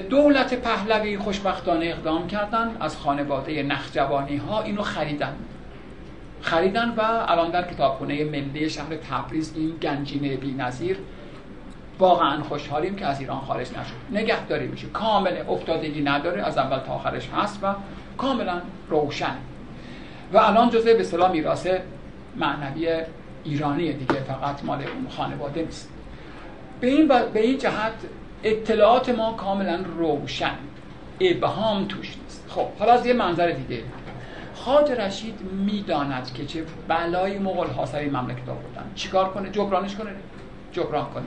دولت 0.00 0.54
پهلوی 0.54 1.18
خوشبختانه 1.18 1.86
اقدام 1.86 2.26
کردن 2.26 2.76
از 2.80 2.96
خانواده 2.96 3.62
نخجوانی 3.62 4.36
ها 4.36 4.62
اینو 4.62 4.82
خریدن. 4.82 5.34
خریدن 6.40 6.94
و 6.96 7.00
الان 7.28 7.50
در 7.50 7.62
کتابخونه 7.62 8.24
ملی 8.24 8.70
شهر 8.70 8.96
تبریز 8.96 9.52
این 9.56 9.76
گنجینه 9.82 10.36
بی‌نظیر 10.36 10.98
واقعا 11.98 12.42
خوشحالیم 12.42 12.96
که 12.96 13.06
از 13.06 13.20
ایران 13.20 13.40
خارج 13.40 13.70
نشد. 13.70 14.20
نگهداری 14.20 14.66
میشه 14.66 14.86
کامل 14.86 15.36
افتادگی 15.48 16.02
نداره. 16.02 16.42
از 16.42 16.58
اول 16.58 16.78
تا 16.78 16.92
آخرش 16.92 17.28
هست 17.36 17.58
و 17.62 17.74
کاملا 18.18 18.60
روشن. 18.88 19.36
و 20.32 20.38
الان 20.38 20.70
جزء 20.70 20.94
به 20.94 21.00
اصطلاح 21.00 21.32
میراث 21.32 21.66
معنوی 22.36 23.02
ایرانی 23.44 23.92
دیگه. 23.92 24.20
فقط 24.20 24.64
مال 24.64 24.78
اون 24.78 25.08
خانواده 25.08 25.62
نیست. 25.62 25.90
به 26.80 26.86
این, 26.86 27.08
به 27.08 27.40
این 27.40 27.58
جهت 27.58 27.92
اطلاعات 28.42 29.08
ما 29.08 29.32
کاملا 29.32 29.84
روشن. 29.98 30.54
ابهام 31.20 31.84
توش 31.84 32.16
نیست. 32.22 32.46
خب 32.48 32.66
حالا 32.78 32.92
از 32.92 33.06
یه 33.06 33.12
منظر 33.12 33.50
دیگه. 33.50 33.82
خاج 34.54 34.90
رشید 34.90 35.40
می‌داند 35.42 36.32
که 36.34 36.46
چه 36.46 36.64
بلای 36.88 37.38
مغول 37.38 37.66
ها 37.66 37.86
سر 37.86 38.04
مملکت 38.04 38.48
آوردن. 38.48 38.90
چیکار 38.94 39.30
کنه؟ 39.30 39.50
جبرانش 39.50 39.94
کنه. 39.94 40.10
جبران 40.72 41.06
کنه. 41.14 41.24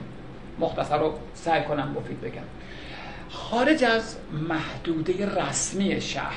مختصر 0.59 0.97
رو 0.97 1.13
سعی 1.33 1.63
کنم 1.63 1.95
مفید 1.97 2.21
بگم. 2.21 2.41
خارج 3.29 3.83
از 3.83 4.17
محدوده 4.49 5.41
رسمی 5.41 6.01
شهر 6.01 6.33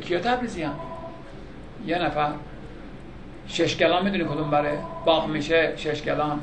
کیا 0.00 0.20
تبریزی 0.20 0.62
هم. 0.62 0.74
یه 1.86 1.98
نفر 1.98 2.32
شش 3.46 3.76
گلان 3.76 4.04
می‌دونی 4.04 4.24
کدوم 4.24 4.50
بره؟ 4.50 4.78
باغ 5.04 5.28
میشه 5.28 5.72
شش 5.76 6.02
گلان. 6.02 6.40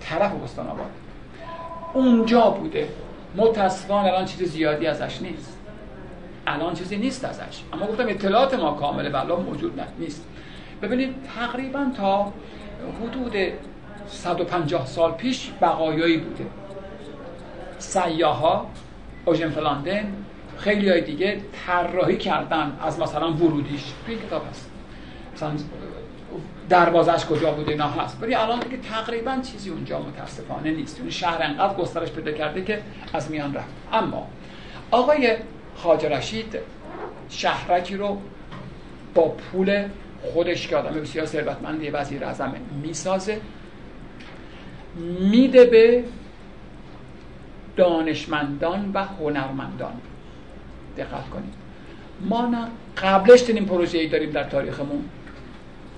طرف 0.00 0.32
بستان 0.32 0.66
آباد 0.68 0.90
اونجا 1.94 2.50
بوده. 2.50 2.88
متاسفانه 3.36 4.08
الان 4.08 4.24
چیز 4.24 4.42
زیادی 4.42 4.86
ازش 4.86 5.22
نیست. 5.22 5.58
الان 6.46 6.74
چیزی 6.74 6.96
نیست 6.96 7.24
ازش. 7.24 7.62
اما 7.72 7.86
گفتم 7.86 8.08
اطلاعات 8.08 8.54
ما 8.54 8.72
کامله 8.72 9.10
بلا 9.10 9.36
موجود 9.36 9.80
نیست. 9.98 10.24
ببینید 10.82 11.14
تقریبا 11.36 11.86
تا 11.96 12.32
حدود 13.02 13.36
150 14.08 14.86
سال 14.86 15.12
پیش 15.12 15.50
بقایایی 15.62 16.16
بوده. 16.16 16.46
سیاها 17.78 18.66
اوژن 19.24 19.50
فلاندن 19.50 20.12
خیلی 20.58 20.88
های 20.88 21.00
دیگه 21.00 21.40
طراحی 21.66 22.16
کردن 22.16 22.78
از 22.82 23.00
مثلا 23.00 23.32
ورودیش. 23.32 23.82
توی 24.06 24.16
کتاب 24.16 24.42
هست. 24.50 24.70
مثلا 25.34 25.50
دروازش 26.68 27.24
کجا 27.24 27.52
بوده 27.52 27.70
اینا 27.70 27.88
هست. 27.88 28.18
ولی 28.22 28.34
الان 28.34 28.60
دیگه 28.60 28.76
تقریبا 28.76 29.38
چیزی 29.52 29.70
اونجا 29.70 29.98
متاسفانه 30.00 30.70
نیست. 30.70 31.00
اون 31.00 31.10
شهر 31.10 31.42
انقدر 31.42 31.74
گسترش 31.74 32.10
پیدا 32.10 32.32
کرده 32.32 32.64
که 32.64 32.82
از 33.12 33.30
میان 33.30 33.54
رفت. 33.54 33.68
اما 33.92 34.26
آقای 34.90 35.36
خاج 35.76 36.06
رشید 36.06 36.58
شهرکی 37.28 37.96
رو 37.96 38.18
با 39.14 39.28
پول 39.28 39.88
خودش 40.32 40.68
که 40.68 40.76
آدم 40.76 41.00
بسیار 41.00 41.26
ثروتمندی 41.26 41.90
وزیر 41.90 42.24
اعظم 42.24 42.54
می‌سازه 42.82 43.40
میده 45.20 45.64
به 45.64 46.04
دانشمندان 47.76 48.90
و 48.94 49.04
هنرمندان. 49.04 49.92
دقت 50.96 51.30
کنید. 51.30 51.54
ما 52.20 52.46
نه 52.46 52.66
قبلش 52.96 53.44
چنین 53.44 53.66
پروژه 53.66 53.98
ای 53.98 54.08
داریم 54.08 54.30
در 54.30 54.44
تاریخمون 54.44 55.04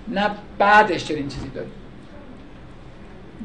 نه 0.08 0.30
بعدش 0.58 1.04
چنین 1.04 1.28
چیزی 1.28 1.48
داریم. 1.48 1.72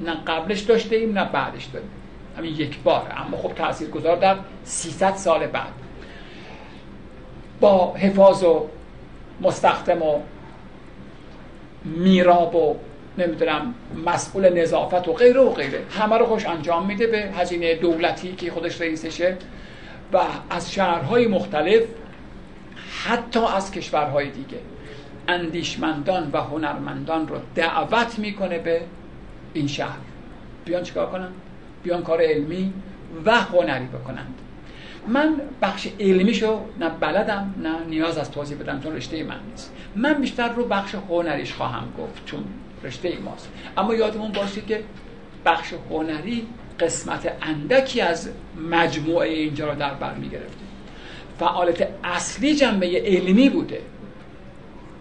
نه 0.05 0.13
قبلش 0.13 0.59
داشته 0.59 0.95
ایم 0.95 1.17
نه 1.17 1.25
بعدش 1.25 1.65
داریم. 1.65 1.89
همین 2.37 2.55
یک 2.55 2.79
بار. 2.79 3.13
اما 3.17 3.37
خب 3.37 3.53
تأثیر 3.53 3.89
گذار 3.89 4.17
در 4.17 4.35
300 4.63 5.15
سال 5.15 5.47
بعد. 5.47 5.73
با 7.59 7.93
حفاظ 7.93 8.43
و 8.43 8.67
مستخدم 9.41 10.01
و 10.01 10.19
میراب 11.83 12.55
و 12.55 12.75
نمی‌دونم 13.17 13.73
مسئول 14.05 14.61
نظافت 14.61 15.07
و 15.07 15.13
غیره 15.13 15.41
و 15.41 15.49
غیره. 15.49 15.81
همه 15.89 16.17
رو 16.17 16.25
خوش 16.25 16.45
انجام 16.45 16.85
میده 16.85 17.07
به 17.07 17.17
هزینه 17.17 17.75
دولتی 17.75 18.35
که 18.35 18.51
خودش 18.51 18.81
رئیسشه. 18.81 19.37
و 20.13 20.19
از 20.49 20.73
شهرهای 20.73 21.27
مختلف 21.27 21.83
حتی 23.05 23.39
از 23.55 23.71
کشورهای 23.71 24.29
دیگه 24.29 24.57
اندیشمندان 25.27 26.29
و 26.33 26.37
هنرمندان 26.41 27.27
رو 27.27 27.35
دعوت 27.55 28.19
می‌کنه 28.19 28.59
به 28.59 28.81
این 29.53 29.67
شهر. 29.67 29.97
بیان 30.65 30.83
چیکار 30.83 31.09
کنن؟ 31.09 31.29
بیان 31.83 32.03
کار 32.03 32.21
علمی 32.21 32.73
و 33.25 33.41
هنری 33.41 33.85
بکنند 33.85 34.35
من 35.07 35.41
بخش 35.61 35.87
علمیشو 35.99 36.61
نه 36.79 36.89
بلدم 36.89 37.55
نه 37.63 37.85
نیاز 37.89 38.17
از 38.17 38.31
توضیح 38.31 38.57
بدم 38.57 38.79
چون 38.79 38.95
رشته 38.95 39.23
من 39.23 39.39
نیست. 39.51 39.73
من 39.95 40.13
بیشتر 40.13 40.49
رو 40.49 40.65
بخش 40.65 40.95
هنریش 41.09 41.53
خواهم 41.53 41.87
گفت. 41.97 42.25
چون 42.25 42.43
رشته 42.83 43.17
ماست. 43.25 43.49
اما 43.77 43.95
یادمون 43.95 44.31
باشه 44.31 44.61
که 44.61 44.83
بخش 45.45 45.73
هنری 45.89 46.47
قسمت 46.79 47.33
اندکی 47.41 48.01
از 48.01 48.29
مجموعه 48.71 49.29
اینجا 49.29 49.69
رو 49.69 49.79
در 49.79 49.93
بر 49.93 50.13
می‌گرفته 50.13 50.57
فعالیت 51.39 51.87
اصلی 52.03 52.55
جنبه 52.55 53.01
علمی 53.05 53.49
بوده. 53.49 53.81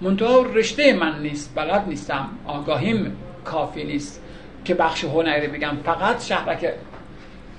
منتها 0.01 0.43
رشته 0.43 0.93
من 0.93 1.23
نیست 1.23 1.53
بلد 1.55 1.85
نیستم 1.89 2.29
آگاهیم 2.47 3.17
کافی 3.45 3.85
نیست 3.85 4.23
که 4.65 4.75
بخش 4.75 5.05
هنری 5.05 5.47
بگم. 5.47 5.77
فقط 5.85 6.25
شهرک 6.25 6.73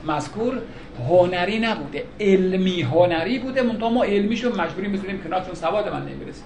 مذکور 0.08 0.62
هنری 1.10 1.60
نبوده 1.60 2.04
علمی 2.20 2.82
هنری 2.82 3.40
بوده. 3.40 3.62
منتها 3.62 3.90
ما 3.90 4.04
علمیشو 4.04 4.56
مجبوری 4.56 4.88
می‌ذاریم 4.88 5.24
کنار 5.24 5.42
چون 5.46 5.56
سواد 5.56 5.94
من 5.94 6.06
نمی‌رسه. 6.06 6.42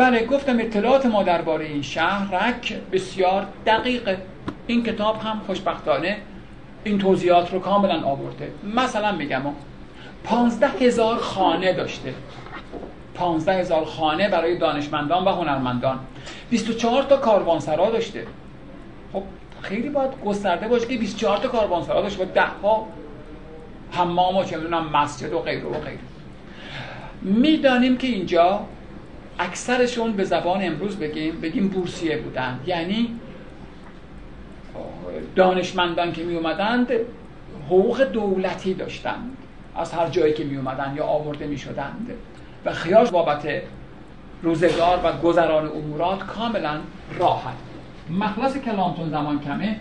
بله 0.00 0.26
گفتم 0.26 0.60
اطلاعات 0.60 1.06
ما 1.06 1.22
درباره 1.22 1.64
این 1.64 1.82
شهرک 1.82 2.78
بسیار 2.92 3.46
دقیقه. 3.66 4.18
این 4.66 4.82
کتاب 4.82 5.20
هم 5.20 5.40
خوشبختانه 5.46 6.16
این 6.84 6.98
توضیحات 6.98 7.52
رو 7.52 7.58
کاملا 7.58 8.00
آورده. 8.00 8.50
مثلا 8.74 9.12
میگم 9.12 9.42
پانزده 10.24 10.68
هزار 10.68 11.16
خانه 11.16 11.72
داشته. 11.72 12.14
پانزده 13.14 13.54
هزار 13.54 13.84
خانه 13.84 14.28
برای 14.28 14.58
دانشمندان 14.58 15.24
و 15.24 15.30
هنرمندان. 15.30 15.98
24 16.50 17.02
تا 17.02 17.16
کاروانسرا 17.16 17.90
داشته. 17.90 18.26
خب 19.12 19.22
خیلی 19.62 19.88
باید 19.88 20.10
گسترده 20.24 20.68
باشه 20.68 20.86
که 20.86 20.98
24 20.98 21.36
تا 21.36 21.48
کاروانسرا 21.48 22.02
داشته 22.02 22.24
و 22.24 22.26
ده 22.26 22.46
ها 22.62 22.86
حمام 23.90 24.36
و 24.36 24.44
چه 24.44 24.58
مسجد 24.92 25.32
و 25.32 25.38
غیره 25.38 25.66
و 25.66 25.72
غیره. 25.80 25.98
می‌دانیم 27.22 27.96
که 27.96 28.06
اینجا 28.06 28.60
اکثرشون 29.40 30.12
به 30.12 30.24
زبان 30.24 30.62
امروز 30.62 30.96
بگیم 30.96 31.40
بگیم 31.40 31.68
بورسیه 31.68 32.16
بودن. 32.16 32.60
یعنی 32.66 33.16
دانشمندان 35.36 36.12
که 36.12 36.24
می 36.24 36.36
اومدند 36.36 36.88
حقوق 37.66 38.02
دولتی 38.02 38.74
داشتند. 38.74 39.36
از 39.76 39.92
هر 39.92 40.08
جایی 40.08 40.32
که 40.32 40.44
می 40.44 40.56
اومدن 40.56 40.94
یا 40.96 41.04
آورده 41.04 41.46
می 41.46 41.58
شدند 41.58 42.10
و 42.64 42.72
خیال 42.72 43.06
بابت 43.06 43.48
روزگار 44.42 45.00
و 45.04 45.12
گذران 45.12 45.68
امورات 45.68 46.26
کاملا 46.26 46.80
راحت. 47.18 47.56
مخلص 48.10 48.56
کلامتون 48.56 49.10
زمان 49.10 49.40
کمه 49.40 49.76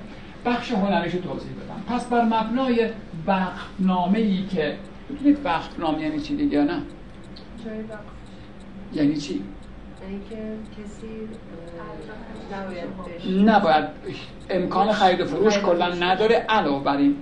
بخش 0.45 0.71
هنریش 0.71 1.13
رو 1.13 1.21
توضیح 1.21 1.51
بدم. 1.51 1.95
پس 1.95 2.05
بر 2.05 2.21
مبنای 2.21 2.89
وقتنامه 3.27 4.19
ای 4.19 4.45
که 4.45 4.75
می‌تونید 5.09 5.37
وقتنامه 5.43 6.01
یعنی 6.01 6.19
چی 6.19 6.35
دیگه 6.35 6.59
نه؟ 6.59 6.73
یعنی 6.73 6.83
چی؟ 7.63 7.69
یعنی 8.93 9.15
که 9.15 9.39
کسی 10.77 11.29
نباید 13.45 13.85
امکان 14.49 14.91
خرید 14.91 15.21
و 15.21 15.25
فروش 15.25 15.57
کلا 15.57 15.87
نداره. 15.87 16.35
علاوه 16.35 16.83
بر 16.83 16.97
این 16.97 17.15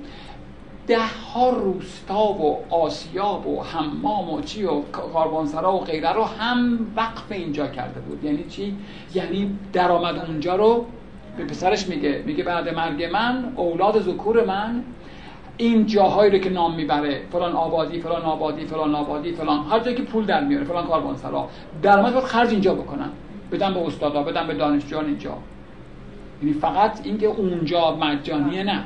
ده 0.87 0.99
ها 1.33 1.49
روستا 1.49 2.23
و 2.23 2.63
آسیاب 2.69 3.47
و 3.47 3.63
حمام 3.63 4.33
و 4.33 4.41
چی 4.41 4.63
و 4.63 4.81
کاربانسرا 4.81 5.73
و 5.73 5.79
غیره 5.79 6.13
رو 6.13 6.23
هم 6.23 6.87
وقف 6.95 7.31
اینجا 7.31 7.67
کرده 7.67 7.99
بود. 7.99 8.23
یعنی 8.23 8.43
چی؟ 8.43 8.75
یعنی 9.13 9.59
درآمد 9.73 10.25
اونجا 10.27 10.55
رو 10.55 10.85
به 11.37 11.45
پسرش 11.45 11.87
میگه. 11.87 12.23
میگه 12.25 12.43
بعد 12.43 12.69
مرگ 12.69 13.03
من 13.03 13.53
اولاد 13.55 14.01
ذکور 14.01 14.45
من 14.45 14.83
این 15.57 15.85
جاهایی 15.85 16.31
رو 16.31 16.37
که 16.37 16.49
نام 16.49 16.75
می‌بره 16.75 17.21
فلان 17.31 17.53
آبادی 17.53 18.01
فلان 18.01 18.21
آبادی 18.21 18.65
فلان 18.65 18.95
آبادی 18.95 19.31
فلان 19.31 19.65
هر 19.71 19.79
جایی 19.79 19.95
که 19.95 20.03
پول 20.03 20.25
در 20.25 20.43
میاره 20.43 20.65
فلان 20.65 20.87
کاروانسرا 20.87 21.49
درآمد 21.81 22.13
رو 22.13 22.21
خرج 22.21 22.49
اینجا 22.49 22.73
بکنن. 22.73 23.09
بدن 23.51 23.73
به 23.73 23.87
استادا 23.87 24.23
بدن 24.23 24.47
به 24.47 24.53
دانشجویان 24.53 25.05
اینجا. 25.05 25.33
یعنی 26.41 26.53
فقط 26.53 26.99
اینکه 27.03 27.27
اونجا 27.27 27.95
مجانیه 27.95 28.63
نه. 28.63 28.83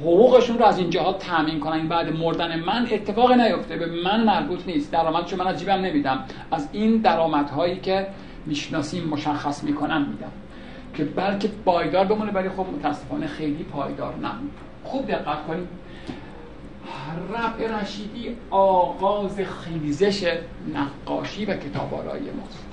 حقوقشون 0.00 0.58
رو 0.58 0.64
از 0.64 0.78
اینجاها 0.78 1.12
تامین 1.12 1.60
کنن. 1.60 1.88
بعد 1.88 2.16
مردن 2.16 2.60
من 2.60 2.86
اتفاق 2.92 3.32
نیفته. 3.32 3.76
به 3.76 3.86
من 4.04 4.24
مربوط 4.24 4.66
نیست. 4.66 4.92
درآمدشو 4.92 5.36
من 5.36 5.46
از 5.46 5.58
جیبم 5.58 5.72
نمیدم. 5.72 6.24
از 6.50 6.68
این 6.72 6.96
درآمدهایی 6.96 7.76
که 7.76 8.06
می‌شناسیم 8.46 9.08
مشخص 9.08 9.64
می‌کنم 9.64 10.06
میدم 10.10 10.32
که 10.94 11.04
بلکه 11.04 11.48
پایدار 11.64 12.04
بمونه 12.04 12.32
ولی 12.32 12.48
خب 12.48 12.66
متاسفانه 12.78 13.26
خیلی 13.26 13.62
پایدار 13.62 14.14
نه. 14.22 14.30
خوب 14.84 15.06
دقت 15.06 15.46
کنید. 15.46 15.81
رفع 17.34 17.80
رشیدی 17.80 18.36
آغاز 18.50 19.40
خیزش 19.40 20.38
نقاشی 20.74 21.44
و 21.44 21.56
کتابارایی 21.56 22.30
ماست 22.30 22.64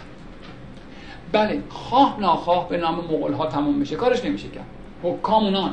بله 1.31 1.63
خواه 1.69 2.17
ناخواه 2.19 2.69
به 2.69 2.77
نام 2.77 2.95
مغول 2.95 3.33
ها 3.33 3.45
تموم 3.45 3.75
میشه. 3.75 3.95
کارش 3.95 4.25
نمیشه 4.25 4.47
کرد. 4.47 4.65
حکام 5.03 5.43
اونان 5.43 5.71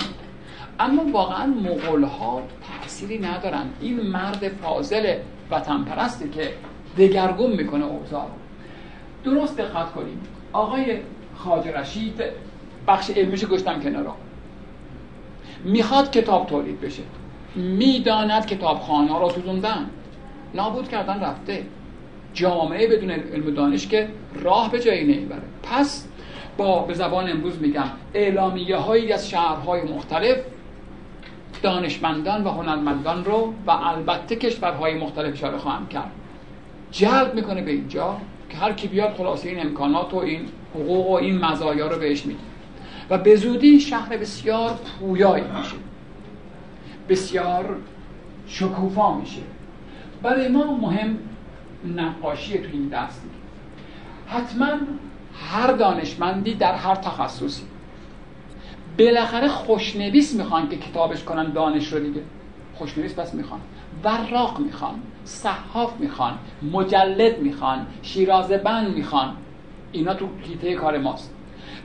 اما 0.80 1.04
واقعا 1.12 1.46
مغول 1.46 2.04
ها 2.04 2.42
تأثیری 2.82 3.18
ندارن. 3.18 3.66
این 3.80 4.00
مرد 4.00 4.48
فاضل 4.48 5.14
وطن 5.50 5.84
پرسته 5.84 6.28
که 6.28 6.52
دگرگون 6.98 7.52
می‌کنه 7.52 7.84
اوضاع 7.84 8.26
درست 9.24 9.56
دقت 9.56 9.92
کنیم. 9.92 10.20
آقای 10.52 10.98
خاج 11.36 11.68
رشید 11.68 12.22
بخش 12.88 13.10
علمیش 13.10 13.44
گشتم 13.44 13.80
کنارا 13.80 14.14
می‌خواد 15.64 16.10
کتاب 16.10 16.46
تولید 16.46 16.80
بشه. 16.80 17.02
می‌داند 17.56 18.46
کتابخانه 18.46 19.18
را 19.20 19.28
سوزوندن. 19.28 19.90
نابود 20.54 20.88
کردن 20.88 21.20
رفته. 21.20 21.62
جامعه 22.34 22.88
بدون 22.88 23.10
علم 23.10 23.54
دانش 23.54 23.86
که 23.88 24.08
راه 24.34 24.70
به 24.70 24.80
جایی 24.80 25.04
نمی‌بره. 25.04 25.42
پس 25.62 26.08
با 26.56 26.82
به 26.82 26.94
زبان 26.94 27.30
امروز 27.30 27.60
میگم 27.60 27.84
اعلامیه 28.14 28.76
هایی 28.76 29.12
از 29.12 29.30
شهرهای 29.30 29.82
مختلف 29.82 30.36
دانشمندان 31.62 32.44
و 32.44 32.50
هنرمندان 32.50 33.24
رو 33.24 33.54
و 33.66 33.70
البته 33.70 34.36
کشورهای 34.36 34.94
مختلف 34.94 35.32
اشاره 35.32 35.58
خواهم 35.58 35.86
کرد. 35.86 36.10
جلب 36.90 37.34
می‌کنه 37.34 37.62
به 37.62 37.70
اینجا 37.70 38.16
که 38.50 38.56
هر 38.56 38.72
کی 38.72 38.88
بیاد 38.88 39.14
خلاصه 39.14 39.48
این 39.48 39.60
امکانات 39.60 40.14
و 40.14 40.16
این 40.16 40.40
حقوق 40.74 41.10
و 41.10 41.14
این 41.14 41.44
مزایا 41.44 41.86
رو 41.86 41.98
بهش 41.98 42.26
میده. 42.26 42.40
و 43.10 43.18
به 43.18 43.36
زودی 43.36 43.80
شهر 43.80 44.16
بسیار 44.16 44.70
پویایی 45.00 45.44
میشه. 45.58 45.74
بسیار 47.08 47.76
شکوفا 48.46 49.14
میشه. 49.18 49.42
برای 50.22 50.48
ما 50.48 50.76
مهم 50.76 51.18
نقاشی 51.96 52.58
تو 52.58 52.68
این 52.72 52.88
دست 52.88 53.22
حتما 54.26 54.66
هر 55.50 55.72
دانشمندی 55.72 56.54
در 56.54 56.74
هر 56.74 56.94
تخصصی. 56.94 57.62
بالاخره 58.98 59.48
خوشنویس 59.48 60.34
می‌خوان 60.34 60.68
که 60.68 60.76
کتابش 60.76 61.24
کنن 61.24 61.52
دانش 61.52 61.92
رو 61.92 62.00
دیگه. 62.00 62.22
خوشنویس 62.74 63.14
پس 63.14 63.34
می‌خوان. 63.34 63.60
وراق 64.04 64.58
می‌خوان 64.58 64.94
صحاف 65.24 66.00
می‌خوان 66.00 66.38
مجلد 66.72 67.38
می‌خوان 67.38 67.86
شیرازه 68.02 68.58
بند 68.58 68.94
می‌خوان. 68.94 69.36
اینا 69.92 70.14
تو 70.14 70.28
کیته 70.42 70.74
کار 70.74 70.98
ماست. 70.98 71.35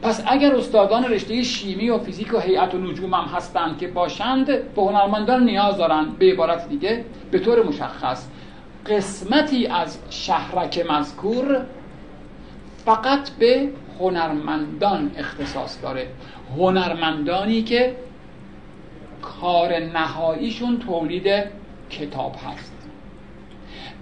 پس 0.02 0.24
اگر 0.28 0.56
استادان 0.56 1.04
رشته 1.04 1.44
شیمی 1.44 1.90
و 1.90 1.98
فیزیک 1.98 2.34
و 2.34 2.40
هیئت 2.40 2.74
و 2.74 2.78
نجوم 2.78 3.14
هم 3.14 3.26
هستند 3.26 3.78
که 3.78 3.88
باشند 3.88 4.46
به 4.46 4.82
هنرمندان 4.82 5.44
نیاز 5.44 5.78
دارند. 5.78 6.18
به 6.18 6.32
عبارت 6.32 6.70
دیگه 6.70 7.06
به 7.32 7.40
طور 7.40 7.64
مشخص 7.64 8.28
قسمتی 8.86 9.68
از 9.68 9.98
شهرک 10.10 10.86
مذکور 10.90 11.66
فقط 12.86 13.30
به 13.30 13.70
هنرمندان 14.00 15.12
اختصاص 15.18 15.78
داره. 15.82 16.08
هنرمندانی 16.58 17.62
که 17.62 17.96
کار 19.22 19.80
نهاییشون 19.80 20.80
تولید 20.80 21.44
کتاب 21.90 22.36
هست. 22.48 22.74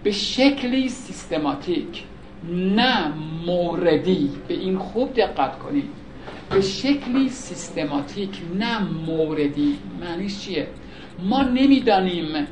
به 0.04 0.12
شکلی 0.12 0.90
سیستماتیک. 0.90 2.04
نه 2.48 3.14
موردی. 3.46 4.32
به 4.48 4.54
این 4.54 4.78
خوب 4.78 5.14
دقت 5.14 5.60
کنید. 5.60 5.90
به 6.52 6.62
شکلی 6.62 7.30
سیستماتیک 7.30 8.42
نه 8.60 8.80
موردی. 9.08 9.78
معنیش 10.02 10.40
چیه؟ 10.40 10.68
ما 11.24 11.42
نمی‌دانیم 11.44 12.48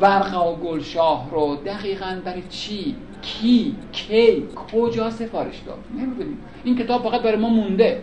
ورقه 0.00 0.38
و 0.38 0.56
گلشاه 0.56 1.30
رو 1.30 1.56
دقیقا 1.66 2.20
برای 2.24 2.42
چی 2.50 2.96
کی 3.22 3.74
کی 3.92 4.44
کجا 4.72 5.10
سفارش 5.10 5.58
داد. 5.66 5.78
نمی‌دونیم. 5.98 6.38
این 6.64 6.78
کتاب 6.78 7.02
فقط 7.02 7.22
برای 7.22 7.36
ما 7.38 7.48
مونده. 7.48 8.02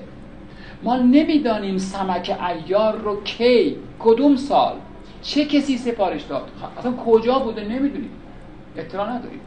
ما 0.84 0.98
نمی‌دانیم 0.98 1.78
سمک 1.78 2.38
ایار 2.48 2.98
رو 2.98 3.24
کی 3.24 3.76
کدوم 4.00 4.36
سال 4.36 4.76
چه 5.22 5.46
کسی 5.46 5.78
سفارش 5.78 6.22
داد. 6.22 6.50
اصلا 6.78 6.92
کجا 6.92 7.40
بوده؟ 7.40 7.64
نمی‌دونیم. 7.64 8.12
اطلاع 8.78 9.10
نداریم. 9.10 9.40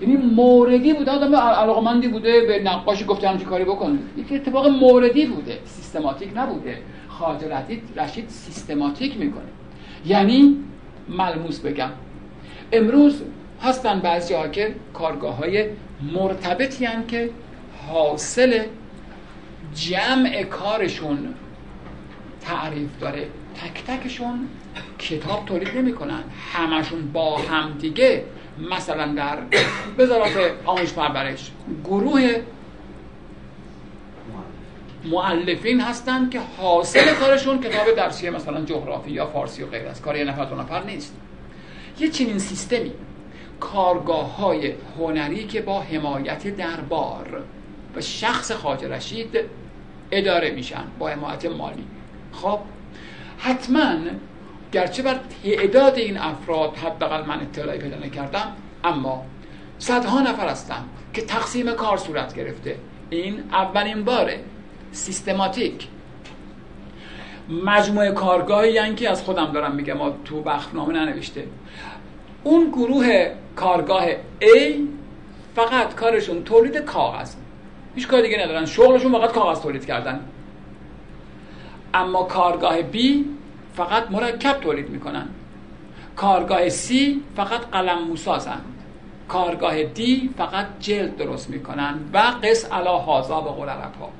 یعنی 0.00 0.16
موردی 0.16 0.92
بوده 0.92 1.10
آدم 1.10 1.36
علاقمندی 1.36 2.08
بوده 2.08 2.40
به 2.40 2.62
نقاشی 2.62 3.04
گفته 3.04 3.28
همچین 3.28 3.48
کاری 3.48 3.64
بکن 3.64 3.98
یک 4.16 4.32
اتفاق 4.32 4.66
موردی 4.66 5.26
بوده 5.26 5.58
سیستماتیک 5.64 6.28
نبوده. 6.34 6.78
خاطر 7.08 7.62
رشید 7.96 8.28
سیستماتیک 8.28 9.16
می‌کنه. 9.16 9.42
یعنی 10.06 10.56
ملموس 11.08 11.60
بگم. 11.60 11.90
امروز 12.72 13.22
هستن 13.62 14.00
بعضی 14.00 14.34
ها 14.34 14.48
که 14.48 14.74
کارگاه 14.94 15.36
های 15.36 15.64
مرتبطی 16.14 16.88
که 17.08 17.30
حاصل 17.88 18.62
جمع 19.74 20.42
کارشون 20.42 21.34
تعریف 22.40 22.90
داره. 23.00 23.26
تک 23.54 23.84
تکشون 23.86 24.48
کتاب 24.98 25.44
تولید 25.46 25.76
نمی‌کنن. 25.76 26.20
همشون 26.52 27.12
با 27.12 27.38
هم 27.38 27.72
دیگه 27.80 28.24
مثلا 28.58 29.14
در 29.14 29.38
وزارت 29.98 30.32
آموزش 30.64 30.92
پرورش 30.92 31.50
گروه 31.84 32.42
معلفین 35.04 35.80
هستند 35.80 36.30
که 36.30 36.40
حاصل 36.40 37.14
کارشون 37.14 37.60
کتاب 37.60 37.94
درسی 37.96 38.30
مثلا 38.30 38.64
جغرافی 38.64 39.10
یا 39.10 39.26
فارسی 39.26 39.62
و 39.62 39.66
غیر 39.66 39.88
از 39.88 40.02
کار 40.02 40.16
یه 40.16 40.24
نفر 40.24 40.44
دو 40.44 40.56
نفر 40.56 40.82
نیست. 40.82 41.16
یه 41.98 42.08
چنین 42.08 42.38
سیستمی 42.38 42.92
کارگاه 43.60 44.36
های 44.36 44.74
هنری 44.98 45.46
که 45.46 45.60
با 45.60 45.80
حمایت 45.80 46.56
دربار 46.56 47.42
و 47.96 48.00
شخص 48.00 48.52
خاج 48.52 48.84
رشید 48.84 49.38
اداره 50.10 50.50
میشن 50.50 50.84
با 50.98 51.08
حمایت 51.08 51.46
مالی. 51.46 51.84
خب 52.32 52.58
حتما 53.38 53.96
گرچه 54.72 55.02
بر 55.02 55.20
تعداد 55.44 55.98
این 55.98 56.18
افراد 56.18 56.76
حداقل 56.76 57.26
من 57.26 57.40
اطلاعی 57.40 57.78
پیدا 57.78 57.96
نکردم 57.96 58.52
اما 58.84 59.24
صدها 59.78 60.20
نفر 60.20 60.48
هستن 60.48 60.84
که 61.12 61.22
تقسیم 61.22 61.72
کار 61.72 61.96
صورت 61.96 62.34
گرفته. 62.34 62.76
این 63.10 63.38
اولین 63.52 64.04
باره. 64.04 64.40
سیستماتیک. 64.92 65.88
مجموعه 67.64 68.10
کارگاهی 68.10 68.72
یعنی 68.72 68.94
که 68.94 69.10
از 69.10 69.22
خودم 69.22 69.52
دارم 69.52 69.74
میگم 69.74 69.94
ما 69.94 70.14
تو 70.24 70.42
بخنامه 70.42 70.92
ننوشته. 70.92 71.46
اون 72.44 72.70
گروه 72.70 73.30
کارگاه 73.56 74.06
A 74.40 74.72
فقط 75.56 75.94
کارشون 75.94 76.44
تولید 76.44 76.76
کاغذ. 76.76 77.34
هیچ 77.94 78.08
کار 78.08 78.22
دیگه 78.22 78.44
ندارن. 78.44 78.66
شغلشون 78.66 79.12
فقط 79.12 79.32
کاغذ 79.32 79.60
تولید 79.60 79.86
کردن. 79.86 80.20
اما 81.94 82.22
کارگاه 82.22 82.82
B 82.92 82.96
فقط 83.74 84.10
مرکب 84.10 84.60
تولید 84.60 84.90
می‌کنن. 84.90 85.28
کارگاه 86.16 86.68
C 86.68 86.92
فقط 87.36 87.60
قلم 87.72 87.98
موسازن 87.98 88.60
کارگاه 89.28 89.84
D 89.84 90.00
فقط 90.36 90.66
جلد 90.80 91.16
درست 91.16 91.50
می‌کنن 91.50 91.94
و 92.12 92.18
قص 92.18 92.72
علا 92.72 92.98
هازا 92.98 93.40
به 93.40 93.50
قول 93.50 93.68
ها 93.68 94.10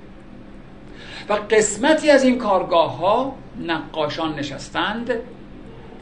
و 1.28 1.32
قسمتی 1.32 2.10
از 2.10 2.24
این 2.24 2.38
کارگاه 2.38 2.98
ها 2.98 3.34
نقاشان 3.60 4.34
نشستند 4.34 5.10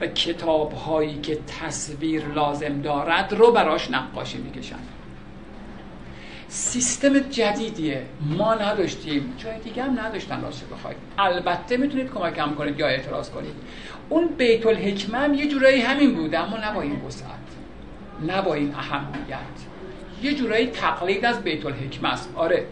و 0.01 0.07
کتاب 0.07 0.73
هایی 0.73 1.21
که 1.21 1.39
تصویر 1.61 2.27
لازم 2.27 2.81
دارد 2.83 3.33
رو 3.33 3.53
براش 3.53 3.91
نقاشی 3.91 4.39
می‌کشند. 4.39 4.89
سیستم 6.53 7.19
جدیدیه. 7.19 8.03
ما 8.21 8.55
نداشتیم. 8.55 9.35
جای 9.39 9.59
دیگه 9.59 9.83
هم 9.83 10.01
نداشتن 10.01 10.43
راست 10.43 10.71
بخواید. 10.71 10.97
البته 11.19 11.77
می‌تونید 11.77 12.11
کمکم 12.15 12.55
کنید 12.55 12.79
یا 12.79 12.87
اعتراض 12.87 13.31
کنید. 13.31 13.53
اون 14.09 14.27
بیت 14.27 14.67
الحکمه 14.67 15.19
هم 15.19 15.35
یه 15.35 15.49
جورایی 15.49 15.81
همین 15.81 16.15
بود 16.15 16.35
اما 16.35 16.57
نه 16.57 16.73
با 16.75 16.81
این 16.81 17.01
وسعت 17.07 17.29
نه 18.27 18.43
با 18.43 18.55
این 18.55 18.75
اهمیت. 18.75 19.37
یه 20.23 20.35
جورایی 20.35 20.67
تقلید 20.67 21.25
از 21.25 21.41
بیت 21.43 21.67
الحکمه 21.67 22.13
است. 22.13 22.33
آره. 22.37 22.67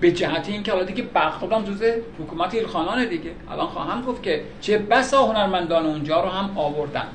به 0.00 0.12
جهت 0.12 0.48
این 0.48 0.62
که 0.62 0.72
حالا 0.72 0.84
دیگه 0.84 1.02
بغداد 1.02 1.52
هم 1.52 1.64
جزء 1.64 1.92
حکومت 2.18 2.54
ایلخانانه 2.54 3.06
دیگه. 3.06 3.30
الان 3.50 3.66
خواهم 3.66 4.02
گفت 4.02 4.22
که 4.22 4.42
چه 4.60 4.78
بسا 4.78 5.26
هنرمندان 5.26 5.86
اونجا 5.86 6.20
رو 6.20 6.28
هم 6.28 6.58
آوردن. 6.58 7.06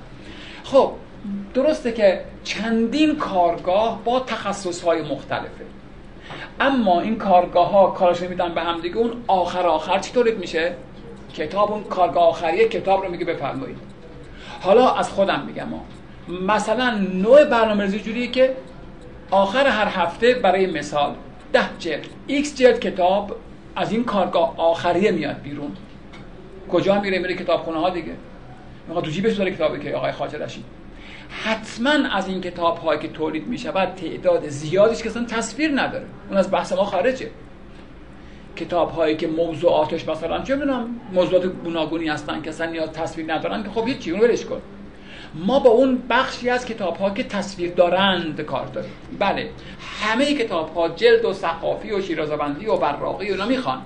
خب 0.63 0.91
درسته 1.53 1.91
که 1.91 2.21
چندین 2.43 3.15
کارگاه 3.15 4.01
با 4.05 4.19
تخصص 4.19 4.83
های 4.83 5.01
مختلفه. 5.01 5.65
اما 6.59 7.01
این 7.01 7.17
کارگاه 7.17 7.71
ها 7.71 7.87
کارش 7.87 8.21
میدن 8.21 8.53
به 8.53 8.61
هم 8.61 8.81
دیگه 8.81 8.97
اون 8.97 9.11
آخر 9.27 9.67
آخر 9.67 9.99
چی 9.99 10.11
تولید 10.13 10.37
میشه؟ 10.37 10.73
کتاب 11.33 11.71
اون 11.71 11.83
کارگاه 11.83 12.23
آخریه 12.23 12.67
کتاب 12.67 13.03
رو 13.03 13.11
میگه 13.11 13.25
بفرمایید. 13.25 13.77
حالا 14.61 14.91
از 14.91 15.09
خودم 15.09 15.43
میگم 15.47 15.67
ها. 15.67 15.81
مثلا 16.45 16.91
نوع 17.13 17.45
برنامه‌ریزی 17.45 17.99
جوریه 17.99 18.27
که 18.27 18.55
آخر 19.31 19.67
هر 19.67 19.87
هفته 19.87 20.33
برای 20.33 20.65
مثال 20.65 21.15
ده 21.53 21.69
جلد 21.79 22.07
x 22.27 22.55
جلد 22.55 22.79
کتاب 22.79 23.35
از 23.75 23.91
این 23.91 24.03
کارگاه 24.03 24.53
آخریه 24.57 25.11
میاد 25.11 25.41
بیرون. 25.41 25.71
کجا 26.71 26.99
میره؟ 26.99 27.19
میره 27.19 27.35
کتابخونه 27.35 27.79
ها 27.79 27.89
دیگه. 27.89 28.13
می‌خواد 28.87 29.05
تو 29.05 29.11
جیبش 29.11 29.33
داره 29.33 29.51
کتابی 29.51 29.79
که 29.79 29.95
آقای 29.95 30.11
خواجه 30.11 30.37
رشید. 30.37 30.65
حتما 31.43 31.91
از 31.91 32.27
این 32.27 32.41
کتاب 32.41 32.77
هایی 32.77 32.99
که 32.99 33.07
تولید 33.07 33.47
می 33.47 33.57
شود 33.57 33.95
تعداد 33.95 34.49
زیادیش 34.49 35.03
که 35.03 35.09
اصلا 35.09 35.25
تصویر 35.25 35.71
نداره. 35.81 36.05
اون 36.29 36.37
از 36.37 36.51
بحث 36.51 36.73
ما 36.73 36.83
خارجه. 36.83 37.29
کتاب 38.55 38.91
هایی 38.91 39.17
که 39.17 39.27
موضوعاتش 39.27 40.07
مثلا 40.07 40.41
چه 40.41 40.55
می‌دونم 40.55 40.87
موضوعات 41.13 41.45
گوناگونی 41.45 42.07
هستن 42.07 42.41
که 42.41 42.49
اصلا 42.49 42.71
نیاز 42.71 42.91
تصویر 42.91 43.33
ندارن 43.33 43.63
که 43.63 43.69
خب 43.69 43.87
هیچ 43.87 44.07
اون 44.07 44.19
ولش 44.19 44.45
کن. 44.45 44.61
ما 45.35 45.59
با 45.59 45.69
اون 45.69 46.03
بخشی 46.09 46.49
از 46.49 46.65
کتاب 46.65 46.97
ها 46.97 47.09
که 47.09 47.23
تصویر 47.23 47.73
دارند 47.73 48.41
کار 48.41 48.65
داریم. 48.65 48.91
بله 49.19 49.49
همه 50.01 50.33
کتاب 50.33 50.75
ها 50.75 50.89
جلد 50.89 51.25
و 51.25 51.33
ثقافی 51.33 51.91
و 51.91 52.01
شیرازبندی 52.01 52.65
و 52.65 52.77
براقی 52.77 53.29
اونا 53.29 53.45
می‌خوان. 53.45 53.81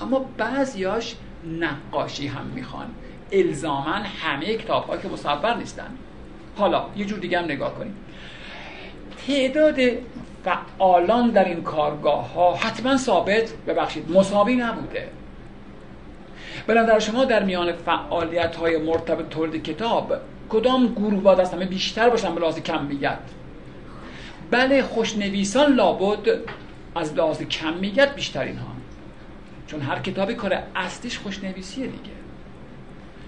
اما 0.00 0.26
بعضیاش 0.36 1.14
نقاشی 1.60 2.26
هم 2.26 2.46
می‌خوان. 2.54 2.86
الزاما 3.32 3.94
همه 4.22 4.56
کتاب 4.56 4.86
ها 4.86 4.96
که 4.96 5.08
مصور 5.08 5.54
نیستن. 5.54 5.90
حالا 6.56 6.84
یه 6.96 7.04
جور 7.04 7.18
دیگه 7.18 7.38
هم 7.38 7.44
نگاه 7.44 7.74
کنیم. 7.74 7.94
تعداد 9.26 9.76
فعالان 10.44 11.30
در 11.30 11.44
این 11.44 11.62
کارگاه 11.62 12.32
ها 12.32 12.54
حتما 12.54 12.96
ثابت 12.96 13.52
ببخشید 13.66 14.10
مساوی 14.10 14.56
نبوده. 14.56 15.08
نظر 16.68 16.98
شما 16.98 17.24
در 17.24 17.42
میان 17.42 17.72
فعالیت 17.72 18.56
های 18.56 18.76
مرتبط 18.76 19.28
تولید 19.28 19.62
کتاب 19.62 20.12
کدام 20.48 20.86
گروه 20.86 21.22
باید 21.22 21.40
از 21.40 21.54
همه 21.54 21.66
بیشتر 21.66 22.10
باشن؟ 22.10 22.34
به 22.34 22.40
لحاظ 22.40 22.58
کمیت. 22.58 23.18
بله 24.50 24.82
خوشنویسان 24.82 25.74
لابد 25.74 26.40
از 26.94 27.14
لحاظ 27.14 27.42
کمیت 27.42 28.14
بیشترین 28.14 28.58
ها 28.58 28.66
چون 29.66 29.80
هر 29.80 29.98
کتابی 29.98 30.34
کار 30.34 30.62
اصلیش 30.76 31.18
خوشنویسیه 31.18 31.86
دیگه 31.86 32.10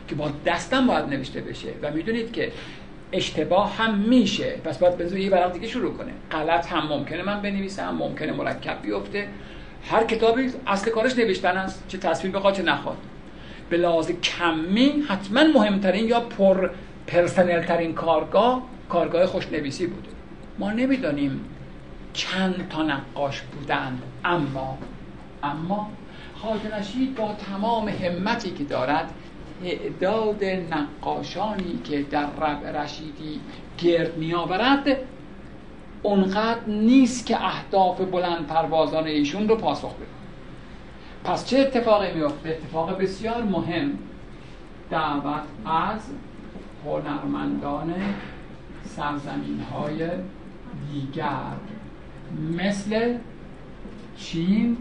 که 0.08 0.14
با 0.14 0.30
دستم 0.46 0.86
باید 0.86 1.04
نوشته 1.04 1.40
بشه. 1.40 1.68
و 1.82 1.90
می‌دونید 1.90 2.32
که 2.32 2.52
اشتباه 3.14 3.76
هم 3.76 3.94
میشه. 3.94 4.50
پس 4.64 4.78
باید 4.78 4.96
به 4.96 5.20
یه 5.20 5.30
ورق 5.30 5.52
دیگه 5.52 5.68
شروع 5.68 5.94
کنه. 5.94 6.12
غلط 6.30 6.72
هم 6.72 6.86
ممکنه 6.86 7.22
من 7.22 7.42
بنویسم 7.42 7.94
ممکنه 7.94 8.32
مرکب 8.32 8.82
بیفته. 8.82 9.28
هر 9.90 10.04
کتابی 10.04 10.50
اصل 10.66 10.90
کارش 10.90 11.18
نوشتن 11.18 11.56
است 11.56 11.84
چه 11.88 11.98
تصویر 11.98 12.32
بخواد 12.32 12.54
چه 12.54 12.62
نخواد. 12.62 12.96
به 13.70 13.76
لحاظ 13.76 14.10
کمی 14.10 15.04
حتما 15.08 15.44
مهمترین 15.44 16.08
یا 16.08 16.20
پر 16.20 16.70
پرسنل 17.06 17.62
ترین 17.62 17.94
کارگاه 17.94 18.62
کارگاه 18.88 19.26
خوشنویسی 19.26 19.86
بود. 19.86 20.08
ما 20.58 20.72
نمی‌دانیم 20.72 21.40
چند 22.12 22.68
تا 22.70 22.82
نقاش 22.82 23.40
بودند 23.40 24.02
اما 24.24 24.78
اما 25.42 25.90
نشید 26.78 27.14
با 27.14 27.34
تمام 27.50 27.88
همتی 27.88 28.50
که 28.50 28.64
دارد 28.64 29.10
تعداد 29.62 30.44
نقاشانی 30.44 31.78
که 31.84 32.02
در 32.02 32.26
رب 32.26 32.76
رشیدی 32.76 33.40
گرد 33.78 34.16
می 34.16 34.34
آورد 34.34 34.96
اونقدر 36.02 36.66
نیست 36.66 37.26
که 37.26 37.44
اهداف 37.44 38.00
بلند 38.00 38.46
پروازان 38.46 39.04
ایشون 39.04 39.48
رو 39.48 39.56
پاسخ 39.56 39.94
بده. 39.94 40.06
پس 41.24 41.46
چه 41.46 41.58
اتفاقی 41.58 42.12
میفته 42.14 42.48
اتفاق 42.48 42.98
بسیار 42.98 43.42
مهم. 43.42 43.98
دعوت 44.90 45.42
از 45.66 46.00
هنرمندان 46.84 47.94
سرزمین 48.84 49.60
های 49.60 50.08
دیگر. 50.92 51.52
مثل 52.58 53.18
چین 54.16 54.76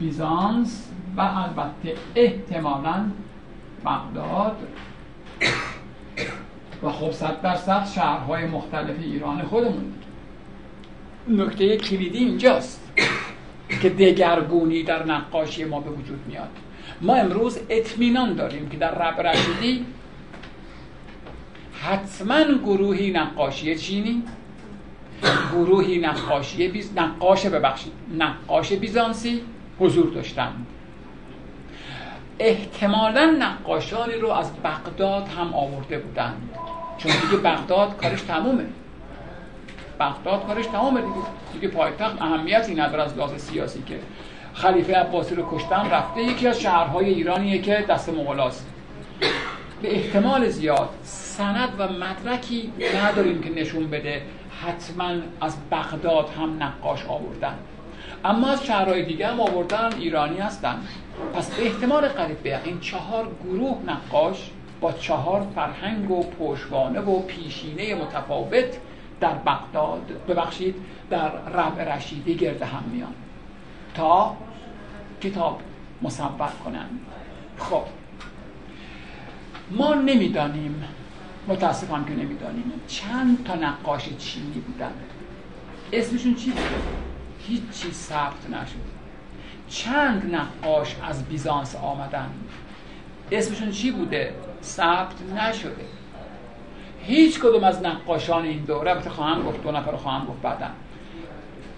بیزانس 0.00 0.93
و 1.16 1.20
البته 1.20 1.94
احتمالا 2.14 3.10
بغداد. 3.84 4.56
و 6.82 6.90
خب 6.90 7.10
صد 7.10 7.40
درصد 7.42 7.86
شهرهای 7.94 8.46
مختلف 8.46 8.96
ایران 9.02 9.42
خودمون. 9.42 9.92
نکته 11.28 11.76
کلیدی 11.76 12.18
اینجاست 12.18 12.92
که 13.82 13.90
دگرگونی 13.90 14.82
در 14.82 15.06
نقاشی 15.06 15.64
ما 15.64 15.80
به 15.80 15.90
وجود 15.90 16.20
میاد. 16.26 16.50
ما 17.00 17.14
امروز 17.14 17.58
اطمینان 17.68 18.34
داریم 18.34 18.68
که 18.68 18.76
در 18.76 18.94
رب 18.94 19.20
رشیدی 19.20 19.86
حتما 21.72 22.44
گروهی 22.44 23.10
نقاشی 23.10 23.76
چینی 23.76 24.22
گروهی 25.52 25.98
نقاشی 25.98 26.68
بیز... 26.68 26.92
نقاش 26.96 27.46
ببخشید 27.46 27.92
نقاش 28.18 28.72
بیزانسی 28.72 29.40
حضور 29.78 30.10
داشتند. 30.10 30.66
احتمالا 32.38 33.36
نقاشانی 33.38 34.14
رو 34.14 34.30
از 34.30 34.50
بغداد 34.62 35.28
هم 35.28 35.54
آورده 35.54 35.98
بودند. 35.98 36.50
چون 36.98 37.12
دیگه 37.12 37.36
بغداد 37.36 37.96
کارش 37.96 38.22
تمومه. 38.22 38.66
بغداد 40.00 40.46
کارش 40.46 40.66
تمامه 40.66 41.00
دیگه. 41.00 41.14
دیگه 41.52 41.68
پایتخت 41.68 42.22
اهمیتی 42.22 42.74
نداره 42.74 43.02
از 43.02 43.16
لحاظ 43.16 43.40
سیاسی 43.40 43.82
که. 43.82 43.98
خلیفه 44.54 44.96
عباسی 44.96 45.34
رو 45.34 45.48
کشتن 45.52 45.90
رفته 45.90 46.22
یکی 46.22 46.48
از 46.48 46.60
شهرهای 46.60 47.06
ایرانیه 47.06 47.58
که 47.58 47.84
دست 47.88 48.08
مغولاست 48.08 48.66
به 49.82 49.96
احتمال 49.96 50.48
زیاد 50.48 50.88
سند 51.02 51.68
و 51.78 51.88
مدرکی 51.88 52.72
نداریم 53.04 53.42
که 53.42 53.50
نشون 53.50 53.90
بده 53.90 54.22
حتما 54.62 55.10
از 55.40 55.56
بغداد 55.70 56.30
هم 56.38 56.62
نقاش 56.62 57.06
آوردن. 57.06 57.54
اما 58.24 58.48
از 58.48 58.64
شهرهای 58.64 59.04
دیگه 59.04 59.28
هم 59.28 59.40
آوردن 59.40 59.94
ایرانی 59.98 60.38
هستن. 60.38 60.76
پس 61.34 61.50
به 61.50 61.66
احتمال 61.66 62.08
قریب 62.08 62.42
به 62.42 62.60
این 62.64 62.80
چهار 62.80 63.30
گروه 63.44 63.78
نقاش 63.86 64.50
با 64.80 64.92
چهار 64.92 65.46
فرهنگ 65.54 66.10
و 66.10 66.22
پشوانه 66.22 67.00
و 67.00 67.22
پیشینه 67.22 67.94
متفاوت 67.94 68.78
در 69.20 69.34
بغداد 69.34 70.12
ببخشید 70.28 70.74
در 71.10 71.28
ربع 71.28 71.96
رشیدی 71.96 72.34
گرد 72.34 72.62
هم 72.62 72.84
میان. 72.92 73.14
تا 73.94 74.36
کتاب 75.22 75.60
مصور 76.02 76.50
کنند 76.64 77.00
خب. 77.58 77.82
ما 79.70 79.94
نمی‌دانیم 79.94 80.84
متاسفم 81.48 82.04
که 82.04 82.10
نمی‌دانیم 82.10 82.72
چند 82.88 83.44
تا 83.44 83.54
نقاش 83.54 84.08
چینی 84.18 84.60
بودن. 84.66 84.92
اسمشون 85.92 86.34
چی 86.34 86.50
بوده؟ 86.50 87.13
هیچی 87.48 87.92
ثبت 87.92 88.50
نشد. 88.50 88.94
چند 89.68 90.34
نقاش 90.34 90.96
از 91.02 91.24
بیزانس 91.24 91.76
آمدن. 91.76 92.30
اسمشون 93.32 93.70
چی 93.70 93.90
بوده؟ 93.90 94.34
ثبت 94.62 95.22
نشده. 95.36 95.84
هیچ 97.02 97.40
کدوم 97.40 97.64
از 97.64 97.82
نقاشان 97.82 98.44
این 98.44 98.64
دوره 98.64 98.90
البته 98.90 99.10
خواهم 99.10 99.42
گفت 99.42 99.62
دو 99.62 99.70
نفر 99.70 99.96
خواهم 99.96 100.26
گفت 100.26 100.42
بعدا. 100.42 100.66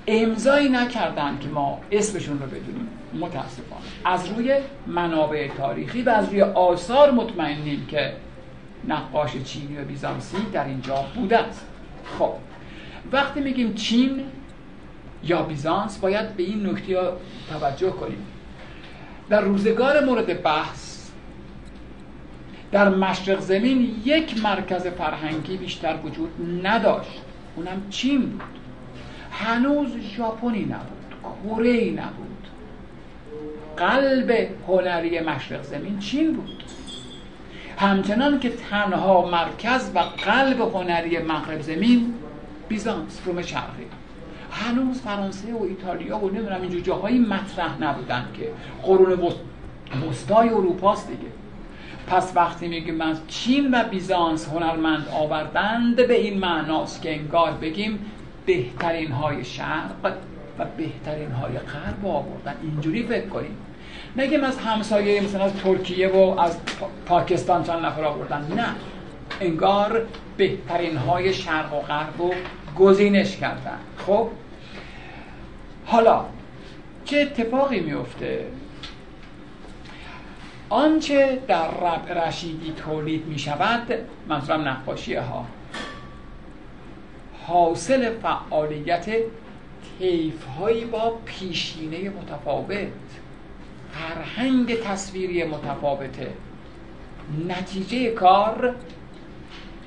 امضایی 0.07 0.69
نکردن 0.69 1.39
که 1.39 1.49
ما 1.49 1.81
اسمشون 1.93 2.39
رو 2.39 2.47
بدونیم. 2.47 2.89
متاسفانه. 3.15 3.83
از 4.05 4.29
روی 4.29 4.57
منابع 4.87 5.49
تاریخی 5.49 6.03
و 6.03 6.11
از 6.11 6.29
روی 6.29 6.43
آثار 6.43 7.11
مطمئنیم 7.11 7.87
که 7.87 8.13
نقاش 8.89 9.37
چینی 9.45 9.79
و 9.79 9.85
بیزانسی 9.85 10.37
در 10.53 10.65
اینجا 10.65 11.05
بوده 11.15 11.39
است. 11.39 11.67
خب. 12.19 12.33
وقتی 13.13 13.41
میگیم 13.41 13.75
چین 13.75 14.25
یا 15.25 15.43
بیزانس 15.43 15.99
باید 15.99 16.37
به 16.37 16.43
این 16.43 16.67
نکته 16.67 16.99
توجه 17.51 17.91
کنیم. 17.91 18.27
در 19.29 19.41
روزگار 19.41 20.05
مورد 20.05 20.43
بحث 20.43 20.97
در 22.73 22.89
مشرق 22.89 23.41
زمین 23.41 24.03
یک 24.05 24.43
مرکز 24.43 24.87
فرهنگی 24.87 25.57
بیشتر 25.57 25.97
وجود 26.05 26.31
نداشت. 26.63 27.23
اونم 27.57 27.83
چین 27.91 28.21
بود. 28.21 28.43
هنوز 29.31 29.89
ژاپنی 30.17 30.65
نبود 30.65 31.15
کره 31.45 31.91
نبود. 31.91 32.47
قلب 33.77 34.49
هنری 34.69 35.21
مشرق 35.21 35.63
زمین 35.63 35.99
چین 35.99 36.33
بود. 36.33 36.63
همچنان 37.79 38.41
که 38.41 38.51
تنها 38.51 39.31
مرکز 39.31 39.91
و 39.95 39.99
قلب 39.99 40.61
هنری 40.61 41.19
مغرب 41.19 41.61
زمین 41.61 42.15
بیزانس 42.69 43.21
روم 43.27 43.43
شرقی. 43.43 43.87
هنوز 44.57 45.01
فرانسه 45.01 45.55
و 45.55 45.63
ایتالیا 45.63 46.19
و 46.19 46.31
نمی‌دونم 46.31 46.63
اینجور 46.63 46.81
جاهایی 46.81 47.19
مطرح 47.19 47.83
نبودن 47.83 48.25
که. 48.35 48.49
قرون 48.83 49.19
وسطای 50.11 50.49
اروپاست 50.49 51.09
دیگه. 51.09 51.29
پس 52.07 52.33
وقتی 52.37 52.69
میگیم 52.69 52.95
من 52.95 53.19
چین 53.29 53.75
و 53.75 53.85
بیزانس 53.85 54.49
هنرمند 54.49 55.09
آوردند 55.13 55.97
به 55.97 56.15
این 56.15 56.39
معناست 56.39 57.03
که 57.03 57.15
انگار 57.15 57.53
بگیم 57.53 57.99
بهترین 58.47 59.13
های 59.13 59.45
شرق 59.45 59.91
و 60.59 60.65
بهترین 60.77 61.31
های 61.31 61.59
غرب 61.59 62.07
آوردن. 62.07 62.55
اینجوری 62.63 63.03
فکر 63.03 63.29
کنیم. 63.29 63.57
نگیم 64.17 64.45
از 64.45 64.59
همسایه 64.59 65.21
مثلا 65.21 65.45
از 65.45 65.55
ترکیه 65.55 66.09
و 66.09 66.41
از 66.41 66.57
پاکستان 67.07 67.63
چند 67.63 67.85
نفر 67.85 68.05
آوردن. 68.05 68.47
نه. 68.57 68.67
انگار 69.41 70.07
بهترین 70.37 70.97
های 70.97 71.33
شرق 71.33 71.75
و 71.75 71.81
غرب 71.81 72.15
رو 72.19 72.35
گزینش 72.79 73.37
کردن. 73.37 73.79
خب؟ 74.07 74.29
حالا 75.87 76.25
چه 77.05 77.17
اتفاقی 77.21 77.81
میفته 77.81 78.47
آنچه 80.69 81.43
در 81.49 81.71
رب 81.71 82.19
رشیدی 82.19 82.73
تولید 82.73 83.27
می 83.27 83.39
شود 83.39 83.93
منظورم 84.29 84.69
نقاشی 84.69 85.15
ها. 85.15 85.47
حاصل 87.47 88.11
فعالیت 88.19 89.07
تیف 89.99 90.47
هایی 90.47 90.85
با 90.85 91.19
پیشینه 91.25 92.11
متفاوت 92.11 92.89
فرهنگ 93.93 94.81
تصویری 94.81 95.45
متفاوته 95.45 96.33
نتیجه 97.49 98.11
کار 98.11 98.75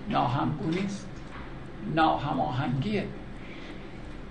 ناهمگونی 0.09 0.85
است 0.85 1.09
ناهماهنگیه. 1.95 3.07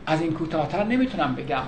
از 0.09 0.23
این 0.23 0.33
کوتاهتر 0.33 0.85
نمی‌تونم 0.85 1.35
بگم. 1.35 1.63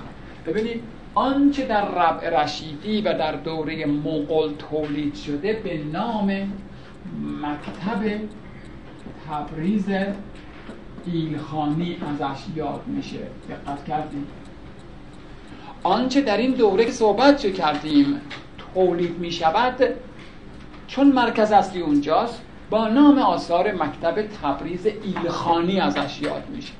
ببینید 0.45 0.83
آنچه 1.15 1.65
در 1.65 1.85
ربع 1.85 2.43
رشیدی 2.43 3.01
و 3.01 3.13
در 3.13 3.31
دوره 3.31 3.85
مغول 3.85 4.53
تولید 4.53 5.15
شده 5.15 5.53
به 5.53 5.77
نام 5.77 6.25
مکتب 7.41 8.19
تبریز 9.29 9.85
ایلخانی 11.05 11.97
ازش 12.09 12.39
یاد 12.55 12.81
میشه. 12.87 13.19
دقت 13.49 13.85
کردیم 13.85 14.27
آنچه 15.83 16.21
در 16.21 16.37
این 16.37 16.51
دوره 16.51 16.85
که 16.85 16.91
صحبت 16.91 17.53
کردیم 17.53 18.21
تولید 18.73 19.19
می 19.19 19.31
شود 19.31 19.83
چون 20.87 21.11
مرکز 21.11 21.51
اصلی 21.51 21.81
اونجاست 21.81 22.41
با 22.69 22.87
نام 22.87 23.17
آثار 23.17 23.71
مکتب 23.71 24.21
تبریز 24.21 24.85
ایلخانی 24.85 25.79
ازش 25.79 26.21
یاد 26.21 26.43
میشه. 26.55 26.73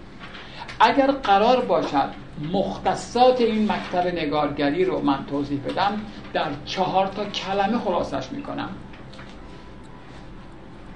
اگر 0.81 1.11
قرار 1.11 1.65
باشد 1.65 2.09
مختصات 2.53 3.41
این 3.41 3.71
مکتب 3.71 4.07
نگارگری 4.07 4.85
رو 4.85 5.01
من 5.01 5.25
توضیح 5.25 5.59
بدم 5.59 6.01
در 6.33 6.47
چهار 6.65 7.07
تا 7.07 7.25
کلمه 7.25 7.77
خلاصش 7.77 8.31
می‌کنم. 8.31 8.69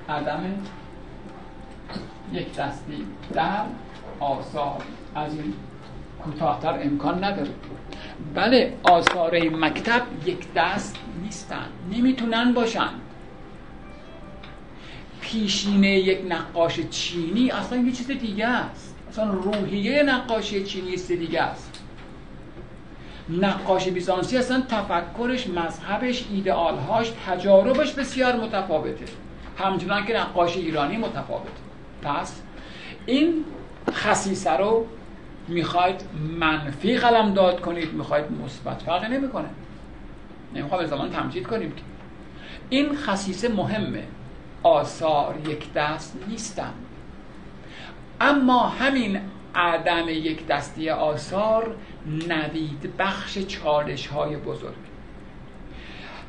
عدم 0.09 0.43
یک 2.33 2.55
دستی 2.55 3.05
در 3.33 3.63
آثار. 4.19 4.81
از 5.15 5.33
این 5.33 5.53
کوتاهتر 6.23 6.79
امکان 6.83 7.23
نداره. 7.23 7.51
بله 8.35 8.77
آثار 8.83 9.49
مکتب 9.49 10.01
یک 10.25 10.53
دست 10.55 10.97
نیستن. 11.23 11.67
نمی‌تونن 11.91 12.53
باشن. 12.53 12.89
پیشینه 15.21 15.87
یک 15.87 16.19
نقاش 16.29 16.79
چینی 16.79 17.51
اصلا 17.51 17.77
یه 17.77 17.91
چیز 17.91 18.11
دیگه 18.11 18.47
است. 18.47 18.94
اصلا 19.15 19.31
روحیه 19.31 20.03
نقاشی 20.03 20.63
چینی 20.63 20.93
است 20.93 21.11
دیگه 21.11 21.41
است. 21.41 21.83
نقاش 23.29 23.87
بیزانسی 23.87 24.37
اصلا 24.37 24.63
تفکرش 24.69 25.47
مذهبش 25.47 26.25
ایدئالهاش 26.31 27.11
تجاربش 27.27 27.93
بسیار 27.93 28.35
متفاوته. 28.35 29.05
همچنان 29.57 30.05
که 30.05 30.17
نقاش 30.17 30.57
ایرانی 30.57 30.97
متفاوته. 30.97 31.49
پس 32.01 32.41
این 33.05 33.45
خصیصه 33.91 34.51
رو 34.51 34.85
می‌خواید 35.47 36.01
منفی 36.39 36.97
قلم 36.97 37.33
داد 37.33 37.61
کنید 37.61 37.93
می‌خواید 37.93 38.25
مثبت 38.45 38.81
فرقی 38.81 39.07
نمی‌کنه. 39.07 39.49
از 40.81 40.89
زمان 40.89 41.09
تمجید 41.09 41.47
کنیم 41.47 41.71
که. 41.71 41.81
این 42.69 42.95
خصیصه 42.95 43.49
مهمه. 43.49 44.03
آثار 44.63 45.35
یک 45.47 45.73
دست 45.73 46.17
نیستن. 46.27 46.73
اما 48.21 48.67
همین 48.67 49.19
عدم 49.55 50.09
یک 50.09 50.47
دستی 50.47 50.89
آثار 50.89 51.75
نوید 52.27 52.97
بخش 52.97 53.37
چالش 53.37 54.07
های 54.07 54.37
بزرگ. 54.37 54.75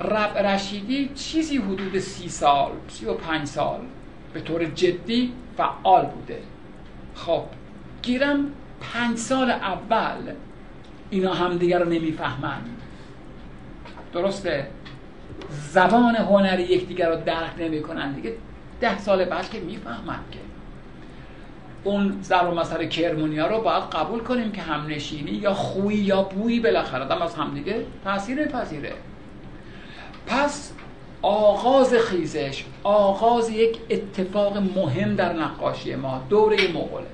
رب 0.01 0.39
رشیدی 0.39 1.11
چیزی 1.15 1.57
حدود 1.57 1.99
سی 1.99 2.29
سال 2.29 2.73
سی 2.89 3.07
و 3.07 3.15
پنج 3.15 3.47
سال 3.47 3.81
به 4.33 4.41
طور 4.41 4.65
جدی 4.65 5.33
فعال 5.57 6.07
بوده. 6.07 6.43
خب 7.15 7.43
گیرم 8.03 8.53
پنج 8.81 9.19
سال 9.19 9.51
اول 9.51 10.33
اینا 11.11 11.35
همدیگر 11.35 11.79
رو 11.79 11.89
نمی‌فهمند 11.89 12.83
درسته؟ 14.13 14.67
زبان 15.51 16.17
هنری 16.17 16.63
یکدیگر 16.63 17.09
رو 17.09 17.25
درک 17.25 17.51
نمی‌کنن. 17.59 18.13
دیگه 18.13 18.35
ده 18.81 18.99
سال 18.99 19.25
بعد 19.25 19.51
که 19.51 19.61
می‌فهمن 19.61 20.19
که 20.31 20.39
اون 21.87 22.19
ضرب 22.23 22.55
مسئله 22.55 22.87
کرمونیا 22.87 23.47
رو 23.47 23.61
باید 23.61 23.85
قبول 23.85 24.21
کنیم 24.21 24.53
که 24.53 24.63
همنشینی 24.63 25.31
یا 25.31 25.55
خویی 25.55 25.99
یا 25.99 26.23
بویی 26.23 26.61
بالاخره. 26.61 27.05
آدم 27.05 27.23
از 27.23 27.35
همدیگه 27.35 27.87
تاثیر 28.05 28.47
پذیره 28.47 28.93
پس 30.27 30.73
آغاز 31.23 31.95
خیزش 31.95 32.65
آغاز 32.83 33.51
یک 33.51 33.79
اتفاق 33.91 34.57
مهم 34.57 35.15
در 35.15 35.33
نقاشی 35.33 35.95
ما 35.95 36.23
دوره 36.29 36.73
مغوله 36.73 37.07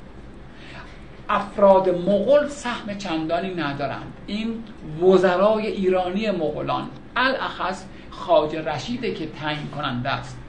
افراد 1.28 1.88
مغول 1.88 2.48
سهم 2.48 2.98
چندانی 2.98 3.54
ندارند. 3.54 4.12
این 4.26 4.64
وزرای 5.02 5.66
ایرانی 5.66 6.30
مغولان 6.30 6.88
الاخص 7.16 7.84
خاج 8.10 8.56
رشیده 8.56 9.14
که 9.14 9.26
تعیین 9.26 9.68
کننده 9.76 10.10
است. 10.10 10.41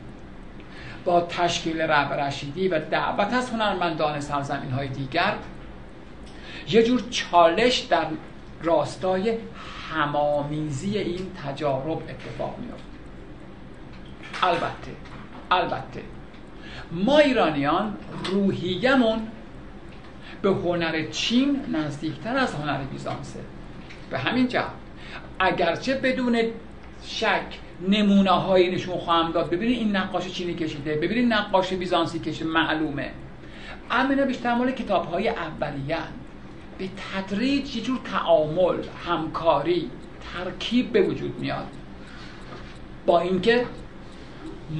با 1.05 1.21
تشکیل 1.21 1.81
رب 1.81 2.13
رشیدی 2.13 2.67
و 2.67 2.79
دعوت 2.79 3.33
از 3.33 3.49
هنرمندان 3.49 4.19
سرزمین 4.19 4.71
های 4.71 4.87
دیگر 4.87 5.33
یه 6.69 6.83
جور 6.83 7.03
چالش 7.09 7.79
در 7.79 8.05
راستای 8.61 9.37
همامیزی 9.93 10.97
این 10.97 11.31
تجارب 11.45 11.97
اتفاق 12.09 12.55
میافت. 12.59 12.83
البته 14.43 14.91
البته 15.51 16.01
ما 16.91 17.19
ایرانیان 17.19 17.97
روحیمون 18.23 19.27
به 20.41 20.49
هنر 20.49 21.05
چین 21.11 21.65
نزدیکتر 21.71 22.37
از 22.37 22.53
هنر 22.55 22.83
بیزانسه. 22.83 23.39
به 24.09 24.19
همین 24.19 24.47
جهت 24.47 24.65
اگرچه 25.39 25.93
بدون 25.93 26.41
شک 27.05 27.59
نمونه 27.89 28.31
هایی 28.31 28.71
نشون 28.71 28.97
خواهم 28.97 29.31
داد. 29.31 29.49
ببینید 29.49 29.77
این 29.77 29.95
نقاش 29.95 30.27
چینی 30.27 30.53
کشیده 30.53 30.95
ببینید 30.95 31.33
نقاش 31.33 31.73
بیزانسی 31.73 32.19
کشیده 32.19 32.49
معلومه. 32.49 33.11
اما 33.91 34.09
اینا 34.09 34.25
بیشتر 34.25 34.55
مال 34.55 34.71
کتاب 34.71 35.05
های 35.05 35.29
اولیه 35.29 35.97
به 36.77 36.89
تدریج 37.13 37.75
یه 37.75 37.83
جور 37.83 37.99
تعامل 38.11 38.77
همکاری 39.05 39.89
ترکیب 40.33 40.91
به 40.91 41.01
وجود 41.01 41.39
میاد. 41.39 41.67
با 43.05 43.19
اینکه 43.19 43.65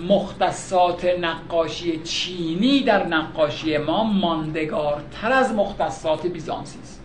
مختصات 0.07 1.05
نقاشی 1.05 1.99
چینی 2.03 2.83
در 2.83 3.07
نقاشی 3.07 3.77
ما 3.77 4.03
ماندگارتر 4.03 5.31
از 5.31 5.53
مختصات 5.53 6.27
بیزانسی 6.27 6.79
است. 6.79 7.03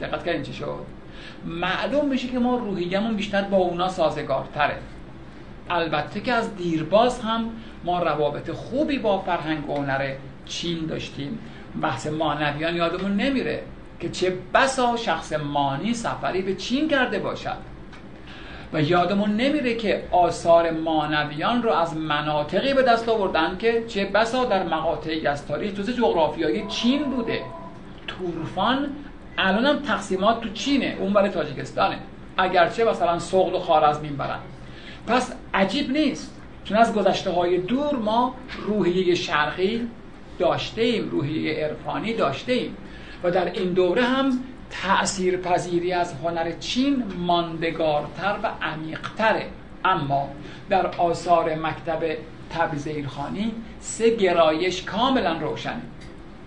دقت 0.00 0.24
کردین 0.24 0.42
چی 0.42 0.52
شد؟ 0.52 0.84
معلوم 1.44 2.08
میشه 2.08 2.28
که 2.28 2.38
ما 2.38 2.56
روحیمون 2.56 3.16
بیشتر 3.16 3.42
با 3.42 3.56
اونا 3.56 3.88
سازگارتره. 3.88 4.78
البته 5.70 6.20
که 6.20 6.32
از 6.32 6.56
دیرباز 6.56 7.20
هم 7.20 7.50
ما 7.84 8.02
روابط 8.02 8.50
خوبی 8.50 8.98
با 8.98 9.18
فرهنگ 9.18 9.70
و 9.70 9.76
هنر 9.76 10.12
چین 10.46 10.86
داشتیم. 10.86 11.38
بحث 11.82 12.06
مانویان 12.06 12.76
یادمون 12.76 13.16
نمیره 13.16 13.62
که 14.00 14.08
چه 14.08 14.36
بسا 14.54 14.96
شخص 14.96 15.32
مانی 15.32 15.94
سفری 15.94 16.42
به 16.42 16.54
چین 16.54 16.88
کرده 16.88 17.18
باشد. 17.18 17.56
و 18.72 18.82
یادمون 18.82 19.36
نمیره 19.36 19.74
که 19.74 20.04
آثار 20.10 20.70
مانویان 20.70 21.62
رو 21.62 21.72
از 21.72 21.96
مناطقی 21.96 22.74
به 22.74 22.82
دست 22.82 23.08
آوردن 23.08 23.56
که 23.58 23.84
چه 23.88 24.04
بسا 24.04 24.44
در 24.44 24.62
مقاطعی 24.62 25.26
از 25.26 25.46
تاریخ 25.46 25.74
جزء 25.74 25.92
جغرافیایی 25.92 26.66
چین 26.68 27.04
بوده. 27.04 27.40
تورفان 28.06 28.88
الان 29.38 29.66
هم 29.66 29.78
تقسیمات 29.78 30.40
تو 30.40 30.48
چینه 30.48 30.96
اون 31.00 31.12
برای 31.12 31.30
تاجیکستانه. 31.30 31.98
اگرچه 32.36 32.84
مثلا 32.84 33.18
سغل 33.18 33.54
و 33.54 33.58
خارز 33.58 34.00
می‌برن 34.00 34.38
پس 35.08 35.32
عجیب 35.54 35.90
نیست. 35.90 36.34
چون 36.64 36.76
از 36.76 36.94
گذشته 36.94 37.30
های 37.30 37.58
دور 37.58 37.96
ما 37.96 38.34
روحیه 38.66 39.14
شرقی 39.14 39.88
داشته 40.38 40.82
ایم 40.82 41.10
روحیه 41.10 41.64
عرفانی 41.64 42.14
داشته 42.14 42.52
ایم 42.52 42.76
و 43.24 43.30
در 43.30 43.52
این 43.52 43.72
دوره 43.72 44.02
هم 44.02 44.38
تأثیر 44.70 45.36
پذیری 45.36 45.92
از 45.92 46.14
هنر 46.14 46.52
چین 46.60 47.02
ماندگارتر 47.18 48.36
و 48.42 48.50
عمیقتره. 48.62 49.46
اما 49.84 50.28
در 50.70 50.86
آثار 50.86 51.54
مکتب 51.54 52.16
تبریز 52.50 52.86
ایرخانی 52.86 53.52
سه 53.80 54.16
گرایش 54.16 54.82
کاملا 54.82 55.38
روشنه. 55.38 55.82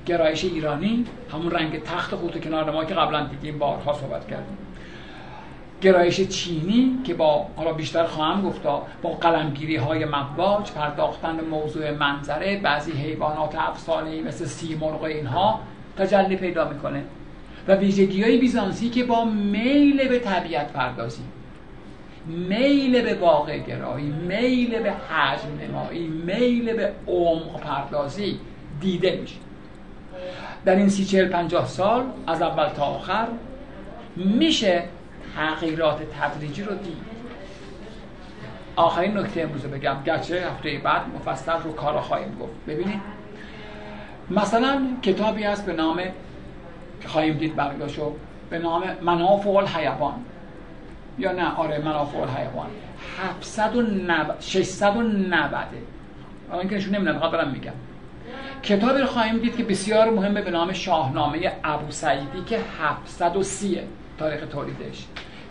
گرایش 0.05 0.43
ایرانی 0.43 1.05
همون 1.33 1.51
رنگ 1.51 1.83
تخت 1.83 2.15
خود 2.15 2.43
کنار 2.43 2.71
ما 2.71 2.85
که 2.85 2.93
قبلا 2.93 3.25
دیدیم 3.25 3.59
بارها 3.59 3.93
صحبت 3.93 4.27
کردیم. 4.27 4.57
گرایش 5.81 6.21
چینی 6.21 6.97
که 7.03 7.13
با 7.13 7.45
حالا 7.55 7.73
بیشتر 7.73 8.05
خواهم 8.05 8.41
گفتا 8.41 8.85
با 9.01 9.09
قلمگیری 9.09 9.75
های 9.75 10.05
مواج 10.05 10.71
پرداختن 10.71 11.39
موضوع 11.51 11.91
منظره 11.91 12.59
بعضی 12.59 12.91
حیوانات 12.91 13.55
افسانه‌ای 13.55 14.21
مثل 14.21 14.45
سیمرغ 14.45 15.03
اینها 15.03 15.59
تجلی 15.97 16.35
پیدا 16.35 16.69
می‌کنه. 16.69 17.03
و 17.67 17.75
ویژگی 17.75 18.23
های 18.23 18.37
بیزانسی 18.37 18.89
که 18.89 19.03
با 19.03 19.25
میل 19.25 20.07
به 20.07 20.19
طبیعت 20.19 20.73
پردازی. 20.73 21.23
میل 22.27 23.01
به 23.01 23.13
واقع 23.13 23.57
گرایی 23.57 24.05
میل 24.07 24.79
به 24.79 24.91
حجم 24.91 25.49
نمایی 25.67 26.07
میل 26.07 26.73
به 26.73 26.91
عمق 27.07 27.59
پردازی 27.59 28.39
دیده 28.81 29.17
میشه. 29.21 29.35
در 30.65 30.75
این 30.75 30.89
سی 30.89 31.05
چهل 31.05 31.27
پنجاه 31.27 31.67
سال 31.67 32.03
از 32.27 32.41
اول 32.41 32.69
تا 32.69 32.83
آخر 32.83 33.27
میشه 34.15 34.83
تغییرات 35.35 35.99
تدریجی 36.19 36.63
رو 36.63 36.75
دید. 36.75 36.97
آخرین 38.75 39.17
نکته 39.17 39.41
امروز 39.41 39.61
بگم. 39.61 39.95
گرچه 40.05 40.47
هفته 40.47 40.81
بعد 40.83 41.01
مفصل 41.15 41.59
رو 41.63 41.73
کارا 41.73 42.01
خواهیم 42.01 42.37
گفت. 42.41 42.53
ببینید 42.67 43.01
مثلا 44.29 44.81
کتابی 45.01 45.43
هست 45.43 45.65
به 45.65 45.73
نام 45.73 45.97
که 47.01 47.07
خواهیم 47.07 47.33
دید 47.33 47.55
برگاشو 47.55 48.15
به 48.49 48.59
نام 48.59 48.83
منافع 49.01 49.49
الحیوان. 49.49 50.13
یا 51.19 51.31
نه 51.31 51.55
آره 51.55 51.79
منافع 51.79 52.17
الحیوان. 52.17 52.67
790 53.19 54.35
690 54.39 55.65
الان 56.51 56.67
که 56.67 56.75
نشون 56.75 56.95
نمی‌دونم 56.95 57.19
فقط 57.19 57.47
میگم. 57.47 57.71
کتابی 58.63 59.01
رو 59.01 59.07
خواهیم 59.07 59.37
دید 59.37 59.55
که 59.55 59.63
بسیار 59.63 60.09
مهمه 60.09 60.41
به 60.41 60.51
نام 60.51 60.73
شاهنامه 60.73 61.51
ابو 61.63 61.91
سعیدی 61.91 62.41
که 62.45 62.59
730 62.81 63.79
تاریخ 64.21 64.47
تولیدش. 64.51 65.05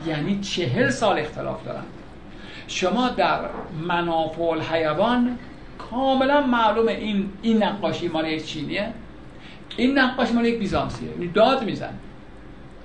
یعنی 0.07 0.41
چهل 0.41 0.91
سال 0.91 1.19
اختلاف 1.19 1.65
دارن. 1.65 1.83
شما 2.69 3.09
در 3.09 3.41
منافع 3.87 4.43
الحیوان 4.43 5.39
کاملا 5.79 6.41
معلومه 6.41 6.93
این 6.93 7.33
این 7.43 7.63
نقاشی 7.63 8.09
مال 8.09 8.41
چینیه. 8.41 8.93
این 9.77 9.99
نقاشی 9.99 10.33
مال 10.33 10.45
یک 10.45 10.59
بیزانسیه. 10.59 11.11
یعنی 11.11 11.29
داد 11.29 11.65
میزن. 11.65 11.95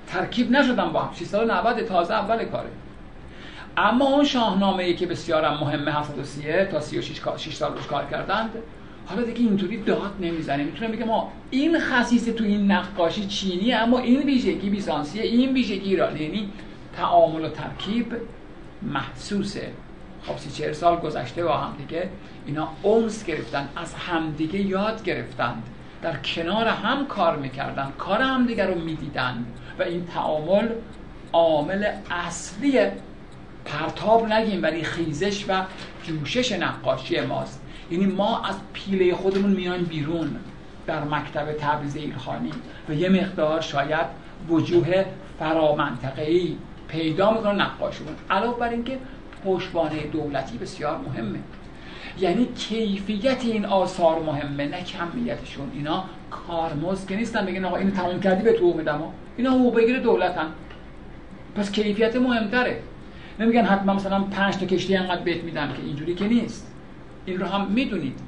ترکیب 0.06 0.50
نشدن 0.50 0.92
با 0.92 1.00
هم. 1.00 1.14
690 1.14 1.80
تازه 1.80 2.14
اول 2.14 2.44
کاره. 2.44 2.68
اما 3.76 4.04
اون 4.04 4.24
شاهنامه 4.24 4.82
ای 4.82 4.94
که 4.94 5.06
بسیار 5.06 5.50
مهمه 5.50 5.92
730 5.92 6.64
تا 6.64 6.80
36 6.80 7.20
6 7.36 7.54
سال 7.54 7.72
روش 7.72 7.86
کار 7.86 8.06
کردند 8.10 8.50
حالا 9.06 9.22
دیگه 9.22 9.38
اینطوری 9.38 9.82
داد 9.82 10.12
نمی‌زنه. 10.20 10.64
می‌تونه 10.64 10.90
بگه 10.90 11.04
ما 11.04 11.32
این 11.50 11.78
خصیصه 11.80 12.32
تو 12.32 12.44
این 12.44 12.72
نقاشی 12.72 13.26
چینی 13.26 13.72
اما 13.72 13.98
این 13.98 14.22
ویژگی 14.22 14.70
بیزانسیه 14.70 15.22
این 15.22 15.52
ویژگی 15.52 15.88
ایرانی. 15.88 16.20
یعنی 16.20 16.52
تعامل 16.96 17.44
و 17.44 17.48
ترکیب 17.48 18.16
محسوسه. 18.82 19.72
خب 20.22 20.36
سی 20.36 20.50
چهر 20.50 20.72
سال 20.72 20.96
گذشته 20.96 21.44
با 21.44 21.56
هم 21.56 21.76
دیگه 21.78 22.08
اینا 22.46 22.68
اونس 22.82 23.24
گرفتن 23.24 23.68
از 23.76 23.94
همدیگه 23.94 24.60
یاد 24.60 25.04
گرفتند 25.04 25.62
در 26.02 26.16
کنار 26.16 26.68
هم 26.68 27.06
کار 27.06 27.36
می‌کردن 27.36 27.92
کار 27.98 28.22
همدیگه 28.22 28.66
رو 28.66 28.74
می‌دیدن. 28.80 29.46
و 29.78 29.82
این 29.82 30.06
تعامل 30.06 30.68
عامل 31.32 31.86
اصلی 32.10 32.78
پرتاب 33.64 34.32
نگیم 34.32 34.62
ولی 34.62 34.82
خیزش 34.82 35.44
و 35.48 35.62
جوشش 36.04 36.52
نقاشی 36.52 37.20
ماست. 37.20 37.62
یعنی 37.90 38.06
ما 38.06 38.44
از 38.44 38.54
پیله 38.72 39.14
خودمون 39.14 39.50
میایم 39.50 39.84
بیرون 39.84 40.36
در 40.86 41.04
مکتب 41.04 41.52
تبریز 41.52 41.96
ایلخانی 41.96 42.50
و 42.88 42.94
یه 42.94 43.08
مقدار 43.08 43.60
شاید 43.60 44.06
وجوه 44.48 45.04
فرامنطقه‌ای 45.38 46.56
پیدا 46.88 47.32
می‌کنن 47.32 47.60
نقاشمون 47.60 48.14
علاوه 48.30 48.58
بر 48.58 48.68
اینکه 48.68 48.98
پشتوانه 49.44 50.06
دولتی 50.12 50.58
بسیار 50.58 50.98
مهمه. 50.98 51.38
یعنی 52.20 52.48
کیفیت 52.58 53.44
این 53.44 53.64
آثار 53.64 54.22
مهمه 54.22 54.68
نه 54.68 54.82
کمیتشون 54.82 55.70
اینا 55.74 56.04
کارمزد 56.30 57.08
که 57.08 57.16
نیستن. 57.16 57.46
بگن 57.46 57.64
آقا 57.64 57.76
اینو 57.76 57.90
تموم 57.90 58.20
کردی 58.20 58.42
به 58.42 58.52
تو 58.52 58.72
میدم. 58.72 59.02
اینا 59.36 59.50
حقوق 59.50 59.76
بگیره 59.76 60.00
دولتن. 60.00 60.46
پس 61.54 61.72
کیفیت 61.72 62.16
مهمتره. 62.16 62.82
نمیگن 63.40 63.64
حتما 63.64 63.94
مثلا 63.94 64.20
پنج 64.20 64.56
تا 64.56 64.66
کشتی 64.66 64.96
انقدر 64.96 65.22
بهت 65.22 65.44
میدم 65.44 65.68
که 65.68 65.82
اینجوری 65.82 66.14
که 66.14 66.28
نیست. 66.28 66.65
این 67.26 67.40
رو 67.40 67.46
هم 67.46 67.66
می‌دونید. 67.70 68.20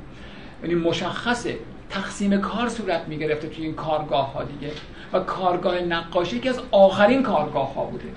یعنی 0.62 0.75
مشخصه. 0.75 1.57
تقسیم 1.91 2.41
کار 2.41 2.69
صورت 2.69 3.09
می‌گرفته 3.09 3.49
توی 3.49 3.65
این 3.65 3.75
کارگاه 3.75 4.33
ها 4.33 4.45
دیگه. 4.45 4.73
و 5.12 5.20
کارگاه 5.20 5.79
نقاشی 5.81 6.41
که 6.41 6.51
از 6.51 6.61
آخرین 6.70 7.23
کارگاه 7.23 7.75
ها 7.75 7.85
بوده. 7.85 8.09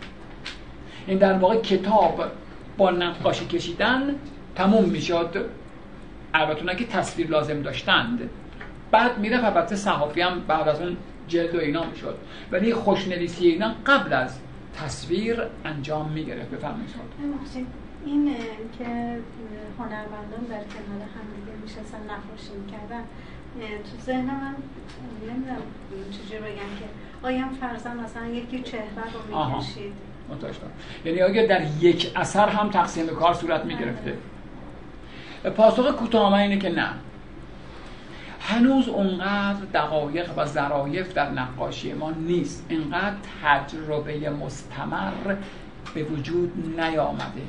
این 1.07 1.17
در 1.17 1.33
واقع 1.33 1.57
کتاب 1.57 2.23
با 2.77 2.91
نقاشی 2.91 3.45
کشیدن 3.45 4.15
تموم 4.55 4.85
می‌شد. 4.89 5.45
البته 6.33 6.75
که 6.75 6.85
تصویر 6.85 7.27
لازم 7.27 7.61
داشتند. 7.61 8.29
بعد 8.91 9.17
میره 9.17 9.45
البته 9.45 9.75
صحافی 9.75 10.21
هم 10.21 10.39
بعد 10.47 10.67
از 10.67 10.81
اون 10.81 10.97
جلد 11.27 11.55
و 11.55 11.59
اینا 11.59 11.83
می‌شد. 11.85 12.17
ولی 12.51 12.73
خوشنویسی 12.73 13.47
اینا 13.47 13.71
قبل 13.85 14.13
از 14.13 14.39
تصویر 14.75 15.43
انجام 15.65 16.09
می‌گرفت. 16.09 16.51
بفرمایید. 16.51 16.89
این 18.05 18.35
که 18.77 18.85
هنرمندان 19.79 20.43
در 20.49 20.63
کنار 20.63 21.01
هم 21.01 21.25
دیگه 21.35 21.57
میشستن 21.63 21.97
نقاشی 22.03 22.53
می‌کردن 22.65 23.03
تو 23.59 24.05
ذهن 24.05 24.25
من 24.25 24.55
نمی‌دونم 25.27 25.57
چجوری 26.11 26.41
بگم 26.41 26.55
که 26.79 26.85
آیا 27.23 27.45
فرزن 27.61 27.97
مثلا 27.97 28.27
یکی 28.27 28.61
چهره 28.61 28.83
رو 29.13 29.53
می‌کشید؟ 29.55 29.93
یعنی 31.05 31.21
اگر 31.21 31.45
در 31.45 31.65
یک 31.81 32.11
اثر 32.15 32.49
هم 32.49 32.69
تقسیم 32.69 33.07
کار 33.07 33.33
صورت 33.33 33.65
می‌گرفته؟ 33.65 34.17
پاسخ 35.55 35.95
کوتاه 35.95 36.33
اینه 36.33 36.57
که 36.57 36.69
نه. 36.69 36.89
هنوز 38.39 38.87
اونقدر 38.87 39.65
دقایق 39.73 40.37
و 40.37 40.45
ظرایف 40.45 41.13
در 41.13 41.29
نقاشی 41.29 41.93
ما 41.93 42.11
نیست. 42.11 42.65
اینقدر 42.69 43.15
تجربه 43.43 44.29
مستمر 44.29 45.35
به 45.93 46.03
وجود 46.03 46.79
نیامده. 46.79 47.41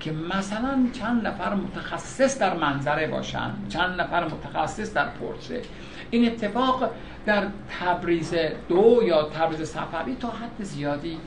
که 0.00 0.12
مثلا 0.12 0.86
چند 0.92 1.26
نفر 1.26 1.54
متخصص 1.54 2.38
در 2.38 2.54
منظره 2.54 3.06
باشن 3.06 3.50
چند 3.68 4.00
نفر 4.00 4.24
متخصص 4.24 4.94
در 4.94 5.08
پرسه 5.08 5.62
این 6.10 6.26
اتفاق 6.26 6.90
در 7.26 7.46
تبریز 7.80 8.34
دو 8.68 9.00
یا 9.04 9.22
تبریز 9.22 9.68
سفری 9.68 10.16
تا 10.20 10.28
حد 10.28 10.64
زیادی 10.64 11.18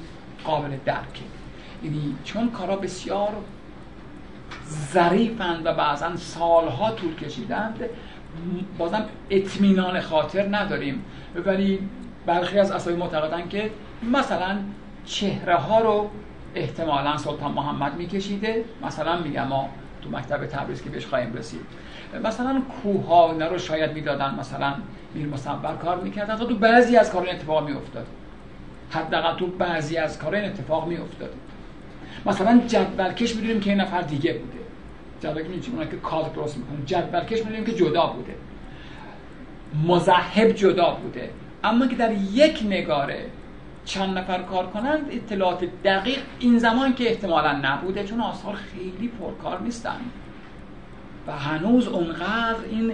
قابل 0.43 0.69
درکه. 0.85 1.23
یعنی 1.83 2.15
چون 2.23 2.51
کارا 2.51 2.75
بسیار 2.75 3.31
ظریفند 4.93 5.65
و 5.65 5.73
بعضا 5.73 6.15
سالها 6.15 6.91
طول 6.91 7.15
کشیدند 7.15 7.79
بازم 8.77 9.05
اطمینان 9.29 10.01
خاطر 10.01 10.55
نداریم. 10.55 11.05
ولی 11.45 11.79
برخی 12.25 12.59
از 12.59 12.71
اسامی 12.71 12.97
معتقدن 12.97 13.49
که 13.49 13.71
مثلا 14.11 14.57
چهره 15.05 15.55
ها 15.55 15.79
رو 15.79 16.09
احتمالا 16.55 17.17
سلطان 17.17 17.51
محمد 17.51 17.95
میکشیده. 17.95 18.63
مثلا 18.85 19.21
میگم 19.21 19.47
ما 19.47 19.69
تو 20.01 20.09
مکتب 20.09 20.45
تبریز 20.45 20.83
که 20.83 20.89
بهش 20.89 21.05
خواهیم 21.05 21.33
رسید. 21.33 21.61
مثلا 22.23 22.61
کوه 22.83 23.07
ها 23.07 23.31
اینا 23.31 23.47
رو 23.47 23.57
شاید 23.57 23.93
می‌دادن. 23.93 24.35
مثلا 24.39 24.73
میر 25.15 25.27
مصور 25.27 25.75
کار 25.81 25.99
می‌کردن. 25.99 26.35
تا 26.35 26.45
تو 26.45 26.55
بعضی 26.55 26.97
از 26.97 27.11
کار 27.11 27.23
این 27.23 27.35
اتفاق 27.35 27.67
میافتاد. 27.67 28.07
حداقل 28.89 29.37
تو 29.37 29.47
بعضی 29.47 29.97
از 29.97 30.19
کار 30.19 30.35
این 30.35 30.45
اتفاق 30.45 30.87
میافتاد. 30.87 31.33
مثلا 32.25 32.61
جدولکش 32.67 33.35
می‌دونیم 33.35 33.59
که 33.59 33.69
این 33.69 33.81
نفر 33.81 34.01
دیگه 34.01 34.33
بوده. 34.33 34.57
جدولکش 35.21 35.47
می‌دونیم 35.47 35.89
که 35.89 35.97
کاد 35.97 36.33
درست 36.33 36.57
می‌کنه 36.57 36.85
جدولکش 36.85 37.39
می‌دونیم 37.39 37.65
که 37.65 37.73
جدا 37.73 38.07
بوده. 38.07 38.35
مذهب 39.87 40.51
جدا 40.51 40.89
بوده. 40.91 41.29
اما 41.63 41.87
که 41.87 41.95
در 41.95 42.11
یک 42.11 42.63
نگاره 42.65 43.25
چند 43.91 44.17
نفر 44.17 44.41
کار 44.41 44.67
کنند 44.67 45.05
اطلاعات 45.11 45.65
دقیق 45.83 46.19
این 46.39 46.59
زمان 46.59 46.93
که 46.93 47.09
احتمالا 47.09 47.51
نبوده 47.63 48.03
چون 48.03 48.21
آثار 48.21 48.55
خیلی 48.55 49.07
پرکار 49.07 49.61
نیستن. 49.61 49.97
و 51.27 51.31
هنوز 51.31 51.87
اونقدر 51.87 52.63
این 52.69 52.91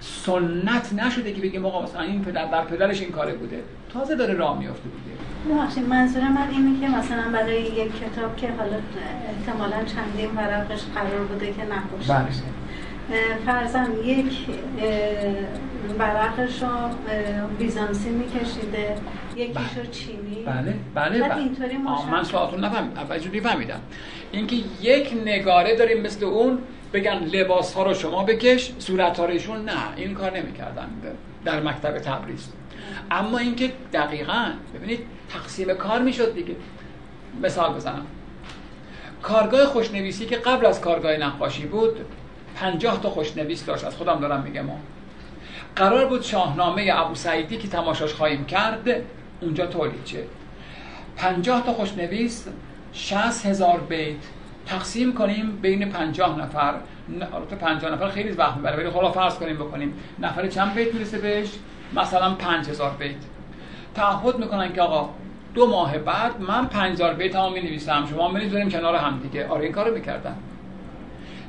سنت 0.00 0.92
نشده 0.92 1.32
که 1.32 1.42
بگیم 1.42 1.66
آقا 1.66 1.82
مثلا 1.82 2.02
این 2.02 2.24
پدر 2.24 2.46
بر 2.46 2.64
پدرش 2.64 3.00
این 3.00 3.10
کاره 3.12 3.34
بوده. 3.34 3.62
تازه 3.92 4.16
داره 4.16 4.34
راه 4.34 4.58
میفته 4.58 4.82
دیگه. 4.82 5.54
ببخشید 5.54 5.88
منظور 5.88 6.28
من 6.28 6.48
اینه 6.50 6.80
که 6.80 6.88
مثلا 6.88 7.32
برای 7.32 7.62
یک 7.62 7.92
کتاب 8.00 8.36
که 8.36 8.48
حالا 8.58 8.76
احتمالا 9.28 9.84
چندین 9.84 10.30
ورقش 10.36 10.80
قرار 10.94 11.24
بوده 11.24 11.46
که 11.46 11.62
نقاشی 11.64 12.12
بله. 12.12 13.38
فرزن 13.46 13.88
یک 14.04 14.46
ورقش 15.98 16.62
رو 16.62 16.68
بیزانسی 17.58 18.10
میکشیده. 18.10 18.96
یکیشو 19.36 19.90
چینی. 19.90 20.44
بله 20.46 20.74
بله 20.94 21.20
بله. 21.20 21.36
اینطوری 21.36 21.76
من 22.10 22.24
سوالتون 22.24 22.64
نفهم 22.64 22.92
اول 22.96 23.18
جوری 23.18 23.40
فهمیدم. 23.40 23.80
اینکه 24.32 24.56
یک 24.80 25.14
نگاره 25.24 25.76
داریم 25.76 26.02
مثل 26.02 26.24
اون 26.24 26.58
بگن 26.92 27.18
لباس 27.18 27.74
ها 27.74 27.82
رو 27.82 27.94
شما 27.94 28.24
بکش 28.24 28.72
صورت 28.78 29.20
ها 29.20 29.26
نه. 29.26 29.72
این 29.96 30.14
کار 30.14 30.36
نمی‌کردن. 30.36 30.88
در 31.44 31.60
مکتب 31.60 31.98
تبریز. 31.98 32.48
اما 33.10 33.38
اینکه 33.38 33.72
دقیقا 33.92 34.46
ببینید 34.74 35.00
تقسیم 35.28 35.74
کار 35.74 36.02
می‌شد 36.02 36.34
دیگه. 36.34 36.56
مثال 37.42 37.74
بزنم. 37.74 38.06
کارگاه 39.22 39.64
خوشنویسی 39.66 40.26
که 40.26 40.36
قبل 40.36 40.66
از 40.66 40.80
کارگاه 40.80 41.16
نقاشی 41.16 41.66
بود 41.66 42.00
پنجاه 42.56 43.02
تا 43.02 43.10
خوشنویس 43.10 43.64
داشت. 43.64 43.84
از 43.84 43.96
خودم 43.96 44.20
دارم 44.20 44.42
میگم. 44.42 44.64
قرار 45.76 46.06
بود 46.06 46.22
شاهنامه 46.22 46.90
ابو 46.94 47.14
سعیدی 47.14 47.56
که 47.56 47.68
تماشاش 47.68 48.14
خواهیم 48.14 48.44
کرد 48.44 48.88
اونجا 49.40 49.66
تولید 49.66 50.06
شه. 50.06 50.22
پنجاه 51.16 51.64
تا 51.64 51.72
خوشنویس 51.72 52.48
شست 52.92 53.46
هزار 53.46 53.80
بیت. 53.80 54.16
تقسیم 54.66 55.14
کنیم 55.14 55.58
بین 55.62 55.88
پنجاه 55.88 56.38
نفر. 56.38 56.74
البته 57.34 57.56
پنجاه 57.56 57.90
نفر 57.92 58.08
خیلی 58.08 58.30
وقت 58.30 58.56
می‌بره 58.56 58.76
ولی 58.76 58.90
خلا 58.90 59.10
فرض 59.10 59.34
کنیم 59.34 59.56
بکنیم. 59.56 59.94
نفر 60.18 60.46
چند 60.46 60.74
بیت 60.74 60.94
می‌رسه 60.94 61.18
بهش؟ 61.18 61.48
مثلا 61.96 62.34
پنج 62.34 62.68
هزار 62.68 62.90
بیت. 62.98 63.16
تعهد 63.94 64.38
می‌کنن 64.38 64.72
که 64.72 64.82
آقا 64.82 65.10
دو 65.54 65.66
ماه 65.66 65.98
بعد 65.98 66.40
من 66.40 66.66
پنج 66.66 66.92
هزار 66.92 67.14
بیت 67.14 67.36
هم 67.36 67.52
می 67.52 67.60
نویسم 67.60 68.06
شما 68.10 68.28
می 68.28 68.70
کنار 68.70 68.94
هم 68.94 69.18
دیگه. 69.18 69.48
آره 69.48 69.64
این 69.64 69.72
کارو 69.72 69.94
می‌کردن. 69.94 70.36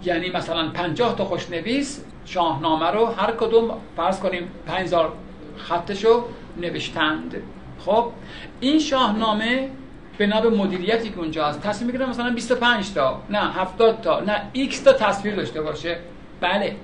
یعنی 0.05 0.29
مثلا 0.29 0.69
پنجاه 0.69 1.15
تا 1.15 1.25
خوشنویس 1.25 2.03
شاهنامه 2.25 2.91
رو 2.91 3.05
هر 3.05 3.31
کدوم 3.31 3.71
فرض 3.97 4.19
کنیم 4.19 4.47
5000 4.67 5.13
خطشو 5.57 6.23
نوشتند. 6.57 7.35
خب 7.79 8.11
این 8.59 8.79
شاهنامه 8.79 9.69
بنا 10.17 10.41
به 10.41 10.49
مدیریتی 10.49 11.09
که 11.09 11.19
اونجا 11.19 11.45
هست 11.45 11.61
تصمیم 11.61 11.91
می‌گیرن 11.91 12.09
مثلا 12.09 12.29
25 12.29 12.93
تا 12.93 13.21
نه 13.29 13.51
70 13.51 14.01
تا 14.01 14.19
نه 14.19 14.67
x 14.69 14.75
تا 14.75 14.93
تصویر 14.93 15.35
داشته 15.35 15.61
باشه. 15.61 15.97
بله. 16.41 16.75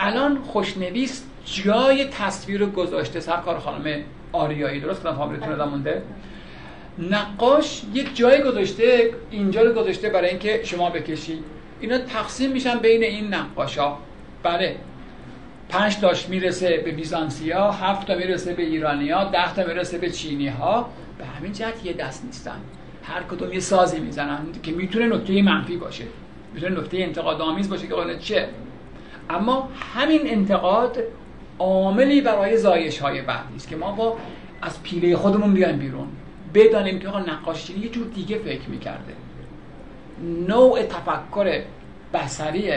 الان 0.00 0.38
خوشنویس 0.38 1.24
جای 1.44 2.04
تصویر 2.04 2.60
رو 2.60 2.66
گذاشته 2.66 3.20
سرکار 3.20 3.58
خانم 3.58 4.02
آریایی 4.32 4.80
درست 4.80 5.02
کنم 5.02 5.14
فامیلتون 5.14 5.64
مونده 5.64 6.02
نقاش 6.98 7.82
یک 7.94 8.16
جای 8.16 8.42
گذاشته 8.42 9.10
اینجا 9.30 9.62
رو 9.62 9.72
گذاشته 9.72 10.08
برای 10.08 10.30
اینکه 10.30 10.60
شما 10.64 10.90
بکشی. 10.90 11.38
اینا 11.82 11.98
تقسیم 11.98 12.52
میشن 12.52 12.78
بین 12.78 13.02
این 13.02 13.34
نقاشا. 13.34 13.92
بله. 14.42 14.76
پنج 15.68 15.96
تاش 15.96 16.28
می‌رسه 16.28 16.82
به 16.84 16.90
بیزانسیا 16.90 17.70
هفت 17.70 18.06
تا 18.06 18.14
می‌رسه 18.14 18.54
به 18.54 18.62
ایرانیا 18.62 19.24
ده 19.24 19.54
تا 19.54 19.64
می‌رسه 19.64 19.98
به 19.98 20.10
چینی 20.10 20.48
ها 20.48 20.88
به 21.18 21.24
همین 21.24 21.52
جهت 21.52 21.86
یه 21.86 21.92
دست 21.92 22.24
نیستن. 22.24 22.60
هر 23.02 23.22
کدوم 23.22 23.52
یه 23.52 23.60
سازی 23.60 24.00
می‌زنن 24.00 24.38
که 24.62 24.72
می‌تونه 24.72 25.06
نکته 25.06 25.42
منفی 25.42 25.76
باشه. 25.76 26.04
می‌تونه 26.54 26.80
نکته 26.80 26.98
انتقاد 26.98 27.40
آمیز 27.40 27.70
باشه 27.70 27.86
که 27.86 27.94
قانون 27.94 28.18
چه. 28.18 28.48
اما 29.30 29.68
همین 29.94 30.20
انتقاد 30.24 30.98
عاملی 31.58 32.20
برای 32.20 32.56
زایش 32.56 32.98
های 32.98 33.22
بعدی 33.22 33.56
است 33.56 33.68
که 33.68 33.76
ما 33.76 33.92
با 33.92 34.18
از 34.62 34.82
پیله 34.82 35.16
خودمون 35.16 35.54
بیایم 35.54 35.76
بیرون. 35.76 36.08
بدانیم 36.54 36.98
که 36.98 37.08
نقاشی 37.08 37.78
یه 37.78 37.88
جور 37.88 38.06
دیگه 38.06 38.38
فکر 38.38 38.68
می‌کرده. 38.68 39.12
نوع 40.22 40.82
تفکر 40.82 41.62
بسری 42.14 42.72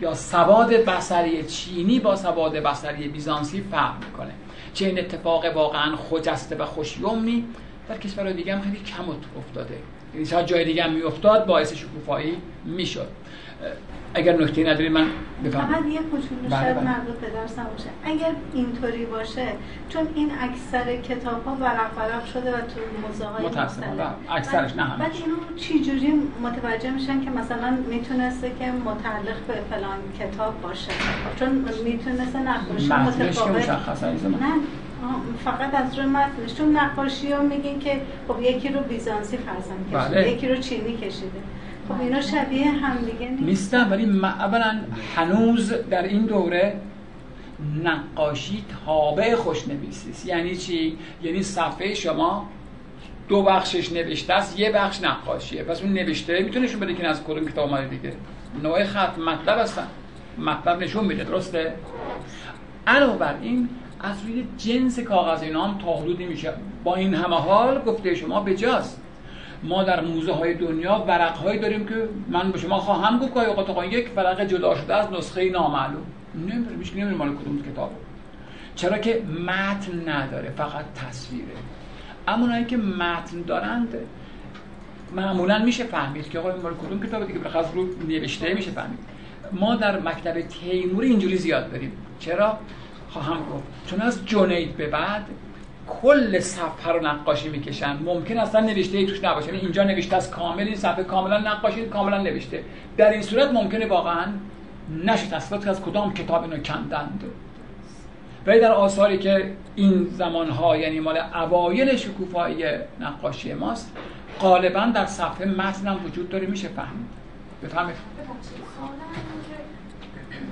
یا 0.00 0.14
سواد 0.14 0.72
بسری 0.72 1.42
چینی 1.42 2.00
با 2.00 2.16
سواد 2.16 2.52
بسری 2.52 3.08
بیزانسی 3.08 3.64
فرق 3.70 4.04
می‌کنه. 4.04 4.32
چه 4.74 4.86
این 4.86 4.98
اتفاق 4.98 5.56
واقعا 5.56 5.96
خجسته 5.96 6.56
و 6.56 6.64
خوشیومی 6.64 7.44
در 7.88 7.98
کشورهای 7.98 8.34
دیگه 8.34 8.54
هم 8.54 8.60
خیلی 8.60 8.80
کم 8.84 9.04
افتاده. 9.38 9.78
یعنی 10.14 10.46
جای 10.46 10.64
دیگه 10.64 10.82
هم 10.82 10.92
میافتاد 10.92 11.46
باعث 11.46 11.72
شکوفایی 11.72 12.36
می‌شد. 12.64 13.08
اگر 14.16 14.36
نکته 14.36 14.70
نداری 14.70 14.88
من 14.88 15.06
بفهم. 15.44 15.66
فقط 15.66 15.86
یه 15.86 15.98
کوچولو 15.98 16.48
بله، 16.50 16.62
شاید 16.62 16.76
بله. 16.76 16.84
مربوط 16.84 17.14
به 17.14 17.26
درسم 17.30 17.66
باشه. 17.76 17.88
اگر 18.04 18.32
اینطوری 18.54 19.04
باشه 19.04 19.46
چون 19.88 20.08
این 20.14 20.30
اکثر 20.40 20.96
کتاب 20.96 21.44
ها 21.44 21.56
ورق 21.60 21.90
ورق 21.98 22.26
شده 22.26 22.50
و 22.50 22.56
تو 22.56 22.80
موزه 23.08 23.24
های 23.24 23.46
مختلف. 23.46 23.82
اکثرش 24.30 24.76
نه 24.76 24.96
بعد 24.98 25.12
اینو 25.12 25.36
چی 25.56 25.82
جوری 25.84 26.12
متوجه 26.42 26.90
میشن 26.90 27.20
که 27.24 27.30
مثلا 27.30 27.78
می‌تونسته 27.90 28.52
که 28.58 28.64
متعلق 28.72 29.38
به 29.48 29.54
فلان 29.70 29.98
کتاب 30.20 30.62
باشه؟ 30.62 30.92
چون 31.38 31.64
می‌تونسته 31.84 32.38
نقاشی 32.38 32.92
متفاوت. 32.92 33.68
نه 33.68 34.52
فقط 35.44 35.74
از 35.74 35.98
روی 35.98 36.06
متنش. 36.06 36.54
چون 36.58 36.76
نقاشی 36.76 37.32
ها 37.32 37.42
میگین 37.42 37.78
که 37.78 38.00
خب 38.28 38.42
یکی 38.42 38.68
رو 38.68 38.80
بیزانسی 38.80 39.36
فرزن 39.36 40.00
کشیده 40.00 40.20
بله. 40.20 40.32
یکی 40.32 40.48
رو 40.48 40.56
چینی 40.56 40.96
کشیده. 40.96 41.40
خب 41.88 42.00
اینا 42.00 42.20
شبیه 42.20 42.70
همدیگه 42.70 43.28
نیست 43.28 43.42
نیستن 43.42 43.90
ولی 43.90 44.04
اولا 44.22 44.80
هنوز 45.16 45.72
در 45.90 46.02
این 46.02 46.26
دوره 46.26 46.80
نقاشی 47.84 48.64
تابع 48.86 49.34
خوشنویسی 49.34 50.10
است. 50.10 50.26
یعنی 50.26 50.56
چی؟ 50.56 50.98
یعنی 51.22 51.42
صفحه 51.42 51.94
شما 51.94 52.48
دو 53.28 53.42
بخشش 53.42 53.92
نوشته 53.92 54.34
است 54.34 54.58
یه 54.58 54.72
بخش 54.72 55.02
نقاشیه. 55.02 55.62
پس 55.62 55.82
اون 55.82 55.92
نوشته 55.92 56.42
می‌تونه 56.42 56.64
نشون 56.64 56.80
بده 56.80 56.94
که 56.94 57.06
از 57.06 57.24
کدوم 57.24 57.44
کتاب 57.44 57.68
اومده 57.68 57.88
دیگه؟ 57.88 58.12
نوع 58.62 58.84
خط 58.84 59.18
مطلب 59.18 59.58
هستن. 59.58 59.86
مطلب 60.38 60.82
نشون 60.82 61.04
میده 61.04 61.24
درسته؟ 61.24 61.74
علاوه 62.86 63.18
بر 63.18 63.34
این 63.42 63.68
از 64.00 64.22
روی 64.22 64.44
جنس 64.58 64.98
کاغذ 64.98 65.42
اینا 65.42 65.64
هم 65.64 65.78
تا 65.78 65.96
حدودی 65.96 66.24
میشه. 66.26 66.52
با 66.84 66.96
این 66.96 67.14
همه 67.14 67.36
حال 67.36 67.82
گفته 67.82 68.14
شما 68.14 68.40
بجاست. 68.40 69.02
ما 69.68 69.82
در 69.82 70.00
موزه 70.00 70.32
های 70.32 70.54
دنیا 70.54 71.04
ورق 71.08 71.36
هایی 71.36 71.58
داریم 71.58 71.86
که 71.86 72.08
من 72.28 72.52
به 72.52 72.58
شما 72.58 72.78
خواهم 72.78 73.18
گفت 73.18 73.34
که 73.34 73.40
اوقات 73.40 73.92
یک 73.92 74.10
ورق 74.16 74.44
جدا 74.44 74.74
شده 74.74 74.94
از 74.94 75.12
نسخه 75.12 75.50
نامعلوم. 75.50 76.06
نمی‌دونم 76.34 76.78
هیچ 76.78 76.92
نمی‌دونه 76.92 77.16
مال 77.16 77.36
کدوم 77.36 77.62
کتاب. 77.72 77.90
چرا 78.74 78.98
که 78.98 79.22
متن 79.46 80.08
نداره 80.08 80.50
فقط 80.50 80.84
تصویره. 80.94 81.46
اما 82.28 82.44
اونایی 82.44 82.64
که 82.64 82.76
متن 82.76 83.42
دارند 83.46 83.94
معمولا 85.16 85.58
میشه 85.58 85.84
فهمید 85.84 86.30
که 86.30 86.38
آقا 86.38 86.48
مال 86.62 86.74
کدوم 86.74 87.06
کتاب 87.06 87.26
دیگه؟ 87.26 87.38
بخاطر 87.38 87.74
رو 87.74 87.86
نوشته 88.08 88.54
میشه 88.54 88.70
فهمید. 88.70 88.98
ما 89.52 89.76
در 89.76 90.00
مکتب 90.00 90.40
تیمور 90.40 91.04
اینجوری 91.04 91.36
زیاد 91.36 91.70
داریم. 91.70 91.92
چرا؟ 92.18 92.58
خواهم 93.10 93.36
گفت. 93.36 93.64
چون 93.86 94.00
از 94.00 94.26
جنید 94.26 94.76
به 94.76 94.86
بعد 94.86 95.26
کل 95.86 96.40
صفحه 96.40 96.92
رو 96.92 97.06
نقاشی 97.06 97.48
می‌کشن. 97.48 97.96
ممکن 98.04 98.38
اصلا 98.38 98.60
نوشته 98.60 98.98
ای 98.98 99.06
توش 99.06 99.24
نباشه. 99.24 99.46
یعنی 99.46 99.60
اینجا 99.60 99.84
نوشته 99.84 100.16
از 100.16 100.30
کامل 100.30 100.62
این 100.62 100.76
صفحه 100.76 101.04
کاملا 101.04 101.38
نقاشی 101.38 101.84
کاملا 101.86 102.22
نوشته. 102.22 102.64
در 102.96 103.10
این 103.10 103.22
صورت 103.22 103.50
ممکنه 103.50 103.86
واقعا 103.86 104.24
نشه. 105.04 105.26
تصفیات 105.26 105.64
که 105.64 105.70
از 105.70 105.82
کدام 105.82 106.14
کتاب 106.14 106.42
اینو 106.42 106.58
کندند. 106.58 107.24
ولی 108.46 108.60
در 108.60 108.72
آثاری 108.72 109.18
که 109.18 109.52
این 109.76 110.04
زمانها 110.04 110.76
یعنی 110.76 111.00
مال 111.00 111.18
اوایل 111.34 111.96
شکوفایی 111.96 112.64
نقاشی 113.00 113.54
ماست 113.54 113.96
غالبا 114.40 114.86
در 114.94 115.06
صفحه 115.06 115.46
متن 115.46 115.86
هم 115.86 116.04
وجود 116.04 116.28
داره. 116.28 116.46
میشه 116.46 116.68
فهمید؟ 116.68 117.06
بفهمید؟ 117.62 117.96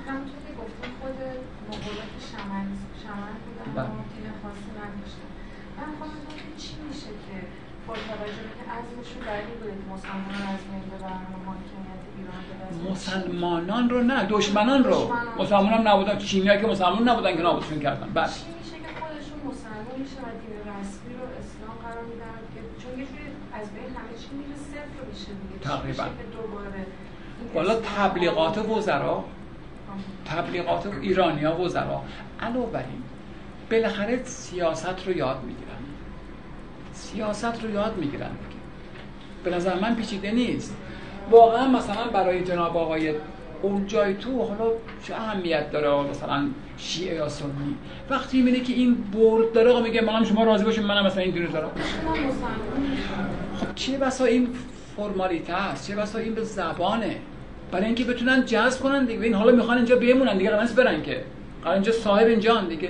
همونطور 0.07 0.39
که 0.47 0.53
گفتم 0.61 0.89
خود 1.01 1.17
شمن 2.31 2.67
شمن 3.03 3.35
بودن 3.45 3.81
و 3.81 4.01
تیم 4.11 4.25
خاصی 4.43 4.69
نداشتن 4.79 5.29
من 5.77 5.89
خواهم 5.97 6.13
چی 6.57 6.73
میشه 6.87 7.11
که 7.25 7.37
با 7.95 8.01
توجه 8.15 8.43
عزمشون 8.77 9.23
از 12.69 12.91
مسلمانان 12.91 13.89
رو 13.89 14.03
نه 14.03 14.25
دشمنان 14.29 14.83
رو. 14.83 15.13
مسلمان 15.39 15.73
هم 15.73 15.87
نبودن 15.87 16.17
چینی 16.17 16.61
که 16.61 16.67
مسلمان 16.67 17.09
نبودن 17.09 17.35
که 17.35 17.41
نابودشون 17.41 17.79
کردن. 17.79 18.09
بله. 18.13 18.27
چی 18.27 18.31
میشه 18.31 18.71
که 18.71 18.87
خودشون 18.99 19.39
مسلمان 19.47 19.99
میشه 19.99 20.15
و 20.15 20.25
دین 20.41 20.55
رسمی 20.71 21.13
رو 21.13 21.23
اسلام 21.39 21.75
قرار 21.83 22.03
میدن؟ 22.03 22.39
که 22.53 22.59
چون 22.83 22.99
یه 22.99 23.05
جوری 23.05 23.23
از 23.53 23.67
بین 23.69 23.95
همه 23.95 24.17
چی 24.21 24.29
میره 24.35 24.55
صفر 24.71 24.99
میشه 25.11 25.25
دیگه. 25.25 25.59
تقریبا. 25.61 26.03
دوباره 26.33 26.85
والا 27.53 27.75
تبلیغات 27.97 28.57
وزرا. 28.69 29.23
تبلیغات 30.25 30.87
ایرانیا 31.01 31.61
وزرا. 31.61 32.01
علاوه 32.41 32.71
بر 32.71 32.79
این 32.79 33.03
بالاخره 33.71 34.23
سیاست 34.23 35.07
رو 35.07 35.17
یاد 35.17 35.43
می‌گیرن. 35.43 35.74
سیاست 37.11 37.63
رو 37.63 37.71
یاد 37.71 37.97
می‌گیرن. 37.97 38.31
به 39.43 39.51
نظر 39.51 39.79
من 39.79 39.95
پیچیده 39.95 40.31
نیست. 40.31 40.75
واقعا 41.31 41.67
مثلا 41.67 42.07
برای 42.13 42.43
جناب 42.43 42.77
آقای 42.77 43.13
اون 43.61 43.87
جای 43.87 44.13
تو 44.13 44.43
حالا 44.43 44.71
چه 45.03 45.15
اهمیت 45.15 45.71
داره 45.71 46.09
مثلا 46.09 46.47
شیعه 46.77 47.15
یا 47.15 47.29
سنی؟ 47.29 47.75
وقتی 48.09 48.37
می‌بینه 48.37 48.59
که 48.59 48.73
این 48.73 48.95
برد 48.95 49.53
داره 49.53 49.81
میگه 49.81 50.01
منم 50.01 50.23
شما 50.23 50.43
راضی 50.43 50.63
باشین 50.63 50.83
منم 50.83 51.05
مثلا 51.05 51.21
این 51.21 51.31
دینو 51.31 51.47
دارم. 51.47 51.69
خب 53.59 53.75
چه 53.75 53.97
بسا 53.97 54.25
این 54.25 54.49
فرمالیته 54.97 55.53
است؟ 55.53 55.87
چه 55.87 55.95
بسا 55.95 56.19
این 56.19 56.33
به 56.33 56.43
زبانه؟ 56.43 57.15
برای 57.71 57.85
اینکه 57.85 58.03
بتونن 58.03 58.45
جذب 58.45 58.81
کنن 58.81 59.05
دیگه. 59.05 59.23
این 59.23 59.33
حالا 59.33 59.51
می‌خوان 59.51 59.77
اینجا 59.77 59.95
بمونن 59.95 60.37
دیگه 60.37 60.49
قرار 60.49 60.67
برن 60.67 61.01
که. 61.01 61.23
قرار 61.63 61.73
اینجا 61.73 61.91
صاحب 61.91 62.27
اینجا 62.27 62.61
دیگه. 62.61 62.89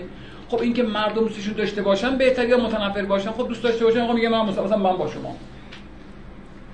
خب 0.56 0.62
اینکه 0.62 0.84
مردم 0.84 1.22
دوستشون 1.22 1.54
داشته 1.54 1.82
باشن 1.82 2.18
بهتر 2.18 2.50
یا 2.50 2.58
متنفر 2.58 3.06
باشن. 3.06 3.32
خب 3.32 3.48
دوست 3.48 3.64
داشته 3.64 3.86
باشن 3.86 4.14
میگه 4.14 4.30
من 4.30 4.46
مثلا 4.46 4.78
من 4.78 4.98
با 4.98 5.08
شما. 5.08 5.36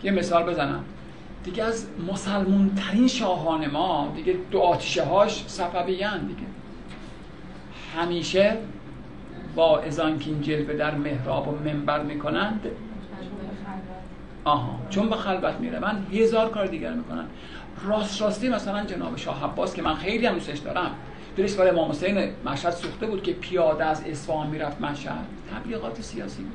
یه 0.04 0.12
مثال 0.12 0.44
بزنم. 0.44 0.84
دیگه 1.44 1.64
از 1.64 1.88
مسلمون 2.12 2.76
ترین 2.76 3.08
شاهان 3.08 3.68
ما 3.68 4.14
دیگه 4.16 4.36
دو 4.52 4.60
آتیشه 4.60 5.04
هاش 5.04 5.44
صفویان 5.48 6.20
دیگه. 6.20 6.42
همیشه 7.98 8.58
با 9.56 9.80
ازان 9.80 10.20
که 10.20 10.30
این 10.30 10.42
جلوه 10.42 10.74
در 10.74 10.96
محراب 10.96 11.48
و 11.48 11.70
منبر 11.70 12.04
می‌کنند 12.04 12.68
آها 14.44 14.80
چون 14.90 15.10
به 15.10 15.16
خلوت 15.16 15.56
میره. 15.60 15.80
من 15.80 16.06
هزار 16.12 16.50
کار 16.50 16.66
دیگر 16.66 16.94
می‌کنن 16.94 17.26
راست 17.86 18.22
راستی 18.22 18.50
مثلا 18.50 18.86
جناب 18.86 19.18
شاه 19.18 19.44
عباس 19.44 19.74
که 19.76 19.82
من 19.82 19.96
خیلی 19.96 20.26
هم 20.26 20.34
دوستش 20.34 20.58
دارم. 20.58 20.92
دلش 21.38 21.54
برای 21.54 21.70
امام 21.70 21.90
حسین 21.90 22.30
مشهد 22.46 22.74
سوخته 22.74 23.06
بود 23.06 23.24
که 23.24 23.34
پیاده 23.34 23.86
از 23.86 24.04
اصفهان 24.08 24.48
می‌رفت 24.48 24.82
مشهد. 24.82 25.26
تبلیغات 25.52 26.02
سیاسی 26.02 26.42
بود. 26.42 26.52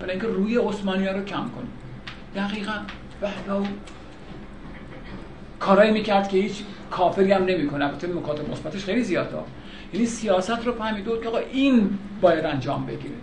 برای 0.00 0.10
اینکه 0.10 0.26
روی 0.26 0.58
عثمانی 0.58 1.06
ها 1.06 1.12
رو 1.12 1.24
کم 1.24 1.50
کنیم 1.50 1.72
دقیقا. 2.36 2.72
و 3.22 3.26
کارایی 5.60 5.92
می‌کرد 5.92 6.28
که 6.28 6.36
هیچ 6.36 6.62
کافری 6.90 7.32
هم 7.32 7.44
نمی‌کنه. 7.44 7.84
البته 7.84 8.06
مکاتب 8.06 8.50
مثبتش 8.50 8.84
خیلی 8.84 9.02
زیاده. 9.02 9.36
یعنی 9.92 10.06
سیاست 10.06 10.66
رو 10.66 10.72
فهمیده 10.72 11.10
بود 11.10 11.22
که 11.22 11.28
آقا 11.28 11.38
این 11.38 11.98
باید 12.20 12.44
انجام 12.44 12.86
بگیره. 12.86 13.14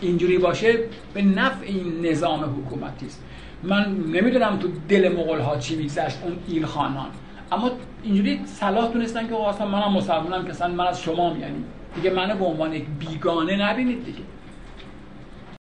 اینجوری 0.00 0.38
باشه 0.38 0.78
به 1.14 1.22
نفع 1.22 1.64
این 1.66 2.06
نظام 2.06 2.44
حکومتی 2.44 3.06
است. 3.06 3.22
من 3.62 3.96
نمی‌دونم 3.96 4.58
تو 4.58 4.68
دل 4.88 5.16
مغول 5.16 5.38
ها 5.38 5.56
چی 5.56 5.76
میگذشت 5.76 6.18
اون 6.22 6.38
ایل 6.48 6.66
خانان. 6.66 7.10
اما 7.52 7.70
اینجوری 8.02 8.40
صلاح 8.46 8.92
تونستن 8.92 9.28
که 9.28 9.36
اصلا 9.36 9.66
منم 9.66 9.92
مسلمانم 9.92 10.44
که 10.44 10.50
اصلا 10.50 10.68
من 10.68 10.86
از 10.86 11.02
شما 11.02 11.36
یعنی. 11.40 11.64
دیگه 11.94 12.10
منو 12.10 12.34
به 12.34 12.44
عنوان 12.44 12.72
یک 12.72 12.84
بیگانه 12.98 13.56
نبینید 13.56 14.04
دیگه. 14.04 14.18